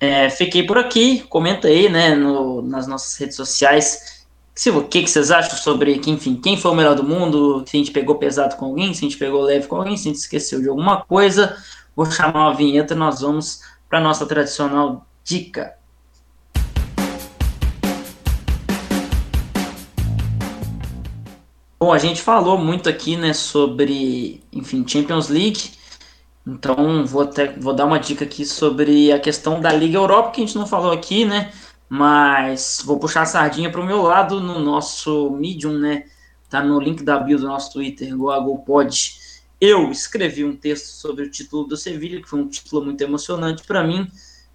É, 0.00 0.30
fiquei 0.30 0.64
por 0.64 0.78
aqui, 0.78 1.20
comenta 1.28 1.68
aí, 1.68 1.88
né, 1.88 2.14
no, 2.14 2.62
nas 2.62 2.86
nossas 2.86 3.16
redes 3.16 3.36
sociais, 3.36 4.18
se, 4.58 4.70
o 4.70 4.82
que, 4.88 5.04
que 5.04 5.08
vocês 5.08 5.30
acham 5.30 5.56
sobre, 5.56 6.00
que, 6.00 6.10
enfim, 6.10 6.34
quem 6.34 6.56
foi 6.56 6.72
o 6.72 6.74
melhor 6.74 6.96
do 6.96 7.04
mundo, 7.04 7.64
se 7.64 7.76
a 7.76 7.78
gente 7.78 7.92
pegou 7.92 8.16
pesado 8.16 8.56
com 8.56 8.64
alguém, 8.66 8.92
se 8.92 9.04
a 9.04 9.08
gente 9.08 9.16
pegou 9.16 9.40
leve 9.42 9.68
com 9.68 9.76
alguém, 9.76 9.96
se 9.96 10.08
a 10.08 10.12
gente 10.12 10.20
esqueceu 10.20 10.60
de 10.60 10.68
alguma 10.68 11.02
coisa, 11.02 11.56
vou 11.94 12.10
chamar 12.10 12.48
uma 12.48 12.56
vinheta 12.56 12.92
e 12.92 12.96
nós 12.96 13.20
vamos 13.20 13.60
para 13.88 14.00
nossa 14.00 14.26
tradicional 14.26 15.06
dica. 15.22 15.74
Bom, 21.80 21.92
a 21.92 21.98
gente 21.98 22.20
falou 22.20 22.58
muito 22.58 22.88
aqui, 22.88 23.16
né, 23.16 23.32
sobre, 23.32 24.42
enfim, 24.52 24.84
Champions 24.86 25.28
League, 25.28 25.78
então, 26.48 27.04
vou, 27.04 27.22
até, 27.22 27.52
vou 27.52 27.74
dar 27.74 27.84
uma 27.84 28.00
dica 28.00 28.24
aqui 28.24 28.44
sobre 28.46 29.12
a 29.12 29.20
questão 29.20 29.60
da 29.60 29.70
Liga 29.70 29.98
Europa, 29.98 30.30
que 30.30 30.42
a 30.42 30.46
gente 30.46 30.56
não 30.56 30.66
falou 30.66 30.90
aqui, 30.90 31.26
né? 31.26 31.52
Mas 31.90 32.82
vou 32.84 32.98
puxar 32.98 33.22
a 33.22 33.26
sardinha 33.26 33.70
para 33.70 33.82
o 33.82 33.86
meu 33.86 34.00
lado 34.00 34.40
no 34.40 34.58
nosso 34.58 35.30
Medium, 35.30 35.78
né? 35.78 36.06
Tá 36.48 36.62
no 36.62 36.80
link 36.80 37.02
da 37.02 37.18
bio 37.18 37.38
do 37.38 37.46
nosso 37.46 37.74
Twitter, 37.74 38.16
GoAgoPod. 38.16 39.18
Eu 39.60 39.90
escrevi 39.90 40.42
um 40.42 40.56
texto 40.56 40.86
sobre 40.86 41.26
o 41.26 41.30
título 41.30 41.64
do 41.64 41.76
Sevilha, 41.76 42.22
que 42.22 42.28
foi 42.28 42.40
um 42.40 42.48
título 42.48 42.82
muito 42.82 43.02
emocionante 43.02 43.62
para 43.64 43.84
mim, 43.86 44.10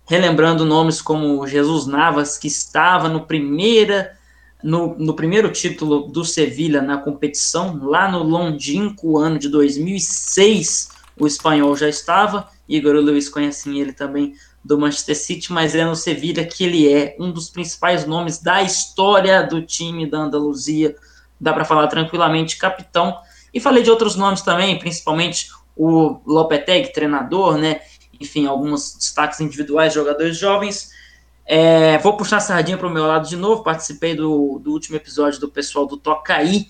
relembrando 0.07 0.65
nomes 0.65 0.99
como 0.99 1.45
Jesus 1.45 1.85
Navas, 1.85 2.39
que 2.39 2.47
estava 2.47 3.07
no 3.07 3.27
primeira 3.27 4.17
no, 4.63 4.95
no 4.97 5.13
primeiro 5.13 5.51
título 5.51 6.07
do 6.07 6.23
Sevilha 6.23 6.81
na 6.81 6.97
competição, 6.97 7.79
lá 7.83 8.09
no 8.09 8.23
longínquo 8.23 9.17
ano 9.17 9.37
de 9.37 9.49
2006, 9.49 10.89
o 11.19 11.27
espanhol 11.27 11.75
já 11.75 11.89
estava, 11.89 12.47
Igor 12.67 12.95
Luiz 12.95 13.29
conhecem 13.29 13.79
ele 13.79 13.93
também 13.93 14.33
do 14.63 14.79
Manchester 14.79 15.17
City, 15.17 15.51
mas 15.51 15.75
é 15.75 15.83
no 15.83 15.95
Sevilla 15.95 16.45
que 16.45 16.63
ele 16.63 16.91
é 16.91 17.15
um 17.19 17.31
dos 17.31 17.49
principais 17.49 18.05
nomes 18.05 18.41
da 18.41 18.63
história 18.63 19.43
do 19.43 19.61
time 19.61 20.09
da 20.09 20.19
Andaluzia, 20.19 20.95
dá 21.39 21.51
para 21.51 21.65
falar 21.65 21.87
tranquilamente, 21.87 22.57
capitão. 22.57 23.17
E 23.53 23.59
falei 23.59 23.83
de 23.83 23.91
outros 23.91 24.15
nomes 24.15 24.41
também, 24.41 24.79
principalmente 24.79 25.49
o 25.75 26.21
Lopetegui, 26.25 26.93
treinador, 26.93 27.57
né? 27.57 27.81
Enfim, 28.19 28.47
alguns 28.47 28.95
destaques 28.95 29.41
individuais, 29.41 29.93
jogadores 29.93 30.37
jovens. 30.37 30.91
É, 31.45 31.97
vou 31.99 32.15
puxar 32.15 32.37
a 32.37 32.41
sardinha 32.41 32.77
para 32.77 32.87
o 32.87 32.91
meu 32.91 33.05
lado 33.05 33.27
de 33.27 33.35
novo. 33.35 33.63
Participei 33.63 34.15
do, 34.15 34.59
do 34.59 34.71
último 34.71 34.95
episódio 34.95 35.39
do 35.39 35.49
pessoal 35.49 35.85
do 35.85 35.97
Tocaí, 35.97 36.67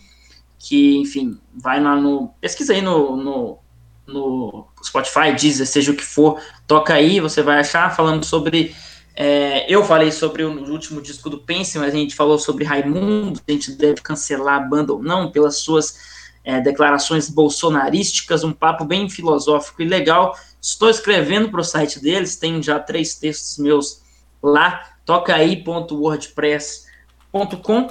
que, 0.58 0.98
enfim, 0.98 1.40
vai 1.54 1.82
lá 1.82 1.96
no. 1.96 2.34
Pesquisa 2.42 2.74
aí 2.74 2.82
no, 2.82 3.16
no 3.16 3.64
no 4.08 4.68
Spotify, 4.84 5.34
Deezer, 5.34 5.68
seja 5.68 5.92
o 5.92 5.96
que 5.96 6.04
for, 6.04 6.42
toca 6.68 6.94
aí, 6.94 7.20
você 7.20 7.42
vai 7.42 7.60
achar, 7.60 7.96
falando 7.96 8.26
sobre. 8.26 8.76
É, 9.16 9.72
eu 9.72 9.84
falei 9.84 10.12
sobre 10.12 10.44
o 10.44 10.72
último 10.72 11.00
disco 11.00 11.30
do 11.30 11.38
Pense, 11.38 11.78
mas 11.78 11.94
a 11.94 11.98
gente 11.98 12.16
falou 12.16 12.40
sobre 12.40 12.66
Raimundo, 12.66 13.40
a 13.48 13.52
gente 13.52 13.72
deve 13.74 14.02
cancelar 14.02 14.56
a 14.56 14.66
banda 14.66 14.92
ou 14.92 15.04
não, 15.04 15.32
pelas 15.32 15.58
suas 15.58 16.00
é, 16.44 16.60
declarações 16.60 17.30
bolsonarísticas, 17.30 18.44
um 18.44 18.52
papo 18.52 18.84
bem 18.84 19.08
filosófico 19.08 19.84
e 19.84 19.86
legal. 19.86 20.36
Estou 20.60 20.90
escrevendo 20.90 21.50
para 21.50 21.62
o 21.62 21.64
site 21.64 22.00
deles, 22.00 22.38
tem 22.38 22.62
já 22.64 22.80
três 22.80 23.14
textos 23.16 23.60
meus 23.60 24.02
lá, 24.44 24.82
tocaí.wordpress.com, 25.06 27.88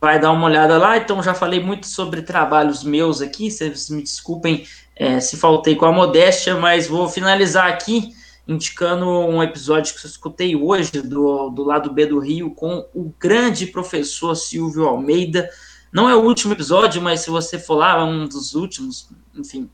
vai 0.00 0.18
dar 0.18 0.32
uma 0.32 0.46
olhada 0.46 0.78
lá. 0.78 0.96
Então, 0.96 1.22
já 1.22 1.34
falei 1.34 1.60
muito 1.60 1.86
sobre 1.86 2.22
trabalhos 2.22 2.82
meus 2.82 3.20
aqui, 3.20 3.50
vocês 3.50 3.90
me 3.90 4.02
desculpem 4.02 4.66
é, 4.96 5.20
se 5.20 5.36
faltei 5.36 5.76
com 5.76 5.84
a 5.84 5.92
modéstia, 5.92 6.56
mas 6.56 6.86
vou 6.86 7.06
finalizar 7.08 7.68
aqui 7.68 8.14
indicando 8.46 9.06
um 9.06 9.42
episódio 9.42 9.94
que 9.94 10.04
eu 10.04 10.10
escutei 10.10 10.56
hoje 10.56 11.02
do, 11.02 11.50
do 11.50 11.62
lado 11.62 11.92
B 11.92 12.06
do 12.06 12.18
Rio 12.18 12.50
com 12.50 12.86
o 12.92 13.12
grande 13.18 13.66
professor 13.66 14.34
Silvio 14.34 14.86
Almeida. 14.86 15.48
Não 15.92 16.08
é 16.08 16.16
o 16.16 16.22
último 16.22 16.52
episódio, 16.52 17.00
mas 17.00 17.20
se 17.20 17.30
você 17.30 17.58
for 17.58 17.74
lá, 17.74 17.98
é 17.98 18.02
um 18.02 18.26
dos 18.26 18.54
últimos, 18.54 19.08
enfim, 19.34 19.70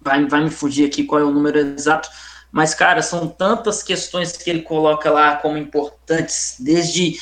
vai, 0.00 0.26
vai 0.26 0.44
me 0.44 0.50
fugir 0.50 0.86
aqui 0.86 1.04
qual 1.04 1.20
é 1.20 1.24
o 1.24 1.32
número 1.32 1.58
exato. 1.58 2.08
Mas, 2.56 2.72
cara, 2.72 3.02
são 3.02 3.28
tantas 3.28 3.82
questões 3.82 4.32
que 4.32 4.48
ele 4.48 4.62
coloca 4.62 5.10
lá 5.10 5.36
como 5.36 5.58
importantes, 5.58 6.56
desde 6.58 7.18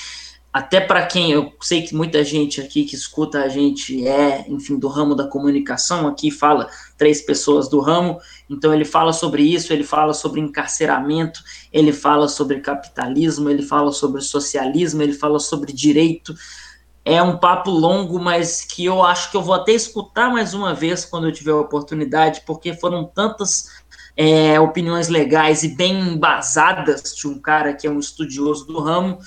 até 0.52 0.81
para 0.81 1.05
quem 1.05 1.32
eu 1.32 1.52
sei 1.61 1.82
que 1.82 1.93
muita 1.93 2.23
gente 2.23 2.61
aqui 2.61 2.85
que 2.85 2.94
escuta 2.94 3.43
a 3.43 3.48
gente 3.48 4.06
é, 4.06 4.44
enfim, 4.48 4.78
do 4.78 4.86
ramo 4.86 5.12
da 5.12 5.27
comunicação, 5.27 6.06
aqui 6.06 6.31
fala 6.31 6.70
três 6.97 7.20
pessoas 7.20 7.69
do 7.69 7.81
ramo, 7.81 8.20
então 8.48 8.73
ele 8.73 8.85
fala 8.85 9.12
sobre 9.12 9.43
isso, 9.43 9.73
ele 9.73 9.82
fala 9.82 10.15
sobre 10.15 10.40
encarceramento, 10.40 11.43
ele 11.73 11.93
fala 11.93 12.28
sobre 12.28 12.61
capitalismo, 12.61 13.51
ele 13.51 13.65
fala 13.65 13.90
sobre 13.90 14.23
socialismo, 14.23 15.02
ele 15.02 15.15
fala 15.15 15.40
sobre 15.40 15.73
direito. 15.73 16.32
É 17.05 17.20
um 17.23 17.36
papo 17.36 17.70
longo, 17.70 18.19
mas 18.19 18.65
que 18.65 18.85
eu 18.85 19.02
acho 19.02 19.31
que 19.31 19.36
eu 19.36 19.43
vou 19.43 19.55
até 19.55 19.73
escutar 19.73 20.31
mais 20.31 20.55
uma 20.55 20.73
vez 20.73 21.05
quando 21.05 21.27
eu 21.27 21.32
tiver 21.32 21.51
a 21.51 21.56
oportunidade, 21.56 22.43
porque 22.47 22.73
foram 22.73 23.05
tantas 23.05 23.84
é, 24.16 24.59
opiniões 24.61 25.09
legais 25.09 25.62
e 25.62 25.69
bem 25.69 25.99
embasadas 26.01 27.15
de 27.15 27.27
um 27.27 27.39
cara 27.39 27.74
que 27.74 27.86
é 27.86 27.91
um 27.91 27.99
estudioso 27.99 28.66
do 28.66 28.78
ramo 28.81 29.19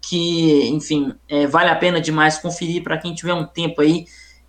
que, 0.00 0.68
enfim, 0.68 1.14
é, 1.28 1.46
vale 1.46 1.70
a 1.70 1.76
pena 1.76 2.00
demais 2.00 2.38
conferir 2.38 2.82
para 2.82 2.98
quem 2.98 3.14
tiver 3.14 3.34
um 3.34 3.46
tempo 3.46 3.80
aí, 3.80 4.06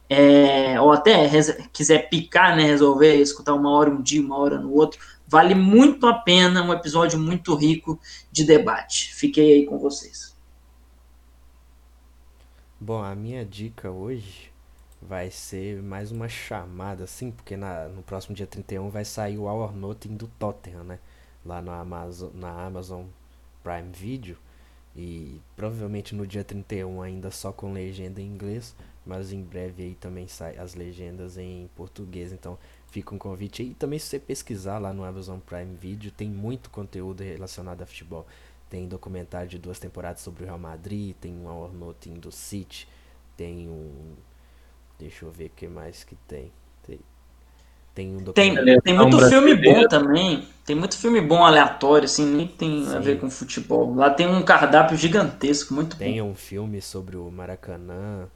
é, 0.09 0.81
ou 0.81 0.91
até 0.91 1.29
quiser 1.71 2.09
picar, 2.09 2.57
né, 2.57 2.63
resolver 2.63 3.15
escutar 3.15 3.53
uma 3.53 3.69
hora 3.69 3.89
um 3.89 4.01
dia, 4.01 4.21
uma 4.21 4.37
hora 4.37 4.59
no 4.59 4.73
outro, 4.73 4.99
vale 5.27 5.53
muito 5.53 6.07
a 6.07 6.13
pena, 6.13 6.63
um 6.63 6.73
episódio 6.73 7.19
muito 7.19 7.55
rico 7.55 7.99
de 8.31 8.43
debate. 8.43 9.13
Fiquei 9.13 9.53
aí 9.53 9.65
com 9.65 9.77
vocês. 9.77 10.35
Bom, 12.79 13.01
a 13.01 13.15
minha 13.15 13.45
dica 13.45 13.89
hoje 13.89 14.52
vai 15.07 15.29
ser 15.29 15.81
mais 15.81 16.11
uma 16.11 16.29
chamada, 16.29 17.03
assim, 17.03 17.31
porque 17.31 17.55
na, 17.55 17.87
no 17.87 18.01
próximo 18.03 18.35
dia 18.35 18.47
31 18.47 18.89
vai 18.89 19.05
sair 19.05 19.37
o 19.37 19.43
Our 19.43 19.75
Nothing 19.75 20.15
do 20.15 20.27
Tottenham, 20.27 20.83
né? 20.83 20.99
Lá 21.45 21.61
no 21.61 21.71
Amazon, 21.71 22.31
na 22.33 22.65
Amazon 22.65 23.05
Prime 23.63 23.91
Video. 23.91 24.37
E 24.95 25.41
provavelmente 25.55 26.13
no 26.13 26.27
dia 26.27 26.43
31 26.43 27.01
ainda 27.01 27.31
só 27.31 27.51
com 27.51 27.73
legenda 27.73 28.21
em 28.21 28.27
inglês, 28.27 28.75
mas 29.05 29.33
em 29.33 29.41
breve 29.41 29.83
aí 29.83 29.95
também 29.95 30.27
sai 30.27 30.57
as 30.57 30.75
legendas 30.75 31.37
em 31.37 31.69
português. 31.75 32.31
Então 32.31 32.57
fica 32.91 33.13
um 33.13 33.17
convite 33.17 33.63
aí. 33.63 33.71
E 33.71 33.73
também 33.73 33.97
se 33.97 34.05
você 34.05 34.19
pesquisar 34.19 34.77
lá 34.77 34.93
no 34.93 35.03
Amazon 35.03 35.39
Prime 35.39 35.75
Video, 35.75 36.11
tem 36.11 36.29
muito 36.29 36.69
conteúdo 36.69 37.23
relacionado 37.23 37.81
a 37.81 37.85
futebol. 37.85 38.25
Tem 38.69 38.87
documentário 38.87 39.49
de 39.49 39.57
duas 39.57 39.79
temporadas 39.79 40.21
sobre 40.21 40.43
o 40.43 40.45
Real 40.45 40.59
Madrid, 40.59 41.15
tem 41.19 41.33
um 41.33 41.47
Our 41.47 41.73
Nothing 41.73 42.15
do 42.15 42.31
City, 42.31 42.87
tem 43.35 43.69
um. 43.69 44.15
Deixa 44.99 45.25
eu 45.25 45.31
ver 45.31 45.45
o 45.45 45.49
que 45.49 45.67
mais 45.67 46.03
que 46.03 46.15
tem. 46.27 46.51
Tem, 46.85 46.99
tem 47.93 48.15
um 48.15 48.23
documentário. 48.23 48.65
Tem, 48.65 48.81
tem 48.81 48.93
muito 48.95 49.29
filme 49.29 49.55
bom 49.55 49.87
também. 49.87 50.47
Tem 50.65 50.75
muito 50.75 50.97
filme 50.97 51.21
bom 51.21 51.43
aleatório, 51.43 52.05
assim, 52.05 52.25
nem 52.25 52.47
tem 52.47 52.85
Sim. 52.85 52.95
a 52.95 52.99
ver 52.99 53.19
com 53.19 53.29
futebol. 53.29 53.93
Lá 53.93 54.09
tem 54.09 54.27
um 54.27 54.41
cardápio 54.43 54.95
gigantesco, 54.95 55.73
muito 55.73 55.97
tem 55.97 56.07
bom. 56.07 56.13
Tem 56.13 56.21
um 56.21 56.35
filme 56.35 56.81
sobre 56.81 57.17
o 57.17 57.29
Maracanã. 57.29 58.27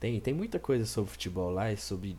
Tem, 0.00 0.18
tem 0.18 0.34
muita 0.34 0.58
coisa 0.58 0.86
sobre 0.86 1.10
futebol 1.10 1.50
lá 1.50 1.70
e 1.72 1.76
sobre 1.76 2.16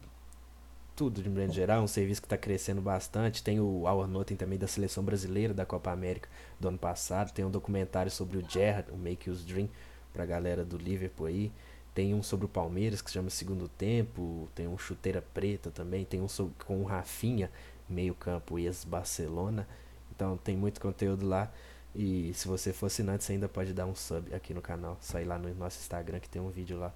tudo 0.95 1.21
de 1.21 1.29
maneira 1.29 1.51
geral. 1.51 1.83
Um 1.83 1.87
serviço 1.87 2.21
que 2.21 2.27
está 2.27 2.37
crescendo 2.37 2.81
bastante. 2.81 3.43
Tem 3.43 3.59
o 3.59 3.83
Our 3.83 4.07
Nothing 4.07 4.35
também 4.35 4.57
da 4.57 4.67
seleção 4.67 5.03
brasileira 5.03 5.53
da 5.53 5.65
Copa 5.65 5.91
América 5.91 6.29
do 6.59 6.67
ano 6.67 6.77
passado. 6.77 7.33
Tem 7.33 7.43
um 7.43 7.51
documentário 7.51 8.11
sobre 8.11 8.37
o 8.37 8.45
Gerrard, 8.47 8.91
o 8.91 8.97
Make 8.97 9.29
Us 9.29 9.43
Dream, 9.43 9.67
pra 10.13 10.25
galera 10.25 10.63
do 10.63 10.77
Liverpool 10.77 11.27
aí. 11.27 11.51
Tem 11.93 12.13
um 12.13 12.23
sobre 12.23 12.45
o 12.45 12.49
Palmeiras 12.49 13.01
que 13.01 13.09
se 13.09 13.15
chama 13.15 13.29
Segundo 13.29 13.67
Tempo. 13.67 14.47
Tem 14.55 14.67
um 14.67 14.77
Chuteira 14.77 15.21
Preta 15.33 15.69
também. 15.69 16.05
Tem 16.05 16.21
um 16.21 16.27
sobre, 16.27 16.53
com 16.65 16.81
o 16.81 16.85
Rafinha, 16.85 17.51
meio 17.89 18.15
campo 18.15 18.57
ex-Barcelona. 18.57 19.67
Então 20.15 20.37
tem 20.37 20.55
muito 20.55 20.79
conteúdo 20.79 21.27
lá. 21.27 21.51
E 21.93 22.31
se 22.33 22.47
você 22.47 22.71
for 22.71 22.85
assinante, 22.85 23.23
você 23.23 23.33
ainda 23.33 23.49
pode 23.49 23.73
dar 23.73 23.85
um 23.85 23.95
sub 23.95 24.33
aqui 24.33 24.53
no 24.53 24.61
canal. 24.61 24.97
Sair 25.01 25.25
lá 25.25 25.37
no 25.37 25.53
nosso 25.55 25.79
Instagram 25.79 26.19
que 26.19 26.29
tem 26.29 26.41
um 26.41 26.49
vídeo 26.49 26.79
lá 26.79 26.93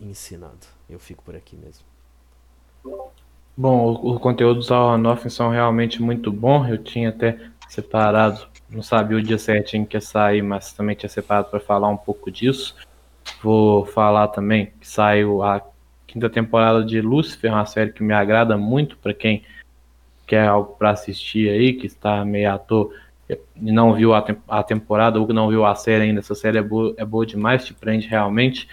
ensinando. 0.00 0.66
Eu 0.90 0.98
fico 0.98 1.22
por 1.22 1.36
aqui 1.36 1.56
mesmo. 1.56 1.84
Bom, 3.56 3.92
o, 3.92 4.14
o 4.14 4.20
conteúdo 4.20 4.58
dos 4.58 4.70
Nothing 4.70 5.28
são 5.28 5.50
realmente 5.50 6.02
muito 6.02 6.32
bom. 6.32 6.66
Eu 6.66 6.82
tinha 6.82 7.10
até 7.10 7.38
separado, 7.68 8.48
não 8.68 8.82
sabia 8.82 9.16
o 9.16 9.22
dia 9.22 9.38
certinho 9.38 9.86
que 9.86 9.96
ia 9.96 10.00
sair, 10.00 10.42
mas 10.42 10.72
também 10.72 10.96
tinha 10.96 11.08
separado 11.08 11.48
para 11.48 11.60
falar 11.60 11.88
um 11.88 11.96
pouco 11.96 12.30
disso. 12.30 12.74
Vou 13.42 13.84
falar 13.84 14.28
também 14.28 14.72
que 14.80 14.86
saiu 14.86 15.42
a 15.42 15.60
quinta 16.06 16.30
temporada 16.30 16.84
de 16.84 17.00
Lucifer, 17.00 17.50
uma 17.50 17.66
série 17.66 17.92
que 17.92 18.02
me 18.02 18.14
agrada 18.14 18.56
muito 18.56 18.96
para 18.98 19.12
quem 19.12 19.42
quer 20.26 20.46
algo 20.46 20.74
para 20.78 20.90
assistir 20.90 21.48
aí, 21.48 21.72
que 21.72 21.86
está 21.86 22.24
meio 22.24 22.52
à 22.52 22.58
toa 22.58 22.90
e 23.56 23.72
não 23.72 23.94
viu 23.94 24.14
a, 24.14 24.24
a, 24.48 24.62
temporada 24.62 25.18
ou 25.18 25.26
que 25.26 25.32
não 25.32 25.48
viu 25.48 25.64
a 25.64 25.74
série 25.74 26.04
ainda. 26.04 26.20
Essa 26.20 26.34
série 26.34 26.58
é 26.58 26.62
boa, 26.62 26.94
é 26.96 27.04
boa 27.04 27.24
demais, 27.24 27.64
te 27.64 27.74
prende 27.74 28.06
realmente. 28.06 28.68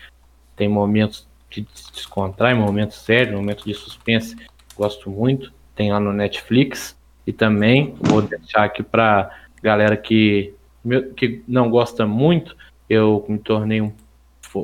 Tem 0.55 0.67
momentos 0.67 1.27
que 1.49 1.65
descontrai, 1.93 2.53
momentos 2.53 2.97
sérios, 2.97 3.35
momentos 3.35 3.63
de 3.63 3.73
suspense. 3.73 4.35
Gosto 4.75 5.09
muito. 5.09 5.53
Tem 5.75 5.91
lá 5.91 5.99
no 5.99 6.11
Netflix. 6.11 6.97
E 7.25 7.31
também 7.31 7.95
vou 8.01 8.21
deixar 8.21 8.63
aqui 8.63 8.81
para 8.81 9.29
galera 9.61 9.95
que, 9.95 10.53
que 11.15 11.43
não 11.47 11.69
gosta 11.69 12.05
muito. 12.05 12.55
Eu 12.89 13.23
me 13.29 13.37
tornei 13.37 13.81
um 13.81 13.93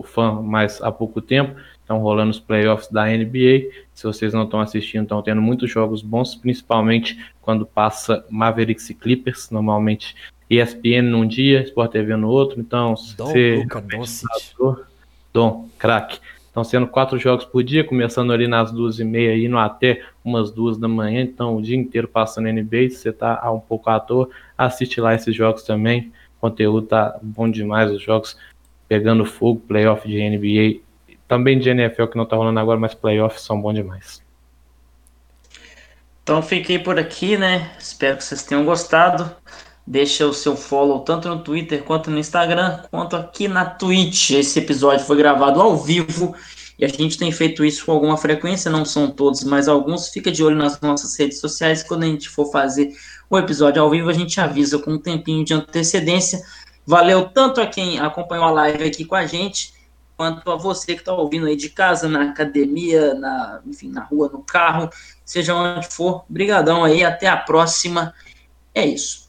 fã 0.03 0.41
mais 0.41 0.81
há 0.81 0.91
pouco 0.91 1.21
tempo. 1.21 1.55
Estão 1.79 1.99
rolando 1.99 2.31
os 2.31 2.39
playoffs 2.39 2.89
da 2.89 3.05
NBA. 3.05 3.69
Se 3.93 4.05
vocês 4.05 4.33
não 4.33 4.43
estão 4.43 4.59
assistindo, 4.59 5.03
estão 5.03 5.21
tendo 5.21 5.41
muitos 5.41 5.69
jogos 5.69 6.01
bons, 6.01 6.35
principalmente 6.35 7.17
quando 7.41 7.65
passa 7.65 8.25
Mavericks 8.29 8.89
e 8.89 8.95
Clippers. 8.95 9.51
Normalmente 9.51 10.15
ESPN 10.49 11.03
num 11.03 11.27
dia, 11.27 11.61
Sport 11.63 11.91
TV 11.91 12.15
no 12.15 12.29
outro. 12.29 12.59
Então, 12.59 12.95
Dom, 13.15 13.27
se 13.27 13.55
Luca, 13.57 13.81
Dom, 14.57 14.75
Dom, 15.31 15.69
craque. 15.77 16.19
Estão 16.47 16.63
sendo 16.63 16.87
quatro 16.87 17.19
jogos 17.19 17.43
por 17.43 17.61
dia, 17.63 17.83
começando 17.83 18.31
ali 18.31 18.47
nas 18.47 18.71
duas 18.71 18.97
e 18.99 19.03
meia, 19.03 19.37
indo 19.37 19.57
até 19.57 20.01
umas 20.23 20.49
duas 20.51 20.77
da 20.77 20.87
manhã. 20.87 21.21
Então, 21.21 21.57
o 21.57 21.61
dia 21.61 21.75
inteiro 21.75 22.07
passando 22.07 22.47
NBA. 22.47 22.89
Se 22.89 22.95
você 22.95 23.09
está 23.09 23.51
um 23.51 23.59
pouco 23.59 23.89
à 23.89 23.99
toa, 23.99 24.29
assiste 24.57 25.01
lá 25.01 25.13
esses 25.13 25.35
jogos 25.35 25.63
também. 25.63 26.13
O 26.37 26.41
conteúdo 26.41 26.87
tá 26.87 27.19
bom 27.21 27.49
demais, 27.49 27.91
os 27.91 28.01
jogos 28.01 28.37
pegando 28.87 29.25
fogo, 29.25 29.61
playoff 29.67 30.07
de 30.07 30.17
NBA, 30.17 30.81
também 31.27 31.59
de 31.59 31.69
NFL 31.69 32.05
que 32.05 32.17
não 32.17 32.25
tá 32.25 32.35
rolando 32.35 32.59
agora, 32.59 32.79
mas 32.79 32.93
playoffs 32.93 33.41
são 33.41 33.59
bons 33.59 33.73
demais. 33.73 34.23
Então 36.23 36.41
fiquei 36.41 36.79
por 36.79 36.97
aqui, 36.97 37.37
né? 37.37 37.71
Espero 37.79 38.17
que 38.17 38.23
vocês 38.23 38.43
tenham 38.43 38.65
gostado. 38.65 39.29
Deixa 39.85 40.25
o 40.25 40.33
seu 40.33 40.55
follow 40.55 41.01
tanto 41.01 41.29
no 41.29 41.43
Twitter 41.43 41.83
quanto 41.83 42.09
no 42.09 42.17
Instagram, 42.17 42.79
quanto 42.89 43.15
aqui 43.15 43.47
na 43.47 43.65
Twitch. 43.65 44.31
Esse 44.31 44.57
episódio 44.57 45.05
foi 45.05 45.17
gravado 45.17 45.61
ao 45.61 45.77
vivo 45.77 46.35
e 46.77 46.83
a 46.83 46.87
gente 46.87 47.17
tem 47.17 47.31
feito 47.31 47.63
isso 47.63 47.85
com 47.85 47.91
alguma 47.91 48.17
frequência, 48.17 48.69
não 48.69 48.83
são 48.83 49.09
todos, 49.09 49.43
mas 49.43 49.67
alguns. 49.67 50.09
Fica 50.09 50.31
de 50.31 50.43
olho 50.43 50.55
nas 50.55 50.81
nossas 50.81 51.17
redes 51.17 51.39
sociais. 51.39 51.83
Quando 51.83 52.03
a 52.03 52.07
gente 52.07 52.27
for 52.27 52.51
fazer 52.51 52.91
o 53.29 53.37
episódio 53.37 53.81
ao 53.81 53.89
vivo, 53.89 54.09
a 54.09 54.13
gente 54.13 54.41
avisa 54.41 54.79
com 54.79 54.93
um 54.93 54.99
tempinho 54.99 55.45
de 55.45 55.53
antecedência. 55.53 56.41
Valeu 56.85 57.29
tanto 57.29 57.59
a 57.59 57.67
quem 57.67 57.99
acompanhou 57.99 58.45
a 58.45 58.51
live 58.51 58.83
aqui 58.83 59.05
com 59.05 59.15
a 59.15 59.25
gente, 59.25 59.73
quanto 60.15 60.49
a 60.51 60.55
você 60.55 60.93
que 60.93 61.01
está 61.01 61.13
ouvindo 61.13 61.47
aí 61.47 61.55
de 61.55 61.69
casa, 61.69 62.07
na 62.07 62.29
academia, 62.29 63.13
na, 63.15 63.61
enfim, 63.65 63.89
na 63.89 64.03
rua, 64.03 64.29
no 64.31 64.43
carro, 64.43 64.89
seja 65.25 65.55
onde 65.55 65.87
for. 65.87 66.23
Brigadão 66.29 66.83
aí, 66.83 67.03
até 67.03 67.27
a 67.27 67.37
próxima. 67.37 68.13
É 68.73 68.85
isso. 68.85 69.24